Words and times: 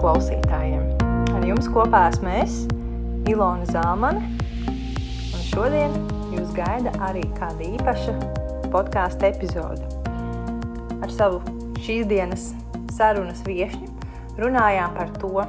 klausītājiem! 0.00 0.84
Ar 1.36 1.44
jums 1.44 1.68
kopā 1.72 2.06
esmu 2.08 2.30
es, 2.40 2.54
Ilona 3.28 3.66
Zāmane, 3.68 4.22
un 5.36 5.42
šodien 5.50 5.96
jūs 6.32 6.54
gaida 6.56 6.92
arī 7.04 7.26
kāda 7.36 7.66
īpaša 7.68 8.14
podkāstu 8.72 9.28
epizode. 9.28 9.84
Ar 11.00 11.12
savu 11.12 11.40
šīs 11.84 12.08
dienas 12.08 12.50
sarunas 12.96 13.42
viešņu 13.46 14.40
runājām 14.40 14.96
par 14.96 15.12
to, 15.20 15.44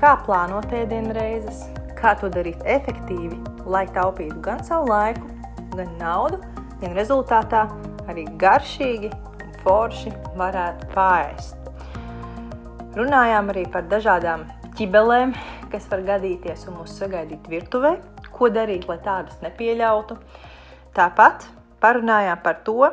kā 0.00 0.14
plānot 0.26 0.74
ēdienreizes, 0.74 1.66
kā 1.98 2.16
to 2.18 2.30
darīt 2.34 2.62
efektīvi, 2.66 3.38
lai 3.66 3.84
taupītu 3.94 4.40
gan 4.42 4.64
savu 4.66 4.90
laiku, 4.90 5.30
gan 5.76 5.94
naudu, 6.00 6.42
gan 6.82 6.98
rezultātā 6.98 7.66
arī 8.10 8.26
garšīgi 8.42 9.12
un 9.12 9.54
forši 9.62 10.14
varētu 10.38 10.90
pāriest. 10.96 11.57
Runājām 12.98 13.52
arī 13.52 13.62
par 13.70 13.84
dažādām 13.86 14.40
ķibelēm, 14.74 15.30
kas 15.70 15.84
var 15.86 16.00
gadīties 16.02 16.64
un 16.66 16.80
mūs 16.80 16.96
sagaidīt 16.98 17.44
virtuvē, 17.46 17.92
ko 18.34 18.48
darīt, 18.50 18.88
lai 18.90 18.96
tādas 19.04 19.36
nepieļautu. 19.44 20.16
Tāpat 20.96 21.44
parunājām 21.78 22.40
par 22.42 22.56
to, 22.66 22.88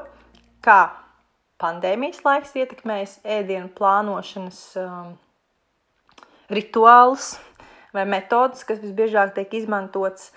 kā 0.61 0.75
pandēmijas 1.61 2.21
laiks 2.25 2.53
ietekmēs 2.53 3.15
ēdienu 3.37 3.71
plānošanas 3.73 4.59
um, 4.83 5.07
rituālus 6.53 7.31
vai 7.95 8.03
metodas, 8.05 8.61
kas 8.67 8.83
visbiežāk 8.83 9.33
tiek 9.39 9.55
izmantotas, 9.57 10.27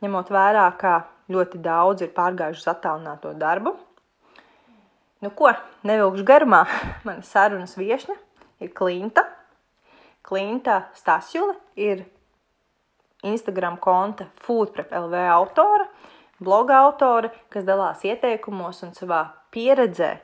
ņemot 0.00 0.32
vērā, 0.32 0.70
ka 0.80 1.02
ļoti 1.28 1.60
daudz 1.66 2.06
ir 2.06 2.14
pārgājuši 2.16 2.64
uz 2.64 2.72
attālināto 2.72 3.34
darbu. 3.36 3.74
Nu 5.20 5.34
ko, 5.36 5.52
nevilkšu 5.84 6.24
garumā, 6.24 6.62
mana 7.04 7.26
sarunas 7.28 7.76
viešņa 7.76 8.16
ir 8.60 8.72
Klinta. 8.74 9.24
Klinta 10.22 10.82
Stasjula 10.94 11.54
ir 11.76 12.04
Instagram 13.22 13.78
konta 13.80 14.28
Foodprep 14.44 14.92
LV 14.92 15.14
autore, 15.32 15.88
bloga 16.38 16.78
autore, 16.84 17.32
kas 17.50 17.64
dalās 17.66 18.04
ieteikumos 18.06 18.82
un 18.86 18.94
savā 18.94 19.24
pieredzē 19.54 20.18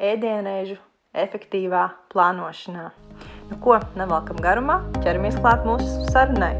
ēdienreižu 0.00 0.78
efektīvā 1.12 1.88
plānošanā. 2.12 2.90
Nu 3.50 3.58
ko, 3.60 3.80
nevelkam 3.98 4.38
garumā, 4.40 4.80
ķeramies 5.02 5.40
klāt 5.42 5.66
mūsu 5.66 6.06
sarunai. 6.14 6.54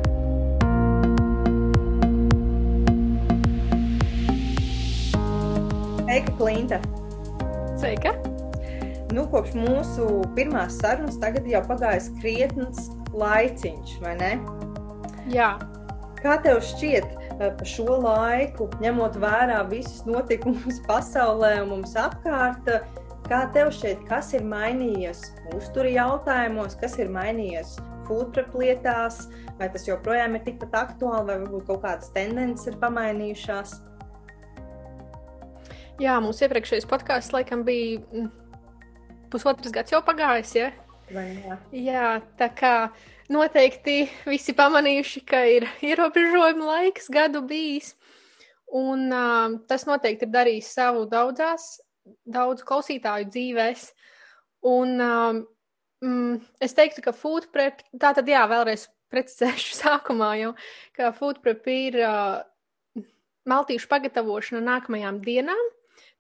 Sveika, 6.10 6.34
Klinta! 6.40 6.82
Sveika! 7.78 8.29
Nu, 9.10 9.24
kopš 9.26 9.56
mūsu 9.58 10.04
pirmās 10.36 10.76
sarunas 10.78 11.16
tagad 11.18 11.48
jau 11.50 11.60
pagājis 11.66 12.12
krietns 12.20 12.90
laiciņš, 13.10 13.96
vai 14.04 14.14
ne? 14.20 14.30
Jā. 15.34 15.56
Kā 16.20 16.36
tev 16.44 16.60
šķiet 16.62 17.16
pa 17.40 17.66
šo 17.66 17.96
laiku, 18.04 18.68
ņemot 18.84 19.18
vērā 19.18 19.64
visus 19.70 20.04
notikumus 20.06 20.78
pasaulē 20.90 21.56
un 21.64 21.72
mums 21.74 21.96
apkārt, 21.98 22.70
kā 23.26 23.44
tev 23.54 23.72
šķiet, 23.74 24.06
kas 24.10 24.30
ir 24.36 24.46
mainījies 24.46 25.24
uzturi 25.56 25.96
jautājumos, 25.96 26.78
kas 26.78 26.98
ir 27.02 27.10
mainījies 27.10 27.80
foodprep 28.06 28.54
lietās, 28.58 29.24
vai 29.58 29.72
tas 29.74 29.86
joprojām 29.88 30.36
ir 30.38 30.46
tikpat 30.46 30.76
aktuāli, 30.84 31.32
vai 31.32 31.38
varbūt 31.44 31.66
kaut 31.66 31.82
kādas 31.82 32.12
tendences 32.14 32.70
ir 32.70 32.78
pamainījušās? 32.82 33.78
Jā, 36.00 36.14
mūsu 36.22 36.46
iepriekšējais 36.46 36.86
podkāsts 36.88 37.34
laikam 37.34 37.66
bija 37.66 38.28
pusotrs 39.30 39.72
gads 39.74 39.94
jau 39.94 40.02
pagājis. 40.04 40.54
Ja? 40.58 40.70
Vai, 41.10 41.26
jā. 41.42 41.56
jā, 41.74 42.08
tā 42.38 42.50
kā 42.54 42.74
noteikti 43.32 44.04
visi 44.28 44.54
pamanījuši, 44.58 45.22
ka 45.26 45.42
ir 45.50 45.66
ierobežojuma 45.86 46.68
laiks 46.74 47.10
gadu 47.12 47.42
bijis. 47.46 47.94
Un 48.70 49.08
uh, 49.10 49.56
tas 49.66 49.86
noteikti 49.88 50.28
ir 50.28 50.34
darījis 50.34 50.74
savu 50.76 51.06
daudzās, 51.10 51.80
daudzu 52.26 52.66
klausītāju 52.68 53.26
dzīvēs. 53.32 53.88
Un 54.70 54.94
um, 55.02 55.40
mm, 56.04 56.38
es 56.62 56.76
teiktu, 56.78 57.02
ka 57.02 57.14
food 57.16 57.48
prep, 57.54 57.82
tā 57.98 58.12
tad 58.14 58.30
jā, 58.30 58.44
vēlreiz 58.50 58.86
precizēšu 59.10 59.74
sākumā 59.82 60.30
jau, 60.44 60.54
ka 60.94 61.10
food 61.16 61.42
prep 61.42 61.66
ir 61.72 61.98
uh, 62.04 63.04
maltīšu 63.50 63.90
pagatavošana 63.90 64.62
nākamajām 64.68 65.18
dienām 65.26 65.68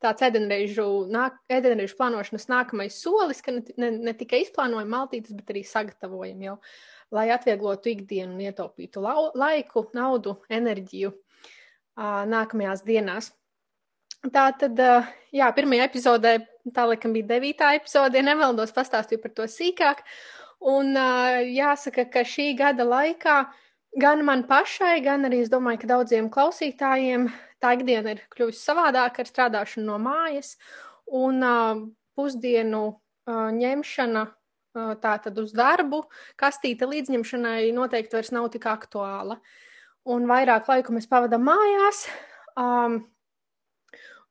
tāds 0.02 0.24
ēdienreizu, 0.26 0.86
nāk, 1.12 1.36
ēdienreizu 1.52 1.96
plānošanas 1.98 2.48
nākamais 2.50 2.96
solis, 3.02 3.42
ka 3.44 3.54
ne, 3.56 3.64
ne, 3.80 3.90
ne 4.08 4.14
tikai 4.16 4.42
izplānojam 4.44 4.90
maltītes, 4.92 5.34
bet 5.36 5.52
arī 5.52 5.64
sagatavojam 5.66 6.44
jau, 6.46 6.56
lai 7.14 7.28
atvieglotu 7.34 7.92
ikdienu 7.92 8.34
un 8.34 8.44
ietaupītu 8.46 9.02
lau, 9.04 9.28
laiku, 9.38 9.86
naudu, 9.96 10.38
enerģiju 10.52 11.12
uh, 11.12 12.22
nākamajās 12.30 12.84
dienās. 12.86 13.32
Tā 14.20 14.50
tad, 14.60 14.80
uh, 14.80 15.08
jā, 15.32 15.48
pirmajā 15.56 15.88
epizodē, 15.88 16.36
tā 16.76 16.84
laikam 16.88 17.14
bija 17.16 17.32
devītā 17.34 17.74
epizode, 17.78 18.20
ja 18.20 18.26
nemaldos, 18.26 18.74
pastāstīju 18.76 19.22
par 19.22 19.34
to 19.36 19.48
sīkāk. 19.48 20.04
Un 20.70 20.92
uh, 20.92 21.40
jāsaka, 21.44 22.04
ka 22.12 22.24
šī 22.28 22.52
gada 22.58 22.84
laikā 22.84 23.42
gan 24.00 24.24
man 24.24 24.44
pašai, 24.48 25.00
gan 25.04 25.24
arī 25.28 25.40
es 25.44 25.52
domāju, 25.52 25.80
ka 25.82 25.94
daudziem 25.94 26.28
klausītājiem 26.32 27.30
tā 27.62 27.74
ikdiena 27.76 28.14
ir 28.14 28.24
kļuvusi 28.32 28.62
savādāka 28.62 29.22
ar 29.22 29.30
strādāšanu 29.30 29.86
no 29.86 29.98
mājas, 30.02 30.56
un 31.20 31.44
uh, 31.44 31.84
pusdienu 32.18 32.82
uh, 32.88 33.48
ņemšana 33.56 34.24
uh, 34.26 34.92
tātad 35.02 35.38
uz 35.42 35.54
darbu, 35.56 36.04
kastīte 36.40 36.88
līdzņemšanai 36.90 37.70
noteikti 37.76 38.18
vairs 38.18 38.34
nav 38.36 38.50
tik 38.54 38.68
aktuāla. 38.70 39.40
Un 40.10 40.26
vairāk 40.30 40.68
laiku 40.70 40.96
mēs 40.96 41.08
pavadām 41.10 41.48
mājās. 41.50 42.06
Um, 42.58 43.02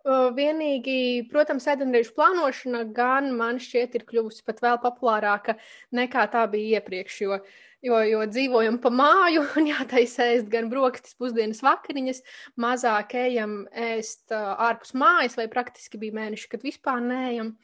Vienīgi, 0.09 1.28
protams, 1.29 1.66
ēdienreizu 1.69 2.13
plānošana 2.16 2.85
gan 2.96 3.28
man 3.35 3.57
šķiet 3.61 3.97
ir 4.00 4.06
kļuvusi 4.07 4.46
pat 4.47 4.61
vēl 4.63 4.78
populārāka 4.81 5.57
nekā 5.94 6.23
tā 6.31 6.46
bija 6.50 6.79
iepriekš, 6.79 7.17
jo 7.25 7.35
uh, 7.35 7.57
jo, 7.85 8.00
jo 8.07 8.25
dzīvojam 8.29 8.79
pa 8.84 8.91
māju 8.94 9.45
un 9.59 9.69
jātaisa 9.69 10.29
ēst 10.34 10.50
gan 10.51 10.69
brokastis, 10.72 11.17
pusdienas 11.19 11.63
vakariņas, 11.66 12.23
mazāk 12.59 13.16
ejam 13.19 13.62
ēst 13.72 14.35
ārpus 14.35 14.95
mājas, 14.97 15.38
vai 15.40 15.50
praktiski 15.51 16.01
bija 16.01 16.17
mēneši, 16.19 16.50
kad 16.51 16.66
vispār 16.66 17.01
neejam. 17.06 17.56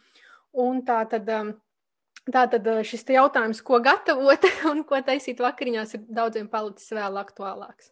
Un 0.56 0.86
tā 0.88 1.02
tad, 1.12 1.28
tā 2.32 2.46
tad 2.52 2.70
šis 2.88 3.04
jautājums, 3.18 3.60
ko 3.66 3.82
gatavot 3.84 4.48
un 4.72 4.86
ko 4.88 5.02
taisīt 5.04 5.44
vakariņās, 5.44 5.98
ir 5.98 6.08
daudziem 6.08 6.48
palicis 6.52 6.96
vēl 6.96 7.20
aktuālāks. 7.24 7.92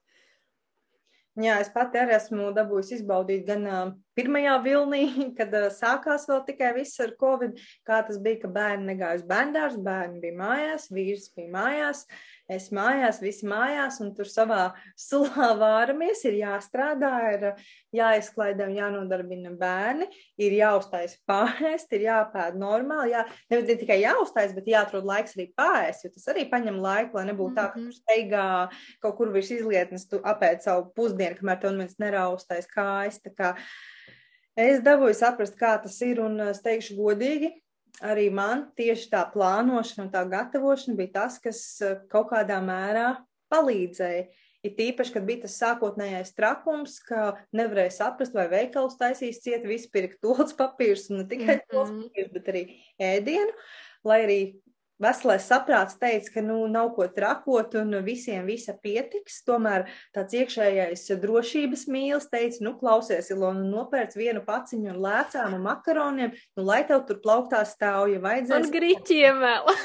Jā, 1.42 1.58
es 1.64 1.72
pati 1.74 1.98
arī 1.98 2.14
esmu 2.14 2.52
dabūjusi 2.54 3.00
izbaudīt 3.00 3.48
gan 3.48 3.64
uh, 3.66 3.88
pirmajā 4.18 4.58
vilnī, 4.66 5.04
kad 5.38 5.54
uh, 5.58 5.70
sākās 5.74 6.28
vēl 6.30 6.44
tikai 6.50 6.74
viss 6.80 7.00
ar 7.04 7.16
covid, 7.22 7.58
kā 7.88 8.02
tas 8.08 8.20
bija, 8.24 8.44
ka 8.44 8.54
bērni 8.56 8.94
negāja 8.94 9.22
uz 9.22 9.28
bērndārs, 9.30 9.80
bērni 9.84 10.24
bija 10.24 10.40
mājās, 10.42 10.90
vīrs 10.94 11.30
bija 11.38 11.52
mājās, 11.54 12.06
es 12.52 12.68
mājās, 12.76 13.22
visi 13.24 13.48
mājās, 13.48 14.02
un 14.04 14.12
tur 14.18 14.28
savā 14.30 14.74
sulā 15.08 15.54
vāramies, 15.62 16.26
ir 16.28 16.40
jāstrādā, 16.42 17.14
ir 17.38 17.48
jāizklaida 17.94 18.66
un 18.68 18.74
jānodarbina 18.76 19.54
bērni, 19.58 20.10
ir 20.42 20.58
jāuztais 20.58 21.16
pārēst, 21.30 21.94
ir 21.94 22.08
jāpēd 22.08 22.58
normāli, 22.60 23.14
jā, 23.14 23.24
ne, 23.54 23.62
tikai 23.70 24.00
jāuztais, 24.02 24.54
bet 24.58 24.68
jāatrod 24.72 25.06
laiks 25.08 25.38
arī 25.38 25.48
pārēst, 25.58 26.08
jo 26.08 26.14
tas 26.16 26.28
arī 26.34 26.48
paņem 26.52 26.82
laiku, 26.82 27.20
lai 27.20 27.28
nebūtu 27.30 27.56
tā, 27.58 27.70
ka 27.74 27.80
Mhm. 27.80 27.90
tu 27.90 27.98
steigā 28.02 28.48
kaut 29.02 29.18
kur 29.18 29.32
virs 29.34 29.52
izlietnes, 29.52 30.08
tu 30.10 30.20
apēd 30.20 30.62
savu 30.66 30.92
pusdienu, 30.96 31.38
kamēr 31.40 31.60
tev 31.62 31.76
neviens 31.76 32.00
neraustais 32.00 32.68
kājas, 32.70 33.22
tā 33.24 33.34
kā 33.36 33.54
es 34.60 34.82
dabūju 34.86 35.16
saprast, 35.18 35.58
kā 35.60 35.76
tas 35.84 36.00
ir, 36.06 36.20
un 36.24 36.40
es 36.50 36.62
teikšu 36.66 36.96
godīgi, 37.00 37.52
arī 38.04 38.30
man 38.34 38.68
tieši 38.78 39.10
tā 39.12 39.24
plānošana 39.34 40.08
un 40.08 40.12
tā 40.14 40.24
gatavošana 40.30 40.98
bija 40.98 41.14
tas, 41.22 41.40
kas 41.44 41.62
eh, 41.82 42.00
kaut 42.12 42.32
kādā 42.34 42.60
mērā 42.66 43.14
palīdzēja. 43.54 44.26
Ir 44.64 44.72
tīpaši, 44.78 45.12
kad 45.12 45.26
bija 45.28 45.42
tas 45.44 45.58
sākotnējais 45.60 46.30
trakums, 46.38 46.94
ka 47.04 47.34
nevarēja 47.52 47.92
saprast, 47.98 48.32
vai 48.34 48.46
veikals 48.48 48.96
taisīs 48.96 49.42
ciet, 49.44 49.66
visu 49.68 49.90
pirkt 49.92 50.22
tolts 50.24 50.56
papīrs, 50.56 51.10
un 51.12 51.20
ne 51.24 51.26
tikai 51.28 51.60
tolts 51.70 51.92
Mhm. 51.92 52.06
papīrs, 52.08 52.32
bet 52.38 52.48
arī 52.54 52.64
ēdienu, 53.12 53.52
lai 54.08 54.22
arī 54.24 54.40
veselais 55.04 55.46
saprāts 55.50 55.98
teica, 56.02 56.32
ka 56.36 56.44
nu, 56.46 56.62
nav 56.72 56.94
ko 56.98 57.08
trakot 57.12 57.76
un 57.80 57.98
visiem 58.06 58.48
visa 58.50 58.76
pietiks. 58.84 59.42
Tomēr 59.48 59.88
tāds 60.16 60.36
iekšējais 60.40 61.06
drošības 61.24 61.86
mīlis 61.92 62.30
teica, 62.32 62.64
nu, 62.66 62.76
klausies, 62.80 63.32
Ilona, 63.34 63.66
nopērc 63.68 64.16
vienu 64.20 64.44
paciņu 64.48 64.94
ar 64.94 65.02
lēcām 65.08 65.58
un 65.60 65.66
makaroniem, 65.68 66.36
nu, 66.58 66.68
lai 66.68 66.82
tev 66.90 67.06
tur 67.10 67.22
plauktā 67.24 67.64
stāv, 67.70 68.08
ja 68.14 68.22
Un 68.22 68.28
vajadzēs. 68.28 68.72
grīķiem 68.74 69.44
vēl. 69.44 69.74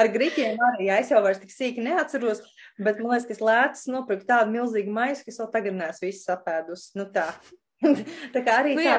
Ar 0.00 0.10
griķiem 0.12 0.58
arī, 0.60 0.88
jā, 0.90 0.98
es 1.00 1.10
jau 1.12 1.22
vairs 1.24 1.40
tik 1.40 1.52
sīki 1.54 1.84
neatceros, 1.84 2.42
bet 2.76 2.98
man 3.00 3.14
liekas, 3.14 3.26
ka 3.28 3.36
es 3.36 3.42
lēcas 3.44 3.86
nopirku 3.88 4.26
tādu 4.28 4.52
milzīgu 4.52 4.92
maisu, 4.92 5.24
ka 5.24 5.32
es 5.32 5.40
vēl 5.40 5.50
tagad 5.54 5.78
neesmu 5.78 6.08
visu 6.08 6.24
sapēdus. 6.26 6.90
Nu 6.98 7.06
tā. 7.14 7.30
tā 8.34 8.42
kā 8.44 8.58
arī 8.60 8.74
Nu 8.76 8.84
tā 8.84 8.98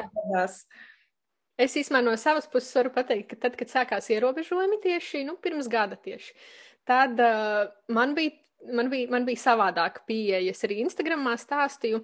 Es 1.62 1.76
īstenībā 1.78 2.02
no 2.04 2.16
savas 2.18 2.48
puses 2.50 2.72
varu 2.76 2.92
pateikt, 2.94 3.28
ka 3.32 3.40
tad, 3.46 3.58
kad 3.60 3.70
sākās 3.70 4.10
ierobežojumi 4.10 4.80
tieši 4.82 5.22
nu, 5.28 5.36
pirms 5.42 5.68
gada, 5.70 5.98
tieši, 6.00 6.34
tad 6.88 7.20
uh, 7.22 7.68
man, 7.92 8.16
bija, 8.18 8.34
man, 8.72 8.90
bija, 8.92 9.10
man 9.12 9.28
bija 9.28 9.44
savādāka 9.44 10.04
pieeja. 10.08 10.42
Es 10.50 10.64
arī 10.66 10.80
Instagramā 10.82 11.36
stāstīju, 11.40 12.02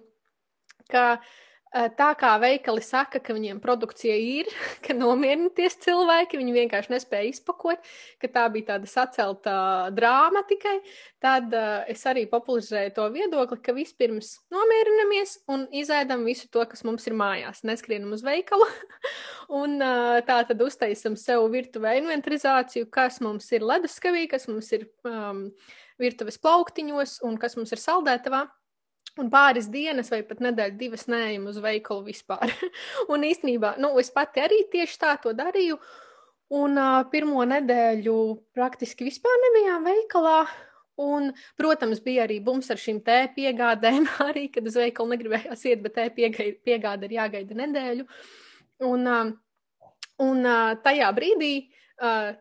ka 0.92 1.04
uh, 1.16 1.36
tā 1.72 2.08
kā 2.18 2.30
veikali 2.40 2.82
saka, 2.84 3.20
ka 3.20 3.34
viņiem 3.36 3.60
produkcija 3.60 4.14
ir, 4.16 4.48
ka 4.84 4.96
nomierināties 4.96 5.78
cilvēki, 5.84 6.40
viņi 6.40 6.54
vienkārši 6.56 6.94
nespēja 6.94 7.32
izpakot, 7.32 7.84
ka 8.22 8.30
tā 8.32 8.46
bija 8.52 8.74
tāda 8.74 8.88
sacelta 8.90 9.54
drāma 9.94 10.44
tikai, 10.48 10.78
tad 11.22 11.52
uh, 11.52 11.84
es 11.90 12.04
arī 12.08 12.24
popularizēju 12.30 12.94
to 12.96 13.06
viedokli, 13.14 13.60
ka 13.62 13.74
vispirms 13.76 14.34
nomierinamies 14.54 15.38
un 15.52 15.66
izēdam 15.74 16.24
visu 16.28 16.48
to, 16.52 16.64
kas 16.70 16.84
mums 16.88 17.06
ir 17.10 17.16
mājās. 17.18 17.64
Neskrienam 17.68 18.14
uz 18.16 18.24
veikalu 18.26 18.68
un 19.60 19.76
uh, 19.82 20.20
tā 20.28 20.40
tad 20.48 20.62
uztaisam 20.64 21.18
sev 21.20 21.48
virtuvē 21.52 21.98
inventarizāciju, 22.02 22.88
kas 22.92 23.20
mums 23.24 23.50
ir 23.52 23.66
leduskavī, 23.66 24.24
kas 24.30 24.48
mums 24.50 24.70
ir 24.76 24.88
um, 25.08 25.48
virtuves 26.00 26.38
plauktiņos 26.40 27.20
un 27.26 27.36
kas 27.40 27.58
mums 27.58 27.74
ir 27.74 27.82
saldētavā. 27.82 28.46
Un 29.18 29.30
pāris 29.32 29.66
dienas 29.72 30.12
vai 30.12 30.20
pat 30.26 30.42
nedēļu, 30.44 30.76
divas 30.78 31.08
neejam 31.10 31.48
uz 31.50 31.58
veikalu 31.62 32.06
vispār. 32.06 32.52
un 33.12 33.26
īstenībā, 33.26 33.74
nu, 33.82 33.90
es 33.98 34.12
pati 34.14 34.44
arī 34.44 34.62
tieši 34.70 35.00
tā 35.02 35.16
to 35.22 35.34
darīju. 35.36 35.78
Un 36.58 36.78
uh, 36.80 37.02
pirmo 37.12 37.42
nedēļu 37.44 38.16
praktiski 38.56 39.08
vispār 39.08 39.42
nebijām 39.48 39.84
veikalā. 39.90 40.38
Un, 40.98 41.28
protams, 41.58 42.00
bija 42.02 42.24
arī 42.26 42.40
bums 42.42 42.72
ar 42.74 42.80
šīm 42.80 43.02
tēju 43.06 43.34
piegādēm, 43.36 44.06
arī, 44.28 44.48
kad 44.54 44.66
uz 44.66 44.78
veikalu 44.78 45.14
negribējās 45.14 45.66
iet, 45.70 45.82
bet 45.84 45.98
tēju 45.98 46.54
piegāde 46.66 47.06
ir 47.06 47.18
jāgaida 47.18 47.58
nedēļu. 47.58 48.06
Un, 48.88 49.06
uh, 49.06 49.32
un 50.24 50.46
uh, 50.46 50.74
tajā 50.84 51.10
brīdī 51.14 51.52
uh, 51.66 52.32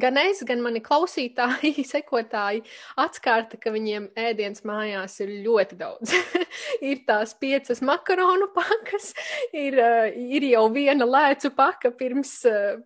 gan 0.00 0.18
es, 0.20 0.42
gan 0.46 0.62
mani 0.64 0.82
klausītāji, 0.84 1.84
sekotāji 1.92 2.62
atskārta, 3.00 3.58
ka 3.60 3.72
viņiem 3.74 4.10
ēdienas 4.18 4.64
mājās 4.68 5.18
ir 5.24 5.32
ļoti 5.46 5.78
daudz. 5.80 6.14
ir 6.90 7.02
tās 7.08 7.34
piecas 7.40 7.82
makaronu 7.84 8.50
pakas, 8.54 9.12
ir, 9.52 9.78
uh, 9.80 10.06
ir 10.12 10.50
jau 10.52 10.66
viena 10.74 11.08
lēcu 11.08 11.52
paka 11.56 11.92
pirms, 11.96 12.38
uh, 12.50 12.78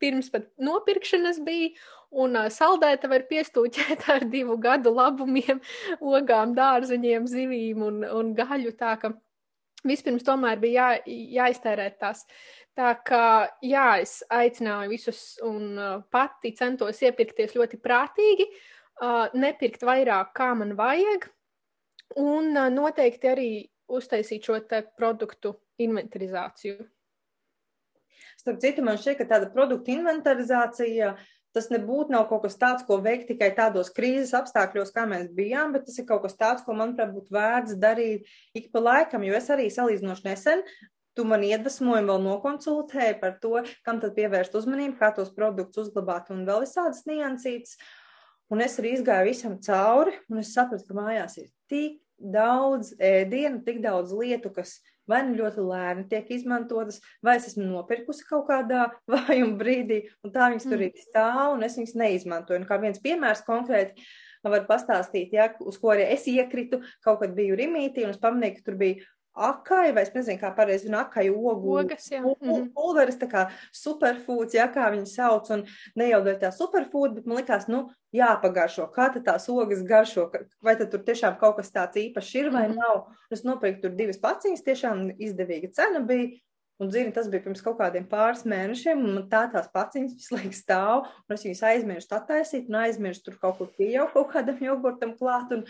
pirms 0.00 0.30
pat 0.32 0.50
nopirkšanas 0.60 1.40
bija, 1.46 1.72
un 2.10 2.36
uh, 2.36 2.50
saldēta 2.50 3.10
var 3.10 3.26
piestūķēt 3.30 4.08
ar 4.10 4.26
divu 4.30 4.58
gadu 4.60 4.92
labumiem, 4.94 5.62
ogām, 6.18 6.54
dārzeņiem, 6.58 7.28
zivīm 7.30 7.84
un, 7.86 8.04
un 8.04 8.32
gaļu. 8.38 8.74
Tā 8.78 8.96
ka 9.00 9.14
vispirms 9.86 10.24
tomēr 10.26 10.60
bija 10.60 10.90
jā, 10.96 11.18
jāiztērē 11.40 11.90
tās 12.00 12.26
Tā 12.80 12.94
kā 13.04 13.24
jā, 13.60 13.86
es 14.00 14.22
aicināju 14.32 14.88
visus 14.94 15.18
un 15.44 15.74
uh, 15.76 15.96
pati 16.08 16.54
centos 16.56 17.02
iepirkties 17.04 17.52
ļoti 17.52 17.76
prātīgi, 17.82 18.46
uh, 18.48 19.26
nepirkt 19.36 19.82
vairāk, 19.84 20.30
kā 20.38 20.54
man 20.56 20.72
vajag, 20.78 21.26
un 22.22 22.54
uh, 22.54 22.70
noteikti 22.72 23.28
arī 23.28 23.50
uztaisīt 23.90 24.48
šo 24.48 24.56
produktu 24.96 25.58
inventarizāciju. 25.82 26.86
Starp 28.40 28.62
citu, 28.62 28.84
man 28.86 28.96
šķiet, 28.96 29.18
ka 29.18 29.26
tāda 29.34 29.50
produktu 29.52 29.92
inventarizācija 29.98 31.10
tas 31.52 31.68
nebūtu 31.68 32.16
kaut 32.30 32.46
kas 32.46 32.56
tāds, 32.56 32.86
ko 32.88 32.96
veikt 33.04 33.28
tikai 33.28 33.50
tādos 33.58 33.90
krīzes 33.92 34.32
apstākļos, 34.38 34.94
kā 34.94 35.04
mēs 35.10 35.28
bijām, 35.36 35.74
bet 35.74 35.84
tas 35.84 35.98
ir 36.00 36.06
kaut 36.08 36.22
kas 36.24 36.38
tāds, 36.38 36.64
ko, 36.64 36.78
manuprāt, 36.78 37.12
būtu 37.12 37.34
vērts 37.34 37.76
darīt 37.82 38.30
ik 38.56 38.70
pa 38.72 38.80
laikam, 38.80 39.26
jo 39.26 39.36
es 39.36 39.50
arī 39.52 39.68
salīdzinoši 39.74 40.28
nesen 40.30 40.64
Tu 41.18 41.24
man 41.26 41.42
iedvesmoji, 41.42 42.06
vēl 42.06 42.20
nokonsultēji 42.22 43.16
par 43.22 43.34
to, 43.42 43.56
kam 43.86 43.98
tad 44.02 44.14
pievērst 44.18 44.54
uzmanību, 44.60 44.94
kā 45.00 45.10
tos 45.16 45.32
produktus 45.34 45.88
uzglabāt 45.88 46.30
un 46.30 46.44
vēl 46.46 46.62
visādas 46.66 47.02
niansītas. 47.10 47.74
Un 48.50 48.62
es 48.62 48.78
arī 48.82 48.94
izgāju 48.96 49.30
visam 49.30 49.58
cauri, 49.62 50.14
un 50.30 50.42
es 50.42 50.54
sapratu, 50.54 50.86
ka 50.88 50.96
mājās 50.98 51.36
ir 51.38 51.50
tik 51.70 52.00
daudz 52.20 52.94
ēdienu, 52.98 53.62
tik 53.66 53.78
daudz 53.82 54.14
lietu, 54.14 54.50
kas 54.54 54.78
vai 55.10 55.20
nu 55.26 55.36
ļoti 55.40 55.62
lēni 55.66 56.06
tiek 56.10 56.28
izmantotas, 56.34 57.00
vai 57.24 57.36
es 57.40 57.48
esmu 57.50 57.66
nopirkusi 57.66 58.26
kaut 58.28 58.46
kādā 58.50 58.88
vājuma 59.14 59.58
brīdī, 59.60 60.02
un 60.24 60.34
tā 60.34 60.50
viņas 60.52 60.66
mm. 60.66 60.74
tur 60.74 60.84
ir 60.86 61.06
stāv, 61.06 61.44
un 61.56 61.66
es 61.66 61.78
viņas 61.78 61.96
neizmantoju. 62.02 62.62
Un 62.62 62.68
kā 62.68 62.78
viens 62.82 63.02
piemērs 63.02 63.46
konkrēti, 63.46 64.06
var 64.46 64.64
pastāstīt, 64.68 65.34
ja, 65.36 65.50
uz 65.60 65.76
ko 65.80 65.92
arī 65.92 66.06
es 66.14 66.24
iekritu, 66.30 66.80
kaut 67.04 67.20
kad 67.20 67.34
biju 67.36 67.58
Rimītī, 67.60 68.06
un 68.06 68.14
es 68.14 68.20
pamanīju, 68.22 68.56
ka 68.56 68.70
tur 68.70 68.78
bija 68.80 69.08
akai, 69.34 69.92
vai 69.94 70.02
es 70.02 70.12
nezinu, 70.14 70.40
kā 70.40 70.50
pareizi 70.56 70.88
zinu, 70.88 70.98
akai 71.00 71.28
ogu. 71.30 71.76
Ogas, 71.80 72.08
jā. 72.10 72.20
Mhm. 72.22 72.70
Pulveris, 72.74 73.18
tā 73.20 73.28
kā 73.30 73.46
superfoods, 73.72 74.54
jā, 74.54 74.66
kā 74.72 74.90
viņi 74.90 75.06
sauc, 75.06 75.50
un 75.54 75.64
ne 75.96 76.10
jau 76.10 76.20
dēļ 76.26 76.38
tā 76.40 76.52
superfood, 76.54 77.14
bet 77.14 77.26
man 77.26 77.40
likās, 77.40 77.68
nu, 77.68 77.88
jāpagaršo, 78.16 78.88
kā 78.94 79.08
tad 79.14 79.24
tās 79.28 79.48
ogas 79.48 79.82
garšo, 79.86 80.30
vai 80.62 80.76
tad 80.76 80.90
tur 80.90 81.02
tiešām 81.06 81.38
kaut 81.38 81.60
kas 81.60 81.70
tāds 81.70 82.00
īpašs 82.00 82.34
ir 82.34 82.50
vai 82.50 82.68
mm 82.68 82.72
-hmm. 82.72 82.76
nav. 82.76 83.06
Es 83.30 83.44
nopirku 83.44 83.82
tur 83.82 83.90
divas 83.90 84.18
paciņas, 84.18 84.66
tiešām 84.66 85.10
izdevīga 85.18 85.72
cena 85.72 86.00
bija. 86.00 86.38
Un, 86.80 86.90
zini, 86.90 87.12
tas 87.12 87.28
bija 87.28 87.42
pirms 87.44 87.60
kaut 87.60 87.76
kādiem 87.76 88.06
pāris 88.08 88.46
mēnešiem, 88.48 89.02
un 89.04 89.28
tā 89.28 89.42
tās 89.52 89.66
paciņas 89.68 90.14
visu 90.16 90.34
laiku 90.34 90.56
stāv, 90.56 91.08
un 91.28 91.34
es 91.34 91.42
viņas 91.44 91.62
aizmirstu 91.62 92.14
attaisīt, 92.14 92.70
un 92.70 92.74
aizmirstu 92.74 93.24
tur 93.24 93.36
kaut 93.42 93.58
kur 93.58 93.68
pieaugt 93.76 94.14
kaut 94.14 94.30
kādam 94.32 94.62
jogurtam 94.64 95.12
klāt. 95.18 95.52
Un, 95.52 95.66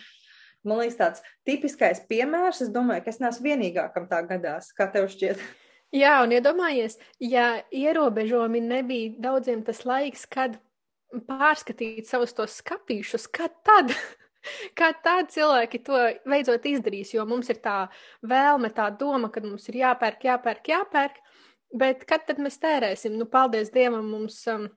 Man 0.67 0.83
liekas, 0.83 0.99
tāds 0.99 1.25
tipiskais 1.49 2.03
piemērs. 2.11 2.61
Es 2.67 2.73
domāju, 2.73 3.05
ka 3.05 3.13
es 3.15 3.21
neesmu 3.23 3.47
vienīgā, 3.49 3.87
kam 3.95 4.09
tā 4.11 4.21
gadās. 4.29 4.73
Kā 4.77 4.91
tev 4.93 5.09
šķiet? 5.13 5.41
Jā, 5.97 6.21
un 6.23 6.31
iedomājies, 6.37 7.01
ja 7.19 7.65
ierobežojumi 7.75 8.61
nebija 8.63 9.15
daudziem 9.25 9.65
tas 9.67 9.83
laiks, 9.89 10.23
kad 10.31 10.61
pārskatīt 11.27 12.07
savus 12.07 12.35
tos 12.37 12.61
skapīšus, 12.61 13.27
kad 13.35 13.57
tad? 13.67 13.95
Kā 14.79 14.93
tādi 15.05 15.35
cilvēki 15.35 15.83
to 15.85 15.99
beidzot 16.29 16.65
izdarīs, 16.71 17.11
jo 17.13 17.27
mums 17.29 17.51
ir 17.53 17.59
tā 17.61 17.91
vēlme, 18.25 18.71
tā 18.73 18.87
doma, 18.97 19.29
ka 19.33 19.43
mums 19.45 19.67
ir 19.69 19.83
jāpērk, 19.83 20.23
jāpērk, 20.31 20.71
jāpērk, 20.73 21.19
bet 21.77 22.07
kad 22.09 22.25
tad 22.29 22.41
mēs 22.41 22.57
tērēsim? 22.63 23.19
Nu, 23.21 23.27
paldies 23.29 23.69
Dievam, 23.75 24.07
mums 24.15 24.39
um, 24.49 24.71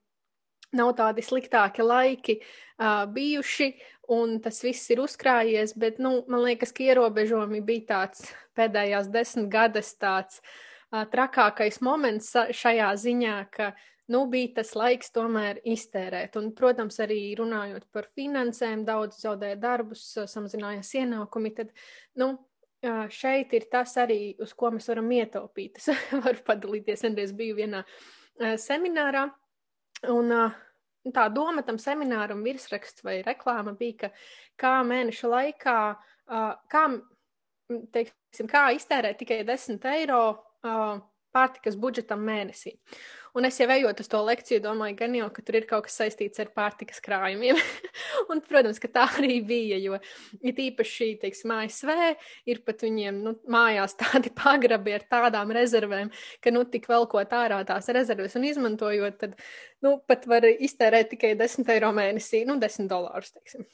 nav 0.78 0.94
tādi 0.98 1.24
sliktāki 1.26 1.86
laiki 1.86 2.38
uh, 2.42 3.06
bijuši, 3.14 3.70
un 4.14 4.38
tas 4.44 4.60
viss 4.66 4.92
ir 4.94 5.04
uzkrājies, 5.04 5.76
bet, 5.80 6.02
nu, 6.04 6.20
man 6.28 6.44
liekas, 6.46 6.74
ka 6.76 6.86
ierobežojumi 6.90 7.64
bija 7.66 7.88
tāds 7.94 8.28
pēdējās 8.58 9.10
desmit 9.14 9.50
gades 9.54 9.94
tāds 10.02 10.40
uh, 10.44 11.04
trakākais 11.10 11.82
moments 11.86 12.34
šajā 12.34 12.94
ziņā, 13.06 13.38
ka, 13.54 13.74
nu, 14.14 14.26
bija 14.32 14.60
tas 14.60 14.74
laiks 14.78 15.14
tomēr 15.16 15.62
iztērēt. 15.64 16.38
Un, 16.40 16.52
protams, 16.58 17.00
arī 17.04 17.20
runājot 17.40 17.88
par 17.94 18.10
finansēm, 18.18 18.84
daudz 18.88 19.22
zaudēja 19.24 19.60
darbus, 19.62 20.10
samazinājās 20.32 20.92
ienākumi, 21.00 21.54
tad, 21.56 21.72
nu, 22.20 22.34
šeit 23.14 23.54
ir 23.56 23.70
tas 23.72 23.96
arī, 24.02 24.36
uz 24.44 24.52
ko 24.58 24.74
mēs 24.76 24.90
varam 24.92 25.10
ietaupīt. 25.16 25.80
Es 25.80 25.90
varu 26.26 26.44
padalīties, 26.46 27.06
vienreiz 27.08 27.34
biju 27.36 27.58
vienā 27.62 27.84
seminārā, 28.60 29.28
un 30.12 30.32
uh, 30.34 30.56
tā 31.12 31.28
doma 31.34 31.64
tam 31.68 31.80
semināram, 31.82 32.44
virsraksts 32.46 33.04
vai 33.04 33.22
reklāma 33.26 33.74
bija, 33.80 34.06
ka 34.06 34.12
kā 34.60 34.74
mēneša 34.88 35.32
laikā, 35.34 35.78
uh, 36.30 36.54
kā, 36.72 36.84
teiksim, 37.96 38.50
kā 38.52 38.70
iztērēt 38.78 39.20
tikai 39.20 39.42
10 39.48 39.90
eiro 39.96 40.22
uh, 40.32 41.02
pārtikas 41.34 41.76
budžetam 41.80 42.24
mēnesī. 42.24 42.78
Un 43.34 43.48
es 43.48 43.56
jau 43.58 43.66
ejot 43.74 43.98
uz 43.98 44.10
to 44.12 44.20
lekciju, 44.22 44.62
domāju, 44.62 44.94
gan 45.00 45.16
jau, 45.18 45.28
ka 45.34 45.42
tur 45.46 45.56
ir 45.58 45.66
kaut 45.70 45.88
kas 45.88 45.96
saistīts 45.98 46.42
ar 46.44 46.52
pārtikas 46.54 47.02
krājumiem. 47.02 47.58
un, 48.30 48.42
protams, 48.46 48.78
ka 48.82 48.92
tā 48.94 49.08
arī 49.18 49.40
bija, 49.48 49.80
jo 49.82 49.98
ir 50.46 50.62
īpaši, 50.68 51.10
teiksim, 51.24 51.56
ASV 51.56 51.94
ir 52.54 52.62
pat 52.68 52.86
viņiem 52.86 53.22
nu, 53.26 53.36
mājās 53.50 53.98
tādi 54.04 54.30
pagrabi 54.38 54.94
ar 55.00 55.08
tādām 55.10 55.54
rezervēm, 55.58 56.14
ka, 56.46 56.54
nu, 56.54 56.62
tik 56.70 56.86
velkot 56.92 57.34
ārā 57.34 57.64
tās 57.66 57.90
rezerves 57.98 58.38
un 58.38 58.46
izmantojot, 58.52 59.18
tad, 59.26 59.38
nu, 59.82 59.98
pat 60.06 60.30
var 60.30 60.46
iztērēt 60.54 61.16
tikai 61.16 61.34
10 61.40 61.74
eiro 61.74 61.90
mēnesī, 61.96 62.46
nu, 62.46 62.62
10 62.62 62.92
dolārus, 62.92 63.34
teiksim. 63.34 63.66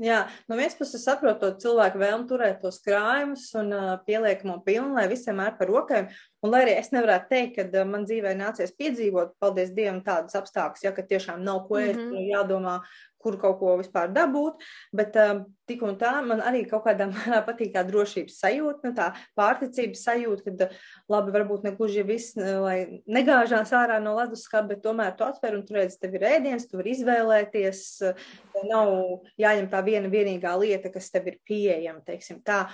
Jā, 0.00 0.22
no 0.48 0.56
vienas 0.56 0.78
puses 0.78 1.02
saprotot 1.04 1.58
cilvēku 1.60 1.98
vēlmu 2.00 2.24
turēt 2.30 2.62
tos 2.62 2.78
krājumus 2.80 3.50
un 3.60 3.74
uh, 3.76 3.88
pieliekamo 4.06 4.62
pilnu, 4.64 4.94
lai 4.96 5.10
visiem 5.10 5.42
ir 5.44 5.58
par 5.58 5.68
rokām. 5.68 6.06
Un 6.40 6.54
lai 6.54 6.62
arī 6.64 6.74
es 6.80 6.88
nevarētu 6.94 7.28
teikt, 7.28 7.58
ka 7.58 7.66
uh, 7.68 7.86
man 7.88 8.06
dzīvē 8.08 8.32
nācies 8.38 8.72
piedzīvot, 8.78 9.36
paldies 9.42 9.74
Dievam, 9.76 10.00
tādas 10.04 10.38
apstākļus, 10.38 10.86
ja 10.86 10.94
ka 10.96 11.04
tiešām 11.04 11.44
nav 11.44 11.66
ko 11.68 11.76
ēst, 11.82 12.00
mm 12.00 12.14
-hmm. 12.14 12.30
jādomā, 12.32 12.80
kur 13.20 13.36
kaut 13.36 13.58
ko 13.60 13.74
vispār 13.76 14.08
dabūt. 14.08 14.64
Bet 14.96 15.16
uh, 15.20 15.42
tik 15.68 15.84
un 15.84 15.98
tā 16.00 16.14
man 16.24 16.40
arī 16.40 16.64
kaut 16.70 16.86
kādā 16.86 17.10
mērā 17.12 17.42
patīk 17.44 17.74
tā 17.74 17.84
drošības 17.84 18.40
sajūta, 18.40 18.88
nu, 18.88 18.94
tā 18.96 19.10
pārticības 19.36 20.04
sajūta, 20.08 20.46
kad 20.48 20.64
uh, 20.64 20.80
labi, 21.12 21.36
varbūt 21.36 21.68
ne 21.68 21.76
gluži 21.76 22.06
viss, 22.08 22.36
lai 22.36 23.02
negāžās 23.04 23.76
ārā 23.76 24.00
no 24.00 24.16
leduskapa, 24.16 24.72
bet 24.72 24.82
tomēr 24.82 25.16
tu 25.16 25.28
atver 25.28 25.58
un 25.58 25.66
tur 25.66 25.82
redz, 25.82 26.00
tev 26.00 26.16
ir 26.16 26.24
ēdiens, 26.24 26.68
tu 26.68 26.80
vari 26.80 26.96
izvēlēties. 26.96 27.86
Nav 28.64 28.88
jāņem 29.40 29.68
tā 29.68 29.84
viena 29.84 30.08
vienīgā 30.08 30.56
lieta, 30.56 30.88
kas 30.88 31.12
tev 31.12 31.28
ir 31.28 31.36
pieejama, 31.44 32.00
teiksim 32.00 32.40
tā. 32.40 32.64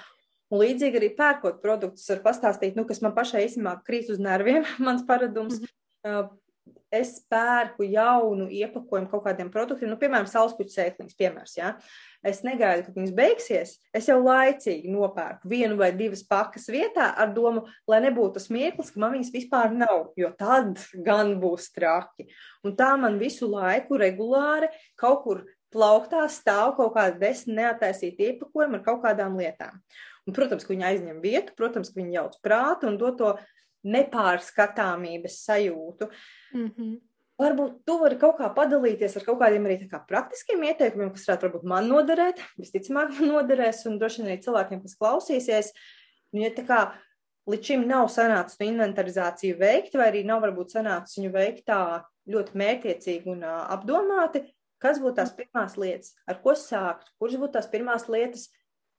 Un 0.46 0.62
līdzīgi 0.62 1.00
arī 1.00 1.10
pērkot 1.18 1.62
produktus, 1.62 2.06
var 2.12 2.22
pastāstīt, 2.28 2.76
nu, 2.78 2.86
kas 2.86 3.02
man 3.02 3.14
pašai 3.16 3.46
īstenībā 3.48 3.78
krīt 3.86 4.10
uz 4.14 4.22
nerviem, 4.22 4.66
mans 4.86 5.06
paradums. 5.06 5.60
Mm 5.60 5.70
-hmm. 6.04 6.34
Es 6.94 7.18
pērku 7.30 7.82
jaunu 7.82 8.46
iepakojumu 8.50 9.08
kaut 9.10 9.24
kādiem 9.24 9.50
produktiem, 9.50 9.90
nu, 9.90 9.96
piemēram, 9.98 10.26
saulespuķu 10.30 10.70
sēkliņas, 10.70 11.16
piemērs. 11.18 11.56
Ja? 11.58 11.72
Es 12.22 12.40
negaidu, 12.46 12.86
kad 12.86 12.94
viņas 12.94 13.14
beigsies. 13.14 13.72
Es 13.94 14.08
jau 14.08 14.16
laicīgi 14.22 14.90
nopērku 14.90 15.50
vienu 15.50 15.76
vai 15.76 15.90
divas 15.92 16.22
pakas 16.22 16.68
vietā 16.70 17.08
ar 17.16 17.34
domu, 17.34 17.66
lai 17.90 18.00
nebūtu 18.06 18.38
tas 18.38 18.48
mirklis, 18.54 18.90
ka 18.94 19.02
man 19.02 19.12
viņas 19.12 19.34
vispār 19.34 19.74
nav, 19.74 20.12
jo 20.16 20.30
tad 20.38 20.78
gan 21.06 21.36
būs 21.42 21.72
traki. 21.74 22.28
Un 22.64 22.76
tā 22.78 22.94
man 22.96 23.18
visu 23.18 23.50
laiku 23.50 23.98
regulāri 23.98 24.70
kaut 24.96 25.22
kur 25.24 25.44
plauktā 25.74 26.24
stāv 26.32 26.76
kaut 26.78 26.94
kāda 26.94 27.18
desmit 27.20 27.58
neataisīta 27.60 28.30
iepakojuma 28.30 28.78
ar 28.78 28.86
kaut 28.86 29.02
kādām 29.04 29.38
lietām. 29.38 29.82
Un, 30.26 30.34
protams, 30.34 30.66
ka 30.66 30.74
viņi 30.74 30.86
aizņem 30.88 31.20
vietu, 31.22 31.54
protams, 31.58 31.92
ka 31.92 32.00
viņi 32.00 32.18
jauc 32.18 32.38
prātu 32.42 32.88
un 32.90 32.96
dod 32.98 33.18
to 33.20 33.34
nepārskatāmības 33.86 35.42
sajūtu. 35.46 36.08
Mm 36.54 36.70
-hmm. 36.70 36.96
Varbūt 37.36 37.72
tu 37.84 37.98
vari 38.00 38.16
kaut 38.16 38.38
kā 38.38 38.48
padalīties 38.54 39.16
ar 39.16 39.24
kaut 39.24 39.38
kādiem 39.40 39.66
arī 39.68 39.76
kā 39.90 40.00
praktiskiem 40.08 40.62
ieteikumiem, 40.64 41.10
kas 41.12 41.26
varētu 41.28 41.46
varbūt 41.46 41.66
man 41.68 41.88
noderēt, 41.88 42.40
visticamāk, 42.56 43.12
man 43.18 43.28
noderēs, 43.28 43.86
un 43.86 43.98
droši 43.98 44.22
vien 44.22 44.30
arī 44.30 44.42
cilvēkiem, 44.42 44.80
kas 44.82 44.96
klausīsies. 44.96 45.72
Nu, 46.32 46.40
ja 46.40 46.50
tā 46.50 46.64
kā 46.64 46.80
līdz 47.46 47.70
šim 47.70 47.86
nav 47.88 48.08
sanācis 48.08 48.60
inventarizāciju 48.66 49.58
veikt, 49.60 49.94
vai 49.94 50.08
arī 50.10 50.24
nav 50.24 50.40
varbūt 50.42 50.72
sanācis 50.78 51.18
viņu 51.18 51.32
veikt 51.32 51.66
tā 51.66 52.02
ļoti 52.26 52.58
mērķiecīgi 52.62 53.30
un 53.30 53.44
apdomāti, 53.44 54.42
kas 54.82 54.98
būtu 55.02 55.18
tās 55.20 55.34
pirmās 55.36 55.76
lietas, 55.76 56.14
ar 56.26 56.40
ko 56.42 56.56
sākt, 56.58 57.12
kuras 57.20 57.36
būtu 57.36 57.52
tās 57.58 57.68
pirmās 57.68 58.08
lietas, 58.08 58.48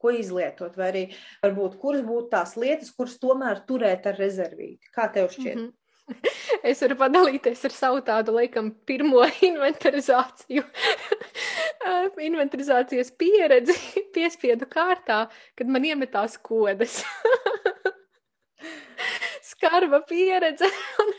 ko 0.02 0.14
izlietot, 0.14 0.78
vai 0.78 0.92
arī 0.92 1.04
varbūt 1.44 1.80
kuras 1.82 2.06
būtu 2.06 2.32
tās 2.36 2.56
lietas, 2.60 2.94
kuras 2.96 3.18
tomēr 3.22 3.64
turēt 3.68 4.08
ar 4.10 4.18
rezervīti. 4.22 4.94
Kā 4.94 5.10
tev 5.14 5.32
šķiet? 5.34 5.56
Mm 5.56 5.66
-hmm. 5.66 5.76
Es 6.70 6.82
varu 6.84 6.98
padalīties 7.00 7.66
ar 7.68 7.76
savu 7.76 8.02
tādu, 8.08 8.36
laikam, 8.38 8.72
pirmo 8.88 9.24
inventarizāciju, 9.50 10.64
inventarizācijas 12.30 13.12
pieredzi 13.20 13.76
piespiedu 14.16 14.68
kārtā, 14.72 15.26
kad 15.56 15.68
man 15.68 15.86
iemetās 15.88 16.38
kodas. 16.38 17.02
Skarba 19.48 20.02
pieredze. 20.06 20.70
Un 21.02 21.14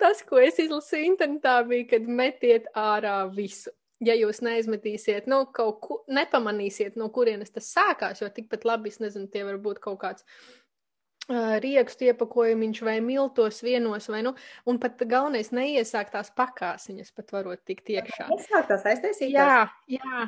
tas, 0.00 0.22
ko 0.26 0.40
es 0.42 0.58
izlasīju 0.58 1.12
internetā, 1.12 1.60
bija, 1.68 1.88
kad 1.94 2.08
metiet 2.08 2.70
ārā 2.74 3.22
visu. 3.34 3.70
Ja 4.04 4.16
jūs 4.18 4.42
neizmetīsiet, 4.44 5.28
nu, 5.30 5.44
kaut 5.54 5.80
ko 5.84 6.00
nepamanīsiet, 6.12 6.98
no 7.00 7.08
kurienes 7.14 7.54
tas 7.54 7.70
sākās, 7.72 8.20
jo 8.20 8.28
tikpat 8.28 8.66
labi, 8.68 8.92
es 8.92 9.00
nezinu, 9.00 9.30
tie 9.32 9.44
var 9.46 9.60
būt 9.62 9.80
kaut 9.84 10.00
kāds 10.02 10.26
riekstu 11.64 12.10
iepakojumiņš 12.10 12.82
vai 12.84 12.98
miltos 13.00 13.62
vienos, 13.64 14.08
vai 14.12 14.22
nu, 14.26 14.34
un 14.68 14.78
pat 14.80 15.00
galvenais 15.08 15.50
neiesākt 15.56 16.12
tās 16.12 16.30
pakāsiņas, 16.36 17.12
pat 17.16 17.32
varot 17.32 17.62
tikt 17.64 17.88
iekšā. 17.96 18.28
Iesākt 18.34 18.68
tās 18.68 18.84
aiztaisīt? 18.92 19.30
Jā, 19.32 19.68
jā, 19.88 20.26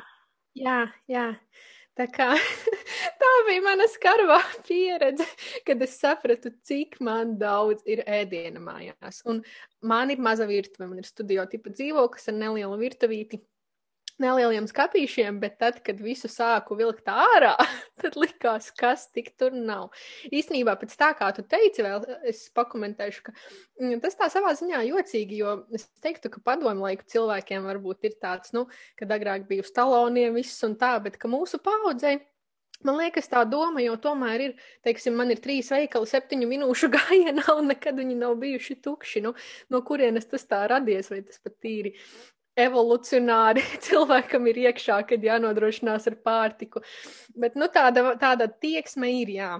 jā, 0.57 0.79
jā. 1.11 1.27
Tā 1.97 2.05
kā 2.13 2.27
tā 3.21 3.29
bija 3.47 3.63
mana 3.65 3.87
skarbā 3.89 4.37
pieredze, 4.67 5.25
kad 5.65 5.81
es 5.81 5.95
sapratu, 5.97 6.51
cik 6.65 6.99
man 7.01 7.37
daudz 7.41 7.85
ir 7.89 8.03
ēdiena 8.05 8.61
mājās. 8.61 9.23
Un 9.29 9.41
man 9.81 10.13
ir 10.13 10.21
maza 10.21 10.45
virtuve, 10.49 10.89
man 10.89 11.01
ir 11.01 11.09
studio 11.09 11.45
tipa 11.49 11.73
dzīvoklis 11.73 12.29
ar 12.29 12.37
nelielu 12.37 12.77
virtuvīti 12.81 13.41
nelieliem 14.21 14.67
skāpīšiem, 14.69 15.39
bet 15.41 15.57
tad, 15.61 15.79
kad 15.85 15.99
visu 16.03 16.29
sāku 16.31 16.77
vilkt 16.79 17.09
ārā, 17.11 17.53
tad 18.01 18.17
likās, 18.19 18.69
kas 18.77 19.07
tik 19.13 19.33
tur 19.39 19.55
nav. 19.55 19.91
Īsnībā 20.33 20.77
pēc 20.81 20.95
tā, 20.99 21.11
kā 21.17 21.29
tu 21.37 21.45
teici, 21.47 21.85
vēl 21.85 22.05
es 22.27 22.47
pakomentēšu, 22.57 23.25
ka 23.27 23.35
mm, 23.35 23.99
tas 24.05 24.17
tā 24.19 24.29
savā 24.33 24.53
ziņā 24.57 24.83
jocīgi, 24.89 25.41
jo 25.43 25.59
es 25.77 25.87
teiktu, 26.03 26.31
ka 26.33 26.43
padomu 26.45 26.87
laiku 26.87 27.07
cilvēkiem 27.13 27.67
varbūt 27.67 28.09
ir 28.09 28.17
tāds, 28.21 28.55
nu, 28.57 28.67
kad 28.99 29.13
agrāk 29.13 29.45
bija 29.49 29.65
uz 29.65 29.73
taloniem 29.75 30.37
viss 30.37 30.65
un 30.67 30.77
tā, 30.79 30.95
bet 31.03 31.19
ka 31.21 31.31
mūsu 31.31 31.61
paudzei. 31.63 32.19
Man 32.85 32.99
liekas, 32.99 33.25
tā 33.25 33.41
doma 33.49 33.81
jau 33.81 33.95
tomēr 33.97 34.41
ir, 34.43 34.51
teiksim, 34.85 35.15
man 35.17 35.33
ir 35.33 35.39
trīs 35.41 35.71
veikali 35.73 36.09
septiņu 36.09 36.49
minūšu 36.51 36.91
gājienā, 36.95 37.47
un 37.57 37.71
nekad 37.71 37.97
viņi 37.97 38.17
nav 38.19 38.35
bijuši 38.41 38.77
tukši. 38.85 39.23
Nu, 39.25 39.33
no 39.73 39.81
kurienes 39.85 40.29
tas 40.29 40.45
tā 40.45 40.61
radies, 40.69 41.09
vai 41.09 41.23
tas 41.25 41.41
pat 41.41 41.57
tīri 41.63 41.95
evolucionāri 42.57 43.63
cilvēkam 43.87 44.49
ir 44.51 44.63
iekšā, 44.67 45.01
kad 45.09 45.23
jānodrošinās 45.23 46.09
ar 46.11 46.17
pārtiku. 46.25 46.83
Bet 47.37 47.55
nu, 47.59 47.69
tāda, 47.73 48.15
tāda 48.21 48.49
tieksme 48.49 49.11
ir, 49.21 49.33
jā. 49.37 49.53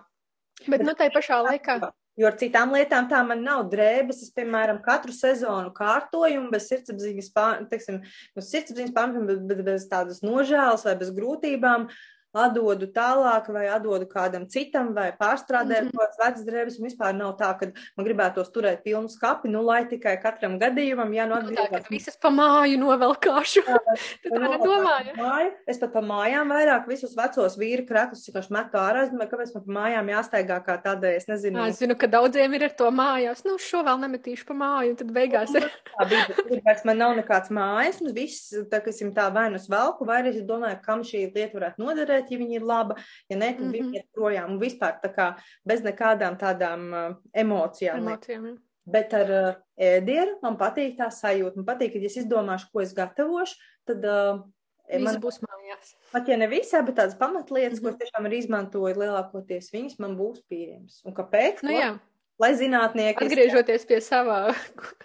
Bet 0.65 0.83
nu, 0.85 0.97
tai 0.97 1.11
pašā 1.13 1.39
laikā. 1.45 1.79
Jo 2.17 2.31
ar 2.31 2.37
citām 2.39 2.71
lietām 2.73 3.05
tā 3.11 3.19
man 3.21 3.43
nav 3.45 3.67
drēbes. 3.69 4.23
Es, 4.25 4.33
piemēram, 4.33 4.79
katru 4.81 5.13
sezonu 5.13 5.69
kārtoju, 5.75 6.47
bez 6.49 6.65
sirdsapziņas 6.71 7.29
pārmetuma, 7.35 9.27
bet, 9.29 9.43
bet 9.51 9.61
bez 9.67 9.85
tādas 9.91 10.23
nožēlas 10.25 10.87
vai 10.87 10.95
bez 10.97 11.13
grūtībām. 11.13 11.85
Uh, 11.85 12.16
atdodu 12.45 12.87
tālāk, 12.93 13.49
vai 13.53 13.65
atdodu 13.73 14.07
kādam 14.09 14.47
citam, 14.51 14.93
vai 14.95 15.11
pārstrādāju 15.11 15.87
mm 15.87 15.89
-hmm. 15.89 15.97
kaut 15.97 16.09
kādas 16.17 16.21
vecas 16.23 16.45
drēbes. 16.47 16.79
Vispār 16.83 17.13
nav 17.15 17.35
tā, 17.37 17.51
ka 17.59 17.71
man 17.97 18.05
gribētos 18.05 18.51
turēt 18.53 18.83
pilnu 18.83 19.09
skapi, 19.09 19.49
nu, 19.49 19.61
lai 19.61 19.85
tikai 19.85 20.17
katram 20.21 20.59
gadījumam, 20.59 21.13
ja 21.13 21.25
nu 21.25 21.35
atgriežas. 21.35 21.71
Nu, 21.71 21.77
tā, 21.77 21.89
visas 21.89 22.17
pa 22.17 22.29
māju 22.29 22.77
novelkāšu. 22.79 23.63
Jā, 23.67 23.77
tā 24.23 24.39
nedomāju. 24.43 25.15
Māju. 25.17 25.51
Es 25.67 25.77
pat 25.77 25.93
pa 25.93 26.01
mājām 26.01 26.53
vairāk 26.53 26.87
visus 26.87 27.15
vecos 27.17 27.57
vīru 27.57 27.87
kreklus, 27.87 28.27
vienkārši 28.27 28.53
metu 28.53 28.77
ārā. 28.77 29.03
Es 29.03 29.11
domāju, 29.11 29.31
kāpēc 29.33 29.53
man 29.55 29.63
pa 29.65 29.71
mājām 29.79 30.11
jāsteigā 30.13 30.59
kā 30.65 30.77
tādai, 30.83 31.15
es 31.17 31.27
nezinu. 31.27 31.65
Es 31.65 31.79
zinu, 31.81 31.95
ka 31.99 32.07
daudziem 32.07 32.53
ir 32.53 32.67
ar 32.69 32.75
to 32.77 32.91
mājās. 32.91 33.43
Nu, 33.47 33.57
šo 33.61 33.83
vēl 33.87 34.01
nemetīšu 34.05 34.47
pa 34.47 34.57
māju, 34.57 34.93
un 34.93 34.99
tad 34.99 35.11
beigās 35.15 35.53
ir. 35.57 35.69
tā 35.93 36.07
bija, 36.09 36.25
bet 36.65 36.85
man 36.87 37.01
nav 37.01 37.15
nekāds 37.17 37.51
mājas, 37.53 38.01
un 38.03 38.13
viss, 38.15 38.51
tā, 38.71 38.81
kas 38.83 39.01
ir 39.01 39.13
tā 39.15 39.27
vai 39.33 39.47
nu 39.53 39.61
svelku, 39.61 40.07
vai 40.07 40.21
arī 40.21 40.33
es 40.35 40.47
domāju, 40.47 40.79
kam 40.85 41.03
šī 41.07 41.27
lieta 41.35 41.57
varētu 41.57 41.83
noderēt 41.83 42.26
redzēt, 42.27 42.31
ja 42.31 42.37
viņa 42.37 42.59
ir 42.59 42.65
laba, 42.65 42.95
ja 43.29 43.37
nē, 43.37 43.55
tad 43.55 43.65
mm 43.65 43.71
-hmm. 43.71 43.73
viņa 43.73 43.93
iet 43.95 44.07
projām 44.13 44.51
un 44.51 44.59
vispār 44.59 44.99
tā 45.03 45.13
kā 45.13 45.35
bez 45.65 45.81
nekādām 45.81 46.37
tādām 46.37 46.91
uh, 46.93 47.15
emocijām. 47.33 47.97
emocijām. 47.97 48.57
Bet 48.85 49.13
ar 49.13 49.29
uh, 49.29 49.55
ēdienu 49.77 50.39
man 50.41 50.57
patīk 50.57 50.97
tā 50.97 51.09
sajūta. 51.11 51.55
Man 51.55 51.65
patīk, 51.65 51.93
ka 51.93 51.99
ja 51.99 52.05
es 52.05 52.17
izdomāšu, 52.17 52.69
ko 52.71 52.81
es 52.81 52.93
gatavošu, 52.93 53.55
tad 53.85 54.05
uh, 54.05 54.43
Viss 54.87 55.03
man 55.03 55.19
būs 55.19 55.41
mājās. 55.43 55.95
Pat 56.13 56.27
ja 56.27 56.37
ne 56.37 56.47
visā, 56.47 56.79
bet 56.85 56.95
tādas 56.95 57.17
pamatlietas, 57.19 57.81
mm 57.81 57.87
-hmm. 57.87 57.91
ko 57.91 58.03
es 58.05 58.11
tiešām 58.11 58.25
arī 58.25 58.37
izmantoju, 58.37 58.95
lielākoties 58.95 59.73
viņas 59.73 59.99
man 59.99 60.15
būs 60.15 60.39
pieejamas. 60.47 61.01
Un 61.03 61.13
kāpēc? 61.13 61.63
Nu. 61.63 61.99
Lai 62.37 62.51
zinātnieki. 62.53 63.25
Atgriežoties 63.25 63.87
pie 63.89 63.97
savā 64.05 64.51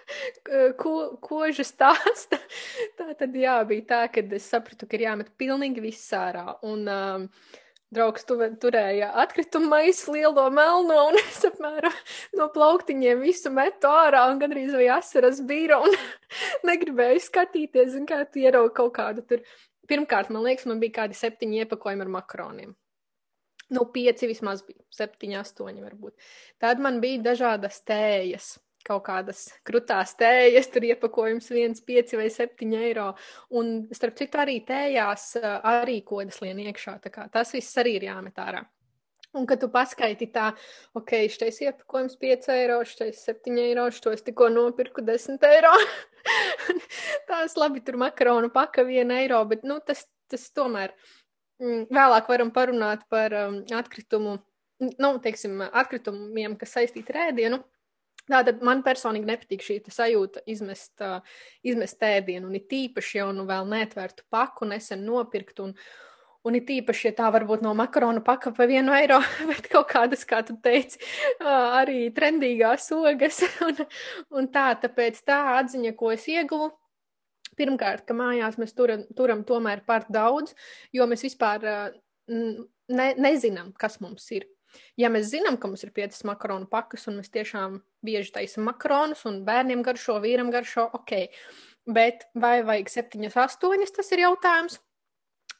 ko, 0.81 0.93
kožas 1.23 1.71
stāsta, 1.73 2.37
tā 2.99 3.09
tad 3.17 3.33
jā, 3.37 3.57
bija 3.69 3.87
tā, 3.89 4.01
ka 4.13 4.21
es 4.37 4.45
sapratu, 4.53 4.85
ka 4.89 4.99
ir 4.99 5.07
jāmet 5.07 5.33
pilnīgi 5.41 5.81
viss 5.81 6.13
ārā. 6.13 6.45
Un, 6.69 6.85
um, 6.85 7.25
draugs 7.93 8.25
tu, 8.29 8.37
turēja 8.61 9.11
atkritumu 9.23 9.71
maisu 9.71 10.13
lielo 10.15 10.45
melno, 10.53 10.99
un 11.09 11.17
es 11.23 11.41
apmēram 11.49 11.97
no 12.37 12.49
plauktiņiem 12.53 13.25
visu 13.25 13.53
metu 13.53 13.89
ārā, 13.89 14.27
un 14.31 14.41
gandrīz 14.41 14.73
vai 14.77 14.91
asaras 14.99 15.41
bija, 15.49 15.81
un 15.81 15.97
negribēju 16.69 17.25
skatīties, 17.31 17.97
un 17.99 18.07
kā 18.09 18.23
tu 18.29 18.43
ieraugi 18.45 18.75
kaut 18.77 18.93
kādu 18.99 19.25
tur. 19.25 19.45
Pirmkārt, 19.89 20.29
man 20.31 20.45
liekas, 20.45 20.69
man 20.69 20.79
bija 20.79 21.01
kādi 21.01 21.17
septiņi 21.17 21.65
iepakojumi 21.65 22.05
ar 22.05 22.11
makaroniem. 22.13 22.77
Nu, 23.71 23.85
pieci 23.93 24.27
vismaz 24.27 24.63
bija, 24.67 24.83
septiņi, 24.93 25.39
astoņi 25.39 25.83
varbūt. 25.85 26.29
Tad 26.61 26.81
man 26.83 26.99
bija 27.03 27.21
dažādas 27.31 27.79
tējas, 27.87 28.57
kaut 28.83 29.05
kādas 29.07 29.45
krutās 29.67 30.15
tējas, 30.19 30.67
tur 30.73 30.85
iepakojums 30.89 31.47
viens, 31.53 31.81
pieci 31.85 32.19
vai 32.19 32.27
septiņi 32.33 32.79
eiro. 32.89 33.13
Un, 33.55 33.87
starp 33.95 34.19
citu, 34.19 34.41
arī 34.43 34.59
tējās 34.67 35.33
arī 35.41 36.01
kodas 36.05 36.41
lien 36.43 36.59
iekšā. 36.67 36.99
Tas 37.31 37.55
viss 37.55 37.79
arī 37.79 37.97
ir 37.99 38.09
jāmet 38.11 38.41
ārā. 38.43 38.65
Un, 39.33 39.47
kad 39.49 39.57
tu 39.57 39.65
paskaiti 39.73 40.27
tā, 40.29 40.51
ok, 40.93 41.15
šis 41.33 41.63
iepakojums 41.63 42.19
5 42.21 42.51
eiro, 42.53 42.75
šis 42.85 43.23
7 43.31 43.55
eiro, 43.63 43.87
šo 43.89 44.13
es 44.13 44.21
tikko 44.21 44.51
nopirku 44.53 45.01
10 45.01 45.47
eiro. 45.49 45.71
Tās 47.31 47.57
labi, 47.57 47.81
tur 47.81 47.97
makaronu 47.97 48.51
paka 48.53 48.85
1 48.85 49.15
eiro, 49.23 49.41
bet, 49.49 49.65
nu, 49.65 49.79
tas, 49.87 50.05
tas 50.29 50.45
tomēr 50.53 50.93
Mm, 50.93 51.22
vēlāk 51.61 52.29
varam 52.29 52.51
parunāt 52.51 53.05
par 53.09 53.33
um, 53.33 53.59
atkritumu, 53.71 54.37
nu, 54.79 55.11
teiksim, 55.23 55.61
atkritumiem, 55.71 56.57
kas 56.59 56.75
saistīti 56.77 57.13
ar 57.13 57.29
ēdienu. 57.29 57.61
Tātad 58.29 58.61
man 58.63 58.85
personīgi 58.85 59.27
nepatīk 59.27 59.63
šī 59.65 59.81
sajūta 59.91 60.45
izmest, 60.47 60.95
uh, 61.03 61.19
izmest 61.63 62.03
ēdienu, 62.07 62.47
un 62.47 62.55
it 62.55 62.71
īpaši 62.71 63.19
jau 63.19 63.31
nu 63.35 63.43
vēl 63.49 63.67
neatvērtu 63.67 64.23
paku, 64.31 64.65
nesen 64.69 65.03
nopirkt, 65.03 65.59
un, 65.59 65.73
un 66.47 66.55
it 66.55 66.71
īpaši, 66.71 67.09
ja 67.09 67.17
tā 67.17 67.31
varbūt 67.35 67.65
no 67.65 67.73
makaronu 67.75 68.23
paka 68.23 68.53
pa 68.55 68.67
vienu 68.69 68.95
eiro, 68.95 69.19
bet 69.49 69.67
kaut 69.71 69.91
kādas, 69.91 70.23
kā 70.29 70.39
tu 70.47 70.55
teici, 70.63 71.01
uh, 71.41 71.75
arī 71.81 72.07
trendīgās 72.15 72.87
ogas, 72.95 73.43
un, 73.67 73.83
un 74.39 74.47
tā, 74.55 74.69
tāpēc 74.79 75.19
tā 75.27 75.41
atziņa, 75.57 75.91
ko 75.99 76.15
es 76.15 76.29
ieguvu, 76.31 76.71
Pirmkārt, 77.59 78.05
ka 78.07 78.15
mājās 78.17 78.57
mēs 78.61 78.75
turam, 78.77 79.05
turam 79.17 79.43
tomēr 79.47 79.83
par 79.87 80.07
daudz, 80.11 80.55
jo 80.93 81.07
mēs 81.09 81.25
vispār 81.25 81.67
ne, 82.27 83.07
nezinām, 83.13 83.73
kas 83.79 83.99
mums 84.03 84.29
ir. 84.35 84.47
Ja 84.97 85.09
mēs 85.13 85.29
zinām, 85.29 85.57
ka 85.61 85.69
mums 85.69 85.83
ir 85.85 85.93
piecas 85.93 86.23
makaronu 86.25 86.65
pakas, 86.69 87.05
un 87.09 87.19
mēs 87.19 87.29
tiešām 87.33 87.77
bieži 88.05 88.33
taisam 88.33 88.65
makaronus, 88.69 89.25
un 89.29 89.43
bērniem 89.45 89.83
garšo, 89.85 90.17
vīram 90.23 90.49
garšo, 90.53 90.87
ok. 90.97 91.13
Bet 91.93 92.27
vai 92.39 92.61
vajag 92.65 92.89
septiņas, 92.89 93.37
astoņas, 93.43 93.93
tas 93.93 94.11
ir 94.15 94.23
jautājums. 94.25 94.79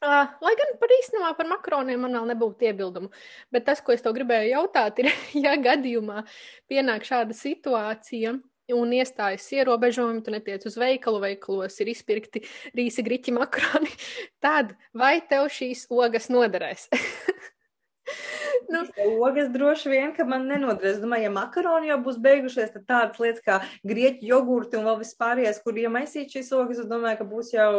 Uh, 0.04 0.28
lai 0.44 0.52
gan 0.60 0.74
par 0.82 0.92
īstenībā 0.92 1.30
par 1.38 1.48
makaroniem 1.48 2.02
man 2.04 2.18
vēl 2.18 2.26
nebūtu 2.34 2.68
iebildumu. 2.68 3.12
Bet 3.56 3.64
tas, 3.70 3.80
ko 3.80 3.94
es 3.96 4.02
tev 4.04 4.16
gribēju 4.18 4.50
jautāt, 4.52 5.00
ir, 5.00 5.12
ja 5.46 5.54
gadījumā 5.56 6.26
pienāk 6.72 7.06
šāda 7.08 7.36
situācija, 7.38 8.34
un 8.72 8.94
iestājas 8.96 9.46
ierobežojumi, 9.58 10.22
tu 10.24 10.32
netiec 10.32 10.64
uz 10.70 10.78
veikalu, 10.80 11.20
veikalos 11.26 11.76
ir 11.84 11.92
izpirkti 11.92 12.44
rīsa 12.78 13.04
griķi 13.06 13.36
makaroni, 13.36 13.92
tad 14.44 14.76
vai 14.96 15.18
tev 15.28 15.50
šīs 15.52 15.88
ogas 15.92 16.30
noderēs? 16.32 16.88
nu. 18.74 18.86
Ogas 19.26 19.52
droši 19.54 19.92
vien, 19.92 20.14
ka 20.16 20.26
man 20.28 20.48
nenoderēs. 20.48 21.02
Domāju, 21.04 21.28
ja 21.28 21.34
makaroni 21.36 21.92
jau 21.92 22.00
būs 22.06 22.20
beigušies, 22.24 22.74
tad 22.76 22.88
tādas 22.88 23.20
lietas 23.24 23.44
kā 23.46 23.60
grieķu 23.88 24.30
jogurti 24.32 24.80
un 24.80 24.88
vēl 24.88 25.02
vispārējais, 25.04 25.62
kur 25.66 25.80
iemaisīt 25.84 26.38
šīs 26.38 26.54
ogas, 26.56 26.84
es 26.84 26.90
domāju, 26.90 27.22
ka 27.22 27.30
būs 27.30 27.54
jau 27.56 27.74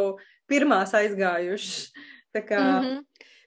pirmās 0.50 0.92
aizgājušas. 0.96 1.92
Tā 2.34 2.42
kā, 2.44 2.60
mm 2.60 2.84
-hmm. 2.84 3.02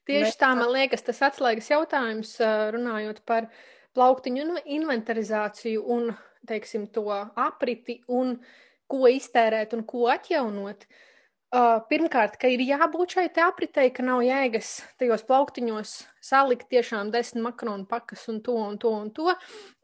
Tieši 0.07 0.29
mēs... 0.31 0.37
tā, 0.39 0.53
man 0.55 0.71
liekas, 0.71 1.03
tas 1.03 1.19
atslēgas 1.27 1.69
jautājums, 1.69 2.37
runājot 2.73 3.19
par 3.27 3.49
plauktiņu 3.97 4.61
inventarizāciju 4.63 5.83
un 5.83 6.13
teiksim, 6.47 6.87
to 6.93 7.07
apriti 7.35 8.01
un 8.07 8.37
ko 8.87 9.09
iztērēt 9.11 9.75
un 9.77 9.83
ko 9.87 10.07
atjaunot. 10.11 10.87
Uh, 11.47 11.77
pirmkārt, 11.87 12.35
ka 12.35 12.49
ir 12.51 12.59
jābūt 12.59 13.13
šai 13.15 13.27
apritei, 13.45 13.87
ka 13.95 14.03
nav 14.03 14.19
jēgas 14.25 14.81
tajos 14.99 15.23
plauktiņos 15.23 15.93
salikt 16.19 16.67
tiešām 16.67 17.07
desmit 17.13 17.45
makaronu 17.45 17.87
pakas 17.87 18.25
un 18.27 18.41
to 18.43 18.55
un 18.59 18.75
to 18.77 18.91
un 18.91 19.11
to 19.15 19.31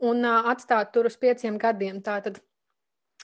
un 0.03 0.25
uh, 0.27 0.49
atstāt 0.51 0.91
tur 0.91 1.07
uz 1.07 1.15
pieciem 1.15 1.55
gadiem. 1.57 2.01
Tātad 2.03 2.41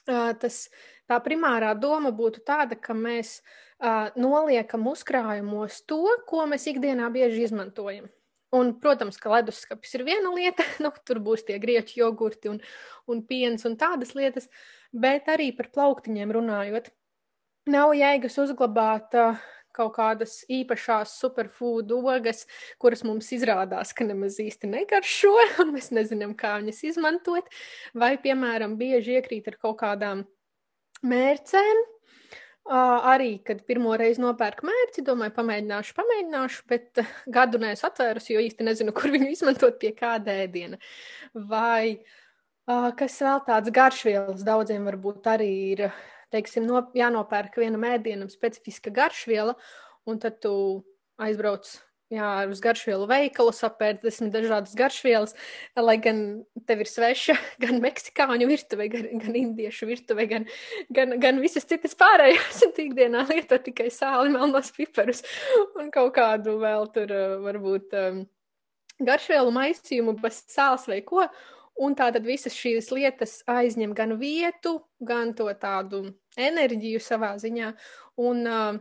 uh, 0.08 0.32
tas, 0.40 0.70
tā 1.04 1.20
primārā 1.20 1.74
doma 1.76 2.14
būtu 2.16 2.40
tāda, 2.46 2.80
ka 2.80 2.96
mēs 2.96 3.40
noliekam 4.20 4.82
uzkrājumos 4.90 5.78
to, 5.88 6.02
ko 6.28 6.42
mēs 6.44 6.66
ikdienā 6.68 7.06
bieži 7.14 7.46
izmantojam. 7.46 8.10
Un, 8.56 8.72
protams, 8.82 9.18
ka 9.22 9.30
leduskapis 9.30 9.92
ir 9.94 10.02
viena 10.08 10.32
lieta, 10.34 10.64
nu, 10.84 10.90
tur 11.06 11.20
būs 11.22 11.46
tie 11.46 11.60
grieķu 11.62 12.00
jogurti 12.00 12.50
un, 12.50 12.58
un 13.10 13.22
piens 13.26 13.66
un 13.68 13.76
tādas 13.78 14.16
lietas, 14.18 14.50
bet 14.90 15.30
arī 15.30 15.52
par 15.56 15.70
plauktiņiem 15.74 16.34
runājot. 16.34 16.90
Nav 17.70 17.92
jēgas 17.94 18.40
uzglabāt 18.42 19.14
uh, 19.20 19.38
kaut 19.76 19.92
kādas 19.96 20.40
īpašās 20.50 21.14
superfood 21.20 21.92
ogas, 21.94 22.44
kuras 22.82 23.04
mums 23.06 23.30
izrādās, 23.36 23.94
ka 23.94 24.06
nemaz 24.06 24.40
īsti 24.42 24.70
negaršo, 24.70 25.32
un 25.62 25.74
mēs 25.76 25.90
nezinām, 25.94 26.34
kā 26.38 26.56
viņas 26.58 26.82
izmantot, 26.92 27.48
vai, 27.94 28.16
piemēram, 28.22 28.76
bieži 28.80 29.18
iekrīt 29.20 29.50
ar 29.52 29.58
kaut 29.62 29.78
kādām 29.84 30.24
mērcēm, 31.06 31.84
arī, 32.70 33.32
kad 33.46 33.64
pirmo 33.66 33.96
reizi 33.98 34.22
nopērku 34.22 34.66
mērci, 34.68 35.02
domāju, 35.06 35.34
pamēģināšu, 35.36 35.94
pamēģināšu, 35.96 36.62
bet 36.70 37.02
uh, 37.02 37.12
gadu 37.32 37.58
neesmu 37.62 37.88
atvērusi, 37.90 38.34
jo 38.36 38.44
īsti 38.46 38.66
nezinu, 38.66 38.94
kur 38.96 39.12
viņu 39.14 39.30
izmantot 39.32 39.80
pie 39.82 39.92
kāda 39.96 40.40
ēdiena. 40.44 40.80
Vai 41.34 42.00
kas 42.70 43.16
vēl 43.18 43.40
tāds 43.48 43.72
garšvielas 43.74 44.44
daudziem 44.46 44.84
varbūt 44.86 45.26
arī 45.32 45.50
ir, 45.72 45.86
teiksim, 46.30 46.68
no, 46.68 46.84
jānopērk 46.94 47.56
vienam 47.58 47.82
ēdienam 47.88 48.30
specifiska 48.30 48.92
garšviela, 48.94 49.56
un 50.06 50.20
tad 50.22 50.38
tu 50.44 50.52
aizbrauc 51.18 51.66
jā, 52.10 52.30
uz 52.50 52.60
garšvielu 52.62 53.06
veikalu, 53.10 53.52
sapērt 53.54 54.02
desmit 54.04 54.32
dažādas 54.34 54.74
garšvielas, 54.78 55.36
lai 55.78 55.96
gan 56.02 56.22
tev 56.68 56.82
ir 56.84 56.90
sveša 56.90 57.36
gan 57.64 57.80
meksikāņu 57.84 58.48
virtuve, 58.50 58.88
gan, 58.92 59.06
gan 59.22 59.38
indiešu 59.42 59.88
virtuve, 59.90 60.26
gan, 60.30 60.48
gan, 60.96 61.16
gan 61.22 61.40
visas 61.42 61.68
citas 61.70 61.96
pārējās, 61.98 62.64
un 62.66 62.74
ikdienā 62.86 63.24
lieto 63.30 63.60
tikai 63.62 63.88
sāli, 63.94 64.34
melnos 64.34 64.72
piperus 64.76 65.24
un 65.78 65.92
kaut 65.94 66.12
kādu 66.18 66.58
vēl 66.62 66.90
tur 66.94 67.14
varbūt 67.46 67.96
um, 68.00 68.20
garšvielu 69.00 69.54
maisījumu 69.54 70.18
bez 70.20 70.44
sāls 70.50 70.88
vai 70.90 71.00
ko. 71.06 71.24
Un 71.80 71.94
tā 71.96 72.10
tad 72.12 72.26
visas 72.26 72.52
šīs 72.52 72.90
lietas 72.92 73.38
aizņem 73.48 73.94
gan 73.96 74.10
vietu, 74.20 74.74
gan 75.00 75.30
to 75.32 75.46
tādu 75.56 76.02
enerģiju 76.36 77.00
savā 77.00 77.30
ziņā. 77.40 77.70
Un, 78.20 78.42
uh, 78.44 78.80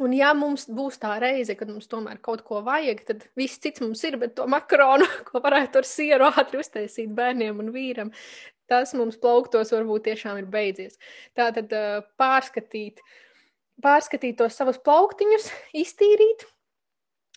Un, 0.00 0.14
ja 0.16 0.30
mums 0.32 0.64
būs 0.72 0.96
tā 1.00 1.18
reize, 1.20 1.52
kad 1.58 1.68
mums 1.68 1.90
tomēr 1.90 2.22
kaut 2.24 2.40
ko 2.46 2.62
vajag, 2.64 3.02
tad 3.08 3.26
viss 3.36 3.60
cits 3.60 3.82
mums 3.84 4.00
ir, 4.08 4.16
bet 4.20 4.32
to 4.38 4.46
makaronu, 4.48 5.04
ko 5.28 5.42
varētu 5.44 5.82
ar 5.82 5.88
sieru 5.88 6.30
ātri 6.30 6.62
uztaisīt 6.62 7.10
bērniem 7.16 7.60
un 7.60 7.68
vīram, 7.74 8.12
tas 8.70 8.94
mums 8.96 9.18
plauktos 9.20 9.74
varbūt 9.74 10.06
tiešām 10.08 10.40
ir 10.40 10.48
beidzies. 10.48 10.96
Tā 11.36 11.50
tad 11.56 11.74
pārskatīt, 12.20 13.02
pārskatīt 13.84 14.38
tos 14.40 14.56
savus 14.56 14.80
plauktiņus, 14.80 15.50
iztīrīt, 15.82 16.46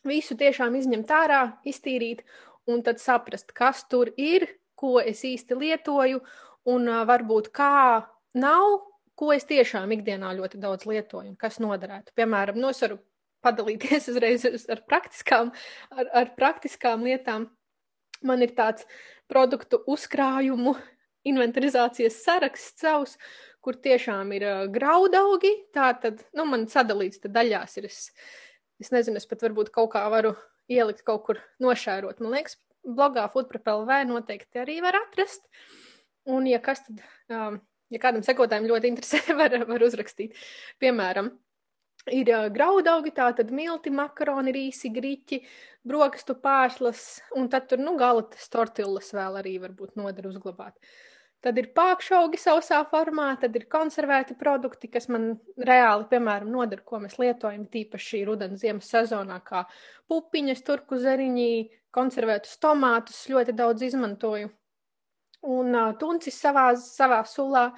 visu 0.07 0.39
tiešām 0.39 0.79
izņemt 0.79 1.11
ārā, 1.11 1.43
iztīrīt 1.67 2.23
un 2.71 2.83
tad 2.85 3.03
saprast, 3.03 3.51
kas 3.51 3.83
tur 3.91 4.13
ir, 4.15 4.47
ko 4.79 5.01
es 5.03 5.25
īsti 5.27 5.59
lietoju 5.59 6.23
un 6.71 6.87
varbūt 7.07 7.51
kā 7.55 8.07
nav 8.39 8.92
ko 9.19 9.31
es 9.35 9.45
tiešām 9.49 9.91
ikdienā 9.97 10.33
ļoti 10.37 10.61
daudz 10.61 10.87
lietoju 10.89 11.33
un 11.33 11.39
kas 11.39 11.59
noderētu. 11.63 12.15
Piemēram, 12.17 12.59
nosaru 12.61 12.99
padalīties 13.43 14.07
uzreiz 14.13 14.45
ar 14.71 14.83
praktiskām, 14.87 15.51
ar, 15.91 16.09
ar 16.23 16.33
praktiskām 16.37 17.05
lietām. 17.07 17.49
Man 18.23 18.43
ir 18.45 18.53
tāds 18.55 18.87
produktu 19.27 19.81
uzkrājumu 19.91 20.77
inventarizācijas 21.27 22.21
saraksts 22.23 22.83
savs, 22.83 23.17
kur 23.63 23.75
tiešām 23.79 24.31
ir 24.35 24.45
graudaugi. 24.71 25.51
Tā 25.75 25.91
tad, 25.99 26.23
nu, 26.35 26.47
man 26.47 26.67
sadalīts 26.71 27.23
daļās 27.23 27.77
ir. 27.79 27.89
Es, 27.91 28.09
es 28.79 28.91
nezinu, 28.95 29.19
es 29.19 29.27
pat 29.27 29.43
varbūt 29.43 29.71
kaut 29.75 29.93
kā 29.95 30.03
varu 30.11 30.33
ielikt 30.71 31.03
kaut 31.07 31.25
kur 31.27 31.39
nošērot. 31.63 32.23
Man 32.23 32.35
liekas, 32.37 32.57
blogā 32.83 33.25
Foodprepelv 33.31 33.91
noteikti 34.07 34.63
arī 34.63 34.79
var 34.83 34.99
atrast. 34.99 35.47
Un, 36.23 36.47
ja 36.47 36.59
kas 36.63 36.83
tad 36.85 37.01
um, 37.35 37.59
ja 37.93 38.01
kādam 38.01 38.25
sekotājiem 38.25 38.69
ļoti 38.71 38.91
interesē, 38.93 39.21
var, 39.39 39.55
var 39.69 39.85
uzrakstīt. 39.85 40.37
Piemēram, 40.81 41.31
ir 42.11 42.33
graudaugi, 42.55 43.13
tātad 43.15 43.53
milti, 43.55 43.93
makaroni, 43.93 44.53
rīsi, 44.55 44.91
griķi, 44.93 45.41
brokastu 45.87 46.35
pārslas, 46.41 47.21
un 47.37 47.49
tad 47.51 47.69
tur, 47.71 47.81
nu, 47.83 47.95
galatas 47.99 48.49
tortillas 48.51 49.11
vēl 49.15 49.41
arī 49.43 49.57
varbūt 49.63 49.97
noder 49.99 50.29
uzglabāt. 50.31 50.77
Tad 51.43 51.57
ir 51.59 51.73
pākšaugi 51.75 52.39
sausā 52.39 52.77
formā, 52.87 53.33
tad 53.39 53.55
ir 53.59 53.65
konservēti 53.71 54.37
produkti, 54.39 54.87
kas 54.87 55.09
man 55.11 55.33
reāli, 55.59 56.07
piemēram, 56.07 56.47
noder, 56.55 56.79
ko 56.87 57.01
mēs 57.03 57.17
lietojam 57.19 57.65
tīpaši 57.67 58.21
rudens 58.29 58.63
ziemas 58.63 58.87
sezonā, 58.87 59.41
kā 59.43 59.65
pupiņas, 60.07 60.63
turku 60.63 61.01
zariņī, 61.03 61.51
konservētus 61.93 62.55
tomātus 62.63 63.25
ļoti 63.27 63.57
daudz 63.59 63.83
izmantoju 63.89 64.53
un 65.43 65.75
uh, 65.75 65.93
tuncis 65.99 66.37
savā, 66.39 66.69
savā 66.79 67.21
sulā, 67.27 67.69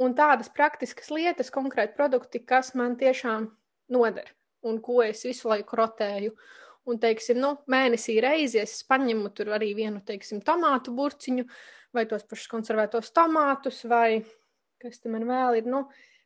un 0.00 0.14
tādas 0.16 0.50
praktiskas 0.52 1.10
lietas, 1.12 1.52
konkrēti 1.54 1.96
produkti, 1.96 2.42
kas 2.46 2.74
man 2.78 2.96
tiešām 3.00 3.50
noder 3.92 4.30
un 4.62 4.80
ko 4.84 5.00
es 5.04 5.24
visu 5.24 5.50
laiku 5.50 5.78
rotēju. 5.80 6.34
Un, 6.88 6.98
teiksim, 7.00 7.38
nu, 7.40 7.54
mēnesī 7.70 8.16
reizi 8.24 8.60
es 8.62 8.80
paņemu 8.88 9.30
tur 9.36 9.52
arī 9.54 9.74
vienu, 9.76 10.00
teiksim, 10.04 10.40
tomātu 10.44 10.94
burciņu, 10.96 11.44
vai 11.94 12.06
tos 12.08 12.24
pašus 12.28 12.48
konservētos 12.50 13.12
tomātus, 13.14 13.82
vai 13.88 14.22
kas 14.80 15.02
man 15.12 15.26
vēl 15.28 15.60
ir, 15.60 15.68
nu, 15.68 15.84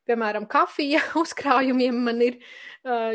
piemēram, 0.08 0.46
kafija 0.50 1.02
uzkrājumiem 1.22 1.98
man 2.06 2.22
ir, 2.24 2.38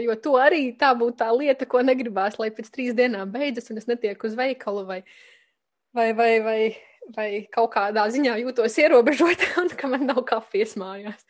jo 0.04 0.18
to 0.22 0.36
arī 0.42 0.74
tā 0.78 0.92
būtu 1.00 1.20
tā 1.24 1.32
lieta, 1.36 1.68
ko 1.70 1.84
negribās, 1.86 2.38
lai 2.42 2.52
pēc 2.56 2.72
trīs 2.76 2.98
dienām 2.98 3.32
beidzas 3.34 3.72
un 3.72 3.82
es 3.82 3.88
netieku 3.90 4.28
uz 4.30 4.38
veikalu 4.38 4.86
vai, 4.90 5.02
vai, 5.96 6.12
vai, 6.18 6.32
vai 6.44 6.60
vai 7.16 7.30
kaut 7.54 7.72
kādā 7.76 8.06
ziņā 8.12 8.36
jūtos 8.44 8.78
ierobežota 8.82 9.54
un 9.64 9.72
ka 9.78 9.90
man 9.92 10.06
nav 10.10 10.24
kafijas 10.28 10.76
mājās. 10.80 11.26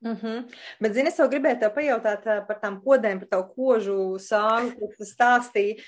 Mm 0.00 0.14
-hmm. 0.14 0.44
Bet, 0.80 0.94
zini, 0.94 1.08
es 1.08 1.18
vēl 1.18 1.30
gribēju 1.30 1.60
te 1.60 1.70
pajautāt 1.74 2.28
par 2.46 2.60
tām 2.62 2.78
kodēm, 2.82 3.18
par 3.18 3.28
tavu 3.28 3.48
kožu 3.54 4.18
sānu, 4.22 4.76
ko 4.78 4.92
tu 4.94 5.04
stāstīji. 5.04 5.82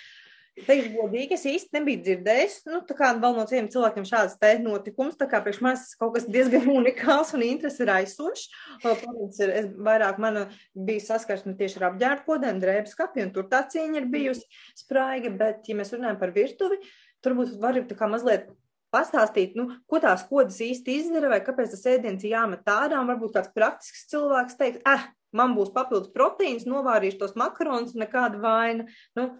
Teikšu, 0.66 0.90
godīgi, 0.92 1.36
es 1.38 1.44
īsti 1.46 1.68
nebiju 1.72 2.00
dzirdējis, 2.02 2.56
nu, 2.66 2.80
tā 2.84 2.94
kā 2.98 3.12
vēl 3.16 3.36
no 3.36 3.44
citiem 3.48 3.68
cilvēkiem 3.70 4.04
šāds 4.04 4.34
te 4.40 4.50
notikums, 4.58 5.16
tā 5.16 5.28
kā 5.30 5.40
priekš 5.40 5.60
manis 5.64 5.94
kaut 5.96 6.14
kas 6.14 6.26
diezgan 6.26 6.66
unikāls 6.78 7.32
un 7.34 7.42
interesi 7.46 7.86
raisošs. 7.86 8.48
Protams, 8.82 9.38
ir, 9.40 9.50
es 9.50 9.66
vairāk 9.88 10.18
man 10.18 10.40
bija 10.74 11.00
saskarsme 11.00 11.54
tieši 11.56 11.80
ar 11.80 11.86
apģērbu 11.92 12.26
kodēm, 12.26 12.60
drēbes 12.60 12.98
kapi, 12.98 13.22
un 13.22 13.32
tur 13.32 13.46
tā 13.48 13.62
cīņa 13.72 14.02
ir 14.02 14.10
bijusi 14.10 14.44
spraiga, 14.74 15.30
bet, 15.30 15.62
ja 15.68 15.78
mēs 15.78 15.94
runājam 15.94 16.18
par 16.18 16.34
virtuvi, 16.34 16.80
turbūt 17.24 17.56
var 17.62 17.78
tā 17.86 17.96
kā 17.96 18.10
mazliet 18.10 18.50
pastāstīt, 18.94 19.54
nu, 19.58 19.68
ko 19.90 20.00
tās 20.02 20.24
kodas 20.28 20.58
īsti 20.64 20.96
izdara, 21.02 21.30
vai 21.32 21.40
kāpēc 21.46 21.74
tas 21.74 21.86
ēdiens 21.92 22.24
ir 22.24 22.34
jāmet 22.34 22.68
ārā. 22.70 23.02
Varbūt 23.08 23.36
kāds 23.36 23.54
praktisks 23.54 24.08
cilvēks 24.12 24.58
teiks, 24.60 24.82
ah, 24.88 25.08
man 25.36 25.54
būs 25.58 25.72
papildus 25.74 26.12
proteīns, 26.14 26.68
novārīšu 26.68 27.20
tos 27.22 27.38
makaronus, 27.38 27.96
nekāda 27.98 28.40
vaina. 28.42 28.88
Nu, 29.18 29.30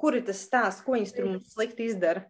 kur 0.00 0.18
ir 0.18 0.26
tas 0.28 0.44
stāsts, 0.44 0.84
ko 0.84 0.96
viņas 0.96 1.16
tur 1.16 1.28
mums 1.30 1.52
slikti 1.54 1.88
izdara? 1.90 2.26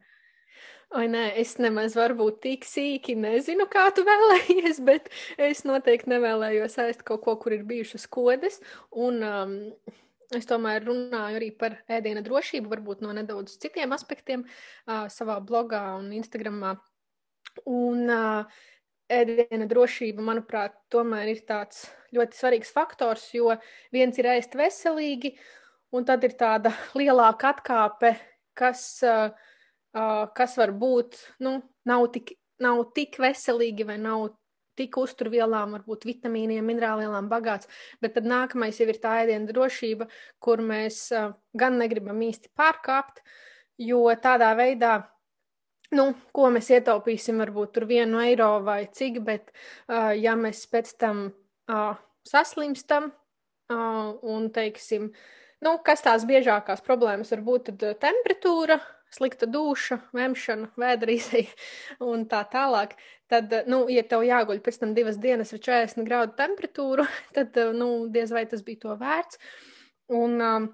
Oi, 0.92 1.07
nē, 1.09 1.22
es 1.40 1.55
nemaz 1.57 1.94
varbūt 1.96 2.42
tik 2.44 2.66
sīki 2.68 3.14
nezinu, 3.16 3.64
kā 3.72 3.87
tu 3.96 4.05
vēlējies, 4.05 4.83
bet 4.88 5.09
es 5.40 5.64
noteikti 5.64 6.12
nevēlējos 6.12 6.77
ēst 6.85 7.05
kaut 7.09 7.22
ko, 7.25 7.38
kur 7.40 7.57
ir 7.57 7.64
bijušas 7.68 8.05
kodes. 8.12 8.61
Un 8.92 9.22
um, 9.25 9.55
es 10.37 10.49
tomēr 10.49 10.85
runāju 10.87 11.39
arī 11.39 11.51
par 11.59 11.79
ēdiena 11.91 12.23
drošību, 12.25 12.71
varbūt 12.73 13.03
no 13.05 13.15
nedaudz 13.17 13.57
citiem 13.63 13.95
aspektiem 13.97 14.45
uh, 14.47 15.09
savā 15.13 15.39
blogā 15.45 15.85
un 15.99 16.13
Instagramā. 16.17 16.77
Un 17.69 18.09
uh, 18.09 18.61
ēdiena 19.13 19.67
drošība, 19.69 20.25
manuprāt, 20.25 20.79
tomēr 20.93 21.35
ir 21.35 21.43
tāds 21.49 21.87
ļoti 22.17 22.39
svarīgs 22.39 22.73
faktors, 22.73 23.27
jo 23.37 23.53
viens 23.93 24.19
ir 24.21 24.31
ēst 24.37 24.57
veselīgi, 24.57 25.35
un 25.93 26.07
tad 26.09 26.25
ir 26.25 26.37
tāda 26.41 26.73
lielāka 26.99 27.53
atkāpe, 27.57 28.15
kas. 28.57 28.85
Uh, 29.05 29.33
uh, 29.97 30.29
kas 30.37 30.57
var 30.61 30.73
būt, 30.77 31.19
nu, 31.45 31.59
nav 31.89 32.07
tik, 32.15 32.35
nav 32.63 32.85
tik 32.97 33.19
veselīgi 33.23 33.87
vai 33.89 33.99
nav 34.01 34.31
tik 34.79 34.97
uzturvielām, 35.01 35.77
varbūt 35.77 36.07
vitamīniem, 36.09 36.65
minerālvielām 36.67 37.29
bagāts, 37.31 37.69
bet 38.03 38.17
tad 38.17 38.29
nākamais 38.29 38.79
jau 38.81 38.89
ir 38.89 39.01
tā 39.03 39.19
ēdiena 39.23 39.49
drošība, 39.51 40.09
kur 40.43 40.63
mēs 40.65 41.05
uh, 41.17 41.33
gan 41.59 41.79
negribam 41.81 42.21
īsti 42.25 42.53
pārkāpt, 42.59 43.23
jo 43.83 44.05
tādā 44.23 44.53
veidā, 44.59 44.95
nu, 45.97 46.13
ko 46.33 46.49
mēs 46.55 46.71
ietaupīsim, 46.73 47.41
varbūt 47.43 47.75
tur 47.77 47.89
vienu 47.91 48.23
eiro 48.25 48.55
vai 48.65 48.87
cik, 48.93 49.21
bet 49.27 49.53
uh, 49.53 50.13
ja 50.17 50.37
mēs 50.39 50.65
pēc 50.73 50.95
tam 51.01 51.27
uh, 51.29 51.93
saslimstam 52.29 53.11
uh, 53.13 54.17
un 54.23 54.49
teiksim, 54.55 55.11
nu, 55.63 55.77
kas 55.85 56.05
tās 56.05 56.27
biežākās 56.29 56.85
problēmas 56.87 57.33
var 57.35 57.45
būt, 57.47 57.73
tad 57.73 58.03
temperatūra, 58.03 58.81
slikta 59.12 59.46
duša, 59.51 59.98
vemšana, 60.16 60.70
vēdrīzei 60.81 61.46
un 62.11 62.27
tā 62.31 62.42
tālāk, 62.53 62.96
tad, 63.33 63.53
nu, 63.70 63.85
ja 63.92 64.05
tev 64.09 64.25
jāguļ 64.27 64.62
pēc 64.64 64.81
tam 64.83 64.94
divas 64.96 65.20
dienas 65.22 65.53
ar 65.55 65.62
40 65.64 66.09
grādu 66.09 66.37
temperatūru, 66.38 67.07
tad, 67.37 67.59
nu, 67.77 67.92
diez 68.12 68.35
vai 68.35 68.46
tas 68.51 68.64
bija 68.66 68.87
to 68.87 68.98
vērts. 69.01 69.40
Un, 70.12 70.37
um, 70.42 70.68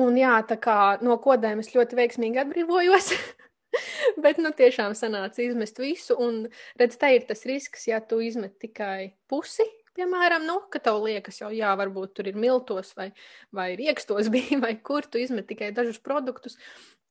un 0.00 0.18
jā, 0.18 0.34
tā 0.48 0.58
kā 0.60 0.78
no 1.04 1.16
kodēm 1.22 1.62
es 1.62 1.72
ļoti 1.76 2.00
veiksmīgi 2.00 2.44
atbrīvojos. 2.44 3.14
Bet, 4.24 4.38
nu, 4.38 4.52
tiešām 4.54 4.92
sanāca 4.94 5.42
izmest 5.42 5.80
visu, 5.82 6.14
un 6.20 6.44
redz, 6.78 6.98
te 7.00 7.10
ir 7.16 7.24
tas 7.26 7.42
risks, 7.48 7.88
ja 7.90 7.98
tu 7.98 8.20
izmet 8.22 8.54
tikai 8.62 9.16
pusi, 9.30 9.66
piemēram, 9.98 10.44
nu, 10.46 10.58
ka 10.70 10.80
tev 10.82 11.00
liekas, 11.04 11.40
jau, 11.42 11.50
jā, 11.54 11.70
varbūt 11.78 12.14
tur 12.18 12.28
ir 12.30 12.38
miltos 12.38 12.92
vai, 12.98 13.10
vai 13.54 13.72
riekstos 13.78 14.30
bija, 14.34 14.60
vai 14.62 14.74
kur 14.78 15.06
tu 15.06 15.22
izmet 15.22 15.48
tikai 15.50 15.72
dažus 15.76 16.00
produktus, 16.02 16.58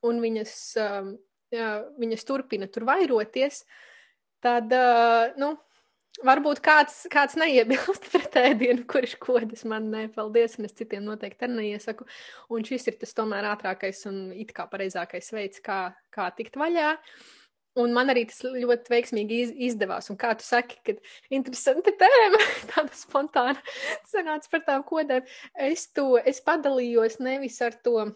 un 0.08 0.22
viņas, 0.24 0.56
um, 0.84 1.14
jā, 1.54 1.70
viņas 2.00 2.28
turpina 2.28 2.70
tur 2.72 2.88
vairoties, 2.90 3.64
tad, 4.44 4.74
uh, 4.76 5.32
nu, 5.40 5.54
varbūt 6.22 6.62
kāds, 6.64 7.04
kāds 7.12 7.38
neiebilst 7.40 8.10
pret 8.14 8.36
ēdienu, 8.44 8.86
kurš 8.90 9.16
kodas 9.22 9.64
man 9.70 9.90
nepaldies, 9.94 10.58
un 10.60 10.70
es 10.70 10.76
citiem 10.78 11.06
noteikti 11.08 11.50
neiesaku. 11.50 12.06
Un 12.54 12.66
šis 12.68 12.90
ir 12.92 13.00
tas 13.02 13.16
tomēr 13.18 13.48
ātrākais 13.54 14.04
un 14.12 14.28
it 14.36 14.54
kā 14.56 14.68
pareizākais 14.70 15.32
veids, 15.34 15.64
kā, 15.64 15.88
kā 16.14 16.30
tikt 16.38 16.60
vaļā. 16.60 16.94
Un 17.82 17.90
man 17.96 18.12
arī 18.14 18.28
tas 18.30 18.44
ļoti 18.46 18.92
veiksmīgi 18.94 19.38
iz, 19.42 19.54
izdevās. 19.72 20.12
Un 20.14 20.18
kā 20.22 20.36
tu 20.38 20.46
saki, 20.46 20.78
kad 20.86 21.00
interesanti 21.34 21.96
tēma, 21.98 22.42
tāda 22.76 22.94
spontāna 22.94 23.58
sanāca 24.12 24.52
par 24.52 24.68
tām 24.68 24.84
kodēm. 24.86 25.26
Es 25.58 25.88
to, 25.90 26.12
es 26.22 26.44
padalījos 26.46 27.18
nevis 27.24 27.58
ar 27.66 27.74
to 27.82 28.12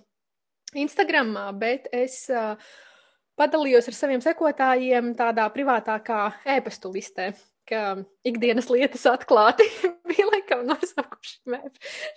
Instagramā, 0.75 1.47
bet 1.56 1.88
es 1.95 2.25
uh, 2.34 2.58
padalījos 3.39 3.88
ar 3.88 3.95
saviem 3.95 4.23
sekotājiem 4.23 5.13
tādā 5.17 5.45
privātākā 5.53 6.23
ēpastu 6.58 6.91
listē, 6.91 7.32
ka 7.67 7.97
ikdienas 8.27 8.69
lietas 8.71 9.03
atklāti 9.08 9.63
bija 10.10 10.27
laikam 10.27 10.65
nosaukuši 10.67 11.58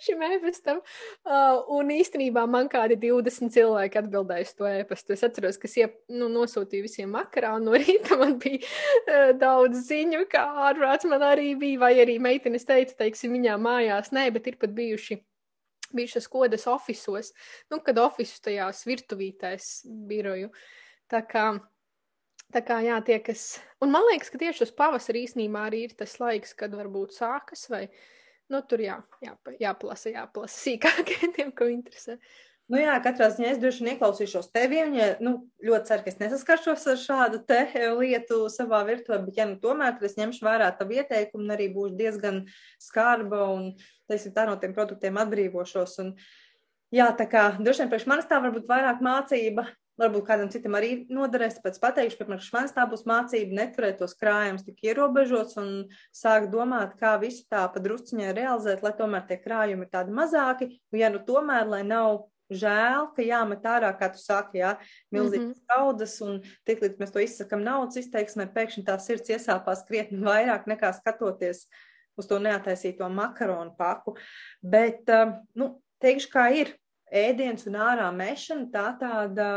šim 0.03 0.23
ēpastam. 0.27 0.81
Uh, 1.23 1.61
un 1.77 1.91
īstenībā 1.95 2.43
man 2.49 2.67
kādi 2.71 2.99
20 2.99 3.55
cilvēki 3.55 4.01
atbildēja 4.01 4.47
uz 4.47 4.53
to 4.59 4.67
ēpastu. 4.67 5.15
Es 5.15 5.25
atceros, 5.27 5.59
ka 5.61 5.71
es 5.71 5.77
nu, 6.11 6.27
nosūtīju 6.31 6.87
visiem 6.87 7.15
vakarā, 7.15 7.55
un 7.59 7.67
no 7.69 7.75
rīta 7.81 8.19
man 8.19 8.37
bija 8.41 8.61
uh, 8.63 9.31
daudz 9.39 9.87
ziņu, 9.87 10.25
kā 10.31 10.43
ārprāts 10.67 11.07
man 11.11 11.23
arī 11.31 11.53
bija, 11.59 11.83
vai 11.87 11.95
arī 12.03 12.19
meitenes 12.23 12.67
teica, 12.67 12.99
teiksim, 13.05 13.35
viņām 13.39 13.67
mājās, 13.67 14.11
nē, 14.15 14.27
bet 14.35 14.51
ir 14.51 14.59
pat 14.59 14.75
bijuši 14.75 15.21
bijušas 15.95 16.27
kodas 16.31 16.67
ofisos, 16.69 17.31
nu, 17.71 17.81
kad 17.85 17.99
ofisu 18.01 18.41
tajās 18.47 18.83
virtuvītēs 18.87 19.69
biroju. 20.09 20.51
Tā 21.11 21.21
kā, 21.27 21.45
tā 22.53 22.63
kā 22.67 22.79
jā, 22.85 22.99
tie, 23.07 23.19
kas, 23.25 23.45
un 23.83 23.93
man 23.93 24.07
liekas, 24.11 24.31
ka 24.31 24.41
tieši 24.41 24.65
uz 24.67 24.73
pavasari 24.75 25.25
īsnībā 25.27 25.67
arī 25.69 25.85
ir 25.89 25.97
tas 25.99 26.17
laiks, 26.21 26.55
kad 26.57 26.75
varbūt 26.77 27.17
sākas 27.17 27.67
vai, 27.71 27.85
nu, 28.51 28.63
tur 28.67 28.83
jā, 28.83 28.99
jā, 29.23 29.35
jāplasa, 29.61 30.13
jāplasa 30.15 30.63
sīkāk 30.67 31.15
tiem, 31.37 31.51
ko 31.55 31.67
interesē. 31.71 32.17
Nu 32.71 32.79
jā, 32.79 32.93
katrā 33.03 33.27
ziņā 33.33 33.49
es 33.51 33.57
droši 33.59 33.83
vien 33.83 33.89
ieklausīšos 33.91 34.45
tevi, 34.55 34.77
ja, 34.95 35.07
nu, 35.19 35.33
ļoti 35.59 35.89
ceru, 35.89 36.03
ka 36.05 36.11
es 36.13 36.19
nesaskaršos 36.21 36.85
ar 36.93 37.01
šādu 37.01 37.41
te 37.43 37.57
lietu 37.97 38.45
savā 38.53 38.79
virtuvē, 38.87 39.17
bet 39.25 39.41
ja 39.41 39.47
nu 39.49 39.57
tomēr, 39.59 39.97
es 40.07 40.15
ņemšu 40.15 40.45
vērā 40.47 40.69
tavu 40.79 40.95
ieteikumu 41.01 41.51
arī 41.51 41.67
būšu 41.73 41.97
diezgan 41.99 42.39
skarba 42.79 43.43
un, 43.57 43.67
teiksim, 44.07 44.31
tā 44.37 44.47
no 44.47 44.55
tiem 44.61 44.77
produktiem 44.77 45.19
atbrīvošos. 45.19 45.97
Un, 46.05 46.15
jā, 46.95 47.09
tā 47.19 47.27
kā 47.27 47.43
droši 47.59 47.83
vien 47.83 47.91
priekš 47.91 48.07
manis 48.07 48.31
tā 48.31 48.39
varbūt 48.39 48.71
vairāk 48.71 49.03
mācība, 49.03 49.67
varbūt 49.99 50.27
kādam 50.31 50.55
citam 50.55 50.79
arī 50.79 50.93
noderēs, 51.11 51.59
tāpēc 51.59 51.83
pateikšu, 51.83 52.23
priekš 52.23 52.51
manis 52.55 52.75
tā 52.79 52.87
būs 52.87 53.03
mācība 53.09 53.63
neturēt 53.65 53.99
tos 53.99 54.15
krājumus 54.15 54.63
tik 54.63 54.79
ierobežots 54.87 55.59
un 55.59 55.71
sākt 56.15 56.53
domāt, 56.55 56.95
kā 57.03 57.17
visu 57.19 57.43
tā 57.51 57.67
pa 57.67 57.83
drusciņai 57.83 58.31
realizēt, 58.31 58.79
lai 58.79 58.95
tomēr 58.95 59.27
tie 59.27 59.41
krājumi 59.43 59.89
ir 59.89 59.91
tādi 59.91 60.15
mazāki, 60.15 60.75
un 60.95 61.03
ja 61.03 61.11
nu 61.11 61.19
tomēr, 61.27 61.67
lai 61.67 61.83
nav 61.83 62.29
žēl, 62.51 63.07
ka 63.15 63.23
jāmet 63.25 63.63
ārā, 63.67 63.91
kā 63.97 64.11
tu 64.13 64.19
saki, 64.21 64.61
jā, 64.61 64.75
milzīgas 65.13 65.45
mm 65.45 65.53
-hmm. 65.53 65.67
kaudas, 65.67 66.17
un 66.21 66.41
tiklīdz 66.67 66.99
mēs 66.99 67.13
to 67.13 67.23
izsakam 67.23 67.63
naudas 67.63 67.97
izteiksmē, 68.01 68.47
pēkšņi 68.53 68.83
tā 68.87 68.97
sirds 68.99 69.29
iesāpās 69.29 69.85
krietni 69.87 70.19
vairāk 70.19 70.67
nekā 70.67 70.93
skatoties 70.99 71.67
uz 72.17 72.27
to 72.27 72.39
neataisīto 72.39 73.09
makaronu 73.09 73.75
paku. 73.77 74.15
Bet, 74.61 75.09
um, 75.09 75.33
nu, 75.55 75.81
teikšu, 76.03 76.29
kā 76.33 76.49
ir 76.53 76.75
ēdiens 77.11 77.67
un 77.67 77.73
ārā 77.73 78.07
mešana, 78.15 78.69
tā 78.71 78.87
tāda 78.99 79.49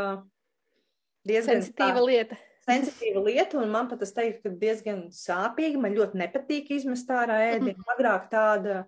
diezgan 1.27 1.61
sensitīva 1.61 1.99
tā, 1.99 2.05
lieta. 2.05 2.37
Sensitīva 2.65 3.21
lieta, 3.27 3.59
un 3.61 3.69
man 3.69 3.89
pat 3.89 4.01
tas 4.01 4.13
teikt, 4.15 4.41
ka 4.43 4.49
diezgan 4.49 5.07
sāpīga. 5.13 5.81
Man 5.81 5.97
ļoti 5.97 6.17
nepatīk 6.23 6.71
izmest 6.71 7.09
ārā 7.13 7.37
ēdienu. 7.51 7.75
Mm 7.75 7.83
-hmm. 7.83 7.95
Agrāk 7.95 8.29
tāda 8.31 8.85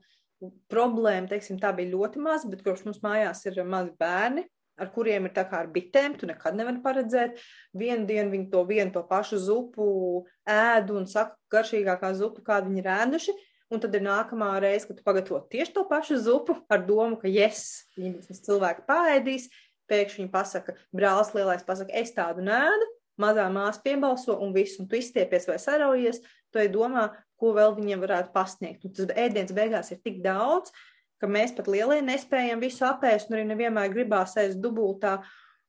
problēma, 0.72 1.30
teiksim, 1.32 1.58
tā 1.62 1.72
bija 1.76 1.94
ļoti 1.96 2.22
maza, 2.22 2.50
bet 2.52 2.64
kopš 2.66 2.86
mums 2.88 3.02
mājās 3.04 3.44
ir 3.48 3.60
mazi 3.66 3.94
bērni, 4.00 4.46
ar 4.78 4.92
kuriem 4.94 5.26
ir 5.26 5.34
tā 5.34 5.44
kā 5.50 5.64
ar 5.64 5.70
bitēm, 5.74 6.16
tu 6.20 6.30
nekad 6.30 6.58
nevari 6.58 6.82
paredzēt. 6.84 7.42
Vienu 7.78 8.06
dienu 8.10 8.34
viņi 8.34 8.50
to 8.54 8.64
vienu 8.70 8.94
to 8.94 9.04
pašu 9.10 9.40
zupu 9.42 9.88
ēd 10.48 10.92
un 10.94 11.08
saka, 11.10 11.38
garšīgākā 11.54 12.14
zupa, 12.18 12.46
kādu 12.52 12.72
viņi 12.72 12.84
ir 12.84 12.92
ēduši. 12.98 13.38
Un 13.74 13.82
tad 13.84 13.96
ir 13.98 14.04
nākamā 14.06 14.54
reize, 14.64 14.88
kad 14.88 15.00
tu 15.00 15.04
pagatavo 15.04 15.42
tieši 15.52 15.74
to 15.76 15.84
pašu 15.90 16.22
zupu 16.24 16.56
ar 16.72 16.86
domu, 16.88 17.18
ka 17.20 17.28
yes, 17.28 17.90
viņi 18.00 18.38
cilvēki 18.46 18.86
pāēdīs. 18.88 19.50
Pēkšņi 19.92 20.24
viņi 20.24 20.32
pasaka, 20.32 20.76
brālis 20.96 21.34
lielais 21.36 21.64
pasaka, 21.68 21.92
es 21.96 22.14
tādu 22.16 22.44
nēdu, 22.44 22.88
mazā 23.20 23.46
māsa 23.52 23.80
piebalso 23.84 24.36
un 24.44 24.54
viss, 24.56 24.80
un 24.80 24.88
tu 24.88 25.00
izstiepies 25.00 25.48
vai 25.48 25.56
saraujies, 25.64 26.20
tu 26.54 26.62
ej 26.62 26.70
domā, 26.74 27.10
ko 27.38 27.54
vēl 27.58 27.76
viņiem 27.78 28.04
varētu 28.04 28.34
pasniegt. 28.34 28.86
Un 28.86 28.94
tas 28.98 29.12
ēdiens 29.14 29.54
beigās 29.56 29.92
ir 29.94 30.02
tik 30.04 30.22
daudz, 30.26 30.72
ka 31.22 31.30
mēs 31.30 31.54
pat 31.58 31.70
lielie 31.72 32.00
nespējam 32.06 32.62
visu 32.62 32.86
apēst, 32.88 33.30
un 33.30 33.38
arī 33.38 33.46
nevienmēr 33.52 33.92
gribās 33.94 34.38
ēst 34.40 34.62
dubultā. 34.62 35.20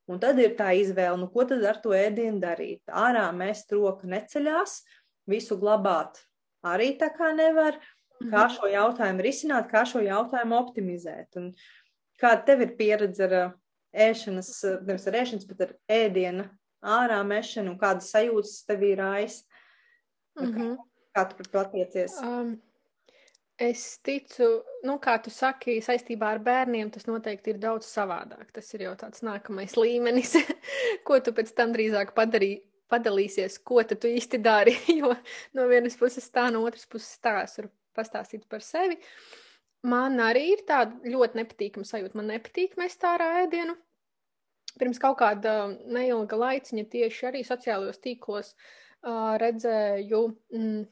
Un 0.08 0.20
tad 0.20 0.38
ir 0.40 0.54
tā 0.56 0.70
izvēle, 0.76 1.18
nu 1.20 1.28
ko 1.32 1.44
tad 1.48 1.64
ar 1.68 1.82
to 1.84 1.92
ēdienu 1.96 2.40
darīt? 2.40 2.80
Ārā 2.88 3.26
mēs 3.36 3.66
roka 3.74 4.08
neceļās, 4.08 4.80
visu 5.28 5.58
glabāt 5.60 6.22
arī 6.64 6.94
tā 7.00 7.10
kā 7.14 7.32
nevar. 7.36 7.78
Kā 8.18 8.48
mhm. 8.48 8.54
šo 8.56 8.66
jautājumu 8.66 9.22
risināt, 9.22 9.68
kā 9.70 9.84
šo 9.86 10.00
jautājumu 10.02 10.56
optimizēt? 10.58 11.36
Un 11.38 11.52
kāda 12.18 12.42
tev 12.48 12.64
ir 12.64 12.72
pieredze 12.80 13.28
ar 13.28 13.34
ēšanas, 13.94 14.48
nevis 14.88 15.06
ar 15.06 15.18
ēšanas, 15.20 15.46
bet 15.46 15.62
ar 15.68 15.76
ēdienu 16.00 16.48
ārā 16.82 17.20
mešanu 17.26 17.76
un 17.76 17.78
kādas 17.78 18.10
sajūtas 18.10 18.64
tev 18.66 18.82
ir 18.88 19.04
ais? 19.06 19.44
Mm 20.40 20.54
-hmm. 20.54 20.76
Kā 21.16 21.24
tu 21.28 21.36
par 21.36 21.46
to 21.46 21.58
attiecies? 21.58 22.16
Um, 22.22 22.62
es 23.58 23.98
ticu, 24.06 24.46
nu, 24.86 24.98
kā 25.02 25.16
tu 25.22 25.30
saki, 25.30 25.80
saistībā 25.82 26.30
ar 26.34 26.38
bērniem 26.38 26.90
tas 26.94 27.08
noteikti 27.08 27.50
ir 27.50 27.58
daudz 27.58 27.88
savādāk. 27.90 28.52
Tas 28.52 28.74
ir 28.74 28.86
jau 28.86 28.94
tāds 28.94 29.24
nākamais 29.26 29.74
līmenis, 29.76 30.36
ko 31.06 31.18
tu 31.20 31.32
pēc 31.32 31.54
tam 31.54 31.72
drīzāk 31.72 32.14
padarīji. 32.14 32.62
Padalīsies, 32.88 33.58
ko 33.68 33.82
tu 33.84 34.08
īsti 34.08 34.38
dari. 34.40 34.72
Jo 35.00 35.12
no 35.52 35.66
vienas 35.68 35.96
puses 35.96 36.30
tā, 36.30 36.46
no 36.52 36.62
otras 36.64 36.86
puses 36.86 37.18
tā, 37.20 37.42
es 37.42 37.58
varu 37.58 37.68
pastāstīt 37.94 38.46
par 38.48 38.62
sevi. 38.64 38.96
Man 39.82 40.16
arī 40.20 40.52
ir 40.52 40.62
tāda 40.66 40.96
ļoti 41.04 41.36
nepatīkama 41.36 41.84
sajūta. 41.84 42.16
Man 42.16 42.26
nepatīk 42.32 42.76
mest 42.76 43.04
ārā 43.04 43.44
ēdienu. 43.44 43.76
pirms 44.78 44.98
kaut 44.98 45.18
kāda 45.18 45.68
neilga 45.84 46.36
laiciņa 46.36 46.84
tieši 46.90 47.26
arī 47.26 47.44
sociālajos 47.44 47.98
tīklos 47.98 48.54
uh, 48.54 48.87
redzēju 49.04 50.22
mm, 50.54 50.86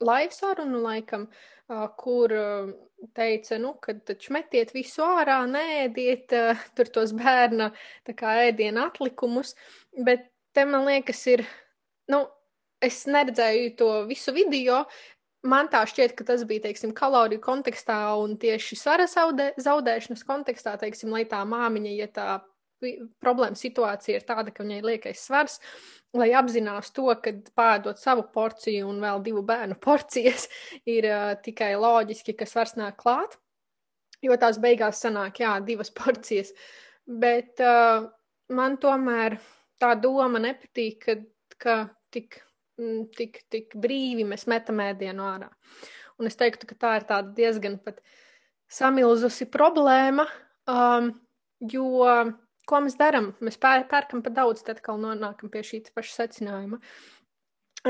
live 0.00 0.34
sarunu 0.34 0.82
laikam, 0.82 1.26
uh, 1.68 1.86
kur 1.98 2.32
uh, 2.32 2.72
teica, 3.14 3.58
nu, 3.58 3.74
ka 3.82 3.94
taču 4.06 4.32
metiet 4.36 4.72
visu 4.74 5.02
ārā, 5.06 5.40
nēdiet 5.50 6.34
uh, 6.36 6.64
tur 6.76 6.90
tos 6.94 7.14
bērna 7.16 7.70
tā 8.06 8.14
kā 8.18 8.38
ēdienu 8.48 8.84
atlikumus, 8.86 9.54
bet 10.04 10.28
te 10.54 10.64
man 10.68 10.86
liekas 10.88 11.22
ir, 11.30 11.44
nu, 12.12 12.26
es 12.82 13.04
neredzēju 13.10 13.72
to 13.78 13.90
visu 14.10 14.34
video, 14.34 14.84
man 15.48 15.70
tā 15.70 15.84
šķiet, 15.88 16.14
ka 16.18 16.26
tas 16.28 16.44
bija, 16.46 16.66
teiksim, 16.68 16.92
kaloriju 16.94 17.42
kontekstā 17.42 17.98
un 18.18 18.36
tieši 18.40 18.78
svara 18.78 19.06
zaudē, 19.10 19.52
zaudēšanas 19.58 20.24
kontekstā, 20.26 20.76
teiksim, 20.78 21.10
lai 21.14 21.24
tā 21.30 21.42
māmiņa, 21.46 21.96
ja 21.98 22.08
tā 22.10 22.28
problēma 23.22 23.58
situācija 23.58 24.18
ir 24.18 24.26
tāda, 24.28 24.52
ka 24.54 24.64
viņai 24.64 24.80
liekais 24.84 25.24
svars, 25.26 25.58
lai 26.16 26.30
apzinās 26.38 26.92
to, 26.96 27.08
ka 27.22 27.32
pēdot 27.58 28.00
savu 28.00 28.26
porciju 28.34 28.88
un 28.88 29.02
vēl 29.04 29.22
divu 29.26 29.44
bērnu 29.46 29.78
porcijas 29.86 30.48
ir 30.86 31.08
uh, 31.10 31.34
tikai 31.44 31.74
loģiski, 31.80 32.36
ka 32.38 32.48
svars 32.48 32.76
nāk 32.80 32.98
klāt, 33.02 33.38
jo 34.24 34.36
tās 34.40 34.60
beigās 34.62 35.02
sanāk, 35.04 35.42
jā, 35.44 35.56
divas 35.64 35.92
porcijas. 35.98 36.54
Bet 37.08 37.62
uh, 37.64 38.08
man 38.52 38.76
tomēr 38.82 39.38
tā 39.80 39.94
doma 39.98 40.42
nepatīk, 40.42 41.00
ka, 41.06 41.18
ka 41.58 41.80
tik 42.12 42.42
tik, 43.16 43.42
tik 43.50 43.76
brīvi 43.78 44.26
mēs 44.26 44.46
metam 44.50 44.82
ēdienu 44.82 45.24
ārā. 45.26 45.48
Un 46.18 46.30
es 46.30 46.38
teiktu, 46.38 46.66
ka 46.68 46.78
tā 46.78 46.94
ir 46.98 47.32
diezgan 47.36 47.78
pat 47.82 48.00
samilzusi 48.70 49.48
problēma, 49.50 50.26
um, 50.68 51.12
jo 51.72 52.06
ko 52.68 52.82
mēs 52.84 52.98
darām? 53.00 53.32
Mēs 53.44 53.58
pērkam 53.60 54.22
par 54.24 54.34
daudz, 54.36 54.64
tad 54.66 54.78
atkal 54.78 55.00
nonākam 55.02 55.50
pie 55.52 55.64
šī 55.66 55.82
paša 55.94 56.22
secinājuma. 56.22 56.80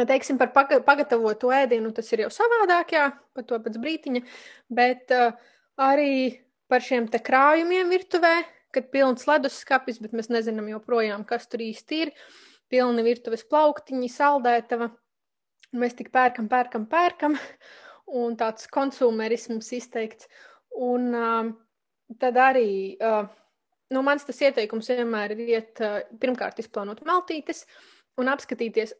Teiksim, 0.08 0.36
par 0.38 0.52
paga 0.52 0.78
pagatavotu 0.84 1.50
ēdienu 1.54 1.94
tas 1.96 2.10
ir 2.12 2.26
jau 2.26 2.32
savādāk, 2.32 2.92
jā, 2.92 3.06
par 3.34 3.46
to 3.48 3.58
pēc 3.64 3.78
brītiņa, 3.80 4.20
bet 4.68 5.14
uh, 5.16 5.32
arī 5.80 6.44
par 6.68 6.84
šiem 6.84 7.08
te 7.08 7.20
krājumiem 7.24 7.88
virtuvē, 7.88 8.34
kad 8.76 8.90
pilns 8.92 9.24
leduskapis, 9.28 10.00
bet 10.02 10.12
mēs 10.16 10.28
nezinām 10.32 10.68
joprojām, 10.74 11.24
kas 11.28 11.48
tur 11.48 11.64
īsti 11.64 12.02
ir. 12.04 12.12
Pilni 12.68 13.00
virtuves 13.06 13.46
plauktiņi, 13.48 14.10
saldētava. 14.12 14.90
Mēs 15.80 15.96
tik 15.96 16.12
pērkam, 16.12 16.50
pērkam, 16.52 16.84
pērkam, 16.88 17.38
un 18.20 18.36
tāds 18.40 18.68
konsumerisms 18.72 19.72
izteikts. 19.76 20.28
Un 20.76 21.08
uh, 21.16 21.48
tad 22.20 22.36
arī, 22.44 22.68
uh, 23.00 23.24
nu, 23.94 24.02
mans 24.04 24.26
tas 24.28 24.40
ieteikums 24.44 24.90
vienmēr 24.92 25.34
ir 25.36 25.44
iet, 25.46 25.82
pirmkārt, 26.20 26.60
izplānot 26.62 27.04
maltītes 27.08 27.64
un 28.20 28.30
apskatīties, 28.32 28.94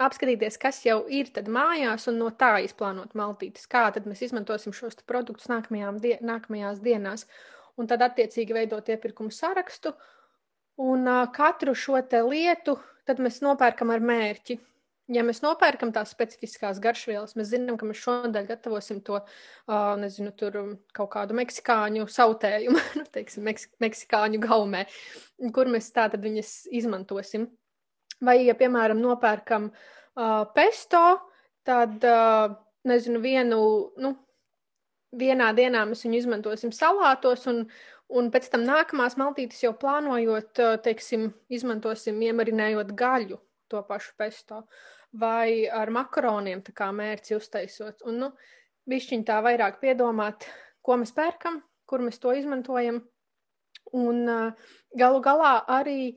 apskatīties, 0.00 0.58
kas 0.60 0.80
jau 0.86 1.02
ir 1.08 1.30
mājās, 1.52 2.06
un 2.10 2.20
no 2.22 2.30
tā 2.30 2.54
izplānot 2.64 3.16
maltītes, 3.18 3.66
kā 3.70 3.88
tad 3.94 4.06
mēs 4.08 4.22
izmantosim 4.28 4.74
šos 4.76 5.00
produktus 5.08 5.50
die 6.02 6.16
nākamajās 6.22 6.80
dienās. 6.84 7.26
Un 7.78 7.88
tad 7.88 8.02
attiecīgi 8.04 8.52
veidot 8.52 8.88
iepirkumu 8.92 9.32
sarakstu, 9.32 9.94
un 10.84 11.06
uh, 11.08 11.22
katru 11.32 11.72
šo 11.72 12.00
lietu 12.28 12.74
mēs 13.22 13.40
nopērkam 13.44 13.92
ar 13.94 14.02
mērķi. 14.04 14.58
Ja 15.10 15.24
mēs 15.26 15.40
nopērkam 15.42 15.90
tās 15.94 16.12
specifiskās 16.14 16.78
garšvielas, 16.82 17.34
mēs 17.38 17.50
zinām, 17.50 17.74
ka 17.80 17.88
mēs 17.88 17.98
šodien 17.98 18.46
gatavosim 18.46 19.00
to, 19.06 19.18
uh, 19.18 19.74
nezinu, 19.98 20.30
tur 20.38 20.58
kaut 20.94 21.10
kādu 21.16 21.34
meksikāņu 21.38 22.06
sautējumu, 22.10 22.78
nu, 23.00 23.06
teiksim, 23.10 23.44
meks 23.48 23.66
meksikāņu 23.82 24.42
gaumē, 24.44 24.84
kur 25.56 25.70
mēs 25.72 25.90
tātad 25.96 26.22
viņas 26.22 26.54
izmantosim. 26.80 27.48
Vai, 28.22 28.42
ja, 28.44 28.54
piemēram, 28.54 29.00
nopērkam 29.02 29.70
uh, 29.72 30.42
pesto, 30.54 31.04
tad, 31.66 31.98
uh, 32.06 32.58
nezinu, 32.86 33.22
vienu, 33.24 33.62
nu, 33.98 34.14
vienā 35.16 35.50
dienā 35.56 35.88
mēs 35.90 36.04
viņu 36.06 36.20
izmantosim 36.22 36.70
salātos, 36.76 37.48
un, 37.50 37.64
Un 38.10 38.26
pēc 38.34 38.48
tam 38.50 38.64
nākamās 38.66 39.14
maltītes 39.20 39.60
jau 39.62 39.70
plānojot, 39.78 40.58
teiksim, 40.82 41.28
izmantosim 41.52 42.18
iemarinējot 42.26 42.90
gaļu, 42.98 43.38
to 43.70 43.82
pašu 43.86 44.16
pesto, 44.18 44.64
vai 45.18 45.66
ar 45.66 45.90
makaroniem 45.90 46.62
tā 46.62 46.74
kā 46.76 46.90
mērķi 46.94 47.36
uztaisot. 47.38 48.04
Un, 48.06 48.20
nu, 48.24 48.30
bišķiņ 48.90 49.24
tā 49.26 49.40
vairāk 49.44 49.80
piedomāt, 49.82 50.46
ko 50.82 51.00
mēs 51.00 51.12
pērkam, 51.16 51.60
kur 51.86 52.04
mēs 52.04 52.20
to 52.22 52.34
izmantojam. 52.36 53.02
Un 53.96 54.22
uh, 54.30 54.70
galu 54.94 55.20
galā 55.24 55.54
arī 55.70 56.14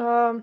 uh, 0.00 0.40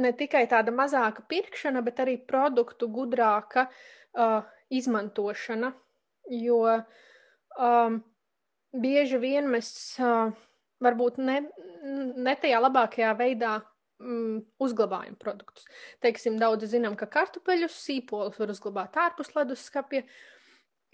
ne 0.00 0.12
tikai 0.16 0.46
tāda 0.48 0.72
mazāka 0.72 1.24
pirkšana, 1.28 1.82
bet 1.84 2.00
arī 2.04 2.16
produktu 2.28 2.88
gudrāka 2.92 3.66
uh, 3.68 4.40
izmantošana, 4.72 5.72
jo 6.32 6.62
um, 6.72 8.00
bieži 8.72 9.20
vien 9.20 9.48
mēs 9.52 9.70
uh, 10.00 10.32
varbūt 10.82 11.20
ne, 11.20 11.42
ne 12.16 12.36
tajā 12.40 12.60
labākajā 12.64 13.12
veidā 13.20 13.58
mm, 14.02 14.38
uzglabājam 14.62 15.16
produktus. 15.20 15.66
Teiksim, 16.04 16.38
daudz 16.40 16.68
zinām, 16.70 16.96
ka 16.98 17.08
kartupeļus, 17.10 17.76
sīpolus 17.86 18.38
var 18.40 18.52
uzglabāt 18.52 18.96
ārpus 19.00 19.34
leduskapja. 19.36 20.04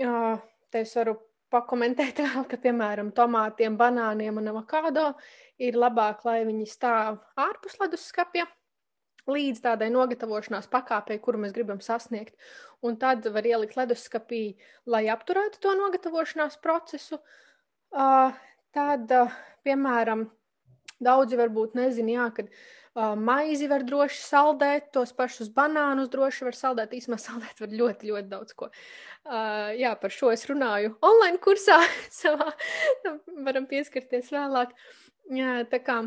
Uh, 0.03 0.41
te 0.73 0.83
es 0.87 0.95
varu 0.99 1.19
pakomentēt 1.53 2.23
vēl, 2.23 2.47
ka, 2.51 2.59
piemēram, 2.63 3.13
tomātiem, 3.17 3.77
banāniem 3.81 4.41
un 4.41 4.53
avokado 4.55 5.13
ir 5.63 5.79
labāk, 5.79 6.25
lai 6.29 6.43
viņi 6.49 6.69
stāv 6.71 7.21
ārpus 7.39 7.79
leduskapja 7.83 8.49
līdz 9.31 9.61
tādai 9.63 9.87
nogatavošanās 9.95 10.67
pakāpei, 10.71 11.21
kuru 11.23 11.39
mēs 11.45 11.53
gribam 11.55 11.79
sasniegt. 11.85 12.35
Un 12.83 12.97
tad 12.99 13.29
var 13.31 13.47
ielikt 13.47 13.77
leduskapī, 13.79 14.57
lai 14.91 15.05
apturētu 15.13 15.61
to 15.63 15.77
nogatavošanās 15.79 16.59
procesu. 16.65 17.21
Uh, 17.93 18.35
tad, 18.75 19.13
uh, 19.15 19.37
piemēram, 19.63 20.25
daudzi 20.99 21.39
varbūt 21.39 21.77
nezina, 21.79 22.17
jā, 22.17 22.27
kad 22.35 22.51
uh, 22.51 22.82
maizi 22.95 23.69
var 23.71 23.85
droši 23.89 24.19
saldēt, 24.21 24.91
tos 24.93 25.15
pašus 25.17 25.49
banānus 25.55 26.11
droši 26.13 26.45
var 26.45 26.57
saldēt. 26.57 26.93
Īsumā 26.93 27.17
saldēt 27.21 27.63
var 27.63 27.71
ļoti, 27.73 28.11
ļoti 28.11 28.29
daudz 28.29 28.57
ko. 28.57 28.69
Uh, 29.25 29.71
jā, 29.79 29.95
par 29.97 30.13
šo 30.13 30.33
es 30.35 30.45
runāju 30.51 30.97
online 31.01 31.41
kursā 31.41 31.79
savā, 32.23 32.51
varam 33.47 33.69
pieskarties 33.71 34.33
vēlāk. 34.35 34.75
Jā, 35.33 35.63
tā 35.71 35.81
kā 35.85 36.03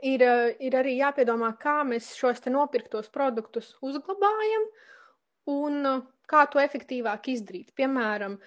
ir, 0.00 0.24
ir 0.62 0.78
arī 0.78 0.96
jāpiedomā, 1.00 1.52
kā 1.60 1.80
mēs 1.84 2.14
šos 2.16 2.40
nopirktos 2.48 3.10
produktus 3.12 3.74
uzglabājam 3.82 4.70
un 5.50 5.82
kā 6.30 6.46
to 6.48 6.62
efektīvāk 6.62 7.28
izdarīt. 7.34 7.74
Piemēram, 7.76 8.38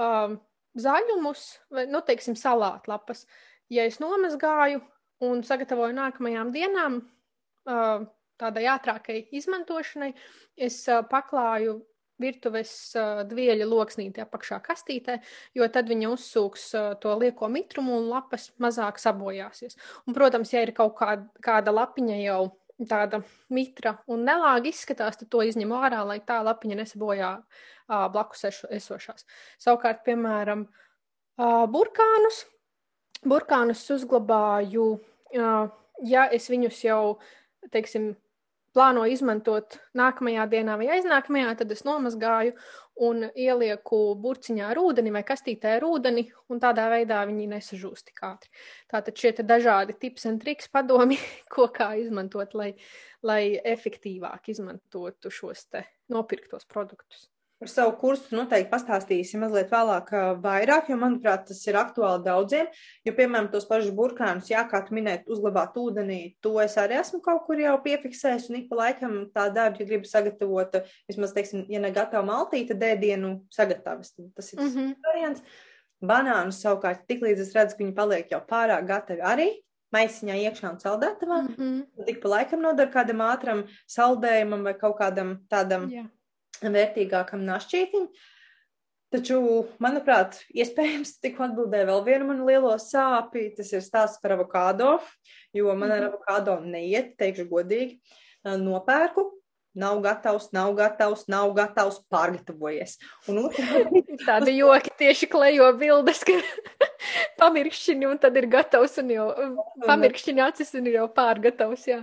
uh, 0.00 0.38
zaļumus, 0.78 1.44
vai, 1.74 1.86
nu, 1.90 2.00
teiksim, 2.06 2.38
salātlapas. 2.38 3.26
Ja 3.72 3.84
es 3.88 3.98
nomazgāju 4.00 4.80
un 5.22 5.42
sagatavoju 5.46 5.94
nākamajām 5.96 6.50
dienām, 6.54 6.98
tādai 8.42 8.66
ātrākai 8.72 9.22
izmantošanai, 9.38 10.12
es 10.56 10.82
paklāju 11.10 11.80
virtuves 12.22 12.72
dvieļa 13.30 13.66
loksnītē 13.66 14.22
apakšā 14.26 14.60
kastītē, 14.62 15.18
jo 15.58 15.66
tad 15.72 15.88
viņa 15.90 16.10
uzsūks 16.12 16.66
to 17.02 17.14
lieko 17.18 17.48
mitrumu 17.50 17.96
un 17.98 18.10
lapas 18.12 18.50
mazāk 18.62 19.00
sabojāsies. 19.02 19.78
Un, 20.06 20.14
protams, 20.16 20.52
ja 20.54 20.62
ir 20.62 20.74
kaut 20.76 20.94
kāda, 21.00 21.26
kāda 21.42 21.74
lapiņa 21.74 22.20
jau 22.22 22.42
tāda 22.88 23.22
mitra 23.52 23.96
un 24.10 24.24
nelāga 24.26 24.70
izskatās, 24.70 25.18
tad 25.18 25.30
to 25.32 25.42
izņem 25.46 25.74
ārā, 25.76 26.02
lai 26.06 26.18
tā 26.26 26.40
lapiņa 26.46 26.80
nesabojā 26.82 27.32
uh, 27.38 28.06
blakus 28.12 28.46
esošās. 28.70 29.26
Savukārt, 29.62 30.02
piemēram, 30.06 30.66
uh, 30.66 31.62
burkānus. 31.70 32.44
Burkānus 33.22 33.84
uzglabāju, 33.94 34.86
uh, 34.96 35.11
ja 35.32 36.26
es 36.34 36.50
viņus 36.50 36.84
jau, 36.84 37.02
teiksim, 37.72 38.12
plānoju 38.72 39.12
izmantot 39.12 39.76
nākamajā 39.98 40.46
dienā 40.52 40.76
vai 40.80 40.88
aiznākamajā, 40.96 41.56
tad 41.60 41.72
es 41.74 41.84
nomazgāju 41.84 42.54
un 43.06 43.26
ielieku 43.28 44.00
burciņā 44.20 44.70
ar 44.72 44.80
ūdeni 44.80 45.12
vai 45.14 45.22
kastītē 45.28 45.76
ar 45.78 45.86
ūdeni, 45.88 46.26
un 46.52 46.60
tādā 46.62 46.88
veidā 46.92 47.22
viņi 47.28 47.48
nesažūst 47.52 48.08
tik 48.08 48.24
ātri. 48.28 48.52
Tātad 48.92 49.18
šie 49.20 49.34
dažādi 49.40 49.96
tips 50.00 50.28
un 50.30 50.40
triks 50.42 50.72
padomi, 50.72 51.20
ko 51.54 51.68
kā 51.74 51.92
izmantot, 52.00 52.56
lai, 52.58 52.72
lai 53.24 53.42
efektīvāk 53.76 54.52
izmantotu 54.52 55.32
šos 55.32 55.68
te 55.68 55.86
nopirktos 56.12 56.68
produktus. 56.68 57.31
Par 57.62 57.70
savu 57.70 57.92
kursu 57.94 58.34
noteikti 58.34 58.72
pastāstīsim 58.72 59.38
mazliet 59.44 59.68
vēlāk, 59.70 60.08
vairāk, 60.42 60.88
jo, 60.90 60.96
manuprāt, 60.98 61.44
tas 61.46 61.60
ir 61.68 61.76
aktuāli 61.78 62.24
daudziem. 62.24 62.66
Jo, 63.06 63.12
piemēram, 63.14 63.52
tos 63.52 63.68
pašus 63.68 63.92
burkānus, 63.94 64.48
jā, 64.50 64.64
kā 64.66 64.80
tu 64.82 64.96
minēji, 64.96 65.20
uzglabāt 65.30 65.76
ūdenī, 65.78 66.16
to 66.42 66.56
es 66.58 66.74
arī 66.82 66.96
esmu 66.98 67.20
kaut 67.22 67.44
kur 67.46 67.60
jau 67.62 67.76
piefiksējis, 67.84 68.48
un 68.50 68.58
ik 68.58 68.64
pa 68.66 68.80
laikam 68.80 69.14
tā 69.30 69.44
daru, 69.54 69.78
ja 69.78 69.86
gribu 69.92 70.10
sagatavot, 70.10 70.74
vismaz, 71.06 71.34
teiksim, 71.36 71.62
ja 71.70 71.78
ne 71.84 71.92
gatavu 71.94 72.26
maltīti, 72.26 72.72
tad 72.72 72.82
ēdienu 72.88 73.30
sagatavas. 73.54 74.10
Tas 74.18 74.50
ir 74.50 74.58
tas 74.58 74.72
mm 74.72 74.72
-hmm. 74.80 74.96
variants. 75.06 75.44
Banānus 76.02 76.58
savukārt, 76.64 77.06
tik 77.06 77.22
līdz 77.22 77.44
es 77.44 77.52
redzu, 77.54 77.76
ka 77.76 77.84
viņi 77.84 77.94
paliek 77.94 78.34
jau 78.34 78.40
pārāk 78.48 78.88
gatavi 78.88 79.22
arī, 79.22 79.46
maisiņā 79.94 80.40
iekšā 80.48 80.72
un 80.72 80.80
saldētavā. 80.82 81.38
Mm 81.42 81.54
-hmm. 81.54 82.06
Tik 82.06 82.18
pa 82.22 82.28
laikam 82.28 82.60
nodara 82.60 82.90
kādam 82.90 83.22
ātram 83.22 83.62
saldējumam 83.86 84.64
vai 84.64 84.74
kaut 84.74 84.98
kādam 84.98 85.38
tādam 85.46 85.86
Jā. 85.90 86.08
Vērtīgākam 86.60 87.42
našķītim. 87.48 88.08
Taču, 89.12 89.38
manuprāt, 89.82 90.38
iespējams, 90.56 91.16
tikko 91.24 91.44
atbildēja 91.48 91.88
vēl 91.90 92.02
vienu 92.06 92.30
manu 92.30 92.46
lielo 92.48 92.72
sāpju. 92.80 93.50
Tas 93.58 93.72
ir 93.72 93.84
stāsts 93.84 94.20
par 94.22 94.36
avokado, 94.38 94.98
jo 95.56 95.72
man 95.76 95.90
ar 95.92 96.00
Mhm. 96.00 96.08
avokado 96.12 96.58
neiet, 96.64 97.16
teikšu 97.20 97.48
godīgi. 97.50 98.00
Nopērku, 98.42 99.22
nav 99.78 100.00
gatavs, 100.02 100.48
nav 100.52 100.72
gatavs, 100.74 101.28
nav 101.28 101.52
gatavs, 101.54 102.00
pārgatavojies. 102.10 102.96
Un 103.28 103.48
Tādi 104.26 104.56
joki 104.58 104.90
tieši 104.98 105.28
klejo 105.30 105.68
bildes, 105.78 106.24
ka 106.26 106.32
pamirkšķini 107.42 108.08
un 108.10 108.18
tad 108.18 108.36
ir 108.36 108.48
gatavs 108.50 108.98
un 108.98 109.12
jau 109.14 109.28
pamirkšķini 109.86 110.42
acis 110.48 110.74
un 110.74 110.90
jau 110.90 111.06
pārgatavs. 111.14 111.86
Jā. 111.86 112.00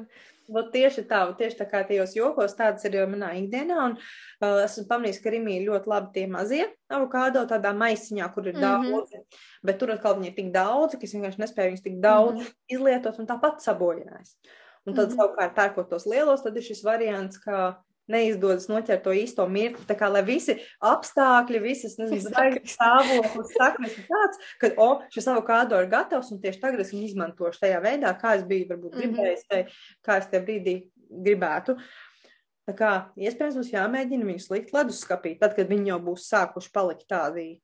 Vat 0.49 0.71
tieši 0.73 1.03
tā, 1.09 1.19
tieši 1.37 1.57
tā 1.59 1.65
kā 1.69 1.83
tajos 1.87 2.15
jokos, 2.17 2.55
tādas 2.57 2.85
ir 2.85 2.95
jau 2.97 3.05
manā 3.07 3.29
ikdienā. 3.37 3.77
Un 3.85 3.97
uh, 3.97 4.63
esmu 4.65 4.87
pamanījis, 4.89 5.19
ka 5.23 5.29
Rimī 5.29 5.59
ir 5.59 5.67
ļoti 5.69 5.91
labi 5.91 6.09
tie 6.15 6.23
mazie 6.27 6.65
avokado 6.89 7.43
tādā 7.49 7.73
maisiņā, 7.77 8.33
kur 8.33 8.47
ir 8.47 8.55
Mhm. 8.57 8.61
daudz. 8.61 9.11
Bet 9.63 9.79
tur 9.79 9.89
atkal 9.93 10.15
viņi 10.17 10.27
ir 10.31 10.35
tik 10.35 10.51
daudz, 10.53 10.95
ka 10.97 11.03
es 11.03 11.13
vienkārši 11.13 11.43
nespēju 11.43 11.71
viņus 11.75 11.83
tik 11.83 11.99
daudz 12.01 12.39
Mhm. 12.39 12.47
izlietot 12.69 13.19
un 13.19 13.27
tāpat 13.27 13.61
sabojājas. 13.61 14.35
Un 14.87 14.95
tad 14.95 15.09
Mhm. 15.09 15.17
savukārt 15.19 15.55
pērkot 15.55 15.89
tos 15.89 16.05
lielos, 16.07 16.41
tad 16.43 16.55
ir 16.57 16.63
šis 16.63 16.83
variants, 16.83 17.37
ka 17.37 17.77
neizdodas 18.11 18.67
noķert 18.71 19.03
to 19.05 19.13
īsto 19.15 19.45
mirkli. 19.49 19.85
Tā 19.89 19.95
kā 19.99 20.09
lai 20.11 20.23
visi 20.27 20.57
apstākļi, 20.85 21.61
visas 21.63 21.95
stāvoklis, 22.73 23.53
saknes 23.55 23.95
ir 23.97 24.09
tāds, 24.09 24.43
ka, 24.61 24.71
o, 24.81 24.89
šis 25.13 25.29
avokado 25.31 25.79
ir 25.79 25.89
gatavs 25.91 26.31
un 26.33 26.41
tieši 26.43 26.61
tagad 26.63 26.83
es 26.83 26.93
viņu 26.93 27.07
izmantošu 27.11 27.63
tajā 27.63 27.79
veidā, 27.85 28.13
kā 28.19 28.35
es 28.39 28.43
biju 28.49 28.69
varbūt 28.73 28.97
Mhm. 28.97 29.01
gribējis, 29.15 29.47
vai 29.51 29.63
kā 30.05 30.17
es 30.19 30.29
tajā 30.31 30.43
brīdī 30.45 30.75
gribētu. 31.09 31.77
Tā 32.69 32.75
kā 32.77 32.91
iespējams 33.17 33.55
mums 33.57 33.71
jāmēģina 33.73 34.27
viņus 34.29 34.51
likt 34.53 34.73
leduskapī, 34.75 35.39
tad, 35.39 35.55
kad 35.55 35.67
viņi 35.71 35.89
jau 35.89 35.99
būs 35.99 36.27
sākuši 36.29 36.71
palikt 36.71 37.07
tādi 37.09 37.61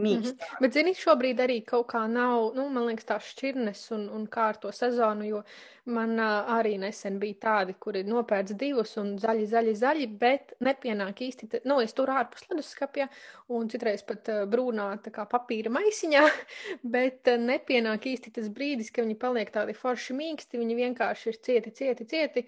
mīksti. 0.00 0.50
Bet, 0.60 0.74
zini, 0.76 0.92
šobrīd 0.96 1.40
arī 1.40 1.60
kaut 1.66 1.86
kā 1.92 2.02
nav, 2.10 2.50
nu, 2.56 2.66
man 2.72 2.86
liekas, 2.88 3.06
tās 3.08 3.30
šķirnes 3.32 3.82
un, 3.96 4.06
un 4.12 4.26
kā 4.32 4.50
ar 4.52 4.58
to 4.60 4.72
sezonu, 4.74 5.24
jo 5.28 5.40
man 5.96 6.16
ā, 6.20 6.28
arī 6.56 6.74
nesen 6.82 7.16
bija 7.22 7.38
tādi, 7.46 7.76
kuri 7.80 8.02
nopērts 8.06 8.56
divus 8.58 8.96
un 9.00 9.14
zaļi, 9.22 9.46
zaļi, 9.52 9.74
zaļi, 9.80 10.08
bet 10.20 10.54
nepienāk 10.66 11.22
īsti, 11.28 11.48
te- 11.52 11.62
nu, 11.68 11.78
es 11.84 11.96
tur 11.96 12.12
ārpus 12.12 12.44
leduskapja 12.50 13.08
un 13.56 13.70
citreiz 13.72 14.04
pat 14.06 14.30
ā, 14.32 14.38
brūnā 14.50 14.90
tā 15.04 15.14
kā 15.14 15.26
papīra 15.30 15.72
maisiņā, 15.78 16.24
bet 16.96 17.32
ā, 17.32 17.38
nepienāk 17.40 18.08
īsti 18.12 18.34
tas 18.36 18.50
brīdis, 18.52 18.92
ka 18.92 19.06
viņi 19.06 19.18
paliek 19.22 19.52
tādi 19.54 19.76
forši 19.76 20.18
mīksti, 20.18 20.60
viņi 20.60 20.80
vienkārši 20.82 21.32
ir 21.32 21.40
cieti, 21.48 21.76
cieti, 21.80 22.08
cieti. 22.12 22.46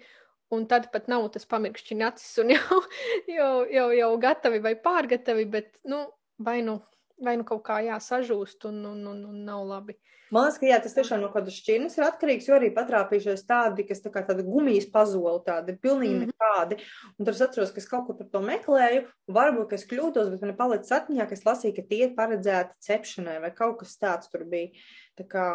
Un 0.49 0.63
tad 0.65 0.87
pat 0.89 1.05
nav 1.05 1.27
tas 1.29 1.43
pamirkšķina 1.45 2.07
acis 2.09 2.39
un 2.41 2.55
jau, 2.55 2.77
jau, 3.37 3.51
jau, 3.69 3.89
jau 3.93 4.13
gatavi 4.21 4.61
vai 4.65 4.73
pārgatavi, 4.81 5.45
bet, 5.45 5.75
nu, 5.85 6.07
vai 6.41 6.63
nu 6.65 6.79
vai 7.21 7.35
nu 7.37 7.43
kaut 7.47 7.63
kā 7.67 7.79
jāsažūst 7.85 8.65
un, 8.69 8.83
un, 8.85 9.01
un, 9.07 9.25
un 9.31 9.43
nav 9.45 9.65
labi. 9.67 9.95
Man 10.29 10.43
liekas, 10.45 10.59
ka 10.61 10.67
jā, 10.69 10.77
tas 10.83 10.93
tiešām 10.93 11.23
no 11.23 11.31
kādas 11.33 11.55
šķirnes 11.57 11.95
ir 11.97 12.03
atkarīgs, 12.05 12.45
jo 12.45 12.53
arī 12.53 12.67
patrāpījušies 12.75 13.47
tādi, 13.49 13.85
kas 13.89 14.03
tā 14.03 14.11
kā 14.13 14.21
tāda 14.27 14.43
gumijas 14.45 14.85
pazoli, 14.93 15.39
tādi 15.47 15.73
pilnīgi 15.81 16.19
Mhm. 16.19 16.29
nekādi. 16.29 16.77
Un 17.17 17.25
tad 17.25 17.33
es 17.33 17.41
atceros, 17.41 17.71
ka 17.73 17.81
es 17.81 17.87
kaut 17.89 18.05
kur 18.05 18.15
par 18.19 18.27
to 18.29 18.39
meklēju, 18.45 19.07
varbūt, 19.27 19.69
ka 19.71 19.75
es 19.79 19.87
kļūdos, 19.89 20.29
bet 20.29 20.41
man 20.45 20.51
ir 20.53 20.57
palicis 20.61 20.93
atmiņā, 20.99 21.25
ka 21.27 21.33
es 21.33 21.43
lasīju, 21.49 21.75
ka 21.75 21.87
tie 21.89 22.03
ir 22.05 22.15
paredzēti 22.15 22.77
cepšanai 22.85 23.39
vai 23.41 23.49
kaut 23.51 23.79
kas 23.79 23.97
tāds 23.97 24.29
tur 24.29 24.45
bija. 24.45 24.69
Tā 25.17 25.25
kā 25.27 25.47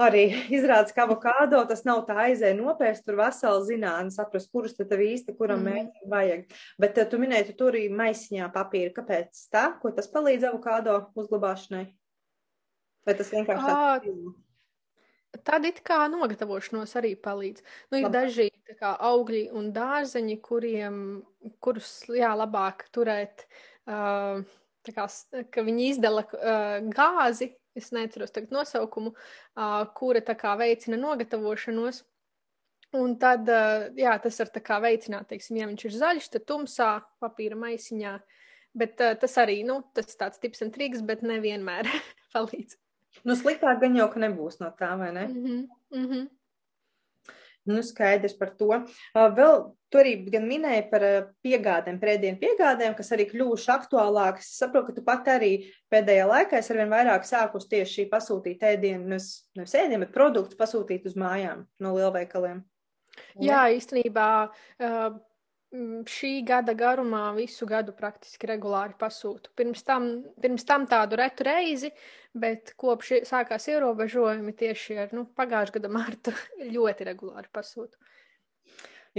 arī 0.00 0.24
izrādās, 0.56 0.92
ka 0.96 1.04
avokado 1.06 1.60
tas 1.68 1.84
nav 1.88 2.02
tā 2.08 2.16
aizēja 2.26 2.56
nopērst, 2.58 3.04
tur 3.06 3.18
vesela 3.20 3.62
zinātne 3.66 4.10
saprast, 4.14 4.50
kurus 4.52 4.74
tad 4.78 4.88
tev 4.92 5.02
īsti, 5.04 5.36
kuram 5.38 5.60
Mhm. 5.62 5.70
mērķim 5.70 6.10
vajag. 6.16 6.44
Bet 6.80 6.98
eh, 6.98 7.08
tu 7.10 7.18
minēji, 7.22 7.50
tu 7.50 7.56
tur 7.60 7.72
arī 7.76 7.86
maisiņā 7.92 8.50
papīra. 8.54 8.92
Kāpēc 8.96 9.46
tā? 9.52 9.66
Ko 9.82 9.90
tas 9.92 10.08
palīdz 10.08 10.48
avokado 10.50 10.98
uzglabāšanai? 11.14 11.86
Vai 13.06 13.14
tas 13.16 13.30
vienkārši 13.32 13.66
tāds? 13.66 14.36
Tad 15.46 15.64
it 15.64 15.78
kā 15.86 16.08
nogatavošanos 16.10 16.90
arī 16.98 17.14
palīdz. 17.16 17.62
Nu, 17.92 17.98
ir 18.00 18.04
Labi. 18.08 18.12
daži 18.16 18.48
kā, 18.80 18.96
augļi 18.98 19.44
un 19.56 19.70
dārzeņi, 19.72 20.40
kuriem, 20.42 20.96
kurus 21.62 22.02
jā, 22.10 22.32
labāk 22.36 22.82
turēt, 22.92 23.46
uh, 23.86 24.42
kā, 24.90 25.06
ka 25.54 25.62
viņi 25.62 25.86
izdala 25.94 26.24
uh, 26.26 26.82
gāzi, 26.90 27.52
es 27.78 27.90
neatceros 27.94 28.34
tagad 28.34 28.54
nosaukumu, 28.54 29.14
kura 29.98 30.22
tā 30.24 30.36
kā 30.38 30.56
veicina 30.60 30.98
nogatavošanos. 31.00 32.02
Un 32.98 33.14
tad, 33.22 33.46
jā, 33.94 34.16
tas 34.18 34.40
var 34.42 34.48
tā 34.50 34.62
kā 34.66 34.80
veicināt, 34.82 35.28
teiksim, 35.30 35.60
ja 35.60 35.68
viņš 35.70 35.84
ir 35.86 35.96
zaļš, 36.00 36.28
tad 36.34 36.46
tumsā 36.48 36.90
papīra 37.22 37.58
maisiņā. 37.58 38.16
Bet 38.80 38.98
tas 38.98 39.36
arī, 39.42 39.60
nu, 39.66 39.80
tas 39.94 40.18
tāds 40.18 40.42
tips 40.42 40.62
un 40.66 40.72
triks, 40.74 41.02
bet 41.06 41.22
nevienmēr 41.26 41.86
palīdz. 42.34 42.76
Nu, 43.26 43.34
sliktāk 43.38 43.80
gan 43.82 43.96
jau, 43.98 44.06
ka 44.10 44.22
nebūs 44.22 44.60
no 44.62 44.70
tā, 44.78 44.90
vai 44.98 45.10
ne? 45.14 45.26
Mm 45.26 45.44
-hmm, 45.44 45.62
mm 45.94 46.06
-hmm. 46.10 46.28
Nu, 47.68 47.82
skaidrs 47.84 48.36
par 48.38 48.54
to. 48.56 48.70
Uh, 48.72 49.26
Vēl 49.36 49.58
tu 49.92 50.00
arī 50.00 50.14
gan 50.32 50.46
minēji 50.48 50.86
par 50.90 51.04
uh, 51.04 51.28
piegādēm, 51.44 51.98
prēdienu 52.00 52.40
piegādēm, 52.40 52.94
kas 52.98 53.12
arī 53.16 53.26
kļuvuši 53.28 53.70
aktuālākas. 53.74 54.48
Es 54.48 54.62
saprotu, 54.62 54.88
ka 54.90 54.96
tu 54.96 55.04
pat 55.06 55.28
arī 55.34 55.52
pēdējā 55.92 56.26
laikā 56.30 56.60
esi 56.60 56.72
arvien 56.74 56.92
vairāk 56.92 57.28
sākus 57.28 57.68
tieši 57.70 58.08
pasūtīt 58.12 58.64
ēdienu, 58.72 59.12
nevis 59.12 59.30
nevis 59.58 59.76
ēdienu, 59.76 60.04
bet 60.06 60.14
produktus 60.16 60.58
pasūtīt 60.60 61.08
uz 61.10 61.18
mājām 61.20 61.66
no 61.84 61.94
lielveikaliem. 61.98 62.62
Jā, 63.42 63.66
īstenībā 63.74 64.30
uh, 64.48 65.10
šī 65.70 66.30
gada 66.46 66.74
garumā 66.74 67.30
visu 67.36 67.66
gadu 67.66 67.92
praktiski 67.94 68.48
regulāri 68.50 68.96
pasūtu. 68.98 69.52
Pirms 69.54 69.84
tam, 69.86 70.08
pirms 70.42 70.64
tam 70.66 70.86
tādu 70.90 71.18
retu 71.20 71.46
reizi, 71.46 71.92
bet 72.34 72.74
kopš 72.80 73.20
sākās 73.28 73.68
ierobežojumi 73.70 74.52
tieši 74.58 74.98
ar 75.04 75.14
nu, 75.14 75.26
pagājušā 75.36 75.78
gada 75.78 75.92
martu 75.98 76.34
ļoti 76.60 77.06
regulāri 77.12 77.52
pasūtu. 77.54 77.96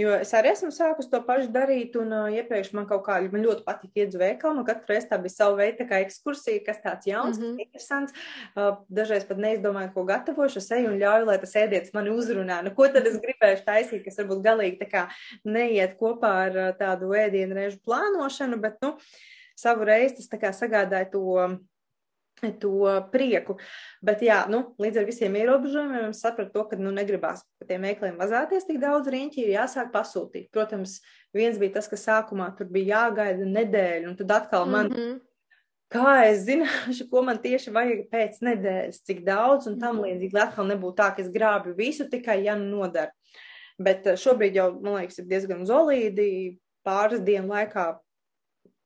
Jo 0.00 0.14
es 0.16 0.30
arī 0.32 0.48
esmu 0.54 0.70
sākus 0.72 1.10
to 1.12 1.18
pašu 1.26 1.50
darīt, 1.52 1.98
un 2.00 2.14
uh, 2.16 2.28
iepriekš 2.32 2.70
man 2.72 2.86
kaut 2.88 3.02
kā 3.04 3.18
man 3.32 3.42
ļoti 3.44 3.64
patika 3.66 4.00
iet 4.00 4.14
uz 4.14 4.20
veikalu. 4.22 4.56
Man 4.56 4.64
katru 4.64 4.94
reizi 4.94 5.10
tā 5.10 5.18
bija 5.20 5.34
sava 5.34 5.58
veida 5.58 5.84
ekskursija, 5.98 6.62
kas 6.64 6.80
tāds 6.80 7.10
jauns, 7.10 7.36
mm. 7.36 7.44
-hmm. 7.44 7.66
interesants. 7.66 8.14
Uh, 8.56 8.78
dažreiz 8.88 9.26
pat 9.28 9.42
neizdomāju, 9.44 9.92
ko 9.92 10.06
gatavošu. 10.08 10.62
Es 10.62 10.70
eju 10.70 10.94
un 10.94 10.98
ļauju, 11.02 11.26
lai 11.28 11.36
tas 11.42 11.52
ēdiens 11.60 11.92
mani 11.92 12.10
uzrunā. 12.10 12.62
Nu, 12.64 12.72
ko 12.74 12.88
tad 12.88 13.06
es 13.06 13.20
gribēšu 13.20 13.66
taisīt, 13.68 14.04
kas 14.04 14.16
varbūt 14.22 14.40
galīgi 14.46 14.80
tā 14.80 14.88
kā 14.88 15.04
neiet 15.44 15.98
kopā 16.00 16.32
ar 16.46 16.56
uh, 16.56 16.72
tādu 16.78 17.12
ēdienu 17.12 17.54
reižu 17.54 17.78
plānošanu, 17.84 18.60
bet, 18.64 18.80
nu, 18.80 18.96
savu 19.56 19.84
reizi 19.84 20.16
tas 20.16 20.28
tā 20.32 20.40
kā 20.40 20.56
sagādāja 20.56 21.10
to 21.12 21.20
to 22.40 23.08
prieku. 23.12 23.56
Bet, 24.02 24.22
jā, 24.24 24.42
nu, 24.50 24.62
līdz 24.82 25.00
ar 25.00 25.08
visiem 25.08 25.36
ierobežojumiem 25.38 26.14
sapratu 26.16 26.52
to, 26.56 26.64
ka 26.70 26.78
nu, 26.80 26.92
negribās 26.94 27.44
pa 27.60 27.68
tiem 27.68 27.84
veikaliem 27.86 28.18
vazāties 28.20 28.66
tik 28.66 28.80
daudz 28.82 29.10
riņķi, 29.12 29.44
ir 29.44 29.56
jāsāk 29.56 29.92
pasūtīt. 29.94 30.48
Protams, 30.54 30.98
viens 31.36 31.60
bija 31.60 31.78
tas, 31.78 31.90
ka 31.90 31.98
sākumā 32.00 32.50
tur 32.58 32.70
bija 32.72 33.04
jāgaida 33.04 33.46
nedēļa, 33.46 34.08
un 34.10 34.16
tad 34.18 34.34
atkal 34.40 34.66
man, 34.66 34.90
mm. 34.90 34.98
-hmm. 34.98 35.20
kā 35.92 36.16
es 36.30 36.42
zināšu, 36.48 37.08
ko 37.10 37.22
man 37.22 37.38
tieši 37.38 37.70
vajag 37.70 38.04
pēc 38.10 38.42
nedēļas, 38.42 39.02
cik 39.06 39.24
daudz, 39.24 39.70
un 39.70 39.78
tam 39.78 40.00
Mhm. 40.00 40.04
līdzīgi, 40.04 40.34
lai 40.34 40.46
atkal 40.48 40.66
nebūtu 40.66 40.96
tā, 40.96 41.14
ka 41.14 41.22
es 41.22 41.30
grābju 41.30 41.76
visu 41.76 42.08
tikai, 42.10 42.42
ja 42.44 42.56
nu 42.56 42.78
nodara. 42.78 43.12
Bet 43.78 44.06
eh, 44.06 44.16
šobrīd 44.16 44.54
jau, 44.54 44.80
man 44.80 45.00
liekas, 45.00 45.18
ir 45.18 45.26
diezgan 45.30 45.66
zolīdi, 45.66 46.58
pāris 46.84 47.20
dienu 47.20 47.48
laikā 47.48 47.98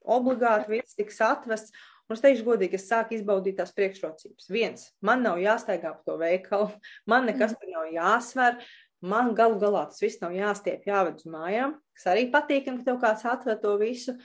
obligāti 0.07 0.77
viss 0.77 0.95
tiks 0.95 1.21
atvests. 1.21 1.73
Un 2.07 2.15
es 2.15 2.23
teikšu, 2.23 2.45
godīgi, 2.47 2.79
es 2.79 2.87
sāku 2.87 3.17
izbaudīt 3.17 3.59
tās 3.59 3.73
priekšrocības. 3.75 4.47
Viens, 4.55 4.91
man 5.03 5.25
nav 5.27 5.41
jāstaigā 5.43 5.91
pa 5.97 6.07
to 6.07 6.15
veikalu, 6.21 6.71
man 7.11 7.27
nekas 7.27 7.57
tur 7.59 7.73
nav 7.73 7.91
jāsver, 7.95 8.61
man 9.03 9.35
galu 9.39 9.59
galā 9.63 9.87
tas 9.91 10.03
viss 10.03 10.23
nav 10.23 10.37
jāstiep, 10.37 10.87
jāved 10.87 11.21
uz 11.21 11.29
mājām. 11.31 11.77
Kas 11.97 12.09
arī 12.15 12.29
patīkami, 12.33 12.83
ka 12.83 12.91
tev 12.91 13.03
kāds 13.03 13.27
atver 13.27 13.59
to 13.63 13.75
visu. 13.83 14.17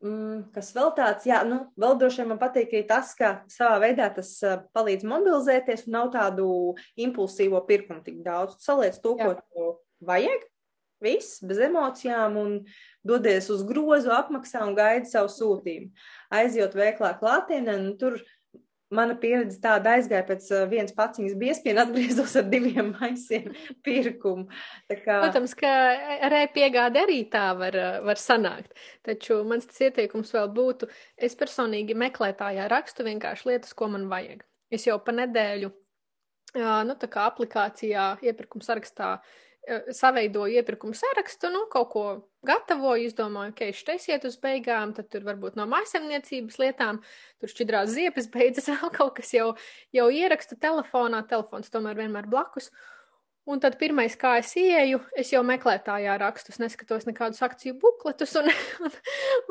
Mm, 0.00 0.46
kas 0.54 0.70
vēl 0.72 0.94
tāds, 0.96 1.26
jā, 1.28 1.42
nu, 1.44 1.60
vēl 1.78 1.98
droši 2.00 2.22
vien 2.22 2.30
man 2.32 2.38
patīk 2.40 2.70
arī 2.72 2.86
tas, 2.88 3.12
ka 3.18 3.42
savā 3.52 3.74
veidā 3.82 4.06
tas 4.16 4.30
uh, 4.48 4.62
palīdz 4.72 5.04
mobilizēties 5.04 5.84
un 5.86 5.96
nav 5.98 6.08
tādu 6.14 6.46
impulsīvo 7.04 7.60
pirkumu 7.68 8.00
tik 8.06 8.22
daudz. 8.24 8.56
Tu 8.56 8.64
saliec 8.64 8.96
to, 9.04 9.12
Jā. 9.20 9.28
ko 9.28 9.36
tev 9.36 10.08
vajag, 10.08 10.46
viss, 11.04 11.40
bez 11.44 11.60
emocijām 11.66 12.36
un 12.40 12.58
dodies 13.06 13.48
uz 13.52 13.64
grozu, 13.66 14.12
apmaksā 14.14 14.64
un 14.66 14.76
gaidi 14.78 15.08
savu 15.10 15.30
sūtījumu. 15.32 15.90
Aizjot 16.40 16.76
veiklā 16.76 17.14
klātienē, 17.20 17.78
nu, 17.80 17.96
tur 18.00 18.20
mana 18.90 19.14
pieredze 19.14 19.60
tāda 19.62 19.94
aizgāja 19.96 20.24
pēc 20.26 20.46
uh, 20.50 20.64
vienas 20.70 20.94
paciņas 20.96 21.36
biespiena, 21.38 21.82
atgriezos 21.86 22.34
ar 22.40 22.48
diviem 22.50 22.92
maisiem 22.98 23.50
pirkumu. 23.86 24.48
Tā 24.90 24.98
kā, 25.00 25.20
Protams, 25.24 25.54
ka 25.58 25.74
ar 26.28 26.38
e-piegādi 26.42 27.02
arī 27.04 27.20
tā 27.32 27.48
var, 27.58 27.78
uh, 27.78 28.00
var 28.06 28.20
sanākt. 28.20 28.74
Taču 29.06 29.42
mans 29.48 29.68
tas 29.70 29.86
ieteikums 29.88 30.34
vēl 30.36 30.50
būtu, 30.56 30.90
es 31.16 31.38
personīgi 31.38 31.96
meklētājā 31.98 32.66
rakstu 32.72 33.06
vienkārši 33.06 33.52
lietas, 33.52 33.76
ko 33.78 33.92
man 33.94 34.10
vajag. 34.10 34.42
Es 34.70 34.86
jau 34.86 34.98
pa 35.02 35.14
nedēļu 35.14 35.70
nu, 36.54 36.96
tā 36.98 37.06
kā 37.10 37.28
aplikācijā, 37.30 38.16
iepirkuma 38.26 38.64
sarakstā 38.64 39.18
saveidoju 39.92 40.56
iepirkuma 40.56 40.96
sarakstu, 40.96 41.50
nu, 41.52 41.64
kaut 41.72 41.88
ko 41.92 42.04
gatavoju, 42.46 43.04
izdomāju, 43.06 43.52
ka 43.58 43.66
es 43.68 43.82
taisiet 43.84 44.24
uz 44.24 44.38
beigām, 44.40 44.94
tad 44.96 45.10
tur 45.12 45.26
varbūt 45.26 45.58
no 45.58 45.66
mājasemniecības 45.70 46.56
lietām, 46.62 47.02
tur 47.40 47.52
šķidrās 47.52 47.92
ziepes 47.92 48.30
beidzas, 48.32 48.70
vēl 48.72 48.94
kaut 48.94 49.18
kas 49.18 49.34
jau, 49.36 49.50
jau 49.96 50.08
ierakstu 50.14 50.58
telefonā, 50.60 51.22
telefons 51.28 51.72
tomēr 51.72 52.00
vienmēr 52.00 52.30
blakus. 52.30 52.70
Un 53.50 53.58
tad 53.60 53.78
pirmais, 53.80 54.14
kā 54.20 54.36
es 54.38 54.52
ieeju, 54.60 55.00
es 55.18 55.32
jau 55.32 55.40
meklētājā 55.46 56.16
rakstus, 56.20 56.60
neskatos 56.60 57.06
nekādus 57.08 57.40
akciju 57.42 57.78
bukletus 57.82 58.36
un, 58.38 58.50
un, 58.86 58.98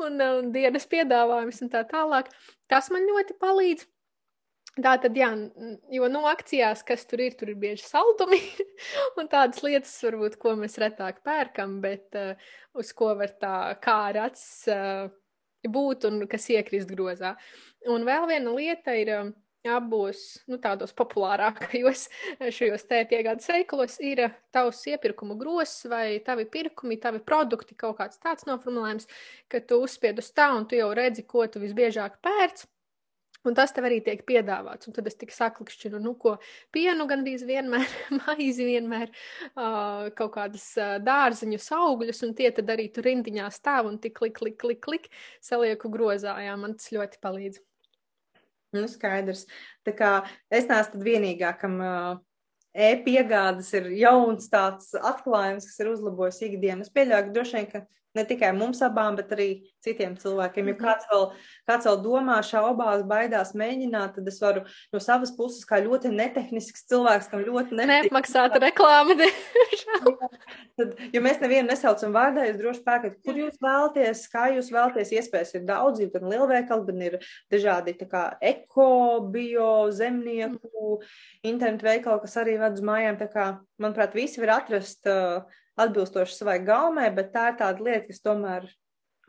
un, 0.06 0.20
un 0.26 0.52
dienas 0.54 0.86
piedāvājumus 0.90 1.62
un 1.66 1.72
tā 1.72 1.84
tālāk. 1.90 2.30
Tas 2.70 2.90
man 2.94 3.06
ļoti 3.10 3.36
palīdz. 3.42 3.88
Tā 4.84 4.94
tad, 5.02 5.16
jā, 5.18 5.28
jo 5.92 6.08
no 6.08 6.20
nu, 6.20 6.26
akcijās, 6.30 6.84
kas 6.86 7.02
tur 7.10 7.22
ir, 7.24 7.34
tur 7.38 7.50
ir 7.52 7.58
bieži 7.60 7.84
saldumi 7.88 8.38
un 9.18 9.28
tādas 9.30 9.62
lietas, 9.66 9.96
varbūt, 10.06 10.38
ko 10.40 10.54
mēs 10.60 10.78
retāk 10.80 11.20
pērkam, 11.26 11.80
bet 11.84 12.16
uh, 12.18 12.38
uz 12.78 12.92
ko 12.96 13.12
var 13.18 13.34
tā 13.42 13.54
kā 13.82 13.96
ar 14.12 14.22
acis 14.28 14.70
uh, 14.70 15.10
būt 15.66 16.06
un 16.08 16.24
kas 16.30 16.48
iekrist 16.54 16.92
grozā. 16.94 17.34
Un 17.90 18.06
vēl 18.08 18.28
viena 18.30 18.56
lieta 18.56 18.96
ir. 18.96 19.14
Uh, 19.20 19.38
abos 19.68 20.40
nu, 20.48 20.56
tādos 20.56 20.92
populārākajos 20.96 22.06
šajos 22.56 22.86
te 22.88 23.02
piegādes 23.10 23.48
veikalos 23.50 23.98
ir 24.00 24.22
tavs 24.54 24.80
iepirkumu 24.88 25.36
grozs 25.40 25.84
vai 25.90 26.20
tavi 26.24 26.46
pirkumi, 26.48 26.96
tavi 27.00 27.20
produkti, 27.20 27.76
kaut 27.76 27.98
kāds 27.98 28.20
tāds 28.22 28.48
noformulējums, 28.48 29.08
ka 29.52 29.60
tu 29.60 29.82
uzspied 29.84 30.20
uz 30.22 30.30
tā 30.32 30.48
un 30.56 30.64
tu 30.64 30.80
jau 30.80 30.88
redzi, 30.96 31.26
ko 31.28 31.44
tu 31.44 31.60
visbiežāk 31.60 32.20
pērc. 32.24 32.64
Un 33.48 33.56
tas 33.56 33.72
tev 33.72 33.86
arī 33.88 34.02
tiek 34.04 34.20
piedāvāts. 34.28 34.88
Un 34.88 34.94
tad 34.96 35.06
es 35.08 35.16
tik 35.16 35.32
saklikšķinu, 35.32 36.00
nu, 36.04 36.12
ko 36.20 36.34
pienu 36.74 37.06
gandrīz 37.08 37.46
vienmēr, 37.48 37.88
maizi 38.18 38.66
vienmēr, 38.68 39.08
uh, 39.54 40.10
kaut 40.18 40.34
kādas 40.34 40.66
uh, 40.76 40.98
dārziņus, 41.04 41.70
augļus, 41.78 42.20
un 42.26 42.34
tie 42.36 42.50
tad 42.56 42.68
arī 42.74 42.90
tur 42.92 43.08
rindiņā 43.08 43.48
stāv 43.54 43.88
un 43.88 43.96
tik 44.02 44.18
klik, 44.20 44.36
klik, 44.36 44.58
klik, 44.60 44.82
klik, 44.84 45.08
salieku 45.44 45.88
grozā. 45.92 46.36
Jā, 46.44 46.56
man 46.60 46.76
tas 46.76 46.92
ļoti 46.92 47.22
palīdz. 47.24 47.62
Nu, 48.76 48.84
skaidrs. 48.86 49.46
Tā 49.88 49.96
kā 49.96 50.10
es 50.52 50.68
neesmu 50.68 51.00
vienīgā, 51.02 51.54
kam 51.58 51.80
uh, 51.80 52.20
e-piegādes 52.76 53.72
ir 53.80 53.88
jauns 53.98 54.52
tāds 54.52 54.92
atklājums, 54.94 55.66
kas 55.66 55.80
ir 55.80 55.90
uzlabojis 55.94 56.44
ikdienu. 56.46 56.84
Es 56.84 56.92
pieļauju, 56.92 57.30
ka 57.30 57.34
droši 57.38 57.56
vien, 57.56 57.70
ka 57.72 57.82
ne 58.16 58.24
tikai 58.26 58.50
mums 58.56 58.80
abām, 58.84 59.16
bet 59.18 59.30
arī 59.34 59.48
citiem 59.84 60.16
cilvēkiem. 60.20 60.70
Ja 60.70 60.74
mhm. 60.74 60.82
kāds 60.82 61.08
vēl, 61.10 61.26
kāds 61.70 61.88
vēl 61.88 62.00
domā, 62.04 62.38
šaubās, 62.46 63.04
baidās 63.08 63.52
mēģināt, 63.58 64.16
tad 64.18 64.30
es 64.30 64.40
varu 64.42 64.64
no 64.92 65.02
savas 65.02 65.32
puses, 65.36 65.64
kā 65.68 65.80
ļoti 65.84 66.12
netehnisks 66.14 66.86
cilvēks, 66.90 67.30
kam 67.30 67.44
ļoti 67.46 67.78
neapmaksāta 67.78 68.60
reklāma. 68.62 69.16
tad, 70.80 70.96
ja 71.14 71.22
mēs 71.24 71.40
nevienu 71.42 71.70
nesaucam 71.70 72.14
vārdā, 72.16 72.48
jūs 72.48 72.60
droši 72.60 72.84
pēkat, 72.86 73.16
kur 73.24 73.38
jūs 73.38 73.60
vēlaties, 73.62 74.24
kā 74.32 74.48
jūs 74.56 74.72
vēlaties. 74.74 75.14
Iespējas 75.20 75.54
ir 75.56 75.64
daudz, 75.68 76.02
gan 76.14 76.28
lielveikali, 76.32 76.86
gan 76.90 77.06
ir 77.06 77.18
dažādi 77.52 77.96
kā 78.00 78.26
eko, 78.42 78.90
bio, 79.32 79.70
zemnieku, 79.94 80.98
internetu 81.46 81.86
veikali, 81.86 82.22
kas 82.24 82.38
arī 82.42 82.58
ved 82.60 82.78
uz 82.78 82.84
mājām. 82.86 83.18
Tā 83.20 83.30
kā, 83.32 83.48
manuprāt, 83.82 84.16
visi 84.16 84.42
var 84.42 84.56
atrast 84.60 85.08
uh, 85.10 85.59
atbilstoši 85.78 86.36
savai 86.36 86.58
gaumē, 86.64 87.08
bet 87.14 87.32
tā 87.34 87.50
ir 87.52 87.58
tāda 87.60 87.86
lieta, 87.86 88.06
kas 88.08 88.24
tomēr 88.24 88.68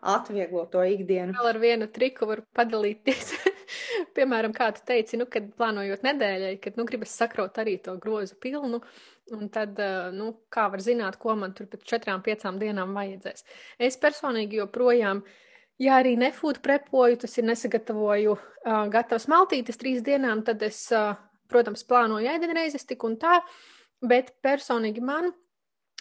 atvieglo 0.01 0.65
to 0.71 0.81
ikdienu. 0.87 1.35
Vēl 1.37 1.49
ar 1.51 1.59
vienu 1.61 1.87
triku 1.93 2.27
var 2.29 2.41
padalīties. 2.57 3.35
Piemēram, 4.15 4.53
kā 4.55 4.71
tu 4.75 4.83
teici, 4.87 5.17
nu, 5.19 5.27
kad 5.31 5.51
plānojot 5.57 6.03
nedēļai, 6.05 6.55
kad 6.63 6.77
nu, 6.79 6.85
gribas 6.89 7.13
sakraut 7.15 7.59
arī 7.61 7.77
to 7.83 7.93
grozu 8.01 8.35
pilnu, 8.41 8.81
un 9.35 9.51
tad, 9.53 9.77
eh, 9.79 10.09
nu, 10.15 10.31
kā 10.51 10.67
var 10.73 10.83
zināt, 10.83 11.19
ko 11.21 11.35
man 11.39 11.53
tur 11.57 11.69
pēc 11.71 11.85
četrām, 11.93 12.23
piecām 12.25 12.59
dienām 12.61 12.95
vajadzēs. 12.97 13.45
Es 13.79 13.99
personīgi 14.01 14.59
joprojām, 14.59 15.21
ja 15.81 15.99
arī 16.01 16.17
nefūtu 16.19 16.63
prepoju, 16.65 17.21
tas 17.23 17.37
ir 17.37 17.47
nesagatavoju 17.47 18.33
uh, 18.35 18.41
gatavas 18.91 19.29
maltītes 19.31 19.79
trīs 19.81 20.03
dienām, 20.05 20.43
tad 20.45 20.61
es, 20.65 20.83
uh, 20.93 21.15
protams, 21.49 21.85
plānoju 21.87 22.29
ēdienreizes 22.29 22.85
tik 22.89 23.05
un 23.07 23.15
tā, 23.21 23.39
bet 24.05 24.33
personīgi 24.45 25.01
man 25.01 25.31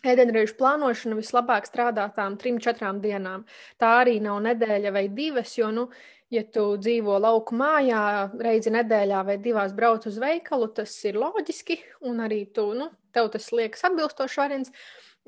Ēdienreizu 0.01 0.55
plānošana 0.57 1.17
vislabāk 1.19 1.67
strādā 1.69 2.07
tām 2.17 2.39
trim, 2.41 2.57
četrām 2.63 3.03
dienām. 3.03 3.45
Tā 3.81 3.99
arī 4.01 4.17
nav 4.25 4.39
nedēļa 4.47 4.93
vai 4.95 5.05
divas, 5.13 5.53
jo, 5.59 5.69
nu, 5.77 5.89
ja 6.33 6.41
tu 6.49 6.65
dzīvo 6.81 7.19
lauku 7.21 7.59
mājā, 7.59 8.31
reizi 8.41 8.73
nedēļā 8.73 9.21
vai 9.29 9.37
divās 9.45 9.75
brauc 9.77 10.07
uz 10.09 10.17
veikalu, 10.23 10.71
tas 10.79 10.95
ir 11.05 11.19
loģiski, 11.21 11.77
un 12.09 12.23
arī 12.25 12.47
tu, 12.55 12.71
nu, 12.79 12.89
tev 13.13 13.29
tas 13.35 13.51
liekas 13.53 13.85
atbilstoši 13.91 14.41
variants. 14.41 14.73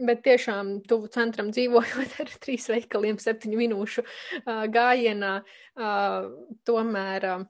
Bet 0.02 0.22
tiešām 0.24 0.78
tuvu 0.88 1.10
centram 1.12 1.50
dzīvojot 1.52 2.14
ar 2.24 2.30
trīs 2.40 2.64
veikaliem, 2.72 3.18
septiņu 3.20 3.58
minūšu 3.60 4.06
uh, 4.06 4.62
gājienā, 4.72 5.34
uh, 5.76 6.30
tomēr 6.64 7.28
uh, 7.28 7.44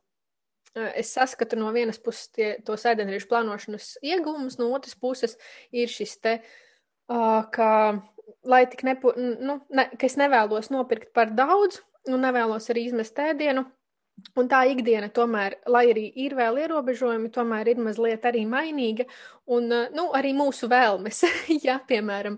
es 0.99 1.15
saskatu 1.15 1.61
no 1.61 1.71
vienas 1.71 2.03
puses 2.03 2.33
tie, 2.35 2.51
to 2.67 2.75
sēdienriešu 2.75 3.31
plānošanas 3.31 3.93
ieguvumus, 4.03 4.59
no 4.59 4.73
otras 4.75 4.99
puses 4.99 5.39
ir 5.71 5.93
šis 5.93 6.19
te 6.19 6.35
uh, 6.41 6.53
ka, 7.09 7.69
lai 8.45 8.65
tik 8.71 8.83
nepu, 8.87 9.13
nu, 9.17 9.61
ne, 9.71 9.87
ka 9.99 10.09
es 10.09 10.19
nevēlos 10.21 10.71
nopirkt 10.75 11.13
par 11.15 11.33
daudz, 11.35 11.83
un 12.11 12.23
nevēlos 12.23 12.71
arī 12.73 12.89
izmest 12.89 13.19
ēdienu. 13.19 13.67
Un 14.39 14.47
tā 14.47 14.61
ikdiena, 14.71 15.09
tomēr, 15.11 15.57
lai 15.73 15.87
arī 15.91 16.05
ir 16.21 16.35
vēl 16.37 16.61
ierobežojumi, 16.63 17.31
tomēr 17.33 17.73
ir 17.73 17.81
mazliet 17.83 18.27
arī 18.29 18.45
mainīga. 18.47 19.07
Un 19.51 19.73
nu, 19.73 20.05
arī 20.15 20.35
mūsu 20.37 20.69
vēlmes, 20.71 21.23
ja, 21.67 21.79
piemēram, 21.89 22.37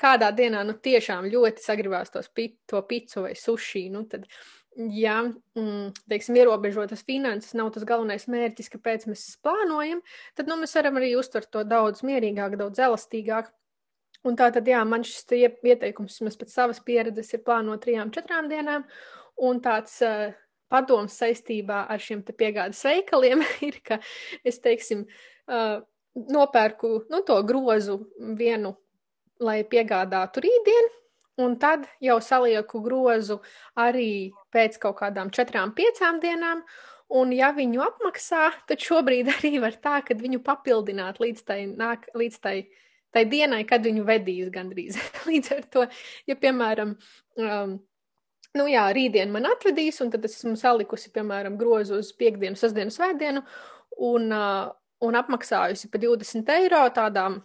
kādā 0.00 0.28
dienā 0.36 0.62
nu, 0.68 0.76
tiešām 0.84 1.26
ļoti 1.32 1.64
sagribās 1.64 2.12
tos 2.14 2.30
to 2.70 2.82
picu 2.86 3.24
vai 3.24 3.32
sushi, 3.40 3.88
nu, 3.90 4.04
tad, 4.10 4.28
ja, 4.76 5.22
mm, 5.56 6.04
teiksim, 6.12 6.38
ierobežotas 6.38 7.02
finanses 7.08 7.56
nav 7.56 7.72
tas 7.74 7.88
galvenais 7.88 8.28
mērķis, 8.30 8.70
kāpēc 8.76 9.08
mēs 9.10 9.26
plānojam, 9.42 10.04
tad 10.36 10.50
nu, 10.50 10.60
mēs 10.60 10.76
varam 10.76 11.00
arī 11.00 11.14
uztvert 11.18 11.50
to 11.50 11.64
daudz 11.66 12.04
mierīgāk, 12.06 12.60
daudz 12.60 12.84
elastīgāk. 12.84 13.50
Un 14.24 14.38
tā 14.40 14.48
tad, 14.54 14.68
jā, 14.68 14.80
man 14.88 15.02
šis 15.04 15.26
ieteikums, 15.36 16.16
vismaz 16.16 16.38
pēc 16.40 16.52
savas 16.54 16.80
pieredzes, 16.84 17.34
ir 17.36 17.42
plānot 17.44 17.82
trijām, 17.84 18.12
četrām 18.12 18.48
dienām. 18.48 18.86
Un 19.44 19.58
tāds 19.60 19.98
uh, 20.06 20.30
padoms 20.72 21.16
saistībā 21.20 21.84
ar 21.92 22.00
šiem 22.00 22.22
piegādes 22.24 22.80
veikaliem 22.86 23.42
ir, 23.68 23.80
ka 23.84 23.98
es, 24.46 24.60
teiksim, 24.64 25.04
uh, 25.50 25.82
nopērku 26.14 26.92
nu, 27.12 27.20
to 27.26 27.36
grozu 27.44 27.98
vienu, 28.38 28.72
lai 29.44 29.58
piegādātu 29.68 30.44
rītdien, 30.44 30.88
un 31.44 31.58
tad 31.60 31.84
jau 32.00 32.16
salieku 32.22 32.80
grozu 32.80 33.40
arī 33.76 34.32
pēc 34.54 34.78
kaut 34.80 35.02
kādām 35.02 35.34
četrām, 35.34 35.74
piecām 35.76 36.22
dienām. 36.22 36.64
Un, 37.14 37.34
ja 37.36 37.50
viņu 37.52 37.82
apmaksā, 37.84 38.46
tad 38.70 38.80
šobrīd 38.80 39.28
arī 39.36 39.58
var 39.60 39.76
tā, 39.84 39.98
ka 40.06 40.16
viņu 40.16 40.40
papildināt 40.46 41.20
līdz 41.20 41.44
tai, 41.44 41.58
nāk, 41.68 42.08
līdz 42.16 42.40
tai 42.40 42.56
uh, 42.62 42.80
tai 43.14 43.24
dienai, 43.30 43.62
kad 43.68 43.84
viņu 43.86 44.04
vedīs 44.08 44.52
gandrīz. 44.54 44.98
Līdz 45.30 45.52
ar 45.56 45.64
to, 45.72 45.86
ja, 46.30 46.36
piemēram, 46.40 46.94
um, 47.40 47.78
nu 48.58 48.68
jā, 48.70 48.84
rītdien 48.96 49.32
man 49.34 49.48
atvedīs, 49.50 50.02
un 50.04 50.12
tad 50.14 50.26
es 50.26 50.38
esmu 50.40 50.56
salikusi, 50.60 51.12
piemēram, 51.14 51.58
grozu 51.60 52.02
uz 52.02 52.12
piekdienu, 52.18 52.58
sestdienu, 52.58 52.94
svētdienu, 52.94 53.44
un, 54.10 54.30
uh, 54.34 54.70
un 55.04 55.18
apmaksājusi 55.20 55.90
pa 55.92 56.02
20 56.02 56.54
eiro 56.58 56.84
tādām 56.94 57.42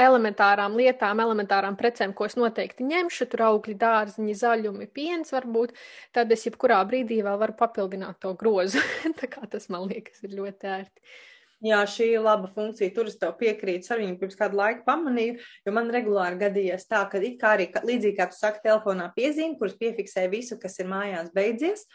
elementārām 0.00 0.74
lietām, 0.78 1.20
elementārām 1.22 1.76
precēm, 1.78 2.14
ko 2.18 2.26
es 2.26 2.34
noteikti 2.38 2.86
ņemšu, 2.88 3.28
tur 3.30 3.44
augļi, 3.48 3.76
dārziņi, 3.78 4.34
zaļumi, 4.40 4.88
piens 4.94 5.30
varbūt, 5.34 5.74
tad 6.16 6.32
es 6.34 6.46
jebkurā 6.48 6.80
brīdī 6.88 7.20
vēl 7.22 7.38
varu 7.40 7.54
papildināt 7.58 8.18
to 8.24 8.34
grozu. 8.38 8.82
Tā 9.20 9.30
kā 9.30 9.46
tas 9.50 9.70
man 9.70 9.86
liekas 9.90 10.24
ir 10.26 10.34
ļoti 10.40 10.70
ērti. 10.78 11.14
Jā, 11.64 11.78
šī 11.88 12.10
ir 12.12 12.24
laba 12.24 12.50
funkcija. 12.52 12.92
Tur 12.92 13.08
es 13.08 13.16
tev 13.16 13.32
piekrītu. 13.40 13.88
Ar 13.94 14.02
viņu 14.02 14.18
pirms 14.20 14.36
kādu 14.36 14.58
laiku 14.58 14.84
pamanīju, 14.84 15.38
jo 15.64 15.72
man 15.72 15.88
regulāri 15.92 16.36
gadījies 16.42 16.84
tā, 16.90 17.00
ka 17.08 17.22
it 17.24 17.38
kā 17.40 17.54
arī 17.56 17.70
līdzīgi 17.72 18.18
kā 18.18 18.26
tu 18.28 18.36
saki, 18.36 18.60
telefonā 18.66 19.08
piezīme, 19.16 19.56
kuras 19.60 19.78
piefiksē 19.80 20.26
visu, 20.32 20.58
kas 20.60 20.76
ir 20.82 20.90
mājās 20.92 21.32
beidzies, 21.32 21.86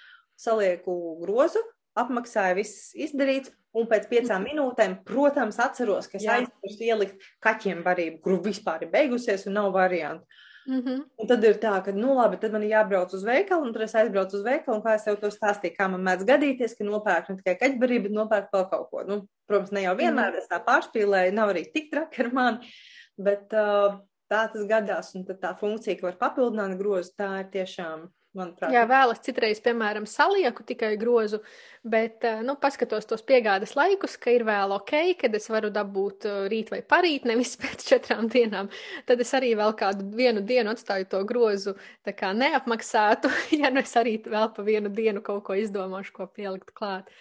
salieku 0.41 0.95
grozu, 1.21 1.61
apmaksāju, 2.01 2.57
viss 2.63 2.91
izdarīts. 2.97 3.53
Un 3.77 3.85
pēc 3.85 4.07
piecām 4.09 4.47
minūtēm, 4.47 4.95
protams, 5.05 5.59
atceros, 5.61 6.07
ka 6.09 6.17
es 6.17 6.23
aizmirsu 6.25 6.87
ielikt 6.87 7.27
kaķiem 7.45 7.83
barību, 7.85 8.17
kuru 8.23 8.39
vispār 8.47 8.87
ir 8.87 8.89
beigusies 8.89 9.45
un 9.45 9.59
nav 9.59 9.69
variantu. 9.75 10.25
Mm 10.69 10.81
-hmm. 10.81 11.05
Un 11.17 11.27
tad 11.27 11.43
ir 11.43 11.55
tā, 11.57 11.71
ka, 11.85 11.91
nu, 11.91 12.13
labi, 12.13 12.37
tad 12.37 12.51
man 12.51 12.63
ir 12.63 12.69
jābrauc 12.69 13.13
uz 13.13 13.23
veikalu, 13.25 13.65
un 13.65 13.73
tad 13.73 13.81
es 13.81 13.95
aizbraucu 13.95 14.35
uz 14.37 14.43
veikalu, 14.43 14.75
un 14.77 14.83
kā 14.83 14.93
es 14.95 15.03
tev 15.03 15.15
to 15.19 15.31
stāstīju, 15.33 15.75
kā 15.79 15.87
man 15.89 16.03
mēdz 16.03 16.25
gadīties, 16.29 16.75
ka 16.77 16.83
nopērku 16.83 17.31
ne 17.31 17.37
tikai 17.37 17.55
kaķbarību, 17.61 18.03
bet 18.03 18.11
nopērku 18.11 18.49
vēl 18.53 18.69
kaut 18.69 18.89
ko. 18.91 19.03
Nu, 19.07 19.27
protams, 19.47 19.71
ne 19.71 19.81
jau 19.81 19.95
vienmēr 19.95 20.31
mm 20.31 20.37
es 20.37 20.47
tā 20.51 20.59
pārspīlēju, 20.67 21.33
nav 21.33 21.49
arī 21.49 21.65
tik 21.73 21.89
traki 21.91 22.21
ar 22.23 22.31
mani, 22.33 22.69
bet 23.17 23.53
uh, 23.53 23.97
tā 24.29 24.45
tas 24.53 24.65
gadās, 24.69 25.15
un 25.15 25.25
tad 25.25 25.41
tā 25.41 25.57
funkcija, 25.59 25.97
ka 25.97 26.07
var 26.07 26.17
papildināt 26.17 26.77
grozu, 26.77 27.11
tā 27.17 27.39
ir 27.39 27.49
tiešām 27.57 28.09
manuprāt. 28.39 28.73
Jā, 28.73 28.85
vēl 28.89 29.13
es 29.13 29.21
citreiz, 29.25 29.61
piemēram, 29.63 30.07
salieku 30.09 30.63
tikai 30.67 30.93
grozu, 30.99 31.41
bet, 31.83 32.23
eh, 32.27 32.41
nu, 32.45 32.55
paskatos 32.59 33.07
tos 33.09 33.23
piegādes 33.27 33.75
laikus, 33.77 34.17
ka 34.21 34.33
ir 34.35 34.45
vēl 34.47 34.73
ok, 34.79 34.93
kad 35.21 35.35
es 35.35 35.49
varu 35.51 35.71
dabūt 35.75 36.27
eh, 36.29 36.37
rīt 36.51 36.71
vai 36.73 36.81
parīt, 36.95 37.27
nevis 37.29 37.55
pēc 37.61 37.87
četrām 37.91 38.29
dienām. 38.31 38.71
Tad 39.09 39.23
es 39.25 39.33
arī 39.37 39.53
vēl 39.59 39.75
kādu 39.79 40.07
vienu 40.15 40.43
dienu 40.45 40.75
atstāju 40.75 41.09
to 41.13 41.23
grozu 41.29 41.75
tā 42.07 42.15
kā 42.17 42.31
neapmaksātu, 42.37 43.31
ja 43.61 43.73
nu 43.73 43.83
es 43.83 43.95
arī 43.99 44.17
vēl 44.25 44.53
pa 44.55 44.65
vienu 44.65 44.93
dienu 44.93 45.23
kaut 45.25 45.43
ko 45.49 45.59
izdomāšu, 45.59 46.15
ko 46.15 46.31
pielikt 46.31 46.73
klāt. 46.73 47.11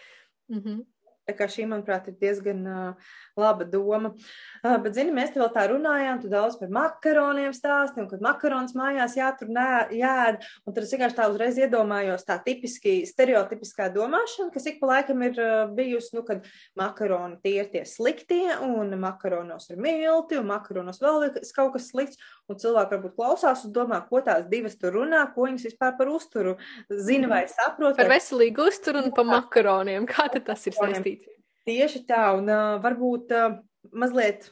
Mhm. 0.49 0.87
Tā 1.29 1.35
kā 1.37 1.45
šī, 1.51 1.67
manuprāt, 1.69 2.07
ir 2.09 2.15
diezgan 2.17 2.63
uh, 2.65 3.09
laba 3.37 3.67
doma. 3.69 4.15
Uh, 4.63 4.79
bet, 4.81 4.95
zini, 4.97 5.13
mēs 5.13 5.35
te 5.35 5.43
vēl 5.43 5.51
tā 5.53 5.67
runājām, 5.69 6.23
tu 6.23 6.31
daudz 6.33 6.57
par 6.57 6.71
makaroniem 6.73 7.53
stāsti, 7.53 8.01
un 8.01 8.09
kad 8.09 8.23
makaronas 8.25 8.73
mājās 8.79 9.19
jātur 9.19 9.51
nē, 9.53 9.67
jāēd, 9.99 10.41
un 10.65 10.77
tad 10.77 10.87
es 10.87 10.95
vienkārši 10.95 11.19
tā 11.19 11.27
uzreiz 11.29 11.61
iedomājos 11.61 12.25
tā 12.25 12.39
tipiski 12.47 13.03
stereotipiskā 13.11 13.91
domāšana, 13.93 14.49
kas 14.55 14.71
ik 14.73 14.81
pa 14.81 14.89
laikam 14.95 15.27
ir 15.29 15.37
uh, 15.37 15.69
bijusi, 15.77 16.15
nu, 16.17 16.25
kad 16.25 16.49
makaroni 16.81 17.37
tie 17.45 17.59
ir 17.59 17.69
tie 17.77 17.85
sliktie, 17.85 18.47
un 18.65 18.97
makaronos 18.97 19.69
ir 19.69 19.85
milti, 19.85 20.41
un 20.41 20.49
makaronos 20.49 21.03
vēl 21.05 21.29
ir 21.29 21.39
kaut 21.53 21.75
kas 21.77 21.91
slikts, 21.93 22.25
un 22.49 22.59
cilvēki 22.61 22.97
varbūt 22.97 23.17
klausās 23.17 23.65
un 23.67 23.73
domā, 23.77 24.01
ko 24.09 24.23
tās 24.25 24.47
divas 24.51 24.77
tur 24.81 24.97
runā, 24.97 25.23
ko 25.35 25.49
viņas 25.49 25.67
vispār 25.69 25.97
par 25.99 26.11
uzturu 26.13 26.57
zina 26.89 27.31
vai 27.31 27.43
saprot. 27.51 27.97
Par 27.99 28.11
veselīgu 28.11 28.69
uzturu 28.71 29.05
un 29.05 29.15
par 29.17 29.29
makaroniem. 29.29 30.09
Kā 30.09 30.29
tad 30.33 30.47
tas 30.49 30.65
ir 30.69 30.77
saistīts? 30.77 31.29
Tieši 31.69 32.07
tā, 32.09 32.23
un 32.39 32.49
uh, 32.49 32.79
varbūt 32.81 33.35
uh, 33.37 33.59
mazliet, 33.93 34.51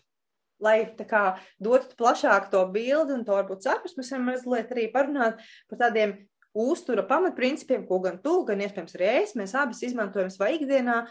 lai 0.60 0.78
tā 0.98 1.06
kā 1.08 1.24
dotu 1.62 1.96
plašāk 1.96 2.50
to 2.52 2.62
bildi 2.72 3.16
un 3.16 3.24
to 3.24 3.36
varbūt 3.36 3.64
saprast, 3.64 3.96
mēs 3.96 4.12
varam 4.12 4.30
mazliet 4.32 4.72
arī 4.72 4.88
parunāt 4.92 5.40
par 5.70 5.86
tādiem 5.86 6.18
uztura 6.56 7.04
pamatprincipiem, 7.04 7.84
ko 7.88 8.00
gan 8.04 8.18
tu, 8.24 8.40
gan 8.48 8.60
iespējams 8.64 8.96
arī 8.96 9.08
es, 9.22 9.34
mēs 9.36 9.52
abas 9.56 9.82
izmantojam 9.84 10.32
savā 10.32 10.54
ikdienā, 10.56 11.02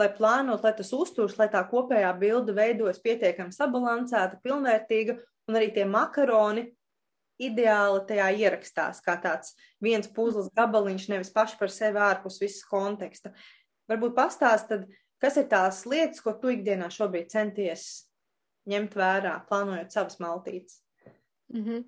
lai 0.00 0.08
plānot, 0.16 0.64
lai 0.64 0.72
tas 0.76 0.90
uzturs, 0.96 1.36
lai 1.38 1.50
tā 1.52 1.60
kopējā 1.68 2.10
bilde 2.18 2.54
veidojas 2.56 3.02
pietiekami 3.04 3.54
sabalansēta, 3.54 4.40
pilnvērtīga, 4.42 5.18
un 5.48 5.58
arī 5.60 5.72
tie 5.74 5.84
makaroni 5.84 6.68
ideāli 7.42 8.04
tajā 8.08 8.28
ierakstās, 8.44 9.00
kā 9.02 9.16
tāds 9.20 9.56
viens 9.82 10.06
puzles 10.08 10.52
gabaliņš, 10.54 11.08
nevis 11.10 11.32
paši 11.34 11.58
par 11.58 11.72
sevi 11.72 11.98
ārpus 11.98 12.38
visas 12.40 12.62
konteksta. 12.68 13.32
Varbūt 13.90 14.14
pastāst, 14.16 14.70
tad, 14.70 14.86
Kas 15.24 15.38
ir 15.40 15.46
tās 15.48 15.84
lietas, 15.88 16.20
ko 16.20 16.34
tu 16.36 16.50
ikdienā 16.52 16.90
šobrīd 16.92 17.30
centies 17.32 17.84
ņemt 18.68 18.96
vērā, 18.98 19.38
plānojot 19.48 19.94
savas 19.94 20.18
maltītes? 20.20 20.82
Mm 21.52 21.64
-hmm. 21.64 21.84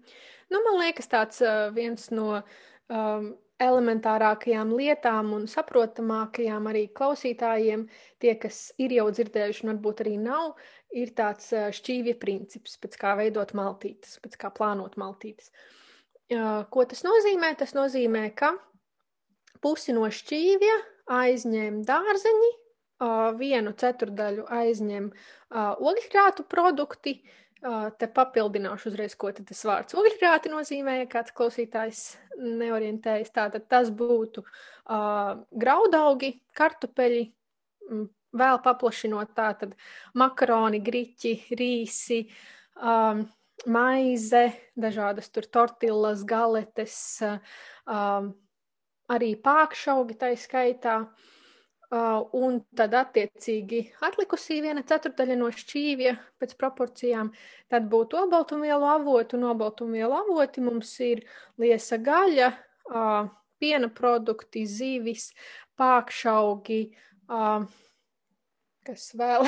nu, 0.53 0.61
man 0.65 0.79
liekas, 0.81 1.09
tāds 1.09 1.43
uh, 1.45 1.75
viens 1.75 2.11
no 2.11 2.43
um, 2.89 3.35
elementārākajām 3.63 4.75
lietām 4.77 5.33
un 5.37 5.47
saprotamākajām 5.49 6.69
arī 6.71 6.87
klausītājiem, 6.97 7.87
tie, 8.21 8.35
kas 8.41 8.71
ir 8.83 8.93
jau 8.99 9.07
dzirdējuši, 9.15 9.65
un 9.65 9.73
varbūt 9.75 10.03
arī 10.05 10.17
nav, 10.21 10.53
ir 10.93 11.15
tāds 11.17 11.49
uh, 11.57 11.71
šķīvja 11.75 12.19
princips, 12.21 12.77
pēc 12.83 12.99
kā 13.01 13.15
veidot 13.21 13.55
maltītes, 13.57 14.19
pēc 14.25 14.37
kā 14.43 14.53
plānot 14.55 14.99
maltītes. 15.01 15.51
Uh, 16.33 16.67
ko 16.71 16.85
tas 16.85 17.05
nozīmē? 17.07 17.55
Tas 17.57 17.73
nozīmē, 17.77 18.29
ka 18.37 18.53
pusi 19.65 19.95
no 19.97 20.09
šķīvja 20.13 20.77
aizņem 21.17 21.83
dārzeņi, 21.87 22.53
vienu 23.37 23.73
ceturdaļu 23.77 24.47
aizņem 24.49 25.11
ogļu 25.53 26.47
produkti. 26.49 27.21
Te 27.99 28.07
papildināšu 28.14 28.91
uzreiz, 28.93 29.14
ko 29.19 29.33
tas 29.35 29.62
vārds 29.67 29.97
ogļu 29.99 30.31
nozīmē, 30.53 31.01
ja 31.01 31.07
kāds 31.11 31.35
klausītājs 31.35 32.03
neorientējas. 32.39 33.33
Tātad 33.35 33.67
tas 33.69 33.91
būtu 33.91 34.45
uh, 34.45 35.41
graudaugi, 35.51 36.31
kartupeļi, 36.55 37.25
vēl 38.37 38.61
paplašinot 38.62 39.35
tātad 39.35 39.75
makaroni, 40.14 40.83
griķi, 40.85 41.35
rīsi, 41.59 42.21
um, 42.79 43.25
maize, 43.67 44.45
dažādas 44.77 45.33
tur 45.33 45.49
tortillas, 45.51 46.23
galetes, 46.29 46.99
um, 47.23 48.35
arī 49.11 49.33
pākšaugi 49.43 50.21
tai 50.21 50.37
skaitā. 50.39 51.01
Uh, 51.03 51.33
un 51.91 52.59
tad, 52.74 52.95
attiecīgi, 52.99 53.80
atlikusī 54.03 54.61
viena 54.64 54.82
ceturdaļa 54.82 55.37
no 55.39 55.51
šķīvja 55.55 56.16
pēc 56.41 56.55
proporcijām, 56.59 57.30
tad 57.70 57.87
būtu 57.91 58.18
obaltumvielu 58.24 58.89
avoti, 58.91 59.37
un 59.39 59.45
obaltumvielu 59.53 60.16
avoti 60.24 60.64
mums 60.64 60.91
ir 61.01 61.22
liesa 61.59 61.99
gaļa, 61.99 62.51
uh, 62.91 63.28
piena 63.62 63.89
produkti, 63.89 64.66
zivis, 64.66 65.30
pākšaugi, 65.78 66.80
uh, 67.30 67.62
kas 68.87 69.09
vēl, 69.14 69.47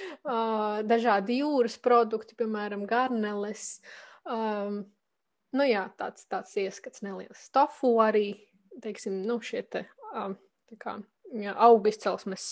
dažādi 0.92 1.40
jūras 1.40 1.78
produkti, 1.80 2.36
piemēram, 2.36 2.84
garneles. 2.88 3.80
Nu 4.28 5.64
jā, 5.66 5.86
tāds, 5.96 6.26
tāds 6.28 6.52
ieskats 6.60 7.00
neliels. 7.02 7.48
Tofu 7.56 7.94
arī, 8.04 8.34
teiksim, 8.84 9.22
nu 9.26 9.40
šie 9.42 9.64
te, 9.64 9.86
tā 10.12 10.76
kā 10.78 10.98
augu 11.54 11.90
izcelsmes 11.90 12.48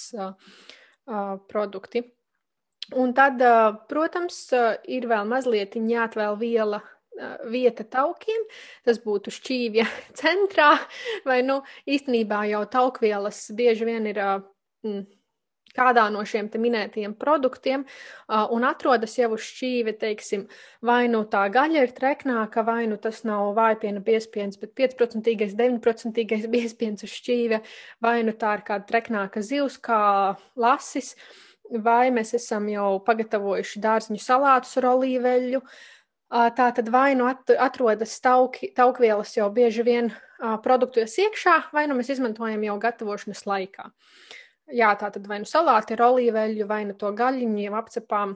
produkti. 1.49 2.05
Un 2.97 3.13
tad, 3.17 3.43
protams, 3.89 4.39
ir 4.89 5.09
vēl 5.11 5.29
mazliet 5.29 5.77
jāatvēl 5.77 6.39
viela 6.41 6.81
vieta 7.51 7.85
taukiem, 7.85 8.45
tas 8.87 9.01
būtu 9.03 9.33
šķīvja 9.35 9.87
centrā, 10.19 10.71
vai, 11.29 11.41
nu, 11.47 11.61
īstenībā 11.89 12.45
jau 12.53 12.65
taukvielas 12.71 13.49
bieži 13.59 13.89
vien 13.89 14.07
ir 14.11 14.21
mm, 14.23 15.03
kādā 15.79 16.07
no 16.13 16.25
šiem 16.27 16.51
minētajiem 16.51 17.15
produktiem 17.19 17.85
un 18.29 18.67
atrodas 18.67 19.17
jau 19.19 19.31
uz 19.37 19.47
šķīve, 19.47 19.95
teiksim, 20.01 20.47
vai 20.85 21.07
nu 21.13 21.25
tā 21.31 21.45
gaļa 21.55 21.85
ir 21.87 21.95
treknāka, 21.97 22.65
vai 22.67 22.87
nu 22.91 22.99
tas 23.01 23.23
nav 23.29 23.53
vājpiena 23.59 24.03
biespiens, 24.05 24.59
bet 24.61 24.75
5%, 24.79 25.35
9% 25.59 26.25
biespiens 26.55 27.07
uz 27.07 27.19
šķīve, 27.19 27.61
vai 28.05 28.17
nu 28.27 28.35
tā 28.39 28.59
ir 28.59 28.65
kāda 28.67 28.89
treknāka 28.89 29.45
zivs 29.45 29.79
kā 29.83 30.01
lasis, 30.59 31.15
vai 31.69 32.09
mēs 32.15 32.35
esam 32.39 32.69
jau 32.73 32.97
pagatavojuši 33.05 33.85
dārziņu 33.85 34.25
salātus 34.25 34.77
ar 34.81 34.93
olīveļu. 34.95 35.63
Tā 36.29 36.65
tad 36.77 36.89
vai 36.93 37.15
nu 37.17 37.25
at, 37.25 37.49
atrodas 37.57 38.19
tauki, 38.21 38.69
taukvielas 38.77 39.31
jau 39.37 39.47
bieži 39.53 39.85
vien 39.85 40.11
produktos 40.65 41.15
iekšā, 41.23 41.55
vai 41.73 41.87
nu 41.89 41.97
mēs 41.97 42.13
izmantojam 42.13 42.67
jau 42.67 42.75
gatavošanas 42.83 43.47
laikā. 43.49 43.87
Uh, 43.89 44.48
Jā, 44.75 44.91
tā 45.01 45.09
tad 45.15 45.25
vai 45.29 45.39
nu 45.41 45.49
salāti 45.49 45.97
ar 45.97 46.05
olīveļu, 46.11 46.67
vai 46.69 46.83
nu 46.89 46.97
to 46.99 47.09
gaļiņu 47.17 47.63
jau 47.63 47.77
apcepām, 47.79 48.35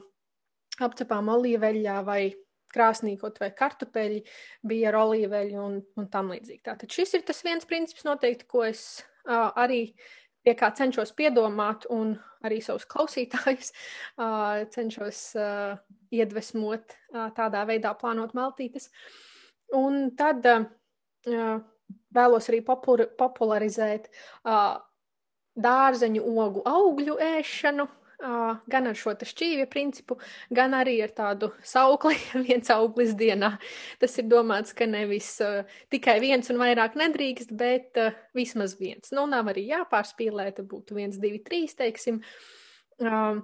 apcepām 0.81 1.29
olīveļā, 1.29 1.99
vai 2.07 2.23
krāsnī 2.73 3.19
kaut 3.21 3.37
vai 3.43 3.51
kartupeļi 3.57 4.23
bija 4.69 4.91
ar 4.91 4.99
olīveļu 5.03 5.61
un, 5.61 5.79
un 6.01 6.09
tam 6.13 6.33
līdzīgi. 6.33 6.63
Tātad 6.65 6.93
šis 6.93 7.19
ir 7.19 7.25
tas 7.29 7.43
viens 7.45 7.69
princips 7.69 8.07
noteikti, 8.09 8.49
ko 8.49 8.65
es 8.65 9.03
uh, 9.27 9.51
arī 9.61 9.85
pie 10.43 10.55
kā 10.59 10.73
cenšos 10.75 11.13
piedomāt 11.19 11.85
un 11.93 12.15
arī 12.47 12.63
savus 12.65 12.87
klausītājus 12.91 13.75
uh, 13.75 14.65
cenšos 14.73 15.21
uh, 15.39 15.77
iedvesmot 16.15 16.97
uh, 16.97 17.29
tādā 17.37 17.67
veidā 17.69 17.93
plānot 17.99 18.33
maltītes. 18.39 18.89
Un 19.77 20.15
tad 20.17 20.49
uh, 20.49 20.65
vēlos 22.17 22.49
arī 22.51 22.63
popularizēt 22.65 24.09
uh, 24.09 24.81
dārzeņu 25.59 26.23
ogu 26.23 26.63
augļu 26.69 27.19
ēšanu, 27.21 27.89
gan 28.71 28.87
ar 28.87 28.99
šo 28.99 29.15
šķīvju 29.19 29.67
principu, 29.71 30.17
gan 30.55 30.77
arī 30.79 30.95
ar 31.03 31.11
tādu 31.17 31.51
saukli, 31.67 32.15
viens 32.47 32.71
auglis 32.71 33.17
dienā. 33.19 33.57
Tas 33.99 34.15
ir 34.21 34.29
domāts, 34.31 34.75
ka 34.77 34.87
nevis 34.87 35.35
uh, 35.43 35.67
tikai 35.91 36.19
viens 36.23 36.51
un 36.53 36.61
vairāk 36.63 36.95
nedrīkst, 36.99 37.55
bet 37.59 37.99
uh, 37.99 38.15
vismaz 38.37 38.77
viens. 38.79 39.11
Nu, 39.15 39.27
nav 39.27 39.51
arī 39.51 39.67
jāpārspīlē, 39.73 40.53
tad 40.57 40.71
būtu 40.71 41.01
viens, 41.01 41.19
divi, 41.19 41.43
trīs, 41.43 41.75
teiksim. 41.79 42.23
Uh, 43.03 43.43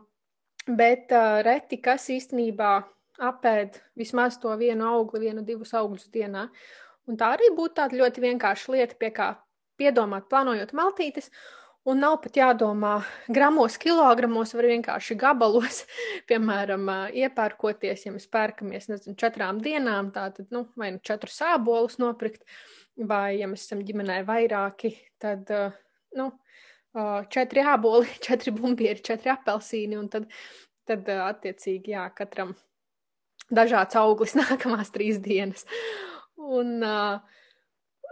bet 0.68 1.10
uh, 1.10 1.40
reti, 1.42 1.80
kas 1.82 2.06
īstenībā 2.14 2.76
apēd 3.18 3.80
vismaz 3.98 4.38
to 4.38 4.54
vienu 4.60 4.86
augli, 4.92 5.26
vienu, 5.26 5.42
divus 5.42 5.74
augļus 5.74 6.06
dienā. 6.14 6.46
Un 7.08 7.18
tā 7.18 7.32
arī 7.34 7.50
būtu 7.56 7.80
tāda 7.80 7.98
ļoti 7.98 8.22
vienkārša 8.22 8.74
lieta, 8.76 8.98
pie 9.00 9.10
kā 9.16 9.32
piedomāt, 9.78 10.28
plānojot 10.30 10.74
maltītes. 10.76 11.32
Un 11.88 12.02
nav 12.02 12.18
pat 12.20 12.36
jādomā 12.36 12.98
gramos, 13.32 13.78
kilogramos, 13.80 14.50
var 14.52 14.66
vienkārši 14.68 15.14
gabalos, 15.16 15.84
piemēram, 16.28 16.84
iepērkoties, 17.16 18.04
ja 18.04 18.12
mēs 18.12 18.26
pērkamies, 18.32 18.90
nezinu, 18.90 19.16
četrām 19.20 19.62
dienām, 19.64 20.10
tātad, 20.12 20.50
nu, 20.52 20.66
vai 20.76 20.90
nu 20.96 21.00
četrus 21.04 21.38
sābolus 21.40 21.96
nopirkt, 22.02 22.44
vai, 22.98 23.38
ja 23.40 23.48
mēs 23.48 23.64
esam 23.64 23.80
ģimenē 23.88 24.20
vairāki, 24.28 24.92
tad, 25.22 25.48
nu, 26.18 26.28
četri 27.32 27.64
āboli, 27.64 28.10
četri 28.26 28.52
bumbieri, 28.52 29.00
četri 29.08 29.32
apelsīni, 29.32 29.96
un 29.96 30.12
tad, 30.12 30.28
tad 30.88 31.08
attiecīgi, 31.08 31.96
jā, 31.96 32.04
katram 32.12 32.52
dažāds 33.48 33.96
auglis 33.96 34.36
nākamās 34.42 34.92
trīs 34.92 35.22
dienas. 35.24 35.64
Un, 36.36 36.84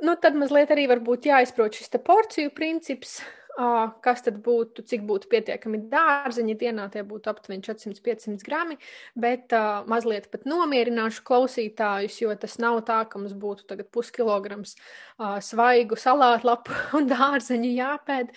Nu, 0.05 0.13
tad 0.21 0.35
mazliet 0.37 0.69
arī 0.75 0.83
varbūt 0.91 1.25
jāizprot 1.31 1.79
šis 1.79 1.95
porciju 2.05 2.51
princips, 2.53 3.15
kas 3.57 4.21
tad 4.25 4.37
būtu, 4.45 4.85
cik 4.85 5.05
būtu 5.09 5.31
pietiekami 5.33 5.81
dārziņi. 5.93 6.57
Dienā 6.61 6.89
tie 6.93 7.03
būtu 7.09 7.31
aptuveni 7.33 7.65
400-500 7.65 8.45
grami, 8.45 8.77
bet 9.17 9.53
uh, 9.57 9.81
mazliet 9.89 10.29
pat 10.33 10.45
nomierināšu 10.49 11.25
klausītājus, 11.25 12.21
jo 12.21 12.35
tas 12.37 12.59
nav 12.61 12.83
tā, 12.89 13.03
ka 13.09 13.21
mums 13.21 13.33
būtu 13.33 13.65
tagad 13.71 13.89
puskilograms 13.95 14.77
uh, 14.77 15.39
svaigu 15.41 15.97
salātlapu 16.01 16.77
un 16.99 17.09
dārzeņu 17.13 17.71
jāpēd. 17.73 18.35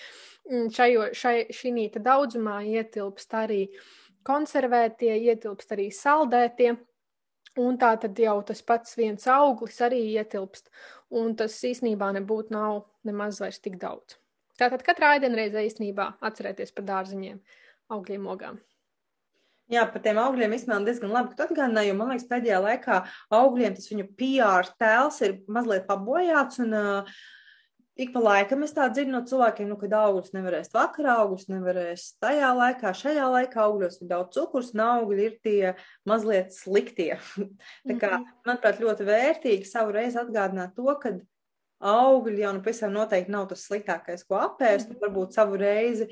Mm, 0.50 0.70
šajo, 0.74 1.10
šai, 1.14 1.36
šī 1.54 1.90
daudzumā 2.00 2.62
ietilpst 2.66 3.36
arī 3.38 3.66
konservētie, 4.24 5.12
ietilpst 5.30 5.76
arī 5.76 5.90
saldētie. 5.92 6.78
Un 7.60 7.76
tā 7.82 7.96
tad 8.00 8.16
jau 8.22 8.38
tas 8.46 8.62
pats 8.64 8.96
viens 8.96 9.26
auglis 9.28 9.82
arī 9.84 10.00
ietilpst, 10.14 10.70
un 11.12 11.36
tas 11.36 11.60
īsnībā 11.66 12.14
nebūtu 12.22 12.56
nav 12.56 12.86
nemaz 13.04 13.42
vairs 13.42 13.60
tik 13.60 13.80
daudz. 13.82 14.19
Tātad 14.60 14.84
katrā 14.84 15.16
ēdienreizē 15.18 15.64
īstenībā 15.68 16.10
atcerēties 16.30 16.74
par 16.76 16.88
dārziņiem, 16.90 17.40
augļiem, 17.96 18.28
ogām. 18.34 18.60
Jā, 19.70 19.84
par 19.86 20.02
tiem 20.02 20.18
augļiem 20.18 20.56
izsmēl 20.58 20.86
diezgan 20.88 21.12
labi, 21.14 21.32
ka 21.32 21.38
tu 21.38 21.46
atgādināji, 21.46 21.92
jo 21.92 21.98
man 22.00 22.10
liekas, 22.10 22.30
pēdējā 22.32 22.62
laikā 22.64 23.02
augļiem 23.38 23.76
tas 23.78 23.92
viņu 23.92 24.08
PR 24.18 24.72
tēls 24.82 25.20
ir 25.28 25.36
mazliet 25.46 25.86
pabojāts 25.86 26.58
un 26.64 26.74
uh, 26.74 27.20
ik 28.00 28.14
pa 28.16 28.24
laikam 28.24 28.64
es 28.66 28.74
tā 28.74 28.88
dzirdu 28.90 29.14
no 29.14 29.22
cilvēkiem, 29.30 29.70
nu, 29.70 29.78
ka 29.78 29.90
augļus 30.00 30.34
nevarēs 30.34 30.72
vakarā, 30.74 31.20
augļus 31.22 31.50
nevarēs 31.52 32.06
tajā 32.24 32.50
laikā, 32.58 32.94
šajā 32.96 33.28
laikā 33.36 33.62
augļos 33.66 34.00
ir 34.00 34.10
daudz 34.10 34.38
cukurs, 34.38 34.72
un 34.74 34.86
augļi 34.88 35.26
ir 35.28 35.36
tie 35.46 35.74
mazliet 36.10 36.56
sliktie. 36.56 37.12
tā 37.90 38.00
kā, 38.00 38.14
mhm. 38.16 38.30
manuprāt, 38.48 38.82
ļoti 38.82 39.10
vērtīgi 39.10 39.70
savu 39.70 39.94
reizi 39.96 40.18
atgādināt 40.22 40.74
to, 40.80 40.88
ka 41.04 41.14
augļi 41.80 42.44
jau 42.44 42.56
nu 42.56 42.64
pavisam 42.64 42.96
noteikti 42.96 43.34
nav 43.34 43.48
tas 43.52 43.66
sliktākais, 43.68 44.26
ko 44.28 44.40
apēst, 44.40 44.92
mm 44.92 45.04
varbūt 45.04 45.38
savu 45.38 45.60
reizi. 45.60 46.10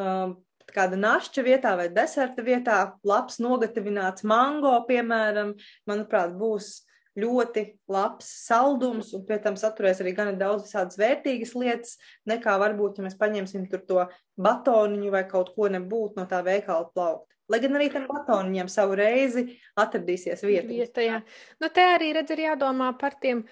Um, 0.00 0.38
kāda 0.70 0.98
našķa 0.98 1.42
vietā 1.44 1.74
vai 1.78 1.88
deserta 1.92 2.44
vietā, 2.46 2.76
labs 3.06 3.40
nogatavināts 3.42 4.24
mango, 4.28 4.72
piemēram, 4.88 5.56
manuprāt, 5.90 6.36
būs 6.38 6.76
ļoti 7.18 7.64
labs 7.90 8.28
saldums, 8.46 9.10
un 9.16 9.24
pie 9.26 9.40
tam 9.42 9.56
saturēs 9.58 10.00
arī 10.02 10.12
gana 10.16 10.34
daudz 10.38 10.68
visādas 10.68 10.98
vērtīgas 11.00 11.56
lietas, 11.58 11.96
nekā 12.30 12.54
varbūt, 12.62 13.00
ja 13.00 13.06
mēs 13.06 13.18
paņemsim 13.18 13.66
tur 13.70 13.82
to 13.88 14.04
batoniņu 14.40 15.10
vai 15.12 15.24
kaut 15.28 15.50
ko 15.56 15.68
nebūtu 15.72 16.20
no 16.20 16.28
tā 16.30 16.42
veikala 16.46 16.86
plaukt. 16.94 17.26
Lai 17.50 17.58
gan 17.58 17.74
arī 17.74 17.88
tam 17.90 18.06
batoniņam 18.06 18.68
savu 18.70 18.94
reizi 19.00 19.42
atradīsies 19.80 20.44
vieta. 20.46 20.68
vieta 20.70 21.02
jā. 21.02 21.18
nu, 21.58 21.70
te 21.74 21.82
arī 21.96 22.12
redz, 22.14 22.30
ir 22.30 22.44
jādomā 22.44 22.92
par 22.98 23.18
tiem 23.18 23.42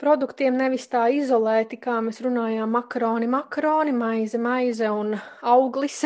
produktiem 0.00 0.56
nevis 0.58 0.86
tā 0.90 1.06
izolēti, 1.14 1.78
kā 1.82 1.98
mēs 2.04 2.20
runājām, 2.24 2.70
makaroni, 2.74 3.28
makaroni, 3.30 3.94
maize, 3.96 4.40
maize 4.40 4.90
un 4.90 5.14
auglis, 5.42 6.02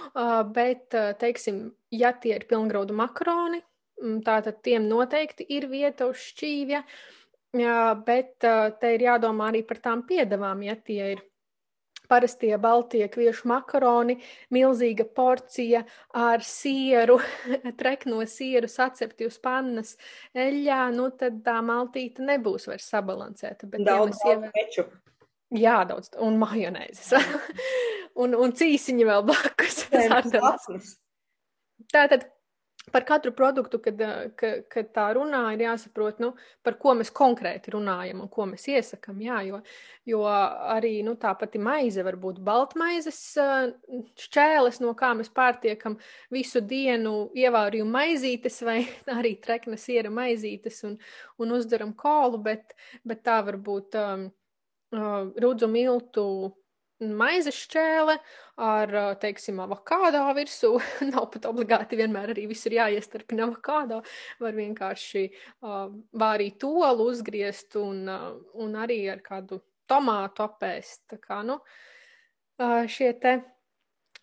bet, 0.56 0.98
teiksim, 1.22 1.64
ja 1.94 2.12
tie 2.12 2.36
ir 2.38 2.46
pilngraudu 2.50 2.96
makaroni, 2.96 3.62
tātad 4.26 4.60
tiem 4.64 4.88
noteikti 4.88 5.46
ir 5.56 5.68
vieta 5.70 6.08
uz 6.10 6.20
šķīvja, 6.30 6.84
bet 8.06 8.36
te 8.80 8.94
ir 8.94 9.08
jādomā 9.08 9.50
arī 9.50 9.64
par 9.66 9.82
tām 9.82 10.06
piedevām, 10.08 10.62
ja 10.64 10.76
tie 10.76 11.14
ir 11.16 11.26
parastie 12.10 12.52
baltie 12.60 13.06
kviešu 13.12 13.48
makaroni, 13.50 14.18
milzīga 14.54 15.06
porcija 15.16 15.84
ar 16.18 16.44
sieru, 16.46 17.20
trekno 17.80 18.22
sieru 18.28 18.70
sacepti 18.70 19.28
uz 19.30 19.38
pannas 19.42 19.94
eļļā, 20.34 20.80
nu 20.96 21.10
tad 21.20 21.40
tā 21.46 21.60
maltīte 21.64 22.26
nebūs 22.26 22.68
vairs 22.70 22.90
sabalansēta. 22.92 23.70
Bet, 23.70 23.86
daudz 23.86 24.18
ja 24.24 24.34
ievēr... 24.34 24.52
kečupu. 24.56 25.00
Jā, 25.58 25.80
daudz, 25.88 26.12
un 26.22 26.36
majonēzes. 26.38 27.14
un, 28.22 28.36
un 28.38 28.52
cīsiņi 28.54 29.06
vēl 29.08 29.24
blakus. 29.26 29.80
Tātad 31.90 32.28
par 32.92 33.04
katru 33.08 33.32
produktu, 33.36 33.78
kad, 33.82 34.00
kad, 34.38 34.64
kad 34.70 34.90
tā 34.94 35.06
runā, 35.16 35.42
ir 35.54 35.64
jāsaprot, 35.64 36.20
nu, 36.22 36.32
par 36.66 36.76
ko 36.82 36.94
mēs 36.98 37.12
konkrēti 37.14 37.74
runājam 37.74 38.22
un 38.24 38.30
ko 38.32 38.46
mēs 38.50 38.66
iesakām. 38.70 39.20
Jā, 39.24 39.40
jo, 39.46 39.60
jo 40.08 40.22
arī 40.26 40.92
nu, 41.06 41.14
tā 41.20 41.32
pati 41.38 41.60
maize 41.62 42.04
var 42.06 42.18
būt 42.20 42.40
baltmaizes 42.44 43.20
eh, 43.40 43.72
šķēles, 44.24 44.80
no 44.84 44.94
kā 44.98 45.12
mēs 45.18 45.32
pārtiekam 45.34 45.98
visu 46.34 46.62
dienu 46.64 47.30
ievārījumu 47.38 47.94
maizītes 47.94 48.60
vai 48.66 48.80
arī 49.18 49.36
treknes 49.42 49.88
iera 49.92 50.12
maizītes 50.12 50.82
un, 50.88 50.98
un 51.40 51.56
uzdaram 51.58 51.94
kolu, 51.98 52.42
bet, 52.50 52.76
bet 53.06 53.24
tā 53.26 53.40
var 53.46 53.60
būt 53.60 53.98
um, 54.00 54.28
uh, 54.96 55.22
rudzu 55.40 55.70
miltu 55.70 56.26
maizes 57.00 57.56
šķēle 57.64 58.16
ar, 58.60 58.92
teiksim, 59.20 59.60
avokādo 59.64 60.22
virsū. 60.36 60.72
Nav 61.12 61.30
pat 61.32 61.48
obligāti 61.50 61.98
vienmēr 62.00 62.34
arī 62.34 62.46
viss 62.50 62.68
ir 62.68 62.76
jāiestarpina 62.80 63.46
avokādo. 63.48 64.02
Var 64.42 64.56
vienkārši 64.56 65.24
uh, 65.30 65.88
vārīt 66.20 66.66
olu, 66.68 67.08
uzgriezt 67.12 67.78
un, 67.80 68.04
uh, 68.08 68.34
un 68.60 68.76
arī 68.80 69.02
ar 69.12 69.24
kādu 69.24 69.62
tomātu 69.90 70.44
apēst. 70.46 71.06
Tā 71.14 71.20
kā, 71.22 71.40
nu, 71.46 71.60
uh, 72.60 72.84
šie 72.90 73.14
te 73.22 73.38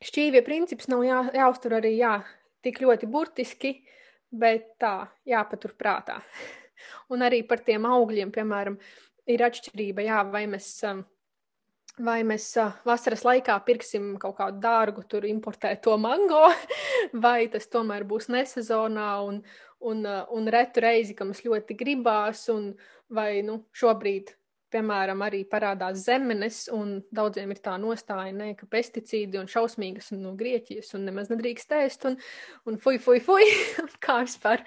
šķīvie 0.06 0.44
princips 0.46 0.90
nav 0.92 1.04
jā, 1.08 1.24
jāuztur 1.42 1.80
arī, 1.80 1.96
jā, 1.98 2.20
tik 2.66 2.82
ļoti 2.84 3.10
burtiski, 3.10 3.74
bet 4.30 4.76
tā, 4.82 5.08
jāpatur 5.26 5.74
prātā. 5.80 6.22
un 7.14 7.26
arī 7.26 7.42
par 7.48 7.64
tiem 7.66 7.88
augļiem, 7.90 8.32
piemēram, 8.36 8.78
ir 9.28 9.44
atšķirība, 9.48 10.06
jā, 10.08 10.24
vai 10.32 10.46
mēs 10.52 10.70
um, 10.88 11.02
Vai 11.98 12.20
mēs 12.22 12.52
vasaras 12.86 13.24
laikā 13.26 13.56
pirksim 13.66 14.12
kaut 14.22 14.36
kādu 14.38 14.60
dārgu, 14.62 15.02
tur 15.10 15.26
importēto 15.26 15.96
mango, 15.98 16.44
vai 17.26 17.48
tas 17.50 17.66
tomēr 17.74 18.06
būs 18.06 18.30
nesezonā 18.30 19.08
un, 19.26 19.40
un, 19.82 20.04
un 20.06 20.52
retu 20.54 20.84
reizi, 20.86 21.16
ka 21.18 21.26
mums 21.26 21.42
ļoti 21.46 21.78
gribās, 21.80 22.44
un 22.54 22.76
vai 23.10 23.42
nu, 23.48 23.64
šobrīd, 23.74 24.30
piemēram, 24.74 25.24
arī 25.26 25.42
parādās 25.50 26.04
zemenes, 26.06 26.66
un 26.76 27.00
daudziem 27.16 27.56
ir 27.56 27.64
tā 27.64 27.74
nostāja, 27.82 28.36
ne, 28.36 28.52
ka 28.60 28.68
pesticīdi 28.70 29.40
un 29.42 29.50
šausmīgas 29.50 30.12
un 30.14 30.22
no 30.28 30.36
Grieķijas 30.38 30.94
un 30.98 31.08
nemaz 31.08 31.32
nedrīkst 31.32 31.74
ēst, 31.80 32.06
un, 32.10 32.20
un 32.68 32.78
fuj, 32.84 33.00
fuj, 33.02 33.24
fuj, 33.26 33.48
kā 34.06 34.20
vispār, 34.28 34.62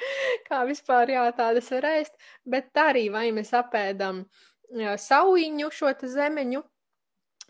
kā 0.48 0.64
vispār, 0.66 1.14
jā, 1.14 1.28
tādas 1.36 1.70
var 1.76 1.90
ēst, 1.92 2.18
bet 2.42 2.82
arī 2.88 3.06
vai 3.12 3.28
mēs 3.36 3.54
apēdam 3.54 4.24
sauiņu 4.70 5.70
šo 5.74 5.94
zemeņu, 6.10 6.64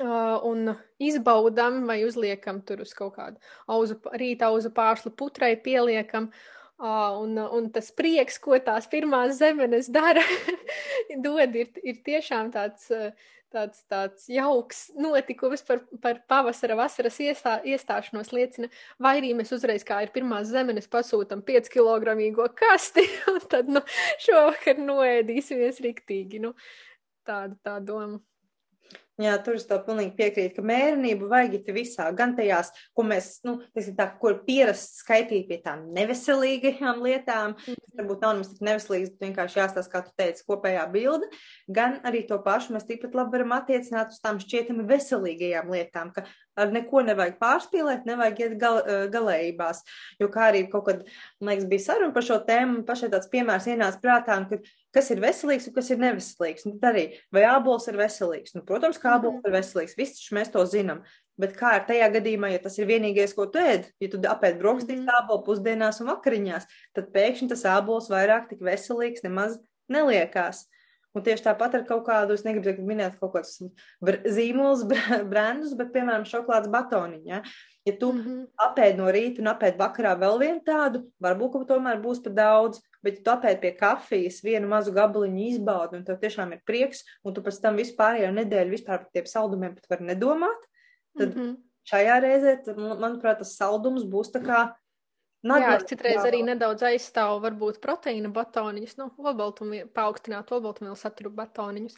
un 0.01 0.75
izbaudam 0.99 1.85
vai 1.89 2.03
uzliekam 2.07 2.61
tur 2.67 2.85
uz 2.85 2.95
kaut 2.97 3.17
kādu 3.19 3.41
auzu, 3.69 3.99
rīta 4.17 4.51
auzu 4.51 4.73
pārslu 4.75 5.13
putrai, 5.17 5.57
pieliekam. 5.61 6.31
Un, 6.81 7.37
un 7.37 7.67
tas 7.69 7.91
prieks, 7.93 8.39
ko 8.41 8.57
tās 8.65 8.87
pirmās 8.89 9.35
zemenes 9.37 9.91
dara, 9.93 10.23
dod, 11.27 11.59
ir, 11.61 11.69
ir 11.85 11.99
tiešām 12.07 12.49
tāds, 12.55 12.87
tāds, 13.53 13.83
tāds 13.91 14.25
jauks 14.33 14.87
notikums 14.97 15.61
par, 15.69 15.83
par 16.01 16.23
pavasara, 16.31 16.79
vasaras 16.81 17.19
iestā, 17.21 17.59
iestāšanos 17.69 18.33
liecina. 18.33 18.71
Vai 18.97 19.19
arī 19.19 19.35
mēs 19.37 19.53
uzreiz, 19.53 19.85
kā 19.85 20.01
ir 20.07 20.15
pirmās 20.15 20.49
zemenes, 20.55 20.89
pasūtam 20.89 21.45
5 21.45 21.69
kg 21.77 22.49
kasti, 22.57 23.05
un 23.35 23.45
tad 23.53 23.69
nu, 23.69 23.85
šovakar 24.25 24.81
noēdīsimies 24.81 25.85
riktīgi. 25.85 26.41
Nu, 26.47 26.55
tāda 27.29 27.61
tā 27.61 27.77
doma. 27.85 28.23
Jā, 29.21 29.35
tur 29.45 29.59
es 29.59 29.67
tev 29.69 29.83
pilnīgi 29.85 30.15
piekrītu, 30.17 30.55
ka 30.57 30.63
mērenību 30.65 31.27
vajag 31.29 31.59
it 31.59 31.67
visā, 31.77 32.07
gan 32.17 32.33
tajās, 32.39 32.71
ko 32.97 33.05
mēs, 33.05 33.29
nu, 33.45 33.59
ir 33.77 33.91
tā, 33.99 34.07
ko 34.21 34.33
ir 34.33 34.39
pierasts 34.47 35.03
skaitīt 35.03 35.49
pie 35.51 35.59
tām 35.65 35.83
neveselīgajām 35.97 37.03
lietām, 37.05 37.53
mhm. 37.59 37.91
varbūt 38.01 38.25
nav 38.25 38.37
nemaz 38.39 38.53
tik 38.55 38.65
neveselīgas, 38.65 39.13
bet 39.13 39.27
vienkārši 39.27 39.61
jāstāsta, 39.61 39.93
kā 39.93 40.03
tu 40.07 40.15
teici, 40.17 40.47
kopējā 40.49 40.87
bilde, 40.95 41.29
gan 41.69 41.99
arī 42.09 42.23
to 42.31 42.41
pašu 42.45 42.77
mēs 42.77 42.89
tikpat 42.89 43.19
labi 43.19 43.37
varam 43.37 43.57
attiecināt 43.59 44.15
uz 44.15 44.23
tām 44.25 44.41
šķietami 44.41 44.89
veselīgajām 44.89 45.75
lietām, 45.75 46.15
ka 46.17 46.25
ar 46.59 46.73
neko 46.75 47.05
nevajag 47.07 47.39
pārspīlēt, 47.41 48.07
nevajag 48.09 48.43
iet 48.45 48.59
gal, 48.61 48.81
galējībās, 49.13 49.83
jo 50.21 50.29
kā 50.33 50.49
arī 50.51 50.65
kaut 50.73 50.87
kad, 50.89 51.07
man 51.41 51.55
liekas, 51.55 51.69
bija 51.71 51.87
saruna 51.87 52.15
par 52.17 52.27
šo 52.27 52.41
tēmu, 52.47 52.85
pašai 52.89 53.11
tāds 53.13 53.31
piemērs 53.33 53.69
ienāca 53.71 54.03
prātā, 54.03 54.39
ka 54.51 54.61
kas 54.95 55.11
ir 55.15 55.23
veselīgs 55.23 55.69
un 55.71 55.75
kas 55.77 55.91
ir 55.93 56.03
neveselīgs. 56.03 56.67
Tad 56.67 56.87
arī, 56.93 57.07
vai 57.35 57.47
ābols 57.49 57.87
ir 57.91 57.99
veselīgs? 58.01 58.55
Nu, 58.57 58.65
protams, 58.67 58.99
ka 58.99 59.17
ābols 59.17 59.39
mm 59.39 59.43
-hmm. 59.43 59.53
ir 59.53 59.59
veselīgs, 59.59 59.97
viss 59.99 60.33
mēs 60.33 60.53
to 60.53 60.65
zinām. 60.67 61.05
Bet 61.41 61.55
kā 61.57 61.77
ir 61.79 61.87
tajā 61.89 62.11
gadījumā, 62.13 62.51
ja 62.53 62.59
tas 62.59 62.77
ir 62.79 62.87
vienīgais, 62.87 63.33
ko 63.35 63.47
tu 63.47 63.59
ēd, 63.59 63.87
ja 64.01 64.09
tu 64.13 64.19
apēd 64.19 64.59
brokastīs 64.59 65.01
mm 65.01 65.09
ābolu 65.21 65.45
pusdienās 65.47 66.01
un 66.01 66.11
vakariņās, 66.13 66.67
tad 66.93 67.13
pēkšņi 67.15 67.49
tas 67.49 67.65
ābols 67.65 68.11
vairāk 68.11 68.49
tik 68.51 68.61
veselīgs 68.61 69.25
nemaz 69.25 69.59
neliekās. 69.89 70.69
Un 71.11 71.25
tieši 71.27 71.43
tāpat 71.43 71.75
ar 71.75 71.85
kaut 71.89 72.05
kādu, 72.07 72.37
es 72.39 72.45
negribu 72.47 72.85
minēt 72.87 73.17
kaut 73.19 73.33
kādus 73.35 73.57
zīmolus, 74.31 74.85
brandus, 75.33 75.73
bet, 75.79 75.91
piemēram, 75.95 76.27
šokolādes 76.29 76.71
batoniņu. 76.71 77.27
Ja? 77.27 77.41
Ja 77.89 77.95
tu 77.99 78.13
mm 78.13 78.21
-hmm. 78.21 78.43
apēdi 78.67 78.99
no 79.01 79.09
rīta 79.11 79.41
un 79.43 79.51
apēdi 79.51 79.81
vakarā 79.81 80.13
vēl 80.21 80.39
vienu 80.39 80.61
tādu, 80.67 81.01
varbūt 81.23 81.67
tomēr 81.67 81.99
būs 82.03 82.21
par 82.23 82.33
daudz, 82.37 82.83
bet 83.03 83.19
ja 83.19 83.23
tu 83.25 83.31
apēdi 83.31 83.61
pie 83.61 83.73
kafijas 83.77 84.43
vienu 84.45 84.69
mazu 84.69 84.93
gabaliņu 84.93 85.47
izbaudi 85.49 85.97
un 85.97 86.05
tev 86.05 86.21
tiešām 86.21 86.53
ir 86.53 86.61
prieks, 86.67 87.03
un 87.25 87.35
tu 87.35 87.43
pēc 87.43 87.61
tam 87.61 87.77
vispārējo 87.77 88.31
nedēļu 88.37 88.71
vispār 88.71 88.99
par 88.99 89.11
tiem 89.13 89.27
saldumiem 89.27 89.75
pat 89.75 89.91
var 89.91 90.01
nedomāt, 90.01 90.61
tad 91.19 91.35
mm 91.35 91.41
-hmm. 91.41 91.57
šajā 91.91 92.21
reizē, 92.21 92.57
tad, 92.65 92.77
manuprāt, 92.77 93.39
tas 93.39 93.57
saldums 93.57 94.05
būs 94.05 94.31
tā 94.31 94.45
kā 94.45 94.75
Nagla, 95.41 95.71
jā, 95.73 95.77
es 95.79 95.87
citreiz 95.89 96.19
jā. 96.19 96.27
arī 96.29 96.43
nedaudz 96.45 96.83
aizstāvu 96.85 97.39
varbūt 97.47 97.79
proteīna 97.81 98.29
batoniņus, 98.35 98.99
nu, 98.99 99.07
olbaltumu, 99.25 99.87
paaugstināt 99.97 100.53
olbaltumielu 100.53 100.99
saturu 101.01 101.33
batoniņus. 101.39 101.97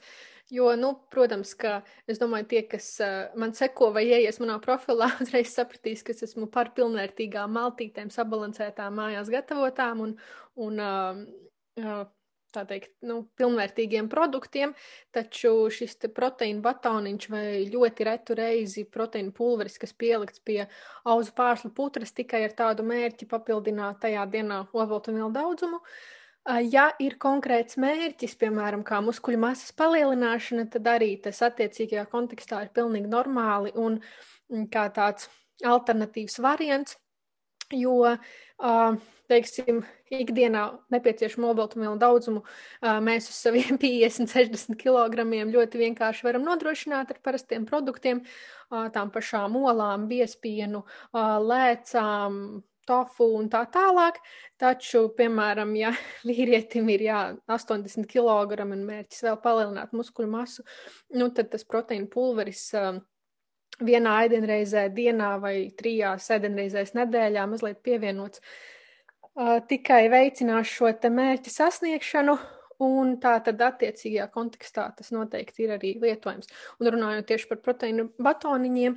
Jo, 0.53 0.69
nu, 0.79 0.93
protams, 1.11 1.55
ka 1.59 1.81
es 2.11 2.21
domāju, 2.21 2.47
tie, 2.53 2.63
kas 2.71 2.87
uh, 3.03 3.33
man 3.41 3.55
seko 3.57 3.91
vai 3.97 4.05
ieies 4.07 4.39
manā 4.43 4.61
profilā, 4.63 5.11
uzreiz 5.25 5.55
sapratīs, 5.57 6.05
ka 6.07 6.15
es 6.15 6.23
esmu 6.29 6.47
par 6.55 6.71
pilnvērtīgām 6.77 7.55
maltītēm, 7.59 8.13
sabalansētām 8.15 8.95
mājās 9.01 9.33
gatavotām 9.33 10.05
un, 10.07 10.17
un 10.63 10.83
uh, 10.83 11.23
uh, 11.83 12.05
tā 12.55 12.65
teikt, 12.69 12.93
nu, 13.09 13.23
pilnvērtīgiem 13.41 14.09
produktiem, 14.13 14.75
taču 15.15 15.53
šis 15.73 15.99
proteīna 16.15 16.63
batoniņš 16.65 17.29
vai 17.33 17.45
ļoti 17.73 18.09
retu 18.09 18.37
reizi 18.39 18.85
proteīna 18.85 19.35
pulveris, 19.37 19.79
kas 19.83 19.95
pielikts 19.97 20.43
pie 20.45 20.67
auzu 21.09 21.35
pārslu 21.37 21.73
putras 21.75 22.15
tikai 22.17 22.45
ar 22.47 22.57
tādu 22.59 22.87
mērķi 22.87 23.29
papildināt 23.31 24.03
tajā 24.05 24.27
dienā 24.33 24.65
olbaltumvielu 24.73 25.33
daudzumu. 25.35 25.83
Ja 26.73 26.89
ir 26.99 27.21
konkrēts 27.23 27.79
mērķis, 27.79 28.35
piemēram, 28.41 28.81
kā 28.83 28.99
muskuļu 29.05 29.39
masas 29.45 29.71
palielināšana, 29.79 30.67
tad 30.73 30.89
arī 30.91 31.13
tas 31.23 31.39
attiecīgajā 31.47 32.09
kontekstā 32.11 32.65
ir 32.65 32.73
pilnīgi 32.75 33.11
normāli 33.11 33.71
un 33.79 34.01
kā 34.73 34.89
tāds 34.91 35.29
alternatīvs 35.63 36.41
variants, 36.43 36.97
jo 37.77 37.97
uh, 38.05 38.97
teiksim, 39.33 39.83
ikdienā 40.13 40.65
nepieciešamo 40.93 41.53
olbaltumvielu 41.53 41.99
daudzumu 42.01 42.43
mēs 43.05 43.29
uz 43.31 43.39
saviem 43.47 43.79
50, 43.81 44.29
60 44.33 44.79
kg 44.81 45.25
ļoti 45.53 45.81
vienkārši 45.87 46.27
varam 46.27 46.45
nodrošināt 46.47 47.15
ar 47.15 47.23
parastiem 47.25 47.65
produktiem, 47.69 48.23
tām 48.71 49.13
pašām 49.15 49.57
olām, 49.63 50.09
biespienu, 50.11 50.85
lēcām, 51.49 52.63
tofu 52.87 53.29
un 53.39 53.49
tā 53.51 53.63
tālāk. 53.73 54.19
Taču, 54.61 55.07
piemēram, 55.17 55.75
ja 55.79 55.93
vīrietim 56.29 56.91
ir 56.93 57.07
jā, 57.07 57.23
80 57.47 58.09
kg 58.11 58.67
un 58.67 58.85
mērķis 58.89 59.25
vēl 59.29 59.39
palielināt 59.45 59.95
muskuļu 59.97 60.31
masu, 60.33 60.67
nu, 61.17 61.31
tad 61.35 61.53
tas 61.55 61.67
proteīna 61.69 62.11
pulveris 62.13 62.69
vienā 63.81 64.17
ēdienreizē 64.27 64.89
dienā 64.95 65.37
vai 65.43 65.57
trijās 65.79 66.29
ēdienreizēs 66.35 66.95
nedēļā 66.99 67.47
mazliet 67.51 67.81
pievienots 67.85 68.43
uh, 68.43 69.61
tikai 69.69 70.07
veicinās 70.13 70.69
šo 70.69 70.93
mērķu 70.93 71.53
sasniegšanu, 71.53 72.37
un 72.83 73.17
tā 73.23 73.37
tad 73.45 73.61
attiecīgajā 73.63 74.27
kontekstā 74.33 74.89
tas 74.97 75.13
noteikti 75.15 75.67
ir 75.67 75.75
arī 75.77 75.93
lietojams. 76.03 76.51
Un 76.81 76.91
runājot 76.95 77.29
tieši 77.31 77.49
par 77.51 77.61
proteīnu 77.63 78.09
batoniņiem, 78.23 78.97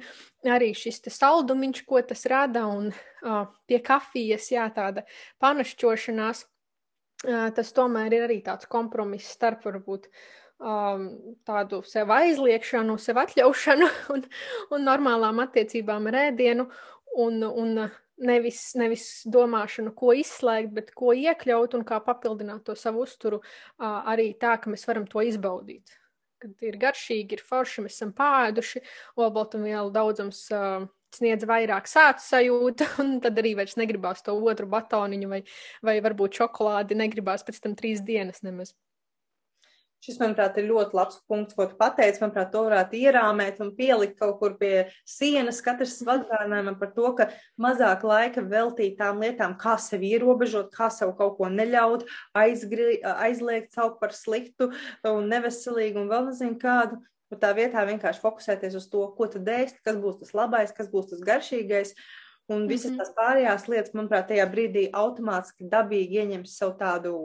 arī 0.56 0.72
šis 0.78 1.04
saldumiņš, 1.14 1.84
ko 1.86 2.02
tas 2.02 2.26
rada, 2.32 2.66
un 2.66 2.92
uh, 2.92 3.46
pie 3.70 3.82
kafijas, 3.86 4.50
jā, 4.54 4.66
tāda 4.76 5.06
panašķošanās, 5.44 6.46
uh, 6.46 7.52
tas 7.56 7.76
tomēr 7.78 8.18
ir 8.18 8.28
arī 8.30 8.42
tāds 8.46 8.70
kompromiss 8.72 9.36
starp 9.38 9.68
varbūt 9.70 10.10
um, 10.60 11.06
tādu 11.48 11.82
sev 11.88 12.12
aizliekšanu, 12.16 12.98
sev 13.02 13.20
atļaušanu 13.26 13.92
un, 14.16 14.26
un 14.76 14.90
normālām 14.90 15.44
attiecībām 15.46 16.12
ar 16.12 16.22
ēdienu. 16.28 16.70
Un, 17.16 17.40
un 17.48 17.78
nevis, 18.28 18.62
nevis 18.76 19.06
domāšanu, 19.32 19.94
ko 19.96 20.14
izslēgt, 20.16 20.74
bet 20.76 20.92
ko 20.96 21.14
iekļaut 21.16 21.78
un 21.78 21.86
kā 21.88 22.02
papildināt 22.04 22.66
to 22.68 22.76
savu 22.80 23.06
uzturu 23.06 23.42
arī 23.80 24.34
tā, 24.40 24.56
ka 24.60 24.72
mēs 24.72 24.84
varam 24.88 25.08
to 25.08 25.24
izbaudīt. 25.24 25.96
Kad 26.44 26.68
ir 26.68 26.76
garšīgi, 26.82 27.38
ir 27.38 27.44
forši, 27.48 27.86
mēs 27.86 27.96
esam 27.96 28.12
pāēduši, 28.16 28.84
olbaltumvielu 29.24 29.94
daudzums 29.96 30.44
sniedz 31.16 31.48
vairāk 31.48 31.88
sācu 31.88 32.26
sajūtu, 32.26 32.90
un 33.04 33.20
tad 33.24 33.40
arī 33.40 33.56
vairs 33.60 33.78
negribās 33.80 34.26
to 34.26 34.36
otru 34.36 34.68
batoniņu 34.72 35.32
vai, 35.32 35.42
vai 35.86 36.00
varbūt 36.04 36.42
šokolādi 36.42 37.00
negribās 37.00 37.48
pēc 37.48 37.64
tam 37.64 37.80
trīs 37.80 38.04
dienas 38.04 38.44
nemaz. 38.44 38.76
Šis, 40.06 40.20
manuprāt, 40.22 40.58
ir 40.62 40.68
ļoti 40.70 40.94
labs 40.94 41.16
punkts, 41.26 41.56
ko 41.58 41.66
tu 41.66 41.78
pateici. 41.80 42.20
Manuprāt, 42.22 42.52
to 42.54 42.60
varētu 42.68 42.98
ierāmēt 43.00 43.58
un 43.64 43.72
pielikt 43.74 44.20
kaut 44.20 44.36
kur 44.38 44.54
pie 44.60 44.84
sienas. 45.10 45.64
Katrs 45.66 45.96
atgādinājumam 46.04 46.76
par 46.78 46.92
to, 46.94 47.10
ka 47.18 47.26
mazāk 47.66 48.06
laika 48.06 48.44
veltīt 48.46 49.00
tām 49.00 49.24
lietām, 49.26 49.56
kā 49.58 49.80
sevi 49.82 50.12
ierobežot, 50.14 50.70
kā 50.76 50.92
sev 50.94 51.16
kaut 51.18 51.40
ko 51.40 51.50
neļaut, 51.50 52.06
aizgri, 52.38 53.00
aizliegt 53.16 53.74
savu 53.74 53.96
par 54.04 54.14
sliktu 54.14 54.70
un 55.10 55.26
neveselīgu 55.32 56.04
un 56.04 56.14
vēl 56.14 56.30
nezinu 56.30 56.60
kādu. 56.62 57.02
Bet 57.34 57.42
tā 57.42 57.56
vietā 57.58 57.88
vienkārši 57.90 58.22
fokusēties 58.22 58.78
uz 58.78 58.86
to, 58.94 59.08
ko 59.18 59.26
tad 59.34 59.50
ēst, 59.56 59.82
kas 59.82 59.98
būs 59.98 60.22
tas 60.22 60.36
labais, 60.38 60.76
kas 60.78 60.92
būs 60.94 61.10
tas 61.16 61.26
garšīgais. 61.26 61.96
Un 62.54 62.68
visas 62.70 62.92
mm 62.92 62.94
-hmm. 62.94 63.02
tās 63.02 63.18
pārējās 63.18 63.68
lietas, 63.74 63.98
manuprāt, 63.98 64.30
tajā 64.30 64.46
brīdī 64.54 64.86
automātiski 64.94 65.66
dabīgi 65.66 66.22
ieņems 66.22 66.58
savu 66.62 66.78
tādu 66.78 67.18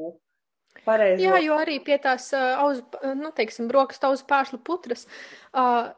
Pareizo. 0.80 1.20
Jā, 1.20 1.36
jo 1.44 1.56
arī 1.60 1.76
pie 1.84 1.96
tās 2.00 2.30
auzu, 2.32 2.84
nu, 3.18 3.28
teiksim, 3.36 3.66
brokastu 3.68 4.08
auzu 4.08 4.24
pārslu 4.28 4.60
putras 4.64 5.04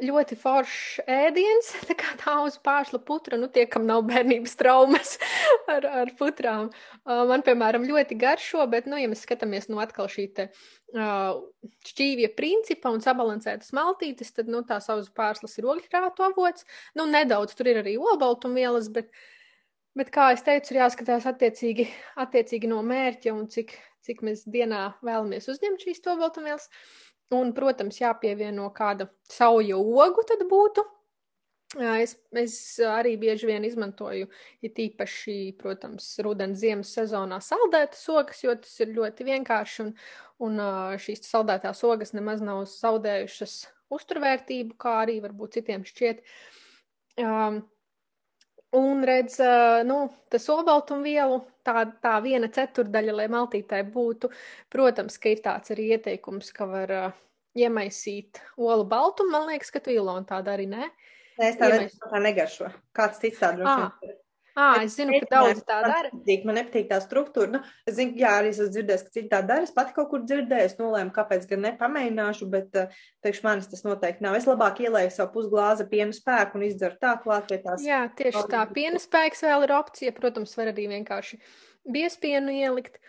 ļoti 0.03 0.39
foršs 0.41 1.05
ēdiens. 1.07 1.71
Tā 1.89 1.97
kā 1.99 2.17
tā 2.19 2.35
auzu 2.41 2.59
pārslu 2.65 2.99
putra, 3.07 3.39
nu, 3.39 3.47
tie, 3.53 3.67
kam 3.71 3.87
nav 3.87 4.03
bērnības 4.09 4.57
traumas 4.59 5.15
ar, 5.75 5.87
ar 6.03 6.13
putrām. 6.19 6.73
Man, 7.07 7.45
piemēram, 7.47 7.87
ļoti 7.87 8.19
garšo, 8.19 8.65
bet, 8.73 8.89
nu, 8.91 8.99
ja 8.99 9.11
mēs 9.13 9.23
skatāmies 9.27 9.71
nu, 9.71 9.79
atkal 9.83 10.11
šī 10.11 10.27
te 10.35 10.49
šķīvja 10.93 12.33
principa 12.37 12.91
un 12.93 13.01
sabalansētas 13.01 13.71
maltītes, 13.77 14.35
tad, 14.37 14.51
nu, 14.53 14.61
tās 14.67 14.91
auzu 14.93 15.13
pārslas 15.17 15.57
ir 15.57 15.69
ogļkrātu 15.73 16.27
avots. 16.27 16.67
Nu, 16.99 17.07
nedaudz 17.09 17.55
tur 17.57 17.71
ir 17.71 17.81
arī 17.85 17.95
olbaltumvielas, 18.01 18.91
bet, 18.93 19.09
bet, 19.97 20.11
kā 20.13 20.33
es 20.35 20.45
teicu, 20.45 20.75
ir 20.75 20.83
jāskatās 20.83 21.29
attiecīgi, 21.31 21.89
attiecīgi 22.27 22.69
no 22.69 22.83
mērķa 22.85 23.33
un 23.33 23.49
cik 23.53 23.79
cik 24.07 24.23
mēs 24.27 24.47
dienā 24.51 24.93
vēlamies 25.05 25.49
uzņemt 25.53 25.85
šīs 25.87 26.03
tobaltumvielas. 26.05 26.69
Un, 27.33 27.55
protams, 27.57 27.97
jāpievieno 28.03 28.67
kāda 28.77 29.07
sauja 29.31 29.79
ogu, 29.81 30.25
tad 30.29 30.45
būtu. 30.51 30.85
Es, 31.81 32.19
es 32.37 32.55
arī 32.85 33.15
bieži 33.17 33.49
vien 33.49 33.65
izmantoju, 33.65 34.27
ja 34.61 34.71
tīpaši, 34.77 35.55
protams, 35.57 36.11
rudens 36.21 36.61
ziemas 36.61 36.91
sezonā 36.93 37.39
saldētas 37.41 38.03
ogas, 38.13 38.43
jo 38.45 38.53
tas 38.61 38.75
ir 38.85 38.93
ļoti 38.93 39.25
vienkārši 39.31 39.87
un, 39.87 39.95
un 40.45 40.61
šīs 41.01 41.25
saldētās 41.31 41.81
ogas 41.89 42.13
nemaz 42.13 42.45
nav 42.45 42.67
zaudējušas 42.69 43.57
uzturvērtību, 43.97 44.77
kā 44.77 44.99
arī 45.07 45.17
varbūt 45.25 45.57
citiem 45.61 45.89
šķiet. 45.89 46.21
Um, 47.23 47.63
Un 48.73 49.03
redz, 49.05 49.35
nu, 49.85 49.97
tas 50.33 50.47
olbaltumvielu, 50.49 51.43
tā, 51.67 51.85
tā 52.03 52.15
viena 52.25 52.51
ceturdaļa, 52.53 53.17
lai 53.21 53.29
maltītē 53.33 53.83
būtu. 53.95 54.31
Protams, 54.73 55.19
ka 55.23 55.33
ir 55.33 55.43
tāds 55.45 55.75
arī 55.75 55.91
ieteikums, 55.97 56.53
ka 56.57 56.69
var 56.71 56.95
uh, 56.97 57.21
iemaisīt 57.59 58.43
olu 58.57 58.87
baltumu. 58.89 59.35
Man 59.37 59.49
liekas, 59.51 59.73
ka 59.75 59.83
tu 59.83 59.95
Ilona 59.95 60.27
tāda 60.29 60.57
arī 60.57 60.69
nē. 60.71 60.91
Nē, 61.39 61.49
es 61.49 61.59
tādu 61.61 61.79
Iemais... 61.81 61.97
tā 62.03 62.23
negašo. 62.23 62.73
Kāds 62.97 63.23
cits 63.23 63.41
tādu 63.41 63.63
droši 63.63 64.07
vien. 64.07 64.19
À, 64.53 64.83
es 64.85 64.97
zinu, 64.99 65.17
ka 65.23 65.29
daudz 65.31 65.63
tā 65.65 65.79
dara. 65.81 66.11
Man 66.11 66.21
nepatīk, 66.21 66.45
man 66.49 66.59
nepatīk 66.61 66.89
tā 66.91 66.99
struktūra. 67.01 67.49
Nu, 67.55 67.61
es 67.89 67.97
zinu, 67.97 68.13
jā, 68.21 68.35
arī 68.41 68.51
esmu 68.53 68.69
dzirdējis, 68.75 69.05
ka 69.07 69.15
citi 69.15 69.31
tā 69.33 69.41
dara. 69.49 69.65
Es 69.65 69.73
pati 69.73 69.97
kaut 69.97 70.11
kur 70.11 70.25
dzirdēju, 70.27 70.69
es 70.69 70.77
nolēmu, 70.81 71.15
kāpēc 71.17 71.49
gan 71.49 71.65
nepamēģināšu, 71.69 72.49
bet 72.53 72.77
priekš 73.25 73.43
manis 73.47 73.71
tas 73.73 73.85
noteikti 73.87 74.27
nav. 74.27 74.37
Es 74.37 74.49
labāk 74.51 74.83
ielēju 74.85 75.15
savu 75.15 75.33
pusglāzi 75.39 75.89
piena 75.89 76.13
spēku 76.17 76.61
un 76.61 76.67
izdzeru 76.69 77.01
tā 77.01 77.17
klāt 77.25 77.49
pie 77.49 77.63
tās. 77.65 77.85
Jā, 77.87 78.05
tieši 78.19 78.45
tā. 78.53 78.67
Piena 78.77 79.01
spēks 79.01 79.45
vēl 79.49 79.69
ir 79.69 79.77
opcija. 79.79 80.15
Protams, 80.17 80.53
var 80.61 80.75
arī 80.75 80.91
vienkārši 80.93 81.41
biespienu 81.89 82.53
ielikt. 82.61 83.01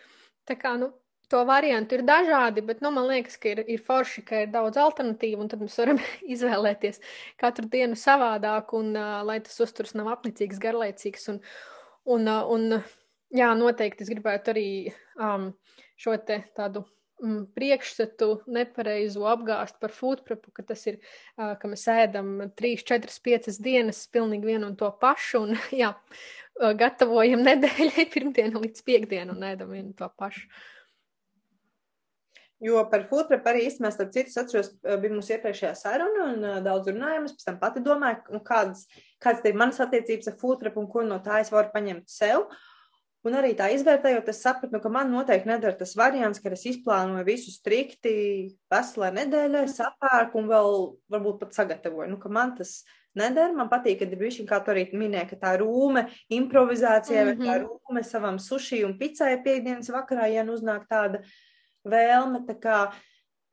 Tā 0.48 0.56
kā, 0.60 0.74
nu, 0.80 0.94
to 1.30 1.42
variantu 1.48 1.98
ir 1.98 2.04
dažādi, 2.06 2.64
bet 2.66 2.82
nu, 2.84 2.90
man 2.94 3.08
liekas, 3.08 3.36
ka 3.40 3.50
ir, 3.52 3.62
ir 3.70 3.82
forši, 3.84 4.24
ka 4.26 4.44
ir 4.44 4.50
daudz 4.54 4.78
alternatīvu, 4.80 5.40
un 5.44 5.50
tad 5.52 5.62
mēs 5.64 5.76
varam 5.80 6.00
izvēlēties 6.34 7.00
katru 7.40 7.68
dienu 7.72 7.98
savādāk, 7.98 8.74
un 8.78 8.92
uh, 8.96 9.20
lai 9.26 9.40
tas 9.44 9.60
uzturs 9.64 9.96
nav 9.98 10.10
apnicīgs, 10.14 10.60
garlaicīgs. 10.62 11.30
Un, 11.32 11.40
un, 12.16 12.28
uh, 12.28 12.42
un, 12.54 12.80
jā, 13.34 13.52
noteikti 13.58 14.06
es 14.06 14.12
gribētu 14.12 14.54
arī 14.54 14.68
um, 15.16 15.50
šo 16.00 16.16
te 16.28 16.42
tādu 16.56 16.84
mm, 17.22 17.40
priekšstatu 17.56 18.30
nepareizo 18.54 19.26
apgāst 19.30 19.80
par 19.82 19.94
food 19.96 20.24
prepu, 20.28 20.52
ka 20.54 20.66
tas 20.70 20.86
ir, 20.90 21.00
uh, 21.38 21.54
ka 21.60 21.70
mēs 21.70 21.88
ēdam 21.94 22.36
3, 22.52 22.86
4, 22.94 23.18
5 23.30 23.60
dienas 23.64 24.04
pilnīgi 24.12 24.52
vienu 24.52 24.70
un 24.70 24.78
to 24.78 24.92
pašu, 25.00 25.46
un 25.48 25.58
jā, 25.82 25.94
gatavojam 26.78 27.42
nedēļai 27.48 28.06
pirmdienu 28.12 28.62
līdz 28.66 28.86
piekdienu 28.86 29.36
un 29.36 29.50
ēdam 29.54 29.74
vienu 29.74 29.92
to 29.98 30.10
pašu. 30.18 30.48
Jo 32.64 32.84
par 32.88 33.02
food 33.10 33.28
prep 33.28 33.48
arī 33.50 33.66
īstenībā, 33.68 33.90
starp 33.92 34.12
citu, 34.14 34.32
atceros, 34.40 34.70
bija 34.82 35.12
mums 35.12 35.30
iepriekšējā 35.34 35.72
saruna 35.76 36.28
un 36.32 36.46
daudz 36.64 36.88
runājām. 36.88 37.26
Es 37.28 37.34
pēc 37.36 37.48
tam 37.50 37.58
pati 37.60 37.82
domāju, 37.84 38.22
nu, 38.32 38.40
kādas, 38.46 38.86
kādas 39.20 39.44
ir 39.50 39.58
manas 39.60 39.82
attiecības 39.84 40.30
ar 40.32 40.38
food 40.40 40.62
prep 40.62 40.78
un 40.80 40.88
ko 40.88 41.04
no 41.04 41.20
tā 41.24 41.42
es 41.44 41.52
varu 41.52 41.72
paņemt 41.74 42.08
sev. 42.08 42.48
Un 43.24 43.36
arī 43.38 43.54
tā 43.56 43.70
izvērtējot, 43.72 44.26
es 44.28 44.42
sapratu, 44.44 44.72
nu, 44.76 44.82
ka 44.84 44.90
man 44.92 45.12
noteikti 45.12 45.48
nedara 45.48 45.76
tas 45.78 45.94
variants, 45.96 46.42
ka 46.44 46.52
es 46.52 46.66
izplānoju 46.68 47.24
visu 47.24 47.52
strikti 47.52 48.16
veselē 48.72 49.08
nedēļai, 49.16 49.64
sapērku 49.72 50.42
un 50.42 50.50
vēl 50.50 50.76
varbūt 51.12 51.40
pat 51.40 51.56
sagatavoju. 51.56 52.10
Nu, 52.12 52.20
man 52.32 52.52
tas 52.58 52.82
nedara. 53.16 53.52
Man 53.56 53.70
patīk, 53.72 54.00
ka 54.00 54.08
ir 54.08 54.20
bijusi, 54.20 54.44
kā 54.48 54.60
tu 54.64 54.74
arī 54.74 54.86
minēji, 54.92 55.30
ka 55.32 55.40
tā 55.46 55.54
rūme 55.60 56.06
improvizācijai, 56.36 57.24
mm 57.24 57.30
-hmm. 57.30 57.38
vai 57.38 57.48
tā 57.48 57.58
mhm. 57.58 57.66
rūme 57.68 58.04
savam 58.04 58.38
suši 58.38 58.84
un 58.84 58.98
pizzai 58.98 59.42
piekdienas 59.42 59.90
vakarā, 59.90 60.28
ja 60.32 60.44
nu 60.44 60.56
uznāk 60.56 60.86
tāda 60.90 61.22
vēlme. 61.88 62.42
Kā, 62.62 62.78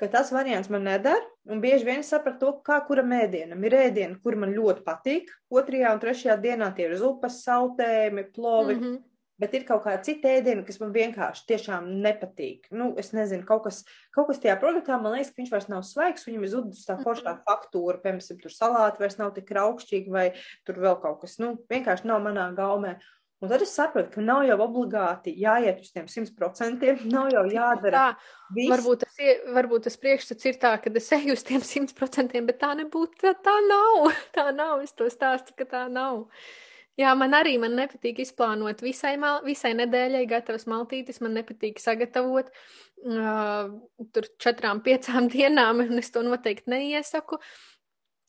ka 0.02 0.10
tas 0.10 0.32
variants 0.34 0.72
man 0.74 0.88
nedara. 0.90 1.22
Un 1.50 1.62
bieži 1.62 1.88
vien 1.88 2.04
sapratu 2.06 2.40
to, 2.42 2.56
kā 2.66 2.80
kura 2.86 3.04
mēdienam 3.06 3.64
ir 3.66 3.78
ēdiena, 3.88 4.20
kur 4.24 4.38
man 4.38 4.54
ļoti 4.54 4.84
patīk. 4.86 5.32
Otrajā 5.54 5.94
un 5.96 6.02
trešajā 6.02 6.36
dienā 6.42 6.70
tie 6.78 6.90
ir 6.90 7.00
zupas, 7.02 7.42
sautējumi, 7.46 8.28
plovi. 8.36 8.76
Mm 8.76 8.84
-hmm. 8.84 9.00
Bet 9.42 9.56
ir 9.58 9.64
kaut 9.66 9.82
kāda 9.88 10.04
cita 10.06 10.30
ēdiena, 10.38 10.62
kas 10.66 10.78
man 10.78 10.92
vienkārši 10.94 11.48
tiešām 11.50 11.88
nepatīk. 12.04 12.68
Nu, 12.78 12.92
es 13.02 13.10
nezinu, 13.16 13.46
kaut 13.48 13.64
kas, 13.64 13.80
kaut 14.14 14.28
kas 14.28 14.42
tajā 14.44 14.54
produktā, 14.62 15.00
man 15.02 15.16
liekas, 15.16 15.32
ka 15.32 15.42
viņš 15.42 15.54
vairs 15.56 15.70
nav 15.72 15.82
svaigs, 15.88 16.28
viņam 16.28 16.44
ir 16.46 16.52
zudus 16.52 16.84
tā 16.86 16.98
foršā 17.00 17.32
mhm. 17.32 17.42
faktūra, 17.48 17.98
piemēram, 18.04 18.42
tur 18.44 18.54
salāti 18.54 19.02
vairs 19.02 19.18
nav 19.18 19.34
tik 19.34 19.50
raukšķīgi, 19.58 20.14
vai 20.14 20.28
tur 20.68 20.78
vēl 20.84 21.00
kaut 21.02 21.24
kas, 21.24 21.40
nu, 21.42 21.56
vienkārši 21.74 22.08
nav 22.12 22.22
manā 22.22 22.52
gaumē. 22.54 23.00
Un 23.42 23.50
tad 23.50 23.64
es 23.66 23.72
saprotu, 23.74 24.12
ka 24.14 24.22
nav 24.22 24.44
jau 24.46 24.56
obligāti 24.62 25.32
jāiet 25.42 25.80
uz 25.82 25.90
tiem 25.90 26.06
simt 26.12 26.36
procentiem, 26.38 27.00
nav 27.16 27.32
jau 27.34 27.42
jādara. 27.50 28.02
Tā, 28.14 28.34
viss. 28.54 28.70
varbūt, 28.70 29.06
tas, 29.06 29.22
varbūt 29.56 29.88
tas 29.88 29.98
priekšstats 30.04 30.50
ir 30.52 30.60
tā, 30.62 30.76
ka 30.84 30.94
es 31.02 31.08
eju 31.18 31.34
uz 31.34 31.46
tiem 31.48 31.64
simt 31.66 31.96
procentiem, 31.98 32.46
bet 32.46 32.60
tā 32.62 32.76
nebūtu, 32.78 33.18
tā, 33.24 33.34
tā 33.42 33.56
nav. 33.66 34.12
Tā 34.38 34.52
nav, 34.56 34.84
es 34.86 34.94
to 34.94 35.10
stāstu, 35.10 35.56
ka 35.58 35.66
tā 35.68 35.88
nav. 35.92 36.28
Jā, 37.00 37.16
man 37.18 37.34
arī 37.34 37.56
man 37.60 37.74
nepatīk 37.80 38.20
izplānot 38.22 38.82
visai, 38.84 39.16
mal, 39.20 39.40
visai 39.46 39.72
nedēļai 39.80 40.26
gatavas 40.30 40.68
maltītes. 40.70 41.22
Man 41.24 41.34
nepatīk 41.40 41.80
sagatavot 41.82 42.52
uh, 42.52 43.72
tur 44.14 44.28
četrām, 44.44 44.84
piecām 44.86 45.30
dienām, 45.34 45.82
un 45.88 46.04
es 46.04 46.14
to 46.14 46.22
noteikti 46.28 46.70
neiesaku. 46.76 47.42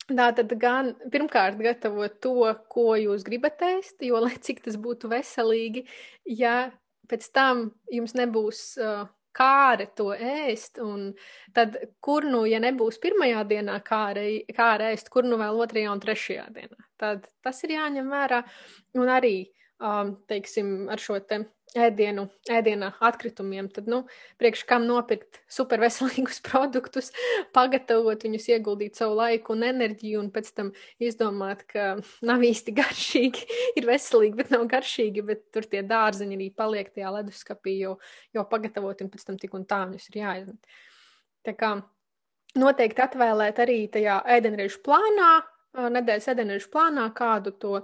Uh, 0.03 0.11
Tā 0.11 0.29
tad 0.35 0.51
gan 0.59 0.91
pirmkārt 1.11 1.59
gatavot 1.63 2.15
to, 2.19 2.49
ko 2.67 2.93
jūs 2.99 3.23
gribat 3.23 3.61
ēst, 3.63 4.01
jo 4.03 4.19
lai 4.19 4.35
cik 4.35 4.59
tas 4.65 4.75
būtu 4.75 5.07
veselīgi, 5.11 5.85
ja 6.27 6.73
pēc 7.07 7.29
tam 7.31 7.69
jums 7.91 8.15
nebūs 8.19 8.59
uh, 8.83 9.05
kāre 9.31 9.87
to 9.95 10.11
ēst, 10.11 10.81
un 10.83 11.13
tad 11.55 11.77
kur 12.03 12.27
nu, 12.27 12.43
ja 12.49 12.59
nebūs 12.59 12.99
pirmajā 13.03 13.45
dienā 13.47 13.79
kāre, 13.85 14.43
kāre 14.55 14.91
ēst, 14.91 15.07
kur 15.13 15.23
nu 15.23 15.39
vēl 15.39 15.63
otrajā 15.63 15.95
un 15.95 16.03
trešajā 16.03 16.49
dienā. 16.51 16.79
Tad 16.99 17.29
tas 17.43 17.63
ir 17.63 17.77
jāņem 17.77 18.11
vērā, 18.11 18.43
un 18.99 19.11
arī, 19.11 19.37
um, 19.79 20.17
teiksim, 20.27 20.89
ar 20.91 20.99
šo 20.99 21.21
te 21.23 21.45
ēdienu, 21.79 22.25
ēdiena 22.51 22.91
atkritumiem, 23.03 23.67
tad, 23.73 23.87
nu, 23.89 24.03
priekš 24.41 24.63
kam 24.69 24.85
nopirkt 24.87 25.39
superveselīgus 25.51 26.41
produktus, 26.47 27.11
pagatavot 27.55 28.25
viņus, 28.25 28.49
ieguldīt 28.53 28.99
savu 28.99 29.17
laiku 29.17 29.55
un 29.55 29.65
enerģiju, 29.67 30.21
un 30.21 30.29
pēc 30.33 30.51
tam 30.57 30.71
izdomāt, 31.01 31.65
ka 31.69 31.95
nav 32.25 32.45
īsti 32.45 32.75
garšīgi, 32.79 33.47
ir 33.79 33.89
veselīgi, 33.89 34.37
bet 34.39 34.53
nav 34.53 34.67
garšīgi, 34.71 35.25
bet 35.29 35.47
tur 35.55 35.67
tie 35.69 35.83
dārzeņi 35.87 36.37
arī 36.39 36.51
paliek 36.55 36.93
tajā 36.93 37.13
leduskapī, 37.17 37.77
jo, 37.87 37.97
jo 38.35 38.45
pagatavot, 38.49 39.01
un 39.01 39.13
pēc 39.13 39.29
tam 39.29 39.39
tik 39.41 39.57
un 39.57 39.65
tā 39.69 39.83
viņus 39.87 40.11
ir 40.11 40.21
jāizmet. 40.21 40.77
Tā 41.43 41.55
kā 41.57 41.73
noteikti 42.59 43.03
atvēlēt 43.03 43.63
arī 43.63 43.79
tajā 43.91 44.21
ēdienreizu 44.37 44.83
plānā, 44.85 45.31
nedēļas 45.73 46.29
ēdienreizu 46.35 46.69
plānā 46.69 47.07
kādu 47.17 47.55
to 47.57 47.79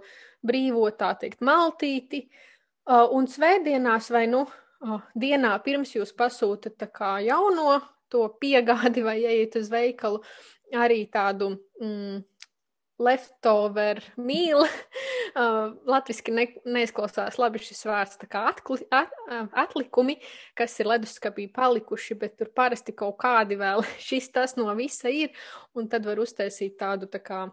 brīvo, 0.45 0.85
tā 0.93 1.15
teikt, 1.19 1.41
maltīti, 1.43 2.27
Uh, 2.29 2.45
un 2.89 3.27
svētdienās 3.29 4.09
vai 4.13 4.25
nu 4.29 4.45
uh, 4.47 5.01
dienā 5.13 5.53
pirms 5.65 5.93
jūs 5.95 6.13
pasūtat 6.17 6.87
jauno 7.25 7.79
to 8.09 8.25
piegādi 8.41 9.03
vai 9.05 9.19
ejiet 9.21 9.59
uz 9.59 9.69
veikalu, 9.69 10.21
arī 10.73 11.03
tādu 11.13 11.51
mm, 11.81 12.23
leftover 12.99 14.03
mīlu. 14.17 14.67
Uh, 15.29 15.75
Latvijasiski 15.85 16.33
ne, 16.33 16.47
neizklausās 16.65 17.35
labi 17.37 17.59
šis 17.61 17.83
vārds, 17.85 18.15
tā 18.17 18.25
kā 18.25 18.39
atkli, 18.49 18.79
at, 18.89 19.11
atlikumi, 19.53 20.15
kas 20.57 20.73
ir 20.81 20.89
leduskapī 20.89 21.45
palikuši, 21.53 22.17
bet 22.17 22.33
tur 22.39 22.49
parasti 22.49 22.95
kaut 22.97 23.19
kādi 23.21 23.59
vēl 23.59 23.85
šis 24.07 24.31
tas 24.33 24.57
no 24.57 24.73
visa 24.73 25.13
ir, 25.13 25.29
un 25.77 25.85
tad 25.87 26.09
var 26.09 26.17
uztaisīt 26.25 26.79
tādu 26.81 27.05
tā 27.13 27.21
kā 27.21 27.43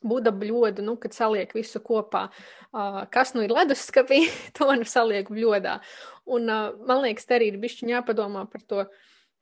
Buda 0.00 0.32
bļodu, 0.32 0.80
nu, 0.86 0.94
kad 1.00 1.12
saliek 1.12 1.50
visu 1.52 1.82
kopā, 1.84 2.26
uh, 2.72 3.02
kas 3.12 3.34
nu 3.36 3.44
ir 3.44 3.52
leduskapī, 3.52 4.22
to 4.56 4.70
nu 4.72 4.88
saliek 4.88 5.28
bļodā. 5.28 5.76
Un 6.30 6.48
uh, 6.48 6.72
man 6.88 7.04
liekas, 7.04 7.28
te 7.28 7.36
arī 7.36 7.50
ir 7.52 7.60
bišķiņ 7.60 7.94
jāpadomā 7.98 8.46
par 8.48 8.64
to 8.64 8.86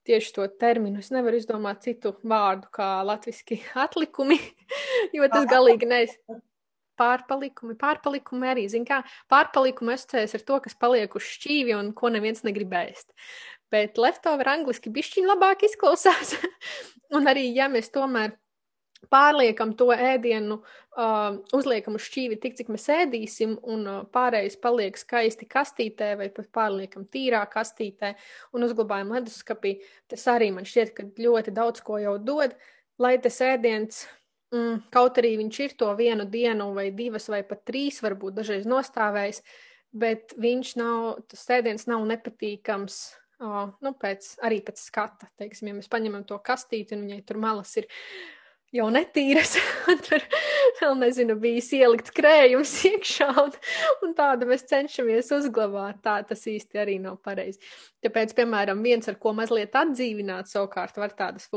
tieši 0.09 0.35
to 0.35 0.47
terminu. 0.61 1.03
Es 1.03 1.13
nevaru 1.15 1.39
izdomāt 1.39 1.85
citu 1.85 2.15
vārdu 2.27 2.71
kā 2.75 2.99
latviski 3.07 3.61
atlikumi, 3.87 4.39
jo 5.17 5.31
tas 5.33 5.49
galīgi 5.51 5.91
nes. 5.91 6.15
Pārpalikumi, 6.99 7.77
pārpalikumi 7.79 8.49
arī, 8.51 8.65
zin 8.67 8.83
kā, 8.83 9.05
pārpalikumi 9.31 9.93
asociējas 9.95 10.33
ar 10.35 10.43
to, 10.49 10.57
kas 10.65 10.75
paliek 10.75 11.13
uz 11.15 11.29
šķīvi 11.37 11.77
un 11.77 11.93
ko 11.95 12.11
neviens 12.11 12.43
negrib 12.43 12.75
ēst. 12.75 13.13
Bet 13.71 14.01
leftover 14.03 14.51
angliski 14.51 14.91
bišķiņ 14.91 15.29
labāk 15.31 15.63
izklausās. 15.69 16.35
un 17.15 17.31
arī, 17.31 17.47
ja 17.55 17.69
mēs 17.71 17.93
tomēr 17.95 18.35
pārliekam 19.07 19.73
to 19.79 19.89
ēdienu, 19.95 20.59
uh, 20.99 21.39
uzliekam 21.55 21.97
uz 21.99 22.07
šķīvi 22.09 22.39
tik, 22.43 22.57
cik 22.59 22.73
mēs 22.73 22.89
ēdīsim, 22.93 23.55
un 23.71 23.87
uh, 23.87 24.01
pārējais 24.15 24.59
paliek 24.63 24.99
skaisti 24.99 25.49
kastītē, 25.49 26.13
vai 26.21 26.29
pat 26.35 26.51
pārliekam 26.55 27.07
tīrā 27.07 27.45
kastītē 27.51 28.15
un 28.57 28.67
uzglabājam 28.67 29.15
leduskapī. 29.17 29.79
Tas 30.11 30.27
arī 30.33 30.51
man 30.55 30.69
šķiet, 30.69 30.95
ka 30.97 31.07
ļoti 31.19 31.55
daudz 31.57 31.85
ko 31.87 32.01
jau 32.03 32.17
dod, 32.19 32.57
lai 32.99 33.15
tas 33.23 33.39
ēdiens, 33.45 34.03
mm, 34.55 34.91
kaut 34.95 35.23
arī 35.23 35.37
viņš 35.45 35.63
ir 35.65 35.79
to 35.79 35.93
vienu 35.99 36.27
dienu 36.29 36.73
vai 36.77 36.91
divas 36.91 37.31
vai 37.31 37.45
pat 37.47 37.65
trīs, 37.69 38.03
varbūt 38.05 38.41
dažreiz 38.41 38.67
nostāvējis, 38.69 39.43
bet 39.99 40.35
viņš 40.37 40.75
nav, 40.81 41.23
tas 41.31 41.47
ēdiens 41.59 41.89
nav 41.89 42.05
nepatīkams. 42.11 43.01
Uh, 43.39 43.69
nu, 43.87 43.93
pēc, 43.95 44.33
arī 44.43 44.57
pēc 44.67 44.81
skata, 44.83 45.29
teiksim, 45.39 45.69
ja 45.71 45.77
mēs 45.77 45.87
paņemam 45.87 46.25
to 46.27 46.35
kastīti 46.43 46.97
un 46.97 47.05
viņai 47.05 47.21
tur 47.23 47.39
malas 47.39 47.71
ir 47.79 47.87
jau 48.75 48.89
netīras, 48.93 49.57
un 49.91 50.01
tur 50.05 50.25
vēl 50.81 50.97
nezinu, 51.01 51.37
bijis 51.41 51.71
ielikts 51.79 52.15
krējums 52.15 52.75
iekšā, 52.93 53.29
un, 53.43 53.57
un 54.05 54.15
tādu 54.19 54.49
mēs 54.51 54.67
cenšamies 54.71 55.33
uzglabāt. 55.39 56.03
Tā 56.05 56.21
tas 56.29 56.45
īsti 56.51 56.83
arī 56.85 56.99
nav 57.03 57.19
pareizi. 57.25 57.61
Tāpēc, 58.05 58.37
piemēram, 58.39 58.85
viens, 58.85 59.09
ar 59.11 59.19
ko 59.21 59.35
mazliet 59.37 59.77
atdzīvināt, 59.79 60.51
savukārt 60.51 61.01
var 61.01 61.15
tādas 61.19 61.49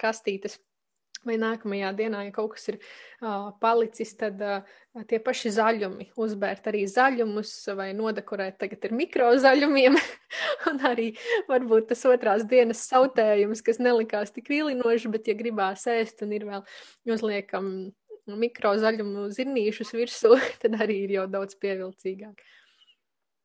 kastītes 0.00 0.58
vai 1.26 1.38
nākamajā 1.40 1.92
dienā, 1.98 2.24
ja 2.26 2.34
kaut 2.34 2.56
kas 2.56 2.68
ir 2.72 2.78
uh, 2.78 3.50
palicis, 3.62 4.12
tad 4.18 4.40
uh, 4.42 4.66
tie 5.08 5.20
paši 5.22 5.52
zaļumi, 5.56 6.10
uzbērt 6.20 6.68
arī 6.72 6.82
zaļumus 6.90 7.54
vai 7.78 7.90
nodekorēt 7.96 8.58
tagad 8.62 8.88
ir 8.88 8.96
mikrozaļumiem, 8.98 9.98
un 10.70 10.84
arī 10.90 11.12
varbūt 11.50 11.90
tas 11.92 12.04
otrās 12.10 12.46
dienas 12.50 12.84
sautējums, 12.90 13.64
kas 13.64 13.80
nelikās 13.82 14.34
tik 14.34 14.50
vilinoši, 14.52 15.12
bet 15.12 15.30
ja 15.30 15.38
gribās 15.38 15.86
ēst 15.90 16.24
un 16.26 16.34
ir 16.36 16.48
vēl 16.48 16.66
uzliekam 17.14 17.72
mikrozaļumu 18.26 19.28
zirnīšus 19.34 19.94
virsū, 19.96 20.36
tad 20.62 20.78
arī 20.82 21.04
ir 21.06 21.16
jau 21.18 21.28
daudz 21.30 21.58
pievilcīgāk. 21.62 22.42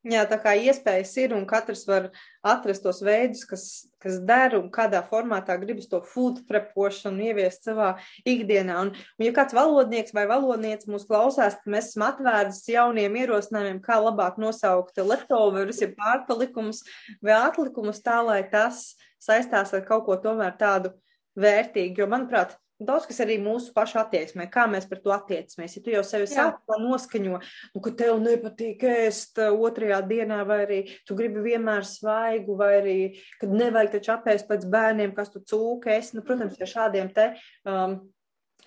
Jā, 0.08 0.22
tā 0.24 0.38
kā 0.40 0.54
iespējas 0.56 1.10
ir, 1.20 1.32
un 1.36 1.42
katrs 1.48 1.82
var 1.84 2.06
atrast 2.46 2.80
tos 2.80 3.02
veidus, 3.04 3.42
kas, 3.44 3.64
kas 4.00 4.14
der 4.24 4.54
un 4.56 4.70
kādā 4.72 5.02
formātā 5.04 5.58
gribas 5.60 5.90
to 5.90 5.98
food 6.00 6.38
prepošanu 6.48 7.26
ieviest 7.26 7.68
savā 7.68 7.90
ikdienā. 8.24 8.78
Un, 8.86 8.92
un 8.96 9.26
ja 9.26 9.34
kāds 9.36 9.56
valodnieks 9.56 10.14
vai 10.16 10.24
valodnieks 10.30 10.88
mūs 10.88 11.04
klausās, 11.10 11.58
tad 11.58 11.72
mēs 11.74 11.90
esam 11.90 12.06
atvērti 12.06 12.72
jauniem 12.72 13.18
ierosinājumiem, 13.20 13.82
kā 13.84 13.98
labāk 14.00 14.38
nosaukt 14.40 14.96
leftoverus, 15.02 15.82
ja 15.84 15.90
pārpalikumus 15.98 16.80
vai 17.20 17.36
atlikumus 17.42 18.00
tā, 18.00 18.22
lai 18.24 18.40
tas 18.48 18.94
saistās 19.20 19.74
ar 19.76 19.84
kaut 19.90 20.06
ko 20.08 20.16
tomēr 20.24 20.56
tādu 20.56 20.94
vērtīgu. 21.36 22.00
Jo, 22.00 22.08
manuprāt, 22.08 22.56
Daudz 22.78 23.08
kas 23.10 23.16
arī 23.24 23.40
mūsu 23.42 23.72
pašu 23.74 23.96
attieksmē, 23.98 24.44
kā 24.54 24.68
mēs 24.70 24.84
par 24.86 25.00
to 25.02 25.10
attiecamies. 25.10 25.72
Ja 25.74 25.80
tu 25.82 25.90
jau 25.90 26.02
sevi 26.06 26.28
sākumā 26.30 26.76
noskaņo, 26.78 27.40
nu, 27.74 27.80
ka 27.82 27.90
tev 27.98 28.20
nepatīk 28.22 28.84
ēst 28.86 29.40
uh, 29.42 29.50
otrajā 29.66 29.98
dienā, 30.06 30.44
vai 30.46 30.60
arī 30.62 30.78
tu 31.08 31.16
gribi 31.18 31.42
vienmēr 31.42 31.82
svaigu, 31.88 32.54
vai 32.60 32.70
arī, 32.76 32.94
kad 33.40 33.50
nevajag 33.50 33.96
taču 33.96 34.14
apēst 34.14 34.46
pēc 34.46 34.68
bērniem, 34.70 35.16
kas 35.16 35.34
tu 35.34 35.42
cūka 35.42 35.96
esi, 35.96 36.14
nu, 36.14 36.22
protams, 36.28 36.54
ja 36.62 36.70
šādiem 36.70 37.10
te, 37.16 37.26
um, 37.66 37.98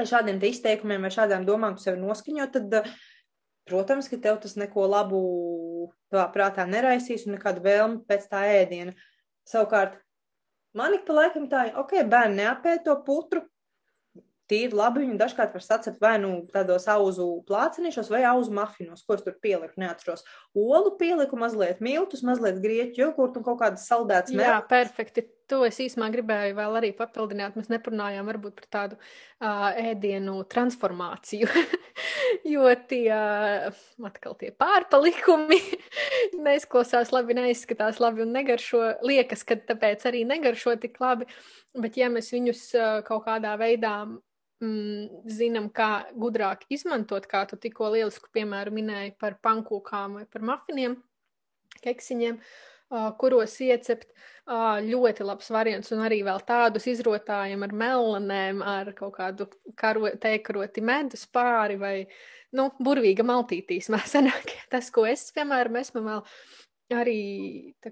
šādiem 0.03 0.43
te 0.43 0.51
izteikumiem 0.51 1.07
vai 1.07 1.16
šādām 1.16 1.47
domām 1.47 1.80
tu 1.80 1.88
sevi 1.88 2.03
noskaņo, 2.03 2.51
tad, 2.51 2.80
uh, 2.82 2.93
protams, 3.72 4.12
ka 4.12 4.20
tev 4.20 4.43
tas 4.43 4.59
neko 4.59 4.91
labu 4.91 5.24
tavā 6.12 6.28
prātā 6.36 6.68
neraisīs 6.68 7.30
un 7.30 7.38
nekādu 7.38 7.64
vēlmi 7.64 8.03
pēc 8.12 8.28
tā 8.28 8.43
ēdiena. 8.59 8.91
Savukārt, 9.47 10.01
Man 10.72 10.93
ik 10.95 11.01
pa 11.03 11.16
laikam 11.18 11.49
tā, 11.51 11.66
ok, 11.82 11.97
bērni 12.07 12.45
neapēd 12.45 12.86
to 12.86 12.93
putru, 13.03 13.41
tīri 14.52 14.76
labi 14.76 15.06
viņu 15.06 15.18
dažkārt 15.20 15.56
var 15.56 15.66
sacept 15.66 16.02
vai 16.04 16.16
nu 16.22 16.34
tādos 16.52 16.88
auzu 16.91 17.28
plācenīšos 17.47 18.12
vai 18.12 18.24
auzu 18.30 18.54
mafinos, 18.56 19.06
kurus 19.08 19.24
tur 19.26 19.38
pieliku, 19.43 19.80
neatceros. 19.82 20.26
Olu 20.58 20.95
pieliku 20.99 21.39
mazliet 21.39 21.82
miltus, 21.84 22.26
mazliet 22.28 22.60
grieķu 22.64 23.06
jogurtu 23.06 23.41
un 23.41 23.47
kaut 23.47 23.62
kādas 23.64 23.88
saldētas 23.89 24.36
mērs. 24.36 24.52
Jā, 24.52 24.58
perfekti. 24.70 25.28
To 25.52 25.66
es 25.68 25.76
īsumā 25.84 26.08
gribēju 26.14 26.56
vēl 26.56 26.78
arī 26.80 26.89
papildināt. 26.95 27.58
Mēs 27.60 27.68
neparunājām 27.74 28.30
varbūt 28.30 28.62
par 28.62 28.68
tādu 28.72 28.97
uh, 28.97 29.66
ēdienu 29.76 30.38
transformāciju, 30.52 31.49
jo 32.54 32.72
tie, 32.88 33.04
uh, 33.12 33.82
atkal 34.08 34.38
tie 34.39 34.54
pārpalikumi 34.56 35.60
neizklausās 36.47 37.12
labi, 37.12 37.36
neizskatās 37.41 37.99
labi 37.99 38.24
un 38.24 38.32
negaršo. 38.38 38.84
Liekas, 39.04 39.43
ka 39.43 39.60
tāpēc 39.60 40.08
arī 40.08 40.24
negaršo 40.30 40.78
tik 40.80 40.95
labi, 41.04 41.28
bet 41.84 41.99
ja 41.99 42.08
mēs 42.14 42.32
viņus 42.32 42.68
uh, 42.80 42.91
kaut 43.08 43.26
kādā 43.28 43.58
veidā 43.60 43.97
mm, 44.62 45.22
zinām, 45.32 45.70
kā 45.74 46.07
gudrāk 46.18 46.66
izmantot, 46.74 47.28
kā 47.30 47.43
tu 47.49 47.59
tikko 47.62 47.91
lielisku 47.95 48.32
piemēru 48.34 48.74
minēji 48.76 49.16
par 49.22 49.38
pankūkām 49.43 50.20
vai 50.20 50.26
par 50.30 50.45
mafiniem, 50.47 50.97
keksiņiem, 51.82 52.38
uh, 52.39 53.07
kuros 53.22 53.57
iecept 53.66 54.09
uh, 54.12 54.78
ļoti 54.86 55.28
labs 55.28 55.51
variants, 55.53 55.91
un 55.95 56.03
arī 56.05 56.22
vēl 56.28 56.43
tādus 56.47 56.88
izrotājiem 56.91 57.66
ar 57.68 57.76
melanēm, 57.84 58.62
ar 58.66 58.93
kaut 58.97 59.16
kādu 59.18 59.49
karo, 59.80 60.14
teikaroti 60.22 60.86
medus 60.86 61.26
pāri 61.26 61.80
vai, 61.82 61.95
nu, 62.57 62.70
burvīga 62.80 63.26
maltītīs 63.28 63.91
mēsenāk. 63.95 64.55
Tas, 64.72 64.93
ko 64.93 65.07
es, 65.09 65.30
piemēram, 65.36 65.82
esmu 65.82 66.05
vēl 66.07 66.24
arī 67.01 67.20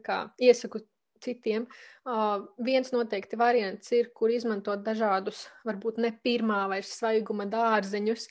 kā 0.03 0.25
iesaku 0.43 0.83
citiem. 1.23 1.67
Uh, 2.07 2.47
viens 2.65 2.91
noteikti 2.93 3.39
variants 3.39 3.91
ir, 3.95 4.09
kur 4.15 4.31
izmantot 4.33 4.81
dažādus, 4.85 5.45
varbūt 5.67 5.99
ne 6.03 6.13
pirmā 6.23 6.63
vairs 6.71 6.95
svaiguma 6.99 7.47
dārzeņus. 7.49 8.29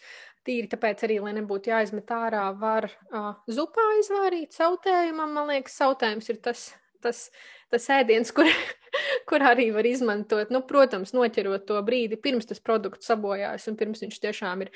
Tīri 0.49 0.71
tāpēc 0.73 1.05
arī, 1.05 1.19
lai 1.21 1.35
nebūtu 1.37 1.73
jāizmet 1.73 2.11
ārā, 2.15 2.47
var 2.57 2.89
uh, 2.89 3.35
zupā 3.53 3.85
izvārīt 4.01 4.57
sautējumam. 4.57 5.35
Man 5.37 5.53
liekas, 5.53 5.77
sautējums 5.83 6.33
ir 6.33 6.41
tas, 6.45 6.69
tas, 7.05 7.27
tas 7.73 7.89
ēdiens, 7.99 8.33
kur, 8.35 8.49
kur 9.29 9.45
arī 9.45 9.69
var 9.77 9.87
izmantot. 9.89 10.53
Nu, 10.55 10.63
protams, 10.67 11.13
noķerot 11.17 11.69
to 11.69 11.81
brīdi, 11.85 12.21
pirms 12.21 12.49
tas 12.49 12.65
produkts 12.65 13.11
sabojājas 13.13 13.69
un 13.69 13.79
pirms 13.81 14.05
viņš 14.07 14.21
tiešām 14.25 14.67
ir 14.67 14.73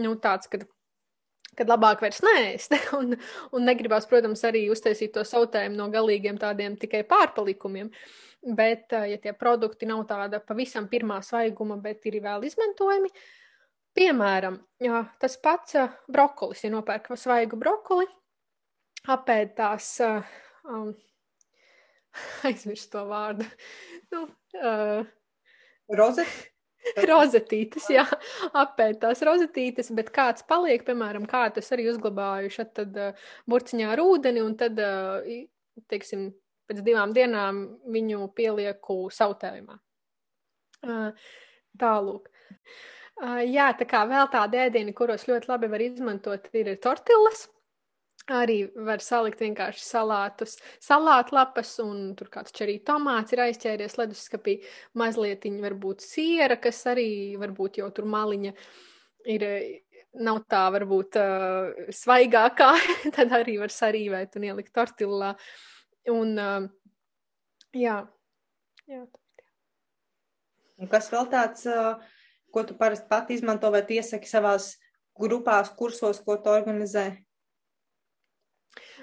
nu, 0.00 0.16
tāds, 0.22 0.48
kad 0.50 0.64
kad 1.60 1.68
labāk 1.68 2.00
vairs 2.04 2.22
neēst. 2.24 2.74
Un, 3.00 3.14
un 3.56 3.68
negribās, 3.68 4.08
protams, 4.08 4.42
arī 4.48 4.64
uztaisīt 4.72 5.12
to 5.14 5.24
sautējumu 5.26 5.76
no 5.76 5.90
galīgiem 5.92 6.40
tādiem 6.40 6.78
tikai 6.80 7.04
pārpalikumiem. 7.08 7.92
Bet, 8.56 8.94
ja 8.94 9.18
tie 9.20 9.34
produkti 9.36 9.84
nav 9.88 10.06
tāda 10.08 10.40
pavisam 10.40 10.86
pirmā 10.88 11.18
svaiguma, 11.24 11.76
bet 11.82 12.06
ir 12.08 12.16
vēl 12.24 12.46
izmantojami, 12.48 13.10
piemēram, 13.96 14.56
jā, 14.80 15.02
tas 15.20 15.36
pats 15.44 15.76
brokolis, 16.08 16.64
ja 16.64 16.70
nopērk 16.72 17.10
svaigu 17.20 17.58
brokoli, 17.60 18.08
apēd 19.12 19.52
tās, 19.60 19.90
um, 20.64 20.94
aizmirst 22.48 22.88
to 22.94 23.04
vārdu, 23.12 23.44
nu, 24.14 24.24
uh, 24.56 25.04
Rozet? 26.00 26.32
rozetītes, 27.10 27.88
jā, 27.92 28.04
apēd 28.56 29.00
tās 29.04 29.22
rozetītes, 29.26 29.92
bet 29.96 30.12
kāds 30.14 30.46
paliek, 30.48 30.84
piemēram, 30.86 31.26
kā 31.30 31.46
tas 31.54 31.70
arī 31.76 31.88
uzglabājuši, 31.92 32.66
tad 32.76 32.98
uh, 33.00 33.28
burciņā 33.50 33.90
ar 33.94 34.02
ūdeni, 34.04 34.42
un 34.44 34.56
tad, 34.60 34.80
uh, 34.80 35.84
teiksim, 35.92 36.30
pēc 36.70 36.82
divām 36.86 37.14
dienām 37.16 37.62
viņu 37.90 38.30
pielieku 38.36 39.02
sautējumā. 39.14 39.78
Uh, 40.80 41.32
tālūk. 41.80 42.30
Uh, 43.20 43.40
jā, 43.44 43.68
tā 43.76 43.84
kā 43.88 44.06
vēl 44.08 44.30
tādi 44.32 44.60
ēdieni, 44.62 44.96
kuros 44.96 45.26
ļoti 45.28 45.50
labi 45.50 45.68
var 45.72 45.84
izmantot, 45.84 46.46
ir 46.56 46.72
tortillas. 46.80 47.48
Arī 48.30 48.60
var 48.86 49.02
salikt 49.02 49.40
vienkārši 49.42 49.82
salātus, 49.82 50.54
salātlapas, 50.84 51.72
un 51.82 52.12
tur 52.18 52.28
kāds 52.30 52.54
čerī 52.54 52.76
tomāts 52.86 53.34
ir 53.34 53.42
aizķēries 53.42 53.96
leduskapī, 53.98 54.60
mazliet 54.94 55.48
varbūt 55.64 56.04
siera, 56.04 56.54
kas 56.62 56.84
arī 56.92 57.36
varbūt 57.40 57.80
jau 57.80 57.88
tur 57.94 58.06
maliņa 58.06 58.52
ir, 59.34 59.46
nav 60.14 60.42
tā 60.50 60.62
varbūt 60.74 61.18
uh, 61.18 61.88
svaigākā, 61.94 62.70
tad 63.16 63.34
arī 63.40 63.58
var 63.62 63.74
sarīvēt 63.74 64.38
un 64.38 64.46
ielikt 64.50 64.74
tortillā. 64.76 65.32
Un, 66.10 66.36
uh, 66.38 66.68
jā, 67.76 68.02
jā. 68.90 69.02
Un 70.80 70.88
kas 70.90 71.10
vēl 71.12 71.26
tāds, 71.34 71.66
uh, 71.68 71.98
ko 72.54 72.64
tu 72.66 72.78
parasti 72.78 73.10
pati 73.10 73.36
izmanto 73.36 73.70
vai 73.74 73.82
iesaki 73.84 74.30
savās 74.30 74.76
grupās, 75.18 75.74
kursos, 75.76 76.22
ko 76.24 76.38
tu 76.40 76.54
organizē? 76.54 77.10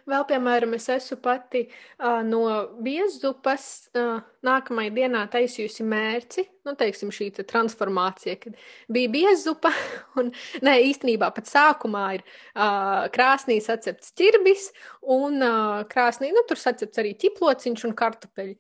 Vēl, 0.07 0.23
piemēram, 0.23 0.71
es 0.77 0.85
esmu 0.87 1.17
pati 1.19 1.65
uh, 1.67 2.21
no 2.23 2.39
biezzupas 2.83 3.65
uh, 3.91 4.21
nākamajai 4.47 4.93
dienā 4.95 5.25
taisījusi 5.33 5.83
mērci, 5.83 6.45
nu, 6.63 6.75
teiksim, 6.79 7.11
šī 7.11 7.27
te 7.35 7.43
transformācija, 7.47 8.37
kad 8.39 8.55
bija 8.93 9.11
biezzupa, 9.11 9.73
un, 10.21 10.31
nē, 10.63 10.77
īstenībā 10.93 11.27
pat 11.35 11.51
sākumā 11.51 12.05
ir 12.15 12.23
uh, 12.23 13.09
krāsnī 13.11 13.59
sacepts 13.63 14.15
ķirbis, 14.15 14.69
un 15.17 15.43
uh, 15.43 15.83
krāsnī, 15.91 16.31
nu, 16.31 16.45
tur 16.47 16.61
sacepts 16.61 17.03
arī 17.03 17.11
ķiplociņš 17.25 17.87
un 17.89 17.99
kartupeļi. 17.99 18.55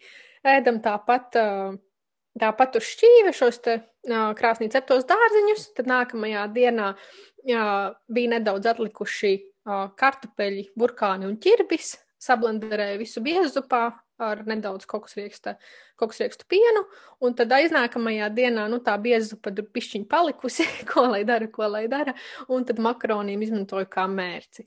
Ēdam 0.57 0.83
tāpat, 0.83 1.39
uh, 1.39 1.77
tāpat 2.43 2.75
uz 2.81 2.91
šķīve 2.91 3.31
šos 3.39 3.63
te 3.63 3.79
uh, 3.79 4.33
krāsnī 4.35 4.67
ceptos 4.75 5.07
dārziņus, 5.07 5.69
tad 5.79 5.87
nākamajā 5.95 6.43
dienā 6.59 6.91
uh, 6.91 7.93
bija 8.11 8.35
nedaudz 8.35 8.67
atlikuši 8.75 9.37
kartupeļi, 9.67 10.69
burkāni 10.79 11.27
un 11.27 11.37
ķirbis, 11.43 11.95
sablenderēju 12.23 13.01
visu 13.01 13.23
biezupā 13.25 13.81
ar 14.17 14.41
nedaudz 14.49 14.87
kokosriekstu 14.89 16.47
pienu, 16.49 16.83
un 17.21 17.35
tad 17.37 17.51
aiznākamajā 17.53 18.29
dienā, 18.33 18.65
nu 18.71 18.79
tā 18.85 18.95
biezupa 19.01 19.53
tur 19.53 19.67
pišķiņ 19.73 20.07
palikusi, 20.09 20.65
ko 20.89 21.05
lai 21.11 21.23
dara, 21.27 21.49
ko 21.53 21.69
lai 21.69 21.85
dara, 21.91 22.15
un 22.49 22.65
tad 22.65 22.81
makaroniem 22.81 23.43
izmantoju 23.45 23.89
kā 23.91 24.07
mērci. 24.09 24.65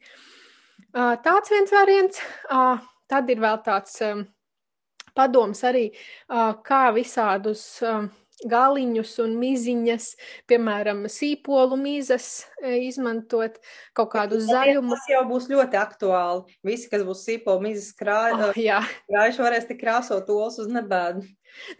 Tāds 0.94 1.50
viens 1.52 1.74
variants, 1.74 2.22
tad 3.10 3.30
ir 3.30 3.42
vēl 3.42 3.58
tāds 3.66 3.98
padoms 5.14 5.64
arī, 5.66 5.88
kā 6.66 6.84
visādus 6.94 7.82
galiņus 8.48 9.12
un 9.24 9.34
miziņas, 9.40 10.06
piemēram, 10.50 11.04
sīpolu 11.10 11.76
mizas 11.80 12.46
e, 12.62 12.78
izmantot, 12.86 13.58
kaut 13.96 14.12
kādu 14.14 14.40
zaļumu. 14.44 14.94
Tas 14.94 15.10
jau 15.12 15.24
būs 15.28 15.48
ļoti 15.50 15.80
aktuāli. 15.80 16.56
Visi, 16.66 16.88
kas 16.92 17.04
būs 17.06 17.24
sīpolu 17.26 17.64
mizas 17.68 17.90
krājuši, 17.98 18.48
oh, 18.48 18.60
jā. 18.60 18.80
krājuši 19.10 19.44
varēs 19.44 19.68
tik 19.68 19.82
krāsot 19.82 20.32
olas 20.32 20.58
uz 20.62 20.70
nebēdu. 20.72 21.26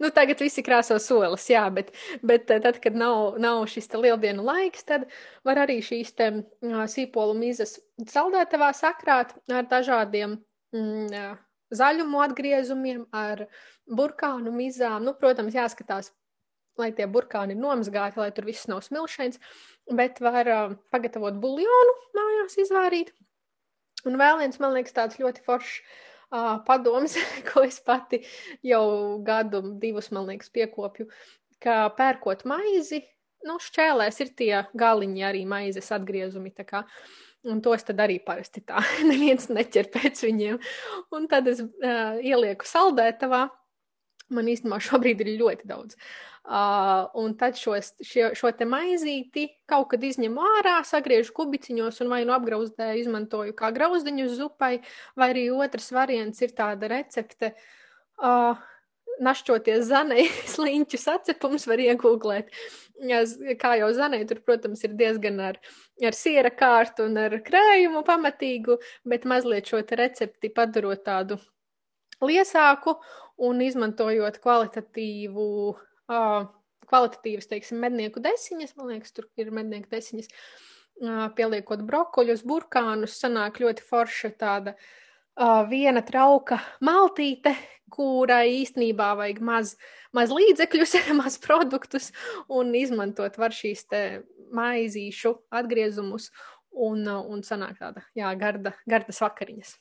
Nu, 0.03 0.09
tagad 0.11 0.41
visi 0.43 0.63
krāso 0.65 0.97
solis, 0.99 1.45
jā, 1.49 1.63
bet, 1.73 1.93
bet 2.27 2.49
e, 2.51 2.59
tad, 2.63 2.81
kad 2.83 2.97
nav, 2.97 3.37
nav 3.41 3.63
šis 3.71 3.87
lieldienu 3.95 4.43
laiks, 4.45 4.83
tad 4.87 5.07
var 5.47 5.63
arī 5.63 5.79
šīs 5.85 6.11
te 6.17 6.31
sīpolu 6.61 7.37
mizas 7.39 7.77
saldētavā 8.11 8.73
sakrāt 8.75 9.31
ar 9.51 9.69
dažādiem 9.71 10.35
mm, 10.75 11.37
zaļumu 11.71 12.19
atgriezumiem, 12.25 13.05
ar 13.15 13.45
burkānu 13.87 14.51
mizām. 14.55 15.05
Nu, 15.07 15.15
protams, 15.17 15.55
jāskatās 15.55 16.11
lai 16.79 16.91
tie 16.95 17.07
burkāni 17.09 17.55
ir 17.55 17.61
nomazgāti, 17.61 18.19
lai 18.21 18.31
tur 18.35 18.47
viss 18.47 18.69
nav 18.71 18.83
smilšains, 18.85 19.39
bet 19.97 20.21
var 20.23 20.49
uh, 20.51 20.77
pagatavot 20.93 21.39
buļļonu 21.41 21.97
mājās, 22.17 22.57
izvārīt. 22.63 23.11
Un 24.07 24.17
vēl 24.17 24.39
viens, 24.41 24.57
man 24.61 24.73
liekas, 24.75 24.95
tāds 24.95 25.19
ļoti 25.21 25.43
foršs 25.45 25.77
uh, 25.81 26.57
padoms, 26.67 27.17
ko 27.51 27.65
es 27.67 27.79
pati 27.85 28.23
jau 28.65 28.83
gadu, 29.25 29.63
divus, 29.81 30.11
man 30.15 30.29
liekas, 30.31 30.51
piekopju, 30.53 31.09
ka 31.61 31.83
pērkot 31.97 32.45
maizi, 32.49 33.03
nu, 33.47 33.57
šķēlēs 33.61 34.21
ir 34.23 34.33
tie 34.37 34.53
galiņi 34.77 35.27
arī 35.27 35.45
maizes 35.49 35.91
atgriezumi. 35.93 36.53
Un 37.51 37.57
tos 37.65 37.81
tad 37.81 37.97
arī 38.03 38.19
parasti 38.21 38.61
tā, 38.61 38.83
neviens 39.09 39.49
neķer 39.49 39.89
pēc 39.93 40.27
viņiem. 40.27 40.59
Un 41.17 41.25
tad 41.29 41.49
es 41.49 41.63
uh, 41.65 42.17
ielieku 42.21 42.67
saldētavā. 42.69 43.47
Man 44.31 44.47
īstenībā 44.47 44.77
šobrīd 44.79 45.25
ir 45.25 45.33
ļoti 45.41 45.65
daudz. 45.67 45.97
Uh, 45.97 46.30
un 46.43 47.35
tad 47.37 47.57
šos, 47.57 47.93
šo, 48.01 48.31
šo 48.33 48.49
te 48.57 48.65
maizīti 48.65 49.45
kaut 49.69 49.91
kad 49.93 50.03
izņemu 50.03 50.41
ārā, 50.57 50.79
sagriežu 50.87 51.35
kubiciņos 51.37 52.01
un 52.01 52.09
vai 52.09 52.23
nu 52.25 52.33
apgrauzdēju 52.33 53.03
izmantoju 53.03 53.53
kā 53.57 53.69
grauzdiņu 53.75 54.27
zupai, 54.33 54.79
vai 55.15 55.29
arī 55.35 55.49
otrs 55.53 55.91
variants 55.93 56.41
ir 56.41 56.55
tāda 56.57 56.89
recepte. 56.89 57.53
Uh, 58.17 58.57
Našķoties 59.21 59.83
zanai, 59.85 60.23
sliņķu 60.49 60.97
sacepums 61.05 61.67
var 61.69 61.81
iegūglēt. 61.83 62.47
Kā 63.61 63.75
jau 63.77 63.89
zanai, 63.93 64.23
tur, 64.25 64.39
protams, 64.41 64.81
ir 64.87 64.95
diezgan 64.97 65.37
ar, 65.45 65.59
ar 66.01 66.17
siera 66.17 66.49
kārtu 66.49 67.05
un 67.05 67.19
ar 67.21 67.35
krējumu 67.45 68.01
pamatīgu, 68.07 68.79
bet 69.05 69.27
mazliet 69.29 69.69
šo 69.69 69.83
recepti 69.99 70.49
padarot 70.49 71.03
tādu 71.05 71.37
liesāku 72.25 72.95
un 73.45 73.61
izmantojot 73.61 74.39
kvalitatīvu, 74.41 75.45
uh, 75.69 75.90
kvalitatīvas, 76.91 77.49
teiksim, 77.51 77.79
mednieku 77.81 78.23
desiņas, 78.23 78.75
man 78.79 78.93
liekas, 78.93 79.13
tur 79.15 79.29
ir 79.39 79.51
mednieku 79.55 79.91
desiņas, 79.91 80.31
uh, 80.31 81.27
pieliekot 81.37 81.85
brokoļus, 81.87 82.45
burkānus, 82.47 83.19
sanāk 83.21 83.61
ļoti 83.63 83.85
forša 83.87 84.33
tāda 84.41 84.75
uh, 84.75 85.61
viena 85.71 86.03
trauka 86.05 86.59
maltīte, 86.83 87.55
kurai 87.91 88.61
īstenībā 88.61 89.11
vajag 89.19 89.41
maz, 89.43 89.75
maz 90.15 90.31
līdzekļus, 90.35 90.97
maz 91.21 91.37
produktus 91.43 92.11
un 92.51 92.73
izmantot 92.77 93.37
var 93.39 93.55
šīs 93.55 93.85
te 93.91 94.03
maizīšu 94.51 95.35
atgriezumus 95.61 96.29
un, 96.71 97.05
un 97.07 97.43
sanāk 97.43 97.79
tāda, 97.79 98.03
jā, 98.17 98.31
garda, 98.39 98.75
gardas 98.89 99.23
vakariņas. 99.23 99.75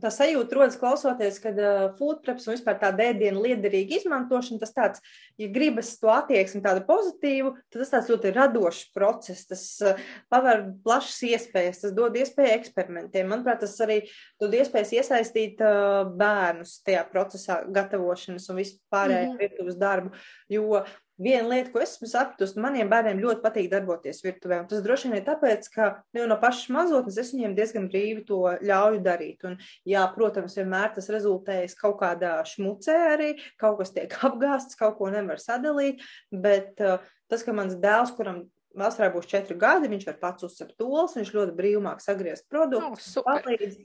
Tā 0.00 0.08
sajūta 0.08 0.56
rodas 0.56 0.78
klausoties, 0.80 1.36
kad 1.42 1.58
uh, 1.60 1.90
food 1.98 2.22
preps 2.24 2.46
un 2.48 2.54
vispār 2.54 2.78
tāda 2.80 3.10
ēdienu 3.10 3.42
liederīga 3.44 3.98
izmantošana, 3.98 4.60
tas 4.62 4.72
tāds, 4.72 5.02
ja 5.36 5.50
gribas 5.52 5.90
to 6.00 6.08
attieksmi 6.08 6.62
tādu 6.64 6.80
pozitīvu, 6.88 7.52
tad 7.68 7.82
tas 7.82 7.92
tāds 7.92 8.08
ļoti 8.08 8.32
radošs 8.32 8.86
process, 8.96 9.44
tas 9.50 9.66
uh, 9.84 10.00
paver 10.32 10.64
plašas 10.86 11.20
iespējas, 11.28 11.82
tas 11.84 11.92
dod 11.98 12.16
iespēju 12.16 12.54
eksperimentiem. 12.56 13.28
Manuprāt, 13.28 13.60
tas 13.66 13.76
arī 13.84 14.00
dod 14.40 14.56
iespējas 14.56 14.94
iesaistīt 14.96 15.60
uh, 15.60 16.08
bērnus 16.08 16.78
tajā 16.88 17.04
procesā 17.12 17.60
gatavošanas 17.68 18.48
un 18.48 18.62
vispārējā 18.62 19.28
-hmm. 19.28 19.40
virtuves 19.44 19.76
darbu, 19.76 20.16
jo 20.48 20.80
Viena 21.22 21.48
lieta, 21.48 21.70
ko 21.72 21.82
esmu 21.82 22.08
sapratusi, 22.10 22.58
maniem 22.62 22.88
bērniem 22.90 23.20
ļoti 23.22 23.42
patīk 23.44 23.68
darboties 23.70 24.22
virtuvē. 24.24 24.62
Tas 24.70 24.82
droši 24.84 25.08
vien 25.08 25.18
ir 25.20 25.26
tāpēc, 25.26 25.68
ka 25.74 25.88
jau 26.16 26.24
no 26.30 26.38
pašas 26.42 26.72
mazotnes 26.74 27.18
es 27.22 27.30
viņiem 27.34 27.54
diezgan 27.58 27.86
brīvi 27.92 28.24
to 28.28 28.40
ļauju 28.64 29.02
darīt. 29.04 29.44
Un, 29.48 29.58
jā, 29.88 30.02
protams, 30.16 30.56
vienmēr 30.58 30.94
tas 30.96 31.10
rezultējas 31.12 31.78
kaut 31.78 32.00
kādā 32.00 32.34
šmucē 32.48 32.96
arī, 33.12 33.30
kaut 33.60 33.78
kas 33.82 33.94
tiek 33.94 34.16
apgāsts, 34.28 34.78
kaut 34.80 34.98
ko 34.98 35.12
nevar 35.14 35.42
sadalīt. 35.42 36.02
Bet 36.32 36.82
uh, 36.82 36.98
tas, 37.30 37.46
ka 37.46 37.54
mans 37.54 37.78
dēls, 37.78 38.14
kuram 38.18 38.44
Vasarā 38.78 39.10
būs 39.12 39.28
četri 39.28 39.56
gadi, 39.60 39.90
viņš 39.92 40.06
var 40.08 40.18
pats 40.22 40.46
uzsākt 40.46 40.74
tols, 40.80 41.16
viņš 41.18 41.32
ļoti 41.34 41.54
brīvmāk 41.58 42.00
sagriezt 42.00 42.46
produktus, 42.52 43.10
oh, 43.20 43.26
palīdz. 43.28 43.78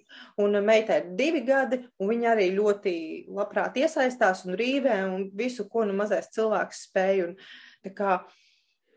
Un 0.43 0.59
meitai 0.63 1.01
ir 1.01 1.13
divi 1.19 1.43
gadi, 1.47 1.81
un 1.99 2.11
viņa 2.13 2.33
arī 2.33 2.49
ļoti 2.55 2.95
labprāt 3.35 3.79
iesaistās 3.81 4.45
un 4.47 4.55
rīvē 4.59 4.97
un 5.11 5.29
visu, 5.35 5.67
ko 5.71 5.83
nu 5.87 5.97
mazais 5.97 6.31
cilvēks 6.35 6.85
spēj. 6.87 7.23
Un, 7.27 7.35
kā, 7.97 8.19
uh, 8.21 8.46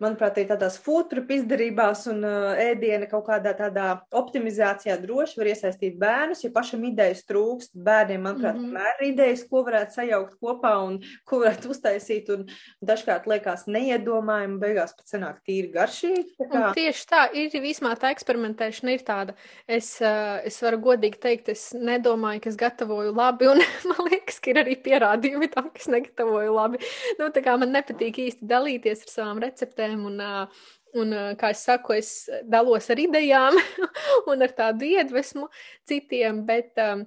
manuprāt, 0.02 0.38
arī 0.38 0.48
tādās 0.48 0.78
futrupu 0.80 1.36
izdarībās 1.36 2.06
un 2.10 2.24
uh, 2.26 2.52
ēdiena 2.60 3.08
kaut 3.10 3.26
kādā 3.28 3.52
tādā 3.58 3.88
optimizācijā 4.16 4.96
droši 5.02 5.38
var 5.40 5.50
iesaistīt 5.52 5.98
bērnus, 6.00 6.44
ja 6.44 6.52
pašam 6.54 6.84
idejas 6.88 7.22
trūkst. 7.28 7.74
Bērniem, 7.74 8.22
manuprāt, 8.24 8.56
mm 8.58 8.72
-hmm. 8.74 9.00
ir 9.00 9.12
idejas, 9.12 9.44
ko 9.50 9.62
varētu 9.66 9.96
sajaukt 9.98 10.36
kopā 10.42 10.72
un 10.86 10.98
ko 11.24 11.40
varētu 11.44 11.70
uztaisīt, 11.74 12.30
un 12.34 12.46
dažkārt 12.84 13.26
liekas 13.30 13.66
neiedomājami, 13.66 14.58
beigās 14.60 14.94
pat 14.96 15.06
sanāk 15.06 15.40
tīri 15.46 15.72
garšīgi. 15.74 16.36
Tā 16.52 16.72
tieši 16.74 17.06
tā, 17.10 17.22
ir 17.34 17.60
vismaz 17.62 17.98
tā 18.00 18.10
eksperimentēšana 18.14 18.94
ir 18.94 19.04
tāda. 19.06 19.36
Es, 19.68 19.92
uh, 20.02 20.40
es 20.44 20.60
varu 20.62 20.78
godīgi 20.78 21.20
teikt, 21.20 21.48
es 21.48 21.70
nedomāju, 21.76 22.40
ka 22.44 22.50
es 22.52 22.56
gatavoju 22.60 23.14
labi, 23.14 23.48
un 23.50 23.62
man 23.90 24.10
liekas, 24.10 24.40
ka 24.40 24.52
ir 24.52 24.62
arī 24.64 24.76
pierādījumi 24.84 25.50
tam, 25.54 25.70
ka 25.74 25.82
es 25.82 25.88
negatavoju 25.92 26.54
labi. 26.54 26.82
Nu, 27.18 27.30
tā 27.34 27.42
kā 27.44 27.56
man 27.60 27.72
nepatīk 27.74 28.20
īsti 28.26 28.48
dalīties 28.50 29.04
ar 29.06 29.14
savām 29.14 29.42
receptēm, 29.44 29.89
idejām. 29.90 30.48
Un, 30.92 31.12
un, 31.12 31.14
kā 31.38 31.50
es 31.50 31.64
saku, 31.64 31.94
es 31.94 32.28
dalos 32.44 32.90
ar 32.90 32.98
idejām 32.98 33.54
un 34.30 34.42
ar 34.42 34.50
tādu 34.50 34.84
iedvesmu 34.84 35.48
citiem, 35.86 36.44
bet 36.46 36.74
um, 36.82 37.04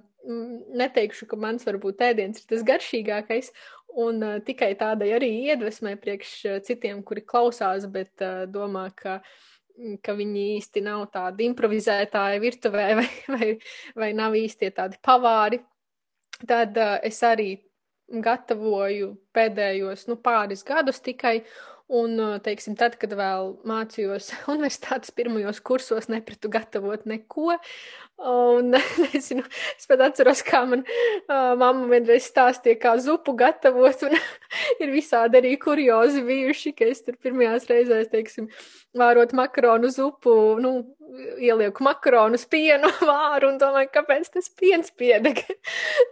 neteikšu, 0.74 1.26
ka 1.28 1.36
mans 1.36 1.64
varbūt 1.64 2.00
ēdiens 2.00 2.40
ir 2.40 2.46
tas 2.48 2.64
garšīgākais. 2.64 3.52
Un 3.94 4.22
uh, 4.22 4.38
tikai 4.42 4.74
tādai 4.74 5.12
arī 5.14 5.30
iedvesmai 5.50 5.96
priekš 6.00 6.62
citiem, 6.66 7.02
kuri 7.02 7.22
klausās, 7.22 7.86
bet 7.86 8.24
uh, 8.24 8.46
domā, 8.50 8.88
ka, 8.96 9.20
ka 10.02 10.16
viņi 10.16 10.46
īsti 10.56 10.82
nav 10.82 11.04
tādi 11.12 11.46
improvizētāji 11.50 12.40
virtuvē 12.42 12.88
vai, 13.00 13.10
vai, 13.28 13.52
vai 13.94 14.10
nav 14.16 14.34
īsti 14.34 14.72
tādi 14.74 14.98
pavāri. 15.04 15.60
Tad 16.48 16.74
uh, 16.80 16.96
es 17.04 17.20
arī 17.22 17.52
gatavoju 18.08 19.14
pēdējos 19.34 20.08
nu, 20.10 20.16
pāris 20.20 20.64
gadus 20.66 21.00
tikai, 21.04 21.42
Un, 21.94 22.16
teiksim, 22.42 22.74
tad, 22.78 22.96
kad 22.98 23.12
vēl 23.14 23.52
mācījos 23.68 24.32
universitātes 24.54 25.12
pirmajos 25.14 25.60
kursos, 25.62 26.08
nepratu 26.10 26.50
gatavot 26.50 27.04
neko. 27.06 27.58
Un, 28.24 28.74
nezinu, 29.04 29.44
es 29.74 29.88
pat 29.90 30.02
atceros, 30.08 30.42
kā 30.46 30.62
man 30.70 30.84
uh, 30.86 31.52
mamma 31.58 31.86
vienreiz 31.90 32.26
stāstīja, 32.30 32.80
kā 32.82 32.94
zupu 33.02 33.34
gatavot, 33.38 34.06
un 34.08 34.16
ir 34.82 34.94
visādi 34.94 35.40
arī 35.40 35.54
kuriozi 35.60 36.24
bijuši, 36.26 36.74
ka 36.78 36.90
es 36.90 37.04
tur 37.06 37.18
pirmajās 37.22 37.68
reizēs, 37.70 38.10
teiksim, 38.12 38.50
vārot 38.98 39.34
makaronu 39.36 39.90
zupu, 39.94 40.34
nu, 40.62 40.76
ielieku 41.38 41.84
makaronus 41.84 42.46
pienu 42.50 42.90
vāru 43.02 43.52
un 43.52 43.58
domāju, 43.60 43.92
kāpēc 43.94 44.32
tas 44.34 44.50
piens 44.58 44.90
piedeg. 44.98 45.44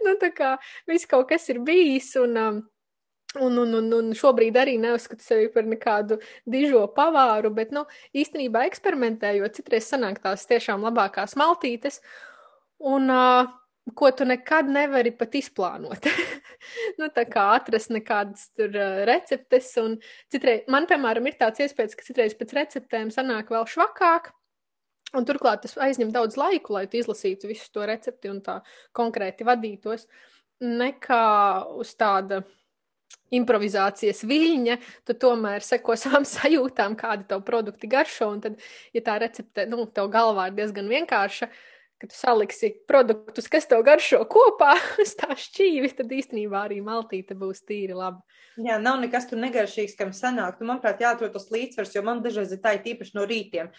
nu, 0.05 0.15
tā 0.21 0.31
kā 0.35 0.55
viss 0.89 1.09
kaut 1.09 1.31
kas 1.31 1.49
ir 1.51 1.63
bijis, 1.65 2.13
un 2.21 2.39
um, 2.39 2.61
Un, 3.41 3.57
un, 3.57 3.71
un, 3.79 3.87
un 3.97 4.11
šobrīd 4.13 4.57
arī 4.61 4.75
neuzskatu 4.77 5.25
sevi 5.25 5.47
par 5.53 5.65
nekādu 5.65 6.19
dižo 6.45 6.83
pavāru, 6.93 7.49
bet, 7.55 7.71
nu, 7.73 7.81
īstenībā 8.13 8.67
eksperimentējot, 8.69 9.55
citreiz 9.57 9.87
sanāk 9.89 10.19
tās 10.21 10.45
tiešām 10.45 10.85
labākās 10.85 11.33
maltītes, 11.41 11.97
un 12.93 13.09
uh, 13.09 13.49
ko 13.97 14.11
tu 14.11 14.25
nekad 14.25 14.69
nevari 14.69 15.11
pat 15.17 15.33
izplānot. 15.35 16.07
nu, 16.99 17.09
tā 17.15 17.25
kā 17.29 17.49
atrast 17.57 17.91
nekādas 17.91 18.47
tur 18.55 18.71
receptes, 19.09 19.73
un 19.81 19.97
citreiz, 20.31 20.63
man, 20.71 20.87
piemēram, 20.89 21.27
ir 21.27 21.37
tāds 21.41 21.65
iespējas, 21.65 21.97
ka 21.97 22.07
citreiz 22.07 22.37
pēc 22.39 22.55
receptēm 22.59 23.11
sanāk 23.13 23.51
vēl 23.53 23.67
švakāk, 23.73 24.31
un 25.17 25.27
turklāt 25.27 25.65
tas 25.65 25.75
aizņem 25.89 26.13
daudz 26.15 26.39
laiku, 26.39 26.77
lai 26.77 26.85
tu 26.87 27.01
izlasītu 27.01 27.51
visu 27.51 27.69
to 27.73 27.85
recepti 27.89 28.31
un 28.31 28.39
tā 28.45 28.61
konkrēti 28.95 29.47
vadītos, 29.47 30.07
nekā 30.63 31.25
uz 31.81 31.91
tāda 31.99 32.43
improvizācijas 33.33 34.23
viļņa, 34.29 34.79
tu 35.07 35.17
tomēr 35.25 35.65
seko 35.65 35.97
savām 36.03 36.27
sajūtām, 36.27 36.97
kādi 36.99 37.27
tev 37.29 37.43
produkti 37.47 37.89
garšo. 37.91 38.31
Un 38.35 38.41
tad, 38.43 38.59
ja 38.95 39.05
tā 39.05 39.19
recepte 39.23 39.67
nu, 39.69 39.87
tev 39.89 40.11
galvā 40.13 40.49
ir 40.49 40.59
diezgan 40.59 40.89
vienkārša, 40.91 41.49
ka 42.03 42.09
tu 42.11 42.17
saliksi 42.17 42.73
produktus, 42.89 43.47
kas 43.47 43.69
tev 43.69 43.83
garšo 43.87 44.23
kopā 44.29 44.73
uz 45.03 45.15
tā 45.19 45.31
šķīvi, 45.39 45.93
tad 45.97 46.11
īstenībā 46.11 46.65
arī 46.67 46.81
maltīte 46.83 47.37
būs 47.39 47.63
tīri 47.67 47.95
laba. 47.95 48.19
Jā, 48.59 48.75
nav 48.77 48.99
nekas 49.01 49.25
tur 49.29 49.39
negaršīgs, 49.41 49.95
kam 49.97 50.11
sanāk. 50.13 50.59
Tu, 50.59 50.67
manuprāt, 50.69 50.99
jāatrod 51.01 51.31
tas 51.33 51.47
līdzsvars, 51.49 51.95
jo 51.95 52.03
man 52.05 52.21
dažreiz 52.21 52.51
ir 52.53 52.59
tā 52.61 52.75
īpaši 52.77 53.15
no 53.17 53.23
rītiem, 53.25 53.71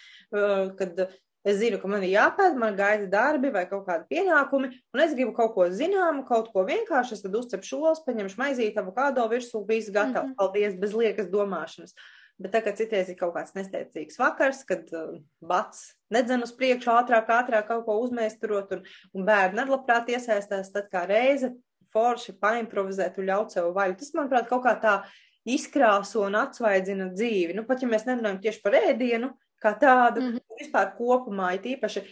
kad 0.80 1.04
Es 1.44 1.58
zinu, 1.60 1.76
ka 1.76 1.88
man 1.92 2.04
ir 2.06 2.14
jāpēta, 2.14 2.56
man 2.56 2.76
gaida 2.78 3.04
darbi 3.12 3.50
vai 3.52 3.66
kaut 3.68 3.84
kādi 3.84 4.06
pienākumi, 4.14 4.70
un 4.96 5.04
es 5.04 5.12
gribu 5.12 5.34
kaut 5.36 5.52
ko 5.52 5.66
zināmu, 5.68 6.24
kaut 6.24 6.48
ko 6.54 6.64
vienkāršu. 6.64 7.18
Es 7.18 7.24
tad 7.24 7.36
uzcepšu 7.36 7.80
šos, 7.82 8.00
paņemšu 8.06 8.40
maizīti, 8.40 8.80
avokado 8.80 9.26
virsū, 9.28 9.60
viss 9.68 9.92
gatavs. 9.92 10.30
Mm 10.30 10.30
-hmm. 10.30 10.38
Paldies, 10.40 10.78
bez 10.80 10.94
liekas 10.96 11.28
domāšanas. 11.28 11.92
Bet 12.40 12.50
tagad 12.50 12.78
citreiz 12.80 13.10
ir 13.12 13.18
kaut 13.18 13.34
kāds 13.36 13.52
nesteidzīgs 13.54 14.18
vakars, 14.18 14.64
kad 14.64 14.88
uh, 14.92 15.20
bats 15.40 15.92
nedzen 16.10 16.42
uz 16.42 16.50
priekšu 16.56 16.90
ātrāk, 16.90 17.28
ātrāk 17.28 17.68
kaut 17.68 17.84
ko 17.84 18.00
uzmēsturot, 18.02 18.72
un, 18.72 18.82
un 19.14 19.28
bērni 19.28 19.60
nedlabprāt 19.60 20.08
iesaistās, 20.08 20.72
tad 20.72 20.88
kā 20.90 21.04
reize 21.06 21.52
forši 21.92 22.34
paimprovizēt 22.40 23.18
un 23.18 23.28
ļaut 23.30 23.54
sev 23.54 23.70
vaļu. 23.76 23.98
Tas, 24.00 24.14
manuprāt, 24.16 24.48
kaut 24.48 24.64
kā 24.64 24.74
tā 24.82 24.96
izkrāso 25.44 26.24
un 26.26 26.34
atsvaidzina 26.40 27.12
dzīvi. 27.12 27.54
Nu, 27.54 27.66
pat 27.68 27.84
ja 27.84 27.88
mēs 27.88 28.08
nerunājam 28.08 28.40
tieši 28.40 28.62
par 28.64 28.80
ēdienu, 28.80 29.30
kā 29.64 29.74
tādu, 29.80 30.20
mm 30.20 30.30
-hmm. 30.34 30.60
vispār 30.60 30.94
kopumā, 30.98 31.54
it 31.56 31.66
īpaši, 31.74 32.04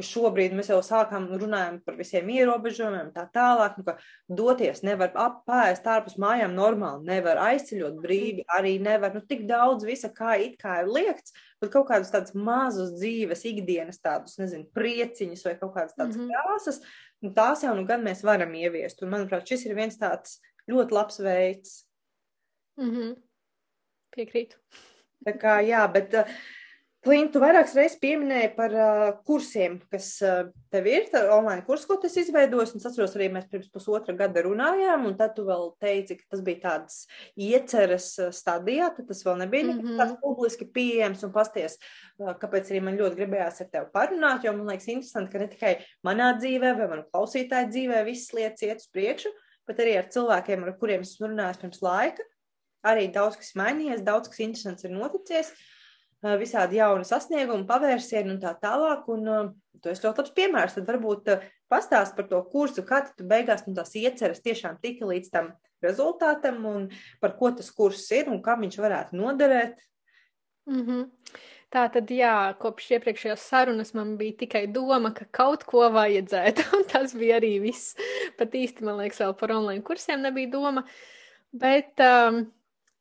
ka 0.00 0.06
šobrīd 0.06 0.54
mēs 0.56 0.70
jau 0.70 0.78
sākām 0.84 1.26
runājam 1.40 1.78
par 1.84 1.96
visiem 1.98 2.28
ierobežojumiem, 2.32 3.10
tā 3.14 3.26
tālāk, 3.34 3.76
nu, 3.78 3.84
ka 3.84 3.96
doties 4.40 4.82
nevar 4.86 5.12
apēst 5.18 5.88
ārpus 5.90 6.16
mājām 6.20 6.54
normāli, 6.56 7.08
nevar 7.10 7.40
aizceļot 7.50 7.98
brīvi, 8.02 8.46
arī 8.56 8.76
nevar, 8.82 9.14
nu, 9.16 9.22
tik 9.28 9.46
daudz 9.50 9.84
visa, 9.88 10.12
kā 10.14 10.36
it 10.40 10.56
kā 10.62 10.80
ir 10.82 10.92
liekts, 10.92 11.34
bet 11.60 11.72
kaut 11.74 11.88
kādus 11.90 12.12
tādus 12.14 12.34
mazus 12.34 12.94
dzīves, 12.96 13.44
ikdienas 13.50 14.00
tādus, 14.00 14.38
nezinu, 14.40 14.68
prieciņus 14.76 15.44
vai 15.48 15.56
kaut 15.60 15.74
kādas 15.76 15.96
tādas 15.96 16.16
mm 16.16 16.28
-hmm. 16.28 16.46
krāsas, 16.46 16.80
nu, 17.20 17.32
tās 17.36 17.64
jau 17.66 17.74
nu 17.76 17.84
gan 17.86 18.04
mēs 18.06 18.24
varam 18.24 18.54
ieviest, 18.54 19.02
un, 19.02 19.12
manuprāt, 19.16 19.48
šis 19.48 19.66
ir 19.66 19.74
viens 19.74 19.98
tāds 19.98 20.40
ļoti 20.70 20.96
labs 20.96 21.20
veids. 21.20 21.84
Mm 22.80 22.90
-hmm. 22.90 23.16
Piekrītu. 24.16 24.56
Tā 25.26 25.36
kā, 25.36 25.60
jā, 25.60 25.84
bet 25.92 26.14
uh, 26.14 26.24
Klintu, 27.00 27.38
tu 27.38 27.40
vairākas 27.40 27.72
reizes 27.78 27.96
pieminēji 27.96 28.48
par 28.58 28.74
uh, 28.76 29.02
kursiem, 29.24 29.78
kas 29.88 30.10
uh, 30.20 30.50
tev 30.68 30.84
ir, 30.90 31.06
tā 31.08 31.22
online 31.32 31.62
kurs, 31.64 31.86
ko 31.88 31.96
tas 32.02 32.12
izveidojis, 32.20 32.74
un 32.74 32.82
es 32.82 32.88
atceros 32.90 33.14
arī 33.16 33.30
mēs 33.32 33.46
pirms 33.48 33.70
pusotra 33.72 34.12
gada 34.18 34.42
runājām, 34.44 35.06
un 35.08 35.16
tad 35.16 35.32
tu 35.38 35.46
vēl 35.46 35.70
teici, 35.80 36.18
ka 36.18 36.34
tas 36.34 36.42
bija 36.44 36.60
tāds 36.66 36.98
ieceres 37.40 38.10
stadijā, 38.36 38.90
tad 38.98 39.08
tas 39.08 39.24
vēl 39.24 39.40
nebija 39.40 39.70
mm 39.70 39.80
-hmm. 39.80 39.96
tāds 40.02 40.20
publiski 40.20 40.68
pieejams, 40.76 41.24
un 41.24 41.32
pasties, 41.32 41.78
uh, 42.18 42.34
kāpēc 42.44 42.68
arī 42.68 42.84
man 42.84 43.00
ļoti 43.00 43.20
gribējās 43.22 43.64
ar 43.64 43.72
tevi 43.72 43.90
parunāt, 43.96 44.44
jo 44.44 44.52
man 44.52 44.68
liekas 44.68 44.92
interesanti, 44.92 45.32
ka 45.32 45.38
ne 45.38 45.48
tikai 45.56 45.74
manā 46.04 46.36
dzīvē 46.36 46.76
vai 46.76 46.92
manu 46.92 47.08
klausītāju 47.08 47.72
dzīvē 47.72 48.04
visas 48.04 48.32
lietas 48.36 48.62
iet 48.62 48.84
uz 48.84 48.88
priekšu, 48.92 49.32
bet 49.66 49.80
arī 49.80 49.96
ar 49.96 50.12
cilvēkiem, 50.12 50.68
ar 50.68 50.76
kuriem 50.76 51.00
esmu 51.00 51.32
runājis 51.32 51.64
pirms 51.64 51.80
laika, 51.80 52.22
arī 52.84 53.08
daudz 53.08 53.40
kas 53.40 53.56
mainījies, 53.56 54.04
daudz 54.04 54.28
kas 54.28 54.40
interesants 54.40 54.84
ir 54.84 54.90
noticies. 54.90 55.48
Uh, 55.48 55.69
visādi 56.40 56.80
jauni 56.80 57.06
sasniegumi, 57.08 57.66
pavērsieni 57.68 58.34
un 58.34 58.40
tā 58.42 58.54
tālāk. 58.60 59.08
Un 59.12 59.28
uh, 59.28 59.50
tu 59.80 59.92
esi 59.92 60.04
ļoti 60.04 60.22
labs 60.22 60.34
piemērs. 60.36 60.76
Tad 60.76 60.88
varbūt 60.88 61.30
uh, 61.32 61.44
pastāst 61.72 62.16
par 62.16 62.28
to 62.30 62.40
kursu, 62.52 62.84
kā 62.86 63.02
tu 63.08 63.26
beigās 63.28 63.66
no 63.66 63.74
tās 63.78 63.94
ieceras 63.96 64.42
tiešām 64.44 64.80
tika 64.82 65.08
līdz 65.08 65.30
tam 65.32 65.52
rezultātam 65.84 66.64
un 66.68 66.90
par 67.22 67.36
ko 67.38 67.52
tas 67.56 67.70
kurs 67.72 68.04
ir 68.12 68.28
un 68.28 68.42
kam 68.44 68.66
viņš 68.66 68.76
varētu 68.82 69.16
noderēt. 69.16 69.80
Mm 70.68 70.84
-hmm. 70.86 71.08
Tā 71.70 71.84
tad, 71.94 72.10
jā, 72.10 72.54
kopš 72.58 72.88
iepriekšējās 72.96 73.42
sarunas 73.46 73.92
man 73.94 74.16
bija 74.18 74.34
tikai 74.42 74.66
doma, 74.66 75.12
ka 75.14 75.24
kaut 75.30 75.64
ko 75.64 75.84
vajadzētu, 75.94 76.64
un 76.76 76.84
tas 76.90 77.14
bija 77.14 77.38
arī 77.38 77.60
viss. 77.62 77.94
Pat 78.38 78.50
īsti, 78.50 78.84
man 78.84 78.98
liekas, 78.98 79.20
vēl 79.20 79.36
par 79.38 79.52
online 79.52 79.82
kursiem 79.82 80.20
nebija 80.20 80.50
doma. 80.50 80.84
Bet 81.52 82.02
um, 82.02 82.52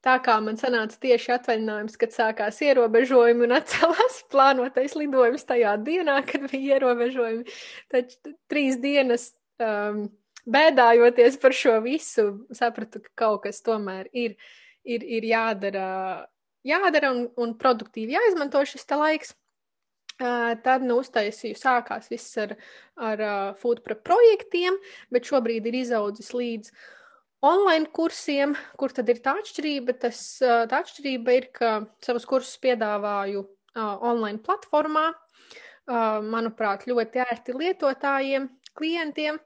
Tā 0.06 0.14
kā 0.24 0.38
man 0.40 0.56
sanāca 0.56 0.96
tieši 1.04 1.34
atvaļinājums, 1.36 1.98
kad 2.00 2.14
sākās 2.16 2.62
ierobežojumi 2.64 3.44
un 3.50 3.56
atcēlās 3.58 4.22
plānotais 4.32 4.96
lidojums 4.96 5.44
tajā 5.48 5.74
dienā, 5.84 6.22
kad 6.28 6.46
bija 6.48 6.78
ierobežojumi, 6.78 7.58
tad 7.92 8.14
trīs 8.52 8.80
dienas 8.80 9.34
um, 9.60 10.06
bēdājoties 10.48 11.36
par 11.42 11.56
šo 11.56 11.76
visu, 11.84 12.30
sapratu, 12.56 13.02
ka 13.04 13.12
kaut 13.26 13.44
kas 13.48 13.60
tomēr 13.66 14.08
ir, 14.16 14.38
ir, 14.88 15.04
ir 15.04 15.28
jādara, 15.34 15.90
jādara 16.64 17.12
un, 17.18 17.26
un 17.36 17.52
produktīvi 17.60 18.16
jāizmanto 18.16 18.64
šis 18.72 18.88
laiks. 18.96 19.36
Uh, 20.20 20.52
tad 20.64 20.84
nu, 20.84 20.98
uztaisīju, 21.00 21.56
sākās 21.56 22.10
viss 22.12 22.36
ar, 22.44 22.56
ar 23.00 23.22
uh, 23.24 23.36
foodprep 23.60 24.02
projektiem, 24.04 24.76
bet 25.16 25.28
šobrīd 25.28 25.70
ir 25.72 25.78
izaudzis 25.80 26.34
līdz 26.36 26.74
uh, 26.74 26.82
online 27.46 27.88
kursiem, 27.96 28.56
kur 28.80 28.94
tad 28.96 29.10
ir 29.12 29.22
tā 29.24 29.38
atšķirība? 29.40 29.96
Tas, 30.02 30.22
tā 30.42 30.82
atšķirība 30.84 31.36
ir, 31.38 31.50
ka 31.56 31.72
savus 32.04 32.28
kursus 32.30 32.60
piedāvāju 32.64 33.44
uh, 33.46 33.96
online 34.12 34.42
platformā, 34.44 35.08
uh, 35.14 36.20
manuprāt, 36.26 36.88
ļoti 36.90 37.24
ērti 37.26 37.56
lietotājiem, 37.56 38.50
klientiem. 38.76 39.40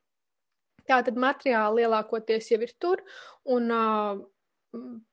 Tātad 0.89 1.15
materiāli 1.15 1.83
lielākoties 1.83 2.49
jau 2.51 2.59
ir 2.65 2.73
tur, 2.81 3.03
un 3.47 3.69
uh, 3.71 4.17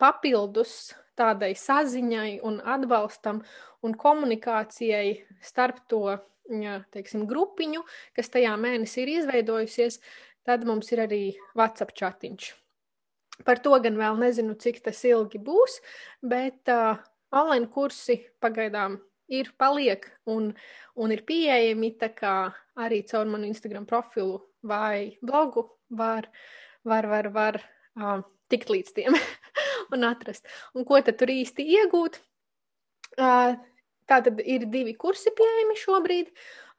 papildus 0.00 0.94
tādai 1.20 1.52
saziņai 1.58 2.40
un 2.48 2.58
atbalstam 2.64 3.42
un 3.84 3.94
komunikācijai 3.96 5.12
starp 5.44 5.84
to, 5.92 6.16
ja, 6.50 6.80
teiksim, 6.94 7.26
grupiņu, 7.28 7.84
kas 8.16 8.32
tajā 8.32 8.56
mēnesī 8.60 9.04
ir 9.04 9.14
izveidojusies, 9.18 10.00
tad 10.48 10.64
mums 10.68 10.90
ir 10.94 11.04
arī 11.04 11.22
WhatsApp 11.54 11.94
chatiņš. 12.00 12.50
Par 13.46 13.60
to 13.64 13.76
gan 13.82 13.98
vēl 14.00 14.18
nezinu, 14.20 14.56
cik 14.60 14.82
tas 14.84 15.00
ilgi 15.08 15.40
būs, 15.42 15.78
bet 16.22 16.70
uh, 16.72 17.00
online 17.32 17.70
kursi 17.72 18.20
pagaidām 18.42 18.98
ir, 19.30 19.52
paliek 19.58 20.06
un, 20.28 20.50
un 20.96 21.14
ir 21.14 21.24
pieejami. 21.28 21.94
Tā 22.00 22.10
kā 22.16 22.34
arī 22.80 23.02
caur 23.08 23.30
manu 23.30 23.48
Instagram 23.50 23.86
profilu 23.88 24.40
vai 24.66 25.16
blogu 25.22 25.68
var, 25.88 26.28
var, 26.84 27.08
var, 27.08 27.30
var 27.34 27.60
uh, 27.96 28.20
tikt 28.52 28.72
līdz 28.72 28.94
tiem 28.96 29.16
un 29.94 30.06
atrast. 30.08 30.46
Un 30.74 30.88
ko 30.88 31.00
tad 31.04 31.20
tur 31.20 31.32
īsti 31.32 31.66
iegūt? 31.78 32.20
Uh, 33.20 33.56
Tā 34.10 34.18
tad 34.26 34.40
ir 34.42 34.66
divi 34.66 34.96
kursi 34.98 35.30
pieejami 35.38 35.76
šobrīd. 35.78 36.30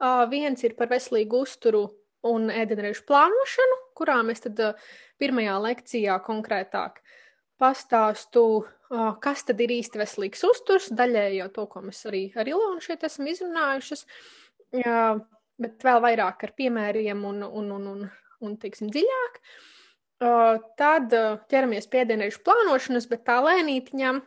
Uh, 0.01 0.25
viens 0.27 0.59
ir 0.65 0.75
par 0.75 0.89
veselīgu 0.91 1.45
uzturu 1.45 1.85
un 2.27 2.49
ēdienreizu 2.51 3.05
plānošanu, 3.07 3.77
kurā 3.95 4.17
mēs 4.27 4.43
tad 4.43 4.59
uh, 4.59 4.89
pirmajā 5.21 5.57
lekcijā 5.61 6.17
konkrētāk 6.25 6.99
pastāstu, 7.61 8.65
kas 9.23 9.45
tad 9.47 9.61
ir 9.61 9.75
īsti 9.77 10.01
veselīgs 10.01 10.41
uzturs, 10.47 10.89
daļēji 10.97 11.41
jau 11.43 11.49
to, 11.55 11.67
ko 11.71 11.83
mēs 11.85 12.01
arī 12.09 12.23
ar 12.35 12.49
Ilonu 12.49 12.81
šeit 12.83 13.05
esam 13.07 13.29
izrunājušas, 13.31 14.05
bet 15.61 15.85
vēl 15.85 16.01
vairāk 16.03 16.47
ar 16.47 16.55
piemēriem 16.57 17.21
un, 17.27 17.43
un, 17.45 17.69
un, 17.77 17.87
un, 17.93 18.03
un 18.41 18.57
teiksim, 18.61 18.89
dziļāk. 18.93 19.39
Tad 20.77 21.13
ķeramies 21.49 21.87
pie 21.89 22.03
ēdienreizu 22.03 22.43
plānošanas, 22.45 23.07
bet 23.09 23.23
tā 23.29 23.39
lēnītiņām 23.45 24.21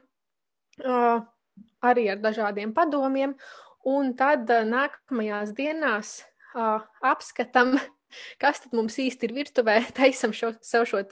arī 1.85 2.07
ar 2.11 2.23
dažādiem 2.23 2.73
padomiem, 2.75 3.37
un 3.87 4.15
tad 4.19 4.49
nākamajās 4.71 5.53
dienās 5.59 6.17
apskatam, 6.55 7.77
kas 8.43 8.63
tad 8.65 8.77
mums 8.77 8.99
īsti 9.01 9.29
ir 9.29 9.35
virtuvē, 9.37 9.79
taisam 9.99 10.35
šo, 10.37 10.53
savu 10.65 10.89
šo 10.91 11.03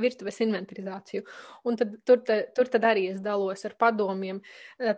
virtuves 0.00 0.40
inventarizāciju. 0.44 1.26
Un 1.68 1.78
tad, 1.80 1.96
tur, 2.08 2.22
te, 2.26 2.42
tur 2.56 2.70
tad 2.72 2.86
arī 2.88 3.08
es 3.12 3.20
dalos 3.24 3.64
ar 3.68 3.76
padomiem 3.78 4.40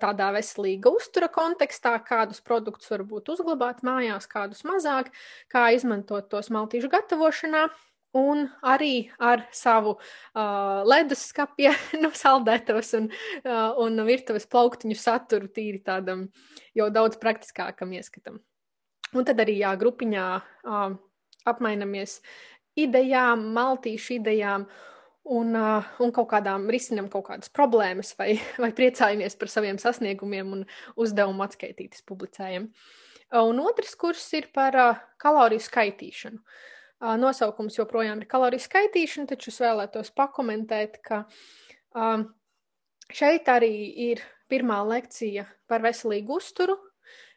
tādā 0.00 0.30
veselīga 0.34 0.92
uztura 0.94 1.30
kontekstā, 1.32 1.96
kādus 2.06 2.42
produktus 2.44 2.92
varbūt 2.92 3.32
uzglabāt 3.34 3.82
mājās, 3.86 4.28
kādus 4.30 4.64
mazāk, 4.68 5.10
kā 5.52 5.70
izmantot 5.76 6.30
tos 6.32 6.52
maltīšu 6.54 6.92
gatavošanā. 6.92 7.68
Un 8.14 8.44
arī 8.62 9.08
ar 9.18 9.40
savu 9.50 9.96
uh, 9.96 10.82
leduskapja, 10.86 11.72
nu, 12.02 12.12
saldētos 12.14 12.92
un, 13.00 13.08
uh, 13.42 13.74
un 13.82 13.98
virtuves 14.06 14.46
plauktiņu 14.46 14.94
saturu 14.98 15.50
tīri 15.50 15.80
tādam 15.82 16.28
jau 16.78 16.86
daudz 16.94 17.18
praktiskākam 17.18 17.96
ieskatam. 17.98 18.38
Un 19.18 19.26
tad 19.26 19.42
arī 19.42 19.58
jā, 19.58 19.72
grupiņā 19.78 20.28
uh, 20.38 20.94
apmainamies 21.48 22.18
idejām, 22.78 23.46
maltīšu 23.54 24.18
idejām 24.18 24.66
un, 25.24 25.56
un 25.56 26.12
kaut 26.14 26.28
kādām 26.32 26.66
risinām 26.72 27.08
kaut 27.12 27.28
kādas 27.30 27.52
problēmas 27.54 28.14
vai, 28.18 28.34
vai 28.62 28.72
priecājamies 28.76 29.38
par 29.40 29.52
saviem 29.52 29.80
sasniegumiem 29.80 30.52
un 30.58 30.68
uzdevumu 31.00 31.46
atskaitīties 31.46 32.04
publicējam. 32.08 32.70
Un 33.34 33.58
otrs 33.64 33.96
kurs 33.98 34.26
ir 34.36 34.50
par 34.54 34.76
kaloriju 35.18 35.62
skaitīšanu. 35.64 36.38
Nosaukums 37.20 37.76
joprojām 37.76 38.22
ir 38.22 38.28
kaloriju 38.30 38.62
skaitīšana, 38.62 39.28
taču 39.32 39.50
es 39.50 39.58
vēlētos 39.60 40.12
pakomentēt, 40.16 41.00
ka 41.04 41.24
šeit 43.12 43.50
arī 43.50 43.74
ir 44.10 44.22
pirmā 44.48 44.78
lekcija 44.86 45.48
par 45.68 45.82
veselīgu 45.84 46.38
uzturu, 46.38 46.76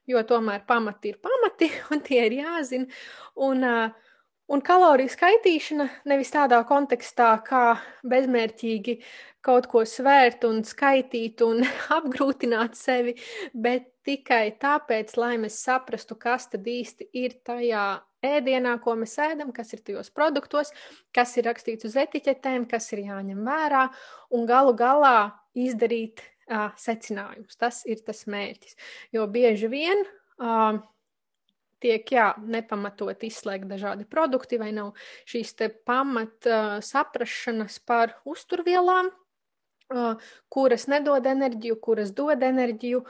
jo 0.08 0.24
tomēr 0.28 0.66
pamati 0.68 1.14
ir 1.14 1.22
pamati 1.24 1.72
un 1.94 2.04
tie 2.06 2.26
ir 2.28 2.38
jāzina. 2.40 2.88
Un, 3.48 3.64
un 4.48 4.64
kaloriju 4.66 5.12
skaitīšana 5.14 5.88
nevis 6.10 6.34
tādā 6.34 6.64
kontekstā, 6.68 7.34
kā 7.48 7.66
bezmērķīgi 8.08 8.98
kaut 9.48 9.70
ko 9.72 9.84
svērt 9.88 10.44
un 10.48 10.64
skaitīt 10.68 11.44
un 11.46 11.64
apgrūtināt 11.98 12.76
sevi, 12.80 13.16
bet 13.54 13.92
tikai 14.08 14.56
tāpēc, 14.60 15.16
lai 15.20 15.36
mēs 15.42 15.60
saprastu, 15.66 16.16
kas 16.20 16.48
tad 16.52 16.68
īsti 16.68 17.10
ir 17.20 17.36
tajā 17.48 17.88
ēdienā, 18.26 18.78
ko 18.84 18.96
mēs 19.00 19.18
ēdam, 19.22 19.52
kas 19.56 19.74
ir 19.76 19.84
tajos 19.86 20.10
produktos, 20.16 20.72
kas 21.16 21.36
ir 21.38 21.48
rakstīts 21.50 21.88
uz 21.90 21.98
etiķetēm, 22.00 22.66
kas 22.72 22.90
ir 22.96 23.04
jāņem 23.06 23.44
vērā 23.46 23.88
un 24.34 24.48
galu 24.50 24.74
galā 24.78 25.20
izdarīt 25.58 26.24
uh, 26.52 26.70
secinājumus. 26.80 27.58
Tas 27.60 27.84
ir 27.90 28.04
tas 28.06 28.26
mērķis. 28.30 28.78
Jo 29.16 29.28
bieži 29.32 29.70
vien 29.72 30.04
uh, 30.04 30.80
tiek 31.84 32.12
jā, 32.12 32.32
nepamatot 32.42 33.24
izslēgt 33.28 33.70
dažādi 33.70 34.08
produkti, 34.10 34.60
vai 34.62 34.72
nav 34.76 34.94
šīs 35.30 35.56
pamat 35.86 36.50
uh, 36.50 36.78
saprašanas 36.84 37.80
par 37.86 38.18
uzturvielām, 38.26 39.12
uh, 39.94 40.30
kuras 40.50 40.88
nedod 40.92 41.26
enerģiju, 41.26 41.80
kuras 41.82 42.14
dod 42.16 42.44
enerģiju. 42.44 43.04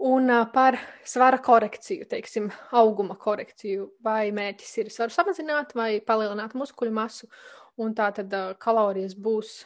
Un 0.00 0.30
uh, 0.32 0.46
par 0.48 0.78
svara 1.04 1.36
korekciju, 1.44 2.06
teiksim, 2.08 2.46
auguma 2.72 3.18
korekciju. 3.20 3.90
Vai 4.00 4.30
mērķis 4.32 4.78
ir 4.80 4.92
svaru 4.94 5.12
samazināt 5.12 5.74
vai 5.76 5.98
palielināt 6.00 6.54
muskuļu 6.56 6.94
masu, 6.96 7.28
un 7.76 7.92
tā 7.96 8.08
tad 8.16 8.32
uh, 8.32 8.54
kalorijas 8.56 9.12
būs 9.12 9.58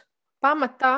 pamatā, 0.43 0.97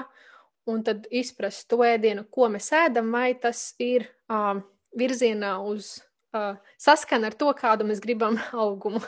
un 0.68 0.84
tad 0.85 1.07
izprast 1.14 1.68
to 1.72 1.81
ēdienu, 1.85 2.26
ko 2.31 2.49
mēs 2.53 2.72
ēdam, 2.76 3.11
vai 3.15 3.31
tas 3.39 3.72
ir 3.81 4.07
uh, 4.30 4.60
virzienā 4.98 5.56
uz 5.64 5.98
uh, 6.35 6.57
saskana 6.81 7.31
ar 7.31 7.38
to, 7.39 7.52
kādu 7.57 7.88
mēs 7.88 8.03
gribam 8.03 8.39
augumu. 8.65 9.02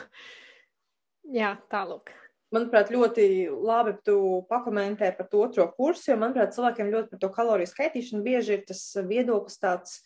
Jā, 1.30 1.54
tālāk. 1.72 2.14
Manuprāt, 2.50 2.88
ļoti 2.90 3.24
labi 3.62 3.92
tu 4.02 4.16
pakomentē 4.50 5.12
par 5.14 5.28
to 5.30 5.44
otro 5.44 5.68
kursu, 5.76 6.08
jo, 6.10 6.16
manuprāt, 6.18 6.50
cilvēkiem 6.56 6.88
ļoti 6.90 7.12
par 7.12 7.20
to 7.22 7.28
kaloriju 7.36 7.70
skaitīšanu 7.70 8.24
bieži 8.26 8.56
ir 8.56 8.64
tas 8.66 8.80
viedoklis 9.06 9.60
tāds, 9.62 10.00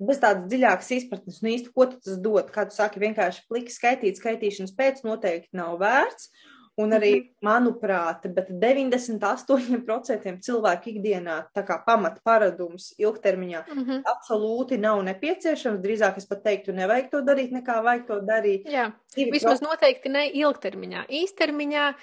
bez 0.00 0.22
tādas 0.22 0.48
dziļākas 0.48 0.88
izpratnes, 0.96 1.42
un 1.42 1.50
īsti, 1.52 1.74
ko 1.76 1.90
tas 1.92 2.16
dod. 2.24 2.48
Kā 2.54 2.64
tu 2.70 2.78
saki, 2.78 3.02
vienkārši 3.04 3.44
pliki 3.50 3.74
skaitīt, 3.74 4.16
skaitīšanas 4.16 4.72
pēc 4.78 5.04
noteikti 5.04 5.60
nav 5.60 5.76
vērts. 5.82 6.32
Un 6.76 6.90
arī, 6.90 7.14
-hmm. 7.14 7.28
manuprāt, 7.42 8.26
98% 8.26 10.40
cilvēku 10.42 10.90
ikdienā 10.90 11.44
tā 11.54 11.62
kā 11.66 11.84
pamata 11.86 12.20
paradums 12.24 12.94
ilgtermiņā 12.98 13.64
mm 13.66 13.84
-hmm. 13.84 14.02
absolūti 14.02 14.78
nav 14.78 15.02
nepieciešams. 15.02 15.80
Drīzāk 15.80 16.16
es 16.16 16.26
pat 16.26 16.42
teiktu, 16.42 16.72
nevajag 16.72 17.10
to 17.10 17.20
darīt, 17.20 17.52
nekā 17.52 17.82
vajag 17.82 18.06
to 18.06 18.20
darīt. 18.20 18.66
Jā, 18.66 18.92
vismaz 19.16 19.60
noteikti 19.60 20.08
ne 20.08 20.30
ilgtermiņā. 20.30 21.04
Īstermiņā 21.08 21.94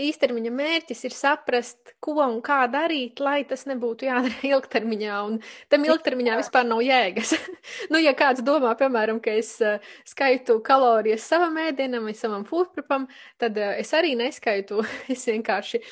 īstermiņa 0.00 0.50
mērķis 0.56 1.02
ir 1.04 1.14
saprast, 1.14 1.92
ko 2.02 2.14
un 2.24 2.38
kā 2.44 2.62
darīt, 2.72 3.20
lai 3.20 3.42
tas 3.48 3.66
nebūtu 3.68 4.06
jādara 4.08 4.38
ilgtermiņā. 4.52 5.18
Un 5.28 5.40
tam 5.72 5.84
ilgtermiņā 5.88 6.38
vispār 6.40 6.66
nav 6.68 6.80
jēgas. 6.86 7.34
nu, 7.92 8.00
ja 8.00 8.14
kāds 8.16 8.44
domā, 8.46 8.72
piemēram, 8.80 9.20
ka 9.24 9.34
es 9.40 9.54
uh, 9.64 9.82
skaitu 10.08 10.60
kalorijas 10.64 11.26
savam 11.28 11.58
ēdienam 11.60 12.08
vai 12.08 12.16
savam 12.16 12.46
foodprepam, 12.48 13.08
tad 13.42 13.60
uh, 13.60 13.74
es 13.82 13.92
arī 13.96 14.14
neskaitu. 14.18 14.80
es 15.12 15.26
vienkārši 15.28 15.82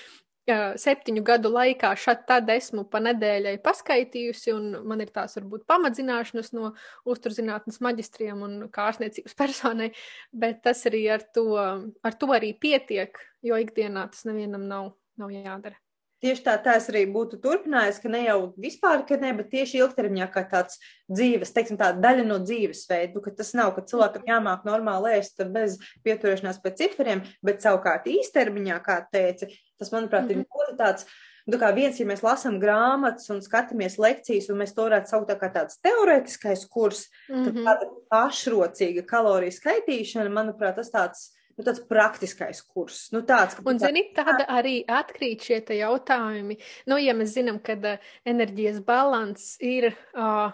septiņu 0.81 1.22
gadu 1.27 1.51
laikā 1.52 1.93
šad 1.98 2.24
tad 2.28 2.51
esmu 2.52 2.85
pa 2.90 3.01
nedēļai 3.05 3.56
paskaitījusi, 3.64 4.55
un 4.55 4.70
man 4.89 5.02
ir 5.05 5.12
tās 5.14 5.36
varbūt 5.39 5.66
pamatzināšanas 5.70 6.52
no 6.56 6.72
uzturzinātnes 7.09 7.81
maģistriem 7.85 8.47
un 8.47 8.56
kārsniecības 8.72 9.36
personai, 9.43 9.90
bet 10.32 10.62
tas 10.66 10.86
arī 10.90 11.05
ar 11.16 11.27
to, 11.35 11.47
ar 11.59 12.18
to 12.20 12.32
arī 12.36 12.55
pietiek, 12.55 13.22
jo 13.47 13.60
ikdienā 13.60 14.09
tas 14.12 14.27
nevienam 14.28 14.66
nav, 14.70 14.93
nav 15.20 15.32
jādara. 15.35 15.78
Tieši 16.21 16.43
tā, 16.45 16.55
tā 16.61 16.75
es 16.77 16.87
arī 16.93 17.07
būtu 17.09 17.39
turpinājis, 17.41 17.99
ka 18.03 18.11
ne 18.13 18.19
jau 18.27 18.39
vispār, 18.61 19.07
ka 19.09 19.17
ne, 19.21 19.31
bet 19.39 19.49
tieši 19.55 19.79
ilgtermiņā 19.81 20.27
kā 20.35 20.43
tāds 20.51 20.77
dzīves, 21.09 21.55
teiksim, 21.57 21.79
tā 21.81 21.95
daļa 21.97 22.27
no 22.29 22.37
dzīvesveidu, 22.45 23.23
ka 23.25 23.33
tas 23.39 23.55
nav, 23.57 23.73
ka 23.77 23.87
cilvēkam 23.89 24.29
jāmāk 24.29 24.67
normāli 24.69 25.15
ēst 25.17 25.41
bez 25.55 25.79
pieturēšanās 26.05 26.61
pēc 26.61 26.77
ciferiem, 26.83 27.25
bet 27.47 27.65
savukārt 27.65 28.11
īstermiņā, 28.13 28.79
kā 28.85 28.99
teica, 29.09 29.49
tas, 29.81 29.95
manuprāt, 29.95 30.29
mm 30.29 30.29
-hmm. 30.29 30.31
ir 30.31 30.45
mhm. 30.45 30.61
ļoti 30.61 30.79
tāds. 30.83 31.09
Nu, 31.49 31.57
kā 31.59 31.73
viens, 31.75 31.97
ja 31.99 32.07
mēs 32.07 32.21
lasām 32.23 32.61
grāmatas 32.61 33.31
un 33.33 33.41
skatāmies 33.41 33.97
lekcijas, 33.99 34.51
un 34.53 34.61
mēs 34.61 34.75
to 34.77 34.85
varētu 34.85 35.09
saukt 35.09 35.33
kā 35.41 35.49
tāds 35.51 35.81
teorētiskais 35.81 36.69
kurs, 36.69 37.09
mm 37.29 37.35
-hmm. 37.35 37.45
tad 37.45 37.55
mhm. 37.55 37.65
tāda 37.65 37.87
pašrocīga 38.13 39.07
kaloriju 39.07 39.53
skaitīšana, 39.57 40.29
manuprāt, 40.29 40.77
tas 40.77 40.91
tāds 40.91 41.40
nu, 41.61 41.66
tāds 41.66 41.82
praktiskais 41.91 42.62
kurs. 42.65 43.03
Nu, 43.15 43.23
tāds, 43.28 43.59
un, 43.61 43.77
tā... 43.77 43.91
zini, 43.91 44.07
tāda 44.16 44.49
arī 44.49 44.81
atkrīt 44.89 45.45
šie 45.45 45.61
jautājumi. 45.81 46.57
Nu, 46.91 46.99
ja 47.01 47.15
mēs 47.16 47.37
zinām, 47.37 47.61
ka 47.65 47.77
uh, 47.77 48.11
enerģijas 48.28 48.82
balans 48.87 49.55
ir. 49.61 49.93
Uh, 50.16 50.51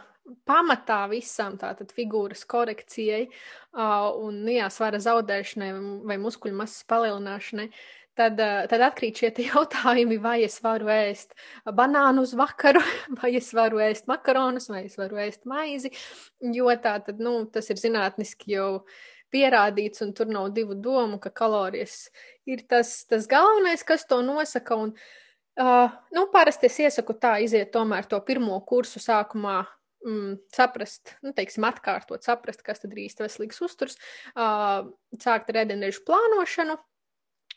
pamatā 0.47 1.05
visam 1.11 1.55
tātad 1.61 1.93
figūras 1.95 2.41
korekcijai 2.51 3.27
uh, 3.29 4.11
un 4.19 4.41
nu, 4.43 4.51
jā, 4.57 4.67
svara 4.75 4.99
zaudēšanai 5.03 5.69
vai 6.09 6.17
muskuļu 6.19 6.57
masas 6.59 6.83
palielināšanai, 6.91 7.69
tad, 8.19 8.41
uh, 8.43 8.65
tad 8.71 8.87
atkrīt 8.89 9.23
šie 9.23 9.31
jautājumi, 9.53 10.19
vai 10.23 10.41
es 10.47 10.59
varu 10.65 10.91
ēst 10.91 11.37
banānu 11.79 12.27
uz 12.27 12.35
vakaru, 12.39 12.83
vai 13.21 13.37
es 13.39 13.53
varu 13.57 13.83
ēst 13.87 14.11
makaronus, 14.11 14.71
vai 14.73 14.87
es 14.89 14.99
varu 14.99 15.23
ēst 15.23 15.47
maizi, 15.47 15.95
jo 16.59 16.73
tā 16.83 16.99
tad, 17.07 17.23
nu, 17.23 17.39
tas 17.53 17.71
ir 17.71 17.79
zinātniski 17.83 18.57
jau 18.57 18.71
uh, 18.81 19.05
pierādīts, 19.35 20.03
un 20.05 20.13
tur 20.17 20.31
nav 20.31 20.51
divu 20.57 20.77
domu, 20.79 21.21
ka 21.23 21.33
kalorijas 21.35 22.07
ir 22.49 22.65
tas, 22.71 23.05
tas 23.11 23.29
galvenais, 23.31 23.85
kas 23.87 24.07
to 24.09 24.21
nosaka. 24.25 24.79
Un, 24.87 24.93
uh, 25.61 25.97
nu, 26.15 26.27
parasti 26.33 26.71
es 26.71 26.79
iesaku 26.87 27.17
tā 27.23 27.37
iziet 27.45 27.73
tomēr 27.75 28.09
to 28.11 28.21
pirmo 28.27 28.59
kursu 28.69 29.03
sākumā. 29.03 29.63
Mm, 30.07 30.37
saprast, 30.55 31.17
nu, 31.25 31.33
teiksim, 31.35 31.65
atkārtot, 31.67 32.23
saprast, 32.23 32.61
kas 32.63 32.79
tad 32.79 32.93
ir 32.95 33.07
īsti 33.09 33.25
veselīgs 33.25 33.59
uzturs, 33.65 33.97
uh, 34.37 34.85
sākt 35.19 35.49
ar 35.51 35.65
ēdienežu 35.65 36.05
plānošanu, 36.07 36.77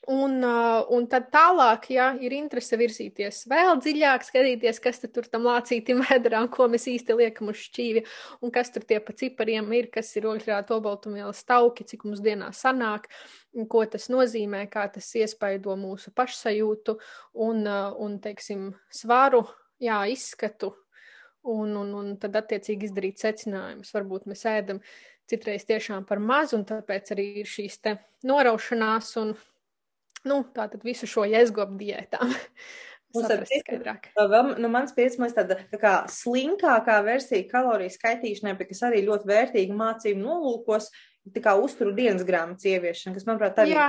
Un, 0.07 0.37
uh, 0.41 0.85
un 0.95 1.03
tad 1.11 1.27
tālāk, 1.33 1.89
ja 1.91 2.05
ir 2.23 2.31
interese 2.33 2.77
virzīties 2.79 3.41
vēl 3.51 3.81
dziļāk, 3.83 4.23
skatīties, 4.23 4.79
kas 4.81 5.01
tur 5.03 5.27
tam 5.27 5.43
lācītim 5.45 5.99
vēdā, 6.07 6.39
ko 6.53 6.69
mēs 6.71 6.87
īsti 6.87 7.17
liekam 7.19 7.51
uz 7.51 7.59
šķīvi, 7.65 8.05
un 8.41 8.53
kas 8.55 8.71
tur 8.73 8.87
tie 8.87 9.01
pa 9.03 9.13
cipariem 9.19 9.67
ir, 9.75 9.89
kas 9.91 10.13
ir 10.15 10.29
oglekļāta 10.31 10.77
obaltumvielas 10.77 11.43
tauki, 11.43 11.83
cik 11.83 12.07
mums 12.07 12.23
dienā 12.25 12.53
sanāk, 12.55 13.09
ko 13.69 13.83
tas 13.91 14.07
nozīmē, 14.09 14.63
kā 14.71 14.87
tas 14.93 15.11
iespaido 15.19 15.75
mūsu 15.77 16.15
pašsajūtu 16.15 16.95
un, 17.35 17.61
uh, 17.67 17.91
un 17.99 18.17
teiksim, 18.23 18.69
svaru, 18.89 19.43
jā, 19.83 19.99
izskatu, 20.15 20.71
un, 21.43 21.75
un, 21.75 21.93
un 21.99 22.15
tad 22.23 22.39
attiecīgi 22.39 22.87
izdarīt 22.87 23.19
secinājumus. 23.21 23.91
Varbūt 23.95 24.31
mēs 24.31 24.47
ēdam 24.47 24.79
citreiz 25.29 25.67
tiešām 25.67 26.07
par 26.09 26.23
maz, 26.23 26.55
un 26.57 26.65
tāpēc 26.67 27.13
arī 27.13 27.29
ir 27.43 27.49
šīs 27.49 27.79
te 27.83 27.97
noraušanās 28.27 29.13
un 29.21 29.35
nu, 30.27 30.43
tātad 30.55 30.83
visu 30.83 31.07
šo 31.09 31.25
jēzgobu 31.29 31.79
diētām. 31.79 32.33
Skaidrāk. 33.09 34.11
Vēl, 34.13 34.51
nu, 34.61 34.69
mans 34.69 34.91
piesmais 34.93 35.33
tāda 35.33 35.57
tā 35.71 35.79
kā 35.81 35.93
slinkākā 36.13 36.99
versija 37.05 37.47
kaloriju 37.49 37.95
skaitīšanai, 37.95 38.53
bet 38.59 38.69
kas 38.69 38.83
arī 38.85 39.01
ļoti 39.07 39.29
vērtīga 39.31 39.77
mācību 39.77 40.21
nolūkos, 40.21 40.91
tā 41.33 41.41
kā 41.41 41.55
uzturu 41.57 41.95
dienas 41.97 42.25
grāmatas 42.25 42.67
ieviešana, 42.69 43.15
kas, 43.17 43.25
manuprāt, 43.25 43.57
arī 43.61 43.73
Jā. 43.73 43.87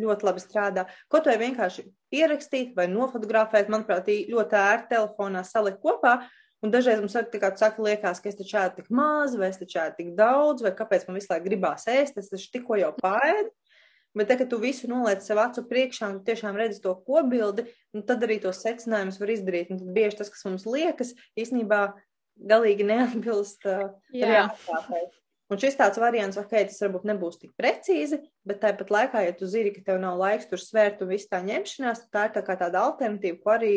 ļoti 0.00 0.28
labi 0.28 0.44
strādā. 0.44 0.86
Kaut 1.12 1.28
vai 1.28 1.36
vienkārši 1.40 1.84
pierakstīt 2.12 2.72
vai 2.76 2.88
nofotografēt, 2.92 3.68
manuprāt, 3.72 4.08
ļoti 4.08 4.58
ērti 4.62 4.94
telefonā 4.94 5.44
salikt 5.48 5.82
kopā. 5.84 6.22
Un 6.62 6.70
dažreiz 6.70 7.00
mums 7.02 7.16
arī 7.18 7.40
kā 7.42 7.50
saka, 7.58 7.82
liekas, 7.82 8.20
ka 8.22 8.30
es 8.30 8.38
taču 8.38 8.56
ēdu 8.60 8.78
tik 8.78 8.92
maz, 8.94 9.34
vai 9.36 9.48
es 9.50 9.58
taču 9.58 9.80
ēdu 9.82 9.98
tik 9.98 10.12
daudz, 10.18 10.62
vai 10.62 10.70
kāpēc 10.78 11.08
man 11.08 11.18
visu 11.18 11.32
laiku 11.32 11.48
gribās 11.48 11.88
ēst, 11.90 12.20
es 12.22 12.30
taču 12.30 12.52
tikko 12.54 12.78
jau 12.78 12.92
pārēdu. 13.02 13.50
Bet, 14.18 14.28
tā, 14.28 14.36
kad 14.40 14.50
tu 14.52 14.58
visu 14.60 14.90
noliec 14.90 15.24
sev 15.24 15.40
acu 15.40 15.64
priekšā 15.68 16.10
un 16.12 16.18
tiešām 16.26 16.58
redzi 16.60 16.82
to 16.84 16.92
kopbildi, 17.06 17.64
nu, 17.96 18.02
tad 18.08 18.24
arī 18.26 18.36
tos 18.42 18.60
secinājumus 18.64 19.16
var 19.22 19.32
izdarīt. 19.32 19.72
Un 19.72 19.80
tad 19.80 19.94
bieži 19.96 20.18
tas, 20.20 20.30
kas 20.32 20.44
mums 20.48 20.66
liekas, 20.68 21.14
īstenībā 21.40 21.80
galīgi 22.52 22.84
neatbilst 22.88 23.64
uh, 23.70 23.88
realitātei. 24.12 25.06
Un 25.52 25.60
šis 25.60 25.76
tāds 25.76 26.00
variants, 26.00 26.38
ok, 26.40 26.52
tas 26.70 26.80
varbūt 26.80 27.04
nebūs 27.10 27.40
tik 27.40 27.50
precīzi, 27.60 28.22
bet 28.48 28.62
tāpat 28.62 28.92
laikā, 28.92 29.24
ja 29.26 29.34
tu 29.36 29.48
zini, 29.50 29.72
ka 29.74 29.82
tev 29.84 29.98
nav 30.00 30.16
laiks 30.20 30.48
tur 30.48 30.60
svērt 30.60 31.02
un 31.04 31.10
viss 31.12 31.28
tā 31.28 31.42
ņemšanās, 31.44 32.06
tā 32.12 32.28
ir 32.28 32.36
tā 32.38 32.44
kā 32.46 32.56
tāda 32.60 32.80
alternatīva, 32.86 33.40
ko 33.42 33.52
arī 33.58 33.74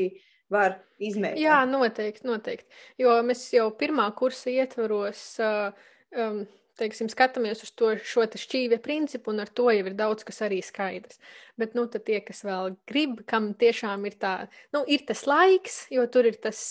var 0.52 0.78
izmēģināt. 1.04 1.42
Jā, 1.42 1.58
noteikti, 1.68 2.28
noteikti. 2.30 2.80
Jo 3.02 3.18
mēs 3.28 3.44
jau 3.56 3.68
pirmā 3.76 4.08
kursa 4.16 4.54
ietvaros. 4.54 5.26
Uh, 5.42 5.90
um, 6.16 6.46
teiksim, 6.80 7.10
skatāmies 7.12 7.64
uz 7.66 7.72
to 7.78 7.94
šo 8.04 8.26
šķīvja 8.28 8.80
principu, 8.84 9.32
un 9.34 9.44
ar 9.44 9.52
to 9.52 9.70
jau 9.72 9.86
ir 9.86 9.96
daudz 9.98 10.26
kas 10.28 10.42
arī 10.46 10.62
skaidrs. 10.66 11.20
Bet, 11.60 11.76
nu, 11.78 11.88
tie, 11.88 12.20
kas 12.26 12.44
vēl 12.48 12.76
grib, 12.90 13.22
kam 13.30 13.54
tiešām 13.58 14.06
ir 14.10 14.18
tā, 14.22 14.36
nu, 14.76 14.84
ir 14.88 15.06
tas 15.08 15.26
laiks, 15.30 15.86
jo 15.94 16.06
tur 16.12 16.30
ir 16.32 16.40
tas, 16.44 16.62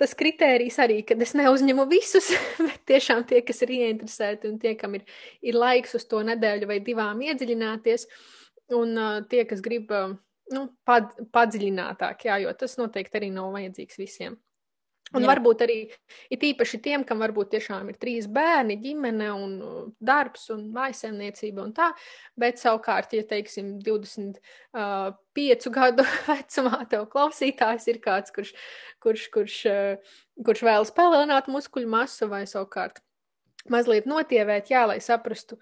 tas 0.00 0.16
kritērijs 0.16 0.78
arī, 0.82 1.00
kad 1.06 1.22
es 1.22 1.34
neuzņemu 1.38 1.86
visus, 1.90 2.30
bet 2.66 2.82
tiešām 2.90 3.26
tie, 3.30 3.42
kas 3.46 3.62
ir 3.66 3.74
ieinteresēti 3.80 4.50
un 4.50 4.60
tie, 4.62 4.76
kam 4.78 4.98
ir, 4.98 5.06
ir 5.42 5.58
laiks 5.58 5.96
uz 5.98 6.06
to 6.10 6.22
nedēļu 6.26 6.70
vai 6.70 6.80
divām 6.84 7.22
iedziļināties, 7.26 8.06
un 8.78 8.94
tie, 9.30 9.42
kas 9.50 9.64
grib, 9.64 9.90
nu, 10.54 10.68
pad, 10.86 11.16
padziļinātāk, 11.34 12.28
jā, 12.30 12.38
jo 12.44 12.54
tas 12.58 12.78
noteikti 12.78 13.20
arī 13.20 13.34
nav 13.34 13.50
vajadzīgs 13.58 14.00
visiem. 14.00 14.38
Un 15.10 15.24
Jā. 15.24 15.30
varbūt 15.32 15.64
arī 15.64 15.76
it 16.30 16.44
īpaši 16.46 16.78
tiem, 16.84 17.04
kam 17.06 17.18
varbūt 17.24 17.50
tiešām 17.56 17.88
ir 17.90 17.96
trīs 17.98 18.28
bērni, 18.30 18.76
ģimene 18.78 19.30
un 19.34 19.56
uh, 19.58 19.80
darbs 19.98 20.46
un 20.54 20.68
mājasēmniecība 20.76 21.64
un 21.64 21.74
tā, 21.74 21.88
bet 22.38 22.62
savukārt, 22.62 23.16
ja 23.18 23.24
teiksim 23.26 23.72
25 23.82 24.38
uh, 24.78 25.74
gadu 25.74 26.06
vecumā 26.30 26.82
tev 26.92 27.08
klausītājs 27.10 27.90
ir 27.90 27.98
kāds, 28.04 28.30
kurš, 28.36 28.54
kurš, 29.02 29.26
kurš, 29.34 29.60
uh, 29.72 30.16
kurš 30.46 30.64
vēlas 30.70 30.94
palielināt 30.94 31.50
muskuļu 31.50 31.90
masu 31.90 32.30
vai 32.30 32.44
savukārt 32.46 33.02
mazliet 33.68 34.06
notievēt, 34.08 34.70
jā, 34.70 34.86
lai 34.88 35.00
saprastu, 35.04 35.58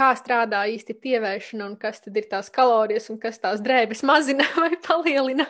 kā 0.00 0.10
strādā 0.16 0.62
īsti 0.72 0.96
tievēšana 1.04 1.66
un 1.68 1.76
kas 1.80 2.00
tad 2.04 2.16
ir 2.16 2.28
tās 2.30 2.48
kalorijas 2.54 3.10
un 3.12 3.20
kas 3.20 3.40
tās 3.42 3.60
drēbes 3.64 4.02
mazina 4.08 4.46
vai 4.62 4.72
palielina. 4.86 5.46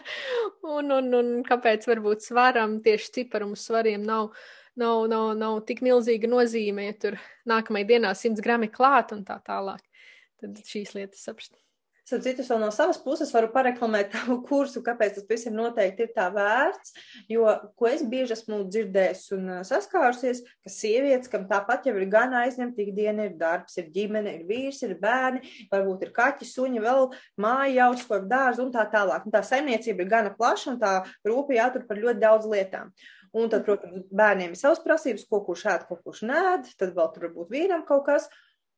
Un, 0.66 0.90
un, 0.96 1.12
un 1.20 1.30
kāpēc 1.46 1.86
varbūt 1.90 2.26
svaram 2.26 2.80
tieši 2.84 3.14
ciparam 3.20 3.54
uz 3.56 3.64
svariem 3.68 4.02
nav, 4.06 4.32
nav, 4.80 5.06
nav, 5.12 5.32
nav 5.38 5.62
tik 5.68 5.84
milzīga 5.86 6.30
nozīme, 6.30 6.90
ja 6.90 6.98
tur 7.06 7.18
nākamajā 7.50 7.92
dienā 7.94 8.14
100 8.16 8.44
grami 8.44 8.70
klāt 8.72 9.14
un 9.16 9.24
tā 9.28 9.38
tālāk. 9.46 9.82
Tad 10.40 10.62
šīs 10.66 10.96
lietas 10.96 11.26
saprast. 11.26 11.54
Starp 12.10 12.24
citu, 12.26 12.42
vēl 12.42 12.58
no 12.58 12.68
savas 12.74 12.98
puses 12.98 13.28
varu 13.30 13.52
pareklamēt 13.54 14.08
tavu 14.16 14.40
kursu, 14.42 14.80
kāpēc 14.82 15.14
tas 15.14 15.26
visam 15.30 15.54
noteikti 15.54 16.08
ir 16.08 16.08
tā 16.16 16.24
vērts. 16.34 16.96
Jo, 17.30 17.44
ko 17.78 17.86
es 17.86 18.02
bieži 18.02 18.34
esmu 18.34 18.64
dzirdējis 18.66 19.20
un 19.36 19.52
saskārusies, 19.68 20.40
ka 20.64 20.72
sievietes, 20.74 21.30
kam 21.30 21.44
tāpat 21.52 21.86
jau 21.86 21.94
ir 21.94 22.08
gan 22.10 22.34
aizņemta 22.40 22.82
ikdiena, 22.82 23.28
ir 23.28 23.38
darbs, 23.38 23.78
ir 23.78 23.92
ģimene, 23.94 24.34
ir 24.40 24.50
vīrs, 24.50 24.82
ir 24.88 24.96
bērni, 24.98 25.44
varbūt 25.70 26.02
ir 26.08 26.12
kaķi, 26.18 26.50
suņi, 26.50 26.82
vēl 26.82 27.12
māja 27.46 27.70
jāuzkop 27.76 28.26
dārzu 28.34 28.66
un 28.66 28.74
tā 28.74 28.88
tālāk. 28.90 29.30
Un 29.30 29.38
tā 29.38 29.46
saimniecība 29.46 30.02
ir 30.02 30.10
gana 30.10 30.34
plaša 30.34 30.74
un 30.74 30.82
tā 30.82 30.94
rūpīgi 31.30 31.62
jātur 31.62 31.86
par 31.86 32.02
ļoti 32.02 32.26
daudz 32.26 32.50
lietām. 32.50 32.90
Un 33.38 33.46
tad, 33.46 33.62
protams, 33.62 34.08
bērniem 34.10 34.56
ir 34.56 34.58
savas 34.58 34.82
prasības, 34.82 35.28
ko 35.30 35.44
kurš 35.46 35.68
ēd, 35.70 35.86
ko 35.86 36.02
kurš 36.02 36.26
nē, 36.26 36.40
tad 36.74 36.96
vēl 36.96 37.14
tur 37.14 37.30
varbūt 37.30 37.54
vīram 37.54 37.86
kaut 37.86 38.08
kas. 38.10 38.32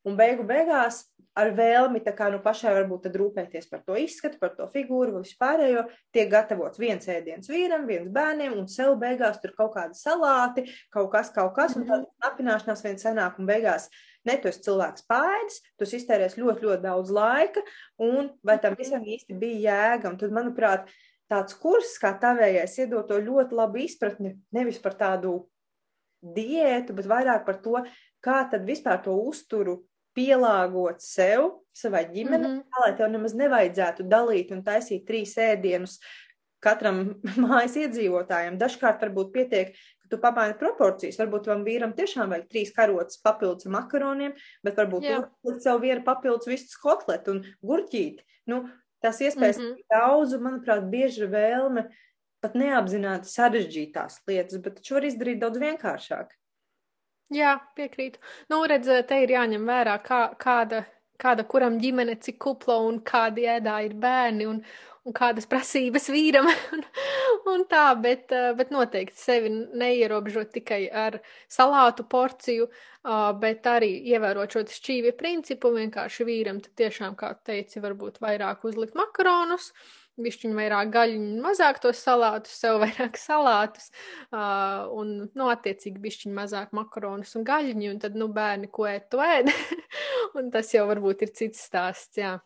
Un 0.09 0.17
beigu 0.19 0.43
beigās 0.47 1.05
ar 1.39 1.53
vēlmi 1.57 2.03
kā 2.05 2.29
nu 2.33 2.41
pašai 2.45 2.73
varbūt 2.77 3.09
rūpēties 3.17 3.69
par 3.71 3.83
to 3.87 3.97
izskatu, 3.97 4.39
par 4.41 4.53
to 4.57 4.67
figūru, 4.73 5.23
vispārējo, 5.23 5.87
tiek 6.13 6.31
gatavots 6.33 6.81
viens 6.81 7.09
ēdiens 7.09 7.49
vīram, 7.49 7.87
viens 7.89 8.11
bērniem, 8.13 8.57
un 8.59 8.67
sev 8.69 8.97
beigās 9.01 9.41
tur 9.41 9.55
kaut 9.57 9.73
kādi 9.77 9.97
salāti, 9.97 10.67
kaut 10.93 11.13
kas, 11.15 11.31
kaut 11.33 11.55
kas, 11.57 11.77
un 11.79 11.87
tad 11.89 12.05
apināšanās 12.29 12.85
viens 12.85 13.07
senāk, 13.07 13.39
un 13.41 13.49
beigās 13.49 13.89
ne 14.29 14.37
tu 14.43 14.51
esi 14.51 14.65
cilvēks 14.67 15.07
pāēdis, 15.09 15.63
tu 15.79 15.89
iztērēs 15.89 16.37
ļoti, 16.39 16.67
ļoti 16.67 16.85
daudz 16.85 17.15
laika, 17.15 17.63
un 18.03 18.29
vai 18.45 18.59
tam 18.63 18.77
visam 18.79 19.07
īsti 19.07 19.39
bija 19.39 19.79
jēga, 19.79 20.13
un 20.13 20.21
tad, 20.21 20.35
manuprāt, 20.37 20.93
tāds 21.33 21.57
kurs 21.57 21.97
kā 22.03 22.13
tavējais 22.21 22.77
iedod 22.85 23.09
to 23.09 23.17
ļoti 23.23 23.57
labu 23.57 23.81
izpratni, 23.87 24.37
nevis 24.53 24.83
par 24.83 24.99
tādu 25.01 25.39
diētu, 26.23 26.95
bet 26.95 27.09
vairāk 27.09 27.49
par 27.49 27.59
to, 27.65 27.81
kā 28.23 28.45
tad 28.53 28.69
vispār 28.69 29.01
to 29.03 29.17
uzturu 29.17 29.81
pielāgot 30.17 31.01
sev, 31.05 31.49
savai 31.77 32.05
ģimenei, 32.13 32.49
mm 32.49 32.59
-hmm. 32.59 32.85
lai 32.85 32.97
tev 32.97 33.11
nemaz 33.11 33.35
nevajadzētu 33.35 34.09
dalīt 34.09 34.53
un 34.53 34.63
taisīt 34.65 35.07
trīs 35.09 35.37
ēdienus 35.39 35.99
katram 36.63 37.03
mājas 37.45 37.77
iedzīvotājam. 37.81 38.59
Dažkārt 38.61 39.03
varbūt 39.03 39.33
pietiek, 39.33 39.73
ka 40.03 40.13
tu 40.13 40.21
pamaini 40.23 40.59
proporcijas. 40.61 41.19
Varbūt 41.21 41.49
tam 41.49 41.65
vīram 41.65 41.97
tiešām 41.97 42.31
vajag 42.35 42.47
trīs 42.53 42.75
karotes 42.77 43.21
papildus 43.25 43.67
makaroniem, 43.67 44.37
bet 44.63 44.79
varbūt 44.79 45.09
Jā. 45.09 45.25
tu 45.43 45.59
sev 45.61 45.83
vienu 45.83 46.05
papildus 46.07 46.51
vistas 46.51 46.79
kotletu 46.83 47.37
un 47.37 47.43
gurķīti. 47.63 48.23
Nu, 48.53 48.63
tās 49.03 49.21
iespējas 49.21 49.59
mm 49.59 49.67
-hmm. 49.67 49.85
daudz, 49.91 50.35
un, 50.35 50.43
manuprāt, 50.43 50.89
bieži 50.91 51.27
vēlme 51.27 51.89
pat 52.43 52.55
neapzināti 52.59 53.31
sarežģītās 53.31 54.23
lietas, 54.27 54.59
bet 54.63 54.81
taču 54.81 54.95
var 54.95 55.05
izdarīt 55.07 55.39
daudz 55.39 55.59
vienkāršāk. 55.63 56.35
Jā, 57.33 57.57
piekrītu. 57.77 58.21
Nu, 58.53 58.61
redz, 58.69 58.91
te 59.09 59.23
ir 59.25 59.33
jāņem 59.33 59.65
vērā, 59.69 59.97
kā, 60.05 60.23
kāda, 60.41 60.83
kāda 61.23 61.47
kuram 61.49 61.79
ģimene, 61.81 62.19
cik 62.21 62.41
kupla 62.43 62.77
un 62.85 62.99
kādi 63.07 63.47
ēdā 63.49 63.79
ir 63.87 63.95
bērni 64.03 64.49
un, 64.51 64.59
un 65.09 65.17
kādas 65.17 65.49
prasības 65.49 66.11
vīram 66.13 66.51
un, 66.77 66.85
un 67.55 67.65
tā, 67.71 67.87
bet, 68.03 68.35
bet 68.59 68.75
noteikti 68.75 69.17
sevi 69.17 69.53
neierobežot 69.55 70.53
tikai 70.59 70.83
ar 71.05 71.21
salātu 71.49 72.05
porciju, 72.05 72.69
bet 73.41 73.67
arī 73.71 73.95
ievērot 74.13 74.59
šo 74.59 74.67
šķīvi 74.77 75.17
principu, 75.19 75.73
vienkārši 75.79 76.29
vīram 76.29 76.61
tad 76.61 76.77
tiešām, 76.85 77.17
kā 77.19 77.33
teici, 77.47 77.81
varbūt 77.83 78.21
vairāk 78.23 78.69
uzlikt 78.69 78.99
makaronus, 78.99 79.73
uh, 79.73 80.02
bišķiņu 80.21 80.57
vairāk 80.59 80.93
gaļiņu, 80.93 81.41
mazāk 81.45 81.81
tos 81.83 82.03
salātus, 82.05 82.55
sev 82.61 82.79
vairāk 82.83 83.17
salātus, 83.21 83.89
uh, 84.35 84.89
un, 84.93 85.15
nu, 85.33 85.49
attiecīgi 85.53 86.03
bišķiņu 86.03 86.37
mazāk 86.37 86.73
makaronus 86.77 87.33
un 87.39 87.47
gaļiņu, 87.49 87.91
un 87.95 88.01
tad, 88.03 88.17
nu, 88.19 88.29
bērni, 88.33 88.69
ko 88.73 88.89
ēd, 88.91 89.09
to 89.13 89.23
ēd, 89.25 89.51
un 90.39 90.51
tas 90.55 90.73
jau 90.75 90.87
varbūt 90.91 91.27
ir 91.27 91.35
cits 91.37 91.65
stāsts, 91.69 92.21
jā. 92.21 92.37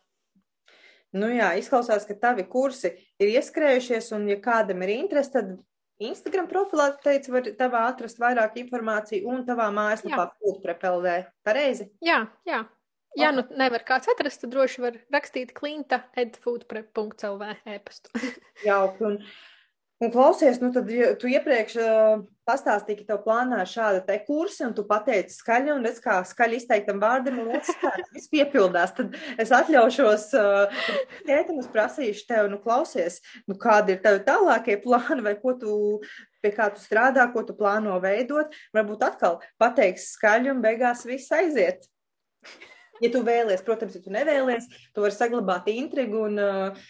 Nu 1.17 1.29
jā, 1.31 1.53
izklausās, 1.59 2.03
ka 2.07 2.17
tavi 2.19 2.43
kursi 2.47 2.91
ir 3.19 3.31
ieskrējušies, 3.37 4.11
un 4.17 4.27
ja 4.31 4.39
kādam 4.43 4.83
ir 4.85 4.97
interesi, 4.97 5.33
tad 5.37 5.55
Instagram 6.03 6.49
profilā, 6.51 6.91
tu 6.93 7.07
teici, 7.07 7.31
var 7.33 7.47
tavā 7.57 7.87
atrast 7.89 8.19
vairāk 8.21 8.59
informāciju 8.61 9.31
un 9.33 9.45
tavā 9.47 9.71
mājaslapā 9.73 10.27
Foodprep.lv. 10.35 11.15
Pareizi? 11.47 11.87
Jā, 12.05 12.19
jā, 12.45 12.61
Ja 13.17 13.31
nu 13.33 13.43
nevar 13.57 13.85
kāds 13.87 14.09
atrast, 14.11 14.43
tad 14.43 14.53
droši 14.53 14.83
var 14.83 14.97
rakstīt 15.13 15.53
klinta 15.57 16.03
edfoodprep.lv 16.19 17.53
e-pastu. 17.65 18.11
Jauki. 18.67 19.05
Un, 19.07 19.15
un 20.03 20.11
klausies, 20.13 20.59
nu 20.61 20.69
tad 20.75 20.91
ja 20.93 21.13
tu 21.17 21.31
iepriekš 21.31 21.77
uh, 21.81 22.19
pastāstīji, 22.45 22.99
ka 22.99 23.07
tev 23.13 23.23
plānā 23.23 23.63
šāda 23.65 24.03
te 24.05 24.19
kursa, 24.27 24.67
un 24.67 24.75
tu 24.77 24.85
pateici 24.89 25.33
skaļi, 25.39 25.73
un 25.73 25.87
redz, 25.87 26.03
kā 26.03 26.19
skaļi 26.29 26.61
izteiktam 26.61 27.01
vārdam, 27.01 27.41
un 27.41 27.55
otrs 27.57 27.73
tāds 27.81 28.13
viss 28.13 28.31
piepildās. 28.35 28.93
Tad 28.99 29.17
es 29.41 29.55
atļaušos, 29.63 30.29
uh, 30.37 30.85
tētim, 31.25 31.63
es 31.63 31.73
prasīšu 31.73 32.29
tev, 32.29 32.51
nu 32.53 32.61
klausies, 32.61 33.21
nu 33.49 33.57
kādi 33.57 33.97
ir 33.97 34.03
tavi 34.05 34.21
tālākie 34.29 34.77
plāni, 34.83 35.23
vai 35.25 35.37
ko 35.41 35.57
tu 35.57 35.81
pie 36.45 36.53
kā 36.53 36.69
tu 36.75 36.85
strādā, 36.85 37.25
ko 37.33 37.41
tu 37.47 37.57
plāno 37.57 37.97
veidot. 38.03 38.53
Varbūt 38.77 39.09
atkal 39.09 39.41
pateiks 39.57 40.11
skaļi 40.13 40.53
un 40.53 40.61
beigās 40.61 41.07
viss 41.09 41.33
aiziet. 41.33 41.89
Ja 43.03 43.11
tu 43.13 43.21
vēlies, 43.25 43.63
protams, 43.65 43.97
ja 43.97 44.03
tu 44.03 44.13
nevēlies, 44.13 44.69
tu 44.95 45.03
vari 45.03 45.15
saglabāt 45.15 45.69
intrigu 45.73 46.23
un, 46.27 46.39
uh, 46.41 46.87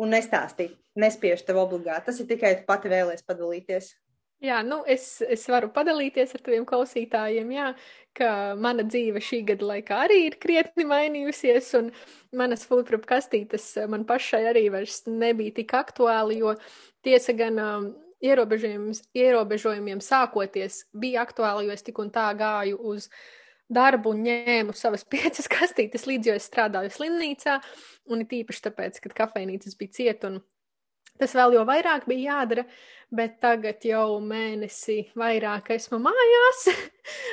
un 0.00 0.14
nestāstīt, 0.14 0.74
nespiež 0.98 1.44
tev 1.46 1.60
obligāti. 1.62 2.08
Tas 2.08 2.18
ir 2.20 2.30
tikai 2.30 2.56
tu 2.60 2.66
pati 2.68 2.90
vēlies 2.92 3.26
padalīties. 3.26 3.92
Jā, 4.44 4.58
nu 4.66 4.82
es, 4.90 5.22
es 5.22 5.46
varu 5.48 5.70
padalīties 5.72 6.34
ar 6.36 6.42
taviem 6.44 6.66
klausītājiem, 6.68 7.52
jā, 7.54 7.68
ka 8.18 8.28
mana 8.60 8.84
dzīve 8.84 9.22
šī 9.22 9.38
gada 9.48 9.68
laikā 9.70 10.00
arī 10.04 10.18
ir 10.26 10.36
krietni 10.42 10.84
mainījusies, 10.90 11.70
un 11.78 11.92
manas 12.36 12.66
foodprop 12.68 13.06
kastītes 13.08 13.70
man 13.88 14.04
pašai 14.08 14.42
arī 14.50 14.66
vairs 14.74 15.04
nebija 15.08 15.54
tik 15.62 15.72
aktuāli, 15.78 16.42
jo 16.42 16.52
tiesa 17.06 17.32
gan 17.38 17.62
um, 17.62 17.88
ierobežojumiem 18.24 20.02
sākoties 20.04 20.82
bija 20.92 21.24
aktuāli, 21.24 21.70
jo 21.70 21.78
es 21.78 21.86
tik 21.86 22.02
un 22.02 22.12
tā 22.12 22.26
gāju 22.36 22.82
uz 22.92 23.08
uh, 23.08 23.16
darbu 23.72 24.14
un 24.14 24.24
ņēmu 24.26 24.74
savas 24.76 25.06
piecas 25.12 25.48
kastītes 25.50 26.08
līdzi, 26.08 26.30
jo 26.30 26.40
es 26.40 26.48
strādāju 26.50 26.92
slimnīcā, 26.94 27.60
un 28.12 28.24
it 28.24 28.34
īpaši 28.42 28.66
tāpēc, 28.68 29.00
kad 29.04 29.16
kafejnīcas 29.22 29.78
bija 29.80 29.96
ciet, 30.00 30.26
un 30.28 30.42
tas 31.20 31.34
vēl 31.36 31.54
jau 31.58 31.64
vairāk 31.68 32.08
bija 32.10 32.34
jādara, 32.34 32.64
bet 33.14 33.38
tagad 33.42 33.84
jau 33.86 34.18
mēnesi 34.24 35.04
vairāk 35.18 35.70
esmu 35.76 36.00
mājās, 36.02 36.64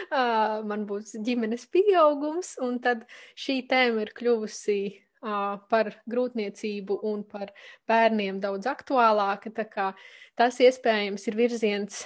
man 0.70 0.86
būs 0.90 1.16
ģimenes 1.26 1.66
pieaugums, 1.74 2.56
un 2.62 2.78
tad 2.84 3.08
šī 3.40 3.64
tēma 3.72 4.06
ir 4.06 4.14
kļuvusi 4.18 4.82
par 5.22 5.92
grūtniecību 6.10 6.98
un 7.06 7.22
par 7.30 7.52
bērniem 7.90 8.40
daudz 8.42 8.66
aktuālāka, 8.72 9.52
tas 10.36 10.62
iespējams 10.66 11.28
ir 11.30 11.38
virziens, 11.38 12.00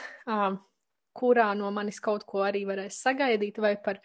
kurā 1.16 1.50
no 1.58 1.72
manis 1.74 2.02
kaut 2.04 2.26
ko 2.30 2.44
arī 2.46 2.66
varēs 2.68 3.00
sagaidīt, 3.06 3.60
vai 3.64 3.76
par, 3.82 4.02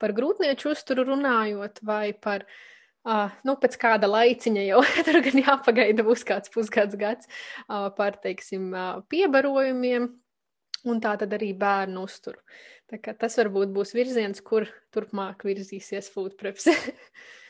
par 0.00 0.14
grūtnieču 0.16 0.72
uzturu 0.72 1.06
runājot, 1.10 1.82
vai 1.86 2.10
par, 2.12 2.46
uh, 3.06 3.34
nu, 3.46 3.56
pēc 3.62 3.78
kāda 3.82 4.10
laiciņa 4.10 4.68
jau 4.68 4.84
tur 5.06 5.20
gan 5.26 5.42
jāpagaida 5.44 6.06
būs 6.06 6.24
kāds 6.28 6.52
pusgads 6.54 6.98
gads, 7.00 7.28
uh, 7.68 7.88
par, 7.96 8.20
teiksim, 8.22 8.70
uh, 8.74 9.02
piebarojumiem, 9.12 10.10
un 10.86 11.02
tā 11.02 11.16
tad 11.20 11.34
arī 11.36 11.52
bērnu 11.58 12.06
uzturu. 12.06 12.40
Tas 12.86 13.34
varbūt 13.40 13.72
būs 13.74 13.96
virziens, 13.96 14.38
kur 14.46 14.68
turpmāk 14.94 15.42
virzīsies 15.48 16.12
food 16.14 16.36
preps. 16.38 16.68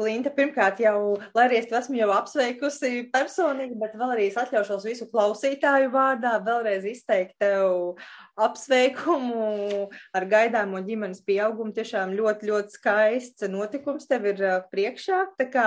Klinta, 0.00 0.30
pirmkārt, 0.32 0.80
jau, 0.80 1.18
lai 1.36 1.44
arī 1.44 1.58
es 1.60 1.66
esmu 1.76 1.98
jau 1.98 2.08
apsveikusi 2.14 3.10
personīgi, 3.12 3.76
bet 3.80 3.96
vēl 4.00 4.14
arī 4.14 4.28
es 4.30 4.38
atļaušos 4.40 4.86
visu 4.88 5.08
klausītāju 5.12 5.90
vārdā 5.92 6.38
vēlreiz 6.46 6.86
izteikt 6.88 7.36
tev 7.42 7.98
apsveikumu 8.40 9.90
ar 10.16 10.26
gaidāmo 10.30 10.80
ģimenes 10.86 11.20
pieaugumu. 11.26 11.74
Tiešām 11.76 12.14
ļoti, 12.16 12.48
ļoti 12.48 12.76
skaists 12.78 13.44
notikums 13.52 14.08
tev 14.08 14.30
ir 14.32 14.40
priekšā. 14.72 15.20
Tā 15.36 15.48
kā, 15.52 15.66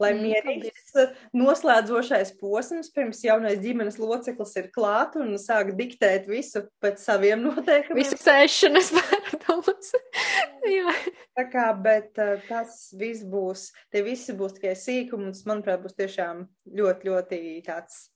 lai 0.00 0.12
mhm, 0.16 0.24
mierīgs 0.26 0.98
noslēdzošais 1.36 2.34
posms, 2.40 2.90
pirms 2.94 3.22
jaunais 3.26 3.62
ģimenes 3.62 4.00
loceklis 4.02 4.56
ir 4.58 4.70
klāt 4.74 5.14
un 5.20 5.36
sāk 5.38 5.76
diktēt 5.78 6.26
visu 6.30 6.64
pēc 6.82 6.98
saviem 7.04 7.46
noteikumiem. 7.46 8.02
Visu 8.02 8.18
sēšanas 8.18 8.90
pārdomas. 8.98 9.94
Tā 11.38 11.46
kā, 11.50 11.70
bet 11.78 12.18
tas 12.48 12.90
viss 12.98 13.24
būs 13.26 13.59
būs, 13.60 13.68
tie 13.92 14.02
visi 14.02 14.32
būs 14.36 14.56
tikai 14.56 14.74
sīkumi, 14.76 15.28
un 15.28 15.34
tas, 15.34 15.44
manuprāt, 15.48 15.82
būs 15.82 15.96
tiešām 15.98 16.46
ļoti, 16.66 17.08
ļoti 17.08 17.40
tāds 17.66 18.08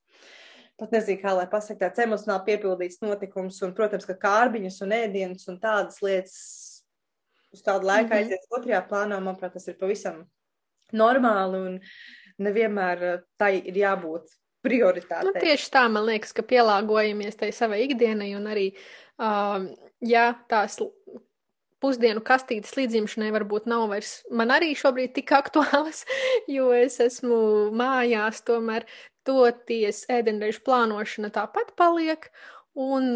pat 0.78 0.90
nezinu, 0.90 1.20
kā 1.22 1.34
lai 1.36 1.46
pasakā, 1.46 1.86
tāds 1.86 2.02
emocionāli 2.02 2.48
piepildīts 2.48 3.02
notikums. 3.02 3.60
Un, 3.62 3.74
protams, 3.74 4.06
ka 4.08 4.16
kārbiņas 4.18 4.80
un 4.82 4.94
ēdienas 4.96 5.48
un 5.48 5.60
tādas 5.62 6.00
lietas 6.02 6.38
uz 7.54 7.62
tādu 7.62 7.86
laiku 7.86 8.08
mm 8.08 8.12
-hmm. 8.12 8.24
aizies 8.24 8.48
otrajā 8.50 8.80
plānā, 8.88 9.20
manuprāt, 9.20 9.52
tas 9.52 9.68
ir 9.68 9.78
pavisam 9.78 10.24
normāli 10.92 11.60
un 11.66 11.80
nevienmēr 12.38 13.22
tai 13.38 13.62
ir 13.62 13.74
jābūt 13.74 14.26
prioritātei. 14.64 15.28
Nu, 15.28 15.32
tieši 15.40 15.70
tā, 15.70 15.88
man 15.88 16.06
liekas, 16.06 16.32
ka 16.32 16.42
pielāgojamies 16.42 17.36
tai 17.36 17.52
savai 17.52 17.84
ikdienai 17.84 18.34
un 18.34 18.46
arī, 18.46 18.72
um, 19.18 19.68
ja 20.00 20.34
tās 20.48 20.80
pusdienu 21.84 22.24
kastītes 22.24 22.72
līdzimšanai 22.78 23.32
varbūt 23.34 23.68
nav 23.70 23.90
vairs 23.92 24.16
man 24.32 24.52
arī 24.54 24.72
šobrīd 24.78 25.12
tik 25.18 25.34
aktuālas, 25.36 26.04
jo 26.56 26.70
es 26.76 26.96
esmu 27.04 27.40
mājās, 27.76 28.40
tomēr 28.48 28.88
toties 29.28 30.04
ēdienreizu 30.12 30.64
plānošana 30.64 31.30
tāpat 31.32 31.72
paliek. 31.78 32.28
Un, 32.74 33.14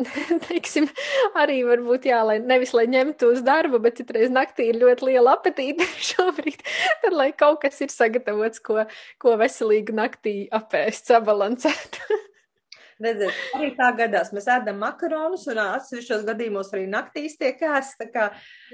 teiksim, 0.48 0.88
arī 1.38 1.60
varbūt, 1.66 2.08
jā, 2.10 2.20
lai 2.26 2.38
nevis 2.42 2.72
lai 2.76 2.86
ņemtu 2.90 3.32
uz 3.34 3.42
darbu, 3.46 3.80
bet 3.84 4.00
citreiz 4.00 4.32
naktī 4.32 4.70
ir 4.70 4.80
ļoti 4.80 5.10
liela 5.10 5.36
apetīte 5.38 5.86
šobrīd, 6.10 6.64
tad 7.04 7.16
lai 7.16 7.30
kaut 7.36 7.62
kas 7.64 7.80
ir 7.84 7.92
sagatavots, 7.92 8.62
ko, 8.64 8.84
ko 9.22 9.36
veselīgi 9.40 9.96
naktī 9.96 10.34
apēst, 10.56 11.10
sabalansēt. 11.10 12.02
Redziet, 13.00 13.36
arī 13.56 13.70
tā 13.78 13.88
gadās. 13.96 14.28
Mēs 14.36 14.46
ēdam 14.52 14.80
makaronus 14.82 15.46
un 15.48 15.60
atsevišķos 15.62 16.26
gadījumos 16.26 16.72
arī 16.76 16.84
naktīs 16.90 17.38
tiek 17.40 17.56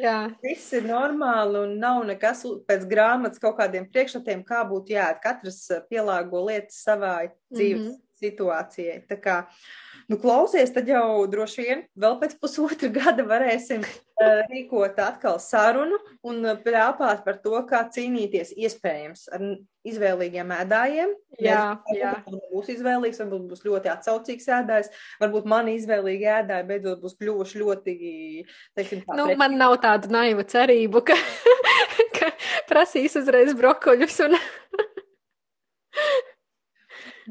Jā. 0.03 0.17
viss 0.43 0.75
ir 0.75 0.89
normāli 0.89 1.61
un 1.63 1.77
nav 1.83 2.03
nekas 2.09 2.43
pēc 2.67 2.89
grāmatas 2.91 3.43
kaut 3.43 3.59
kādiem 3.61 3.87
priekšstatiem, 3.93 4.43
kā 4.49 4.65
būtu 4.67 4.97
jāēd. 4.97 5.23
Katrs 5.23 5.61
pielāgo 5.91 6.43
lietas 6.49 6.83
savai 6.83 7.29
dzīves 7.55 7.85
mm 7.85 7.93
-hmm. 7.93 8.01
situācijai. 8.23 8.99
Tā 9.07 9.21
kā, 9.23 9.37
nu, 10.11 10.19
klausies, 10.23 10.73
tad 10.75 10.89
jau 10.91 11.27
droši 11.31 11.65
vien 11.65 11.85
vēl 11.99 12.19
pēc 12.21 12.37
pusotra 12.41 12.91
gada 12.99 13.25
varēsim 13.27 13.85
uh, 13.85 14.43
rīkot 14.51 14.99
atkal 15.03 15.41
sarunu 15.43 15.99
un 16.27 16.43
plāpāt 16.65 17.25
par 17.27 17.41
to, 17.45 17.57
kā 17.69 17.85
cīnīties 17.93 18.55
iespējams 18.57 19.27
ar 19.35 19.47
izvēlīgiem 19.87 20.51
ēdājiem. 20.57 21.13
Jā, 21.43 21.61
jā. 21.95 22.13
Varbūt 22.25 22.51
būs 22.53 22.71
izvēlīgs, 22.75 23.21
varbūt 23.23 23.47
būs 23.53 23.65
ļoti 23.67 23.93
atsaucīgs 23.93 24.49
ēdājs, 24.59 24.91
varbūt 25.23 25.49
mani 25.51 25.77
izvēlīgi 25.79 26.31
ēdāji 26.41 26.69
beidzot 26.71 27.03
būs 27.05 27.17
kļuvuši 27.21 27.63
ļoti, 27.63 27.97
teiksim, 28.79 29.05
tā. 29.07 29.19
Nu, 29.19 29.29
pret... 29.31 29.41
man 29.43 29.59
nav 29.61 29.77
tāda 29.85 30.11
naiva 30.11 30.47
cerība, 30.49 31.05
ka, 31.07 31.19
ka 32.19 32.33
prasīs 32.71 33.19
uzreiz 33.21 33.55
brokoļus 33.59 34.23
un. 34.27 34.39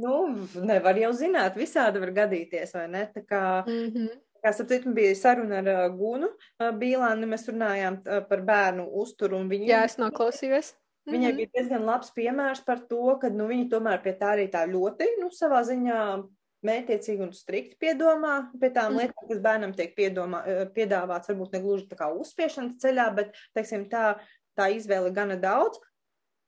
Nu, 0.01 0.45
nevar 0.67 0.97
jau 0.99 1.11
zināt, 1.15 1.57
visādi 1.59 2.01
var 2.03 2.13
gadīties, 2.21 2.73
vai 2.77 2.87
ne? 2.91 3.03
Tā 3.15 3.25
kā, 3.25 3.43
mm 3.67 3.89
-hmm. 3.89 4.21
Kā 4.45 4.51
sapratu, 4.53 4.93
bija 4.93 5.15
saruna 5.15 5.57
ar 5.57 5.89
Gunu 5.89 6.27
Bīlānu, 6.59 7.25
mēs 7.25 7.47
runājām 7.49 8.27
par 8.29 8.41
bērnu 8.41 8.83
uzturu 9.01 9.37
un 9.37 9.49
viņu. 9.49 9.65
Jā, 9.65 9.85
es 9.85 9.97
noklausījos. 9.97 10.75
Viņai 11.09 11.31
mm 11.31 11.31
-hmm. 11.31 11.37
bija 11.37 11.49
diezgan 11.53 11.85
labs 11.85 12.11
piemērs 12.13 12.65
par 12.65 12.79
to, 12.89 13.17
ka 13.21 13.29
nu, 13.29 13.47
viņa 13.47 13.69
tomēr 13.69 14.01
pie 14.03 14.13
tā 14.13 14.35
arī 14.35 14.45
tā 14.51 14.65
ļoti, 14.69 15.07
nu, 15.21 15.29
savā 15.31 15.63
ziņā 15.63 16.23
mētiecīgi 16.65 17.25
un 17.25 17.33
strikti 17.33 17.77
piedomā 17.81 18.35
pie 18.59 18.69
tām 18.69 18.93
mm. 18.93 18.97
lietām, 18.99 19.27
kas 19.29 19.41
bērnam 19.43 19.73
tiek 19.77 19.95
piedomā, 19.97 20.41
piedāvāts, 20.75 21.29
varbūt 21.31 21.53
ne 21.53 21.61
gluži 21.65 21.87
tā 21.91 21.99
kā 21.99 22.09
uzspiešanas 22.13 22.79
ceļā, 22.81 23.09
bet, 23.15 23.37
teiksim, 23.57 23.85
tā, 23.91 24.15
tā 24.57 24.69
izvēle 24.73 25.11
gana 25.15 25.37
daudz. 25.41 25.79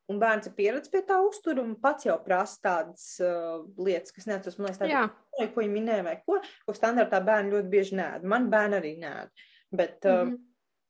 Un 0.08 0.20
bērns 0.22 0.48
ir 0.48 0.54
pieredzējis 0.56 0.92
pie 0.94 1.02
tā 1.08 1.18
uztura 1.20 1.60
un 1.60 1.74
pats 1.84 2.08
jau 2.08 2.16
prasa 2.24 2.62
tādas 2.64 3.08
uh, 3.20 3.66
lietas, 3.76 4.14
kas 4.16 4.30
neatceros, 4.30 4.56
man 4.60 4.70
liekas, 4.70 4.80
tādas, 4.80 5.50
ko 5.52 5.64
viņa 5.64 5.74
minēja, 5.74 6.06
vai 6.06 6.14
ko, 6.24 6.38
ko 6.64 6.76
standartā 6.76 7.20
bērni 7.28 7.52
ļoti 7.52 7.72
bieži 7.74 7.98
nēd. 8.00 8.24
Man 8.24 8.48
bērni 8.54 8.80
arī 8.80 8.94
nēd. 9.02 9.44
Bet 9.76 10.08
uh, 10.08 10.22
mm 10.22 10.30
-hmm. 10.30 10.38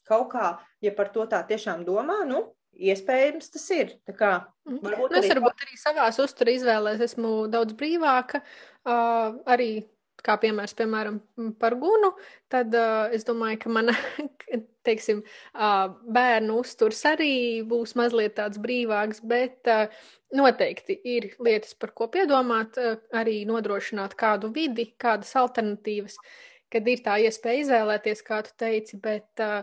kaut 0.05 0.29
kā, 0.35 0.51
ja 0.85 0.93
par 0.93 1.09
to 1.09 1.25
tā 1.25 1.41
tiešām 1.49 1.81
domā, 1.85 2.19
nu, 2.29 2.43
iespējams 2.77 3.49
tas 3.53 3.69
ir. 3.73 3.93
Kā, 4.13 4.31
mhm. 4.67 4.79
varbūt 4.85 5.11
nu, 5.11 5.17
es 5.17 5.33
varbūt 5.33 5.65
arī 5.65 5.77
savās 5.81 6.19
uztura 6.19 6.53
izvēlēs 6.53 7.01
esmu 7.09 7.47
daudz 7.49 7.73
brīvāka. 7.73 8.41
Uh, 8.85 9.41
arī 9.49 9.87
kā 10.25 10.37
piemērs, 10.41 10.73
piemēram, 10.77 11.19
par 11.61 11.75
gunu, 11.79 12.11
tad 12.51 12.73
uh, 12.77 13.07
es 13.13 13.25
domāju, 13.27 13.59
ka 13.63 13.71
mana, 13.73 13.95
teiksim, 14.87 15.23
uh, 15.53 15.93
bērnu 16.17 16.59
uzturs 16.61 17.03
arī 17.09 17.31
būs 17.67 17.95
mazliet 17.99 18.37
tāds 18.39 18.61
brīvāks, 18.63 19.21
bet 19.27 19.69
uh, 19.71 19.87
noteikti 20.37 20.97
ir 21.15 21.31
lietas, 21.43 21.75
par 21.79 21.93
ko 21.97 22.09
piedomāt, 22.13 22.79
uh, 22.81 23.01
arī 23.15 23.41
nodrošināt 23.49 24.17
kādu 24.19 24.51
vidi, 24.55 24.91
kādas 24.99 25.33
alternatīvas, 25.39 26.17
kad 26.73 26.87
ir 26.87 27.03
tā 27.05 27.19
iespēja 27.23 27.65
izvēlēties, 27.65 28.25
kā 28.27 28.41
tu 28.47 28.55
teici, 28.59 28.99
bet 29.03 29.43
uh, 29.43 29.61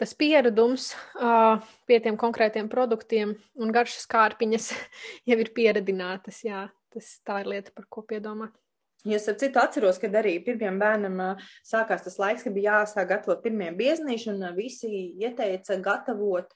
tas 0.00 0.14
pieredums 0.18 0.92
uh, 1.20 1.60
pie 1.86 2.00
tiem 2.02 2.16
konkrētiem 2.20 2.70
produktiem 2.72 3.36
un 3.58 3.74
garšas 3.74 4.08
kārpiņas 4.10 4.72
jau 5.30 5.38
ir 5.38 5.52
pieredinātas. 5.54 6.42
Jā, 6.46 6.66
tas 6.94 7.14
tā 7.26 7.42
ir 7.44 7.54
lieta, 7.56 7.74
par 7.76 7.88
ko 7.92 8.06
piedomāt. 8.06 8.61
Jo 9.04 9.18
es 9.18 9.26
citu 9.26 9.58
atceros, 9.58 9.98
kad 9.98 10.14
arī 10.14 10.36
pirmiem 10.44 10.78
bērnam 10.78 11.18
sākās 11.66 12.04
tas 12.04 12.18
laiks, 12.22 12.44
kad 12.46 12.54
bija 12.54 12.78
jāsāk 12.82 13.08
gatavot 13.10 13.42
pirmie 13.42 13.72
biezniši, 13.74 14.30
un 14.30 14.46
visi 14.54 14.90
ieteica 15.18 15.78
gatavot 15.82 16.54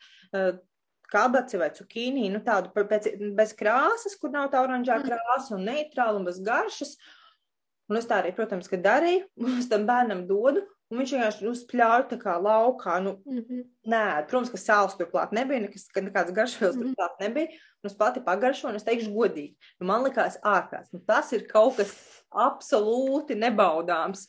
kabaci 1.10 1.59
vai 1.59 1.70
cukīnī, 1.74 2.28
nu 2.31 2.43
tādu 2.47 2.70
pēc, 2.74 3.12
bez 3.35 3.55
krāsas, 3.59 4.16
kur 4.20 4.32
nav 4.35 4.51
tā 4.52 4.62
oranžā 4.62 4.98
mm. 4.98 5.10
krāsa 5.10 5.55
un 5.59 5.66
neitrāla 5.66 6.20
un 6.20 6.27
bez 6.27 6.40
garšas. 6.43 6.97
Un 7.86 7.98
es 8.01 8.09
tā 8.10 8.18
arī, 8.18 8.32
protams, 8.35 8.66
ka 8.70 8.78
darīju, 8.82 9.27
un 9.47 9.60
es 9.60 9.70
tam 9.70 9.86
bērnam 9.86 10.24
dodu, 10.31 10.64
Un 10.86 11.01
viņš 11.01 11.12
vienkārši 11.16 11.48
uzpļāva 11.51 12.05
tā 12.12 12.16
kā 12.20 12.36
laukā. 12.39 13.01
Nu, 13.02 13.16
mm 13.27 13.39
-hmm. 13.39 13.62
Nē, 13.90 14.02
protams, 14.31 14.52
ka 14.52 14.59
sāls 14.60 14.94
turklāt 14.98 15.32
nebija, 15.35 15.64
nekas, 15.64 15.89
nekāds 15.97 16.35
garšvielas 16.35 16.77
mm 16.77 16.82
-hmm. 16.82 16.94
turklāt 16.94 17.16
nebija. 17.20 17.47
Un 17.82 17.90
es 17.90 17.97
pati 17.97 18.20
pagaršoju, 18.20 18.70
un 18.70 18.77
es 18.77 18.85
teikšu 18.85 19.10
godīgi. 19.10 19.56
Nu, 19.81 19.86
man 19.86 20.05
likās 20.05 20.39
ārkārtas. 20.43 20.93
Nu, 20.93 21.01
tas 21.06 21.32
ir 21.32 21.48
kaut 21.48 21.77
kas 21.77 22.15
absolūti 22.36 23.38
nebaudāms. 23.38 24.26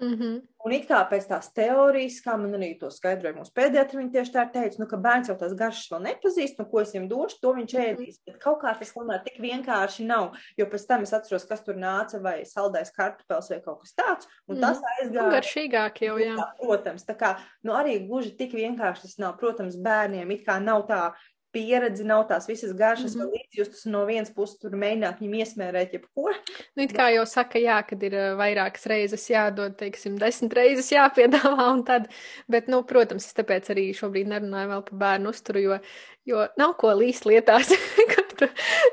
Mm 0.00 0.14
-hmm. 0.14 0.40
Un 0.64 0.72
it 0.72 0.86
kā 0.88 0.98
pēc 1.08 1.26
tās 1.28 1.52
teorijas, 1.52 2.22
kā 2.24 2.34
man 2.40 2.52
arī 2.56 2.70
to 2.80 2.90
skaidroja 2.90 3.34
mūsu 3.36 3.52
pēdējā, 3.56 3.96
viņi 3.96 4.12
tieši 4.12 4.32
tā 4.32 4.44
teica, 4.52 4.76
nu, 4.78 4.86
ka 4.86 4.96
bērns 4.96 5.28
jau 5.28 5.36
tās 5.36 5.52
garšas 5.56 5.90
vēl 5.92 6.02
nepazīst, 6.04 6.58
nu, 6.58 6.64
ko 6.70 6.80
es 6.80 6.92
viņam 6.94 7.08
došu, 7.08 7.38
to 7.42 7.52
viņš 7.52 7.74
mhm. 7.74 7.84
ēdīs. 7.84 8.20
Bet 8.26 8.38
kaut 8.40 8.60
kā 8.62 8.74
tas 8.78 8.92
tomēr 8.92 9.22
tik 9.24 9.40
vienkārši 9.40 10.06
nav, 10.06 10.36
jo 10.56 10.66
pēc 10.66 10.86
tam 10.86 11.02
es 11.02 11.12
atceros, 11.12 11.44
kas 11.48 11.64
tur 11.64 11.76
nāca, 11.76 12.20
vai 12.20 12.44
saldais 12.44 12.92
kartupels 12.96 13.50
vai 13.50 13.60
kaut 13.60 13.80
kas 13.80 13.92
tāds, 13.94 14.26
un 14.48 14.56
mm. 14.56 14.60
tas 14.60 14.78
mhm. 14.78 14.86
aizgāja. 15.00 15.30
Garšīgāk 15.36 16.00
jau, 16.00 16.16
jā. 16.18 16.36
jā. 16.36 16.48
Protams, 16.62 17.04
tā 17.04 17.14
kā, 17.14 17.36
nu, 17.62 17.72
arī 17.72 18.06
gluži 18.06 18.36
tik 18.36 18.52
vienkārši 18.52 19.02
tas 19.02 19.18
nav. 19.18 19.36
Protams, 19.38 19.76
bērniem 19.76 20.30
it 20.30 20.46
kā 20.46 20.60
nav 20.60 20.86
tā 20.88 21.12
pieredze, 21.54 22.04
nav 22.06 22.24
tās 22.28 22.48
visas 22.48 22.72
garšas, 22.76 23.14
mm 23.16 23.22
-hmm. 23.22 23.34
līdzjustas 23.34 23.86
no 23.90 24.04
vienas 24.06 24.30
puses 24.34 24.58
tur 24.62 24.76
mēģināt 24.78 25.20
viņam 25.20 25.36
iesmērēt 25.40 25.92
jebko. 25.96 26.30
Nu, 26.76 26.82
it 26.84 26.94
kā 26.96 27.10
jau 27.14 27.26
saka, 27.26 27.58
jā, 27.58 27.80
kad 27.86 28.02
ir 28.02 28.16
vairākas 28.38 28.86
reizes 28.86 29.28
jādod, 29.30 29.76
teiksim, 29.76 30.18
desmit 30.18 30.54
reizes 30.54 30.90
jāpiedāvā 30.92 31.70
un 31.72 31.84
tad, 31.84 32.08
bet, 32.48 32.68
nu, 32.68 32.82
protams, 32.82 33.26
es 33.26 33.34
tāpēc 33.34 33.70
arī 33.70 33.90
šobrīd 33.94 34.28
nerunāju 34.28 34.68
vēl 34.74 34.82
par 34.90 34.98
bērnu 35.04 35.34
uzturu, 35.34 35.60
jo, 35.60 35.78
jo 36.24 36.48
nav 36.56 36.76
ko 36.76 36.94
līst 36.94 37.26
lietās, 37.26 37.74
kur, 38.14 38.26
tu, 38.36 38.48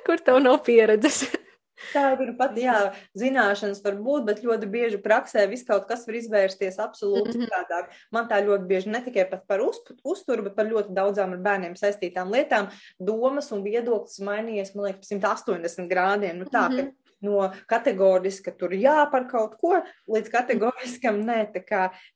kur 0.05 0.17
tev 0.17 0.39
nav 0.43 0.63
pieredzes. 0.63 1.46
Tā 1.93 2.03
ir 2.15 2.33
pat, 2.39 2.57
jā, 2.57 2.75
zināšanas 3.17 3.83
var 3.85 3.97
būt, 4.01 4.25
bet 4.27 4.43
ļoti 4.45 4.69
bieži 4.71 4.99
praksē 5.03 5.45
viss 5.49 5.67
kaut 5.67 5.87
kas 5.89 6.05
var 6.07 6.19
izvērsties 6.19 6.79
absolūti 6.81 7.35
mm 7.35 7.41
-hmm. 7.41 7.47
citādāk. 7.47 7.97
Man 8.11 8.29
tā 8.29 8.41
ļoti 8.45 8.67
bieži 8.67 8.89
ne 8.89 9.01
tikai 9.05 9.27
par 9.47 9.61
uz, 9.61 9.81
uzturu, 10.03 10.43
bet 10.43 10.55
par 10.55 10.65
ļoti 10.65 10.95
daudzām 10.97 11.33
ar 11.37 11.43
bērniem 11.49 11.75
saistītām 11.75 12.33
lietām. 12.33 12.71
Domas 12.99 13.51
un 13.51 13.63
viedoklis 13.63 14.19
mainījies, 14.19 14.75
man 14.75 14.85
liekas, 14.91 15.11
180 15.11 15.87
grādiem. 15.89 16.37
Nu, 16.37 16.45
tā, 16.45 16.69
mm 16.69 16.77
-hmm. 16.77 16.93
No 17.21 17.47
kategoriska 17.65 18.51
tur 18.51 18.75
jā 18.77 19.11
par 19.11 19.25
kaut 19.29 19.55
ko, 19.57 19.81
līdz 20.07 20.29
kategoriskam 20.29 21.17
nē. 21.25 21.47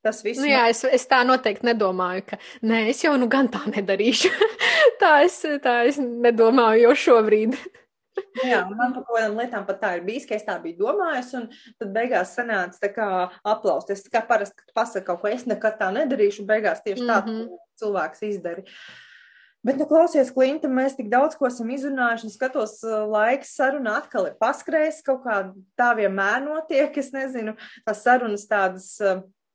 Tas 0.02 0.22
viss. 0.24 0.40
Nu, 0.40 0.46
jā, 0.46 0.68
es, 0.70 0.84
es 0.84 1.08
tā 1.10 1.24
noteikti 1.26 1.66
nedomāju, 1.66 2.22
ka 2.28 2.38
nē, 2.62 2.90
es 2.90 3.02
jau 3.04 3.16
nu 3.18 3.28
gan 3.28 3.50
tā 3.50 3.64
nedarīšu. 3.66 4.30
tā, 5.02 5.24
es, 5.26 5.42
tā 5.64 5.86
es 5.90 5.98
nedomāju 5.98 6.82
jau 6.82 6.96
šobrīd. 7.06 7.58
Jā, 8.44 8.64
man 8.68 8.96
par 8.96 9.06
kaut 9.06 9.16
kādām 9.16 9.38
lietām 9.40 9.66
pat 9.68 9.80
tā 9.82 9.92
ir 9.98 10.04
bijis, 10.08 10.26
ka 10.28 10.36
es 10.36 10.44
tā 10.48 10.58
biju 10.62 10.82
domājusi, 10.82 11.38
un 11.40 11.78
tad 11.80 11.94
beigās 11.96 12.34
sanāca 12.36 12.82
tā 12.82 12.90
kā 12.96 13.08
aplaust. 13.48 13.92
Es 13.94 14.04
kā 14.12 14.24
parasti, 14.28 14.58
kad 14.60 14.74
pasaka 14.76 15.06
kaut 15.12 15.22
ko, 15.22 15.32
es 15.32 15.48
nekad 15.48 15.78
tā 15.80 15.92
nedarīšu, 15.96 16.48
beigās 16.48 16.84
tieši 16.84 17.06
tā 17.06 17.22
mm 17.22 17.32
-hmm. 17.32 17.64
cilvēks 17.80 18.28
izdari. 18.28 18.66
Bet, 19.62 19.78
nu, 19.78 19.86
klausies, 19.86 20.32
Klimta, 20.34 20.68
mēs 20.68 20.96
tik 20.98 21.10
daudz 21.10 21.36
ko 21.38 21.46
esam 21.46 21.70
izrunājuši, 21.70 22.26
un 22.26 22.32
skatos, 22.34 22.80
laiks 22.84 23.56
saruna 23.56 23.98
atkal 24.00 24.26
ir 24.26 24.34
paskrējis, 24.42 25.04
kaut 25.06 25.22
kā 25.24 25.54
tā 25.78 25.96
vienmēr 25.96 26.42
notiek, 26.42 26.98
es 26.98 27.12
nezinu, 27.14 27.54
tās 27.86 28.02
sarunas 28.02 28.48
tādas, 28.48 28.98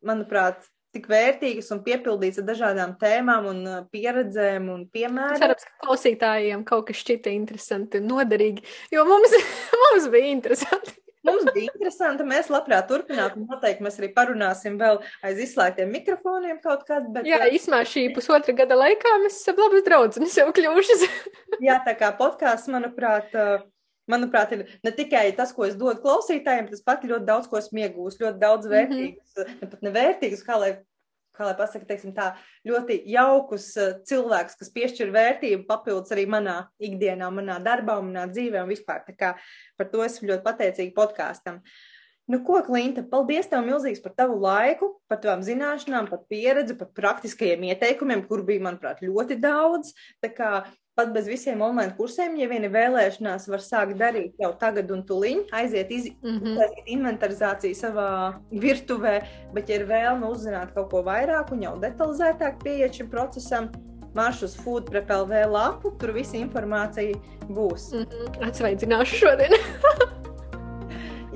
manuprāt, 0.06 0.62
tik 0.96 1.08
vērtīgas 1.12 1.70
un 1.76 1.84
piepildītas 1.86 2.42
ar 2.42 2.48
dažādām 2.50 2.96
tēmām 3.00 3.48
un 3.52 3.62
uh, 3.68 3.80
pieredzēm 3.92 4.68
un 4.72 4.84
piemēriem. 4.92 5.40
Cerams, 5.42 5.66
ka 5.68 5.86
klausītājiem 5.86 6.66
kaut 6.68 6.88
kas 6.90 7.04
šķita 7.04 7.32
interesanti 7.36 8.02
un 8.02 8.08
noderīgi, 8.10 8.64
jo 8.94 9.06
mums, 9.08 9.36
mums 9.84 10.08
bija 10.12 10.32
interesanti. 10.34 10.96
Mums 11.26 11.46
bija 11.50 11.72
interesanti. 11.72 12.24
Mēs 12.28 12.50
labprāt 12.52 12.86
turpināsim. 12.90 13.46
Noteikti 13.50 13.84
mēs 13.84 13.98
arī 14.00 14.10
parunāsim 14.14 14.76
vēl 14.78 15.00
aiz 15.26 15.40
izslēgtiem 15.42 15.90
mikrofoniem 15.90 16.60
kaut 16.62 16.84
kad. 16.88 17.08
Bet... 17.14 17.26
Jā, 17.26 17.40
īsumā 17.50 17.82
šī 17.88 18.08
pusotra 18.14 18.54
gada 18.56 18.78
laikā 18.78 19.16
mēs 19.24 19.40
esam 19.40 19.58
labas 19.58 19.86
draudzenes 19.86 20.36
jau 20.38 20.46
kļuvušas. 20.54 21.06
Jā, 21.66 21.80
tā 21.86 21.96
kā 21.98 22.12
podkāsts, 22.18 22.70
manuprāt, 22.70 23.34
uh, 23.34 23.64
manuprāt, 24.10 24.52
ir 24.54 24.66
ne 24.86 24.92
tikai 24.94 25.28
tas, 25.38 25.52
ko 25.54 25.66
es 25.66 25.76
dodu 25.78 26.00
klausītājiem, 26.02 26.68
tas 26.70 26.84
pat 26.86 27.06
ļoti 27.06 27.26
daudz 27.28 27.48
ko 27.50 27.60
esmu 27.60 27.82
iegūst, 27.84 28.22
ļoti 28.22 28.42
daudz 28.42 28.68
mhm. 28.68 28.74
vērtīgus, 28.74 29.32
mm 29.32 29.42
-hmm. 29.42 29.58
ne 29.62 29.72
pat 29.72 29.88
nevērtīgus, 29.88 30.44
kā 30.46 30.60
lai, 30.62 30.70
kā 31.36 31.48
lai 31.48 31.56
pasaka, 31.58 31.88
teiksim 31.88 32.14
tā, 32.16 32.30
ļoti 32.68 33.02
jaukus 33.12 33.68
uh, 33.76 33.98
cilvēkus, 34.08 34.56
kas 34.60 34.72
piešķir 34.72 35.12
vērtību 35.12 35.66
papildus 35.68 36.14
arī 36.16 36.24
manā 36.30 36.62
ikdienā, 36.78 37.28
manā 37.30 37.58
darbā, 37.62 37.98
manā 38.00 38.24
dzīvē 38.30 38.62
un 38.62 38.72
vispār. 38.72 39.04
Tā 39.06 39.16
kā 39.18 39.34
par 39.76 39.92
to 39.92 40.04
esmu 40.06 40.32
ļoti 40.32 40.46
pateicīga 40.46 40.96
podkāstam. 40.96 41.60
Nu, 42.26 42.40
ko, 42.42 42.58
Klimta, 42.66 43.04
paldies 43.06 43.46
tev 43.46 43.62
milzīgs 43.62 44.00
par 44.02 44.12
tavu 44.18 44.40
laiku, 44.42 44.96
par 45.06 45.20
tavām 45.22 45.44
zināšanām, 45.46 46.08
par 46.10 46.24
pieredzi, 46.26 46.74
par 46.74 46.88
praktiskajiem 46.90 47.68
ieteikumiem, 47.68 48.24
kur 48.26 48.42
bija, 48.42 48.64
manuprāt, 48.64 49.04
ļoti 49.06 49.36
daudz. 49.38 49.92
Tā 50.24 50.32
kā 50.34 50.50
pat 50.96 51.12
bez 51.12 51.26
visiem 51.28 51.60
online 51.60 51.92
kursiem, 51.96 52.38
ja 52.40 52.48
viena 52.48 52.70
vēlēšanās 52.72 53.46
var 53.52 53.62
sākt 53.64 53.98
darīt 54.00 54.38
jau 54.40 54.52
tagad 54.60 54.90
un 54.94 55.02
tuliņ, 55.06 55.42
aiziet 55.58 55.90
iz, 55.92 56.08
mm 56.22 56.38
-hmm. 56.40 56.78
inventarizāciju 56.96 57.76
savā 57.76 58.10
virtuvē, 58.50 59.20
bet, 59.52 59.68
ja 59.68 59.80
ir 59.80 59.86
vēlme 59.90 60.30
uzzināt 60.30 60.72
kaut 60.74 60.90
ko 60.90 61.02
vairāk 61.04 61.52
un 61.52 61.62
jau 61.62 61.76
detalizētāk 61.80 62.62
pieiet 62.64 62.94
šim 62.94 63.10
procesam, 63.12 63.68
marš 64.14 64.42
uz 64.42 64.56
Food 64.56 64.90
Prep 64.90 65.10
LV 65.10 65.44
lapu, 65.52 65.92
tur 66.00 66.12
visa 66.16 66.36
informācija 66.36 67.16
būs. 67.48 67.92
Mm 67.92 68.04
-hmm. 68.04 68.48
Atsveicināšu 68.48 69.14
šodien! 69.16 69.52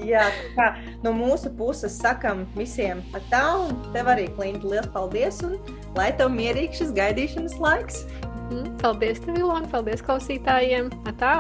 Jā, 0.01 0.31
kā 0.57 0.67
no 1.05 1.13
mūsu 1.13 1.51
puses 1.57 1.99
sakam 2.01 2.47
visiem 2.57 3.03
tā, 3.31 3.45
un 3.69 3.93
tev 3.93 4.07
arī, 4.07 4.29
Klinta, 4.37 4.67
liels 4.67 4.89
paldies, 4.95 5.43
un 5.43 5.59
lai 5.97 6.13
tev 6.17 6.31
mierīgs 6.31 6.81
šis 6.81 6.93
gaidīšanas 6.97 7.59
laiks. 7.61 8.07
Mm, 8.51 8.77
paldies, 8.83 9.23
tev, 9.23 9.39
Ilona, 9.39 9.71
paldies 9.71 10.03
klausītājiem! 10.03 10.91
Tā! 11.21 11.35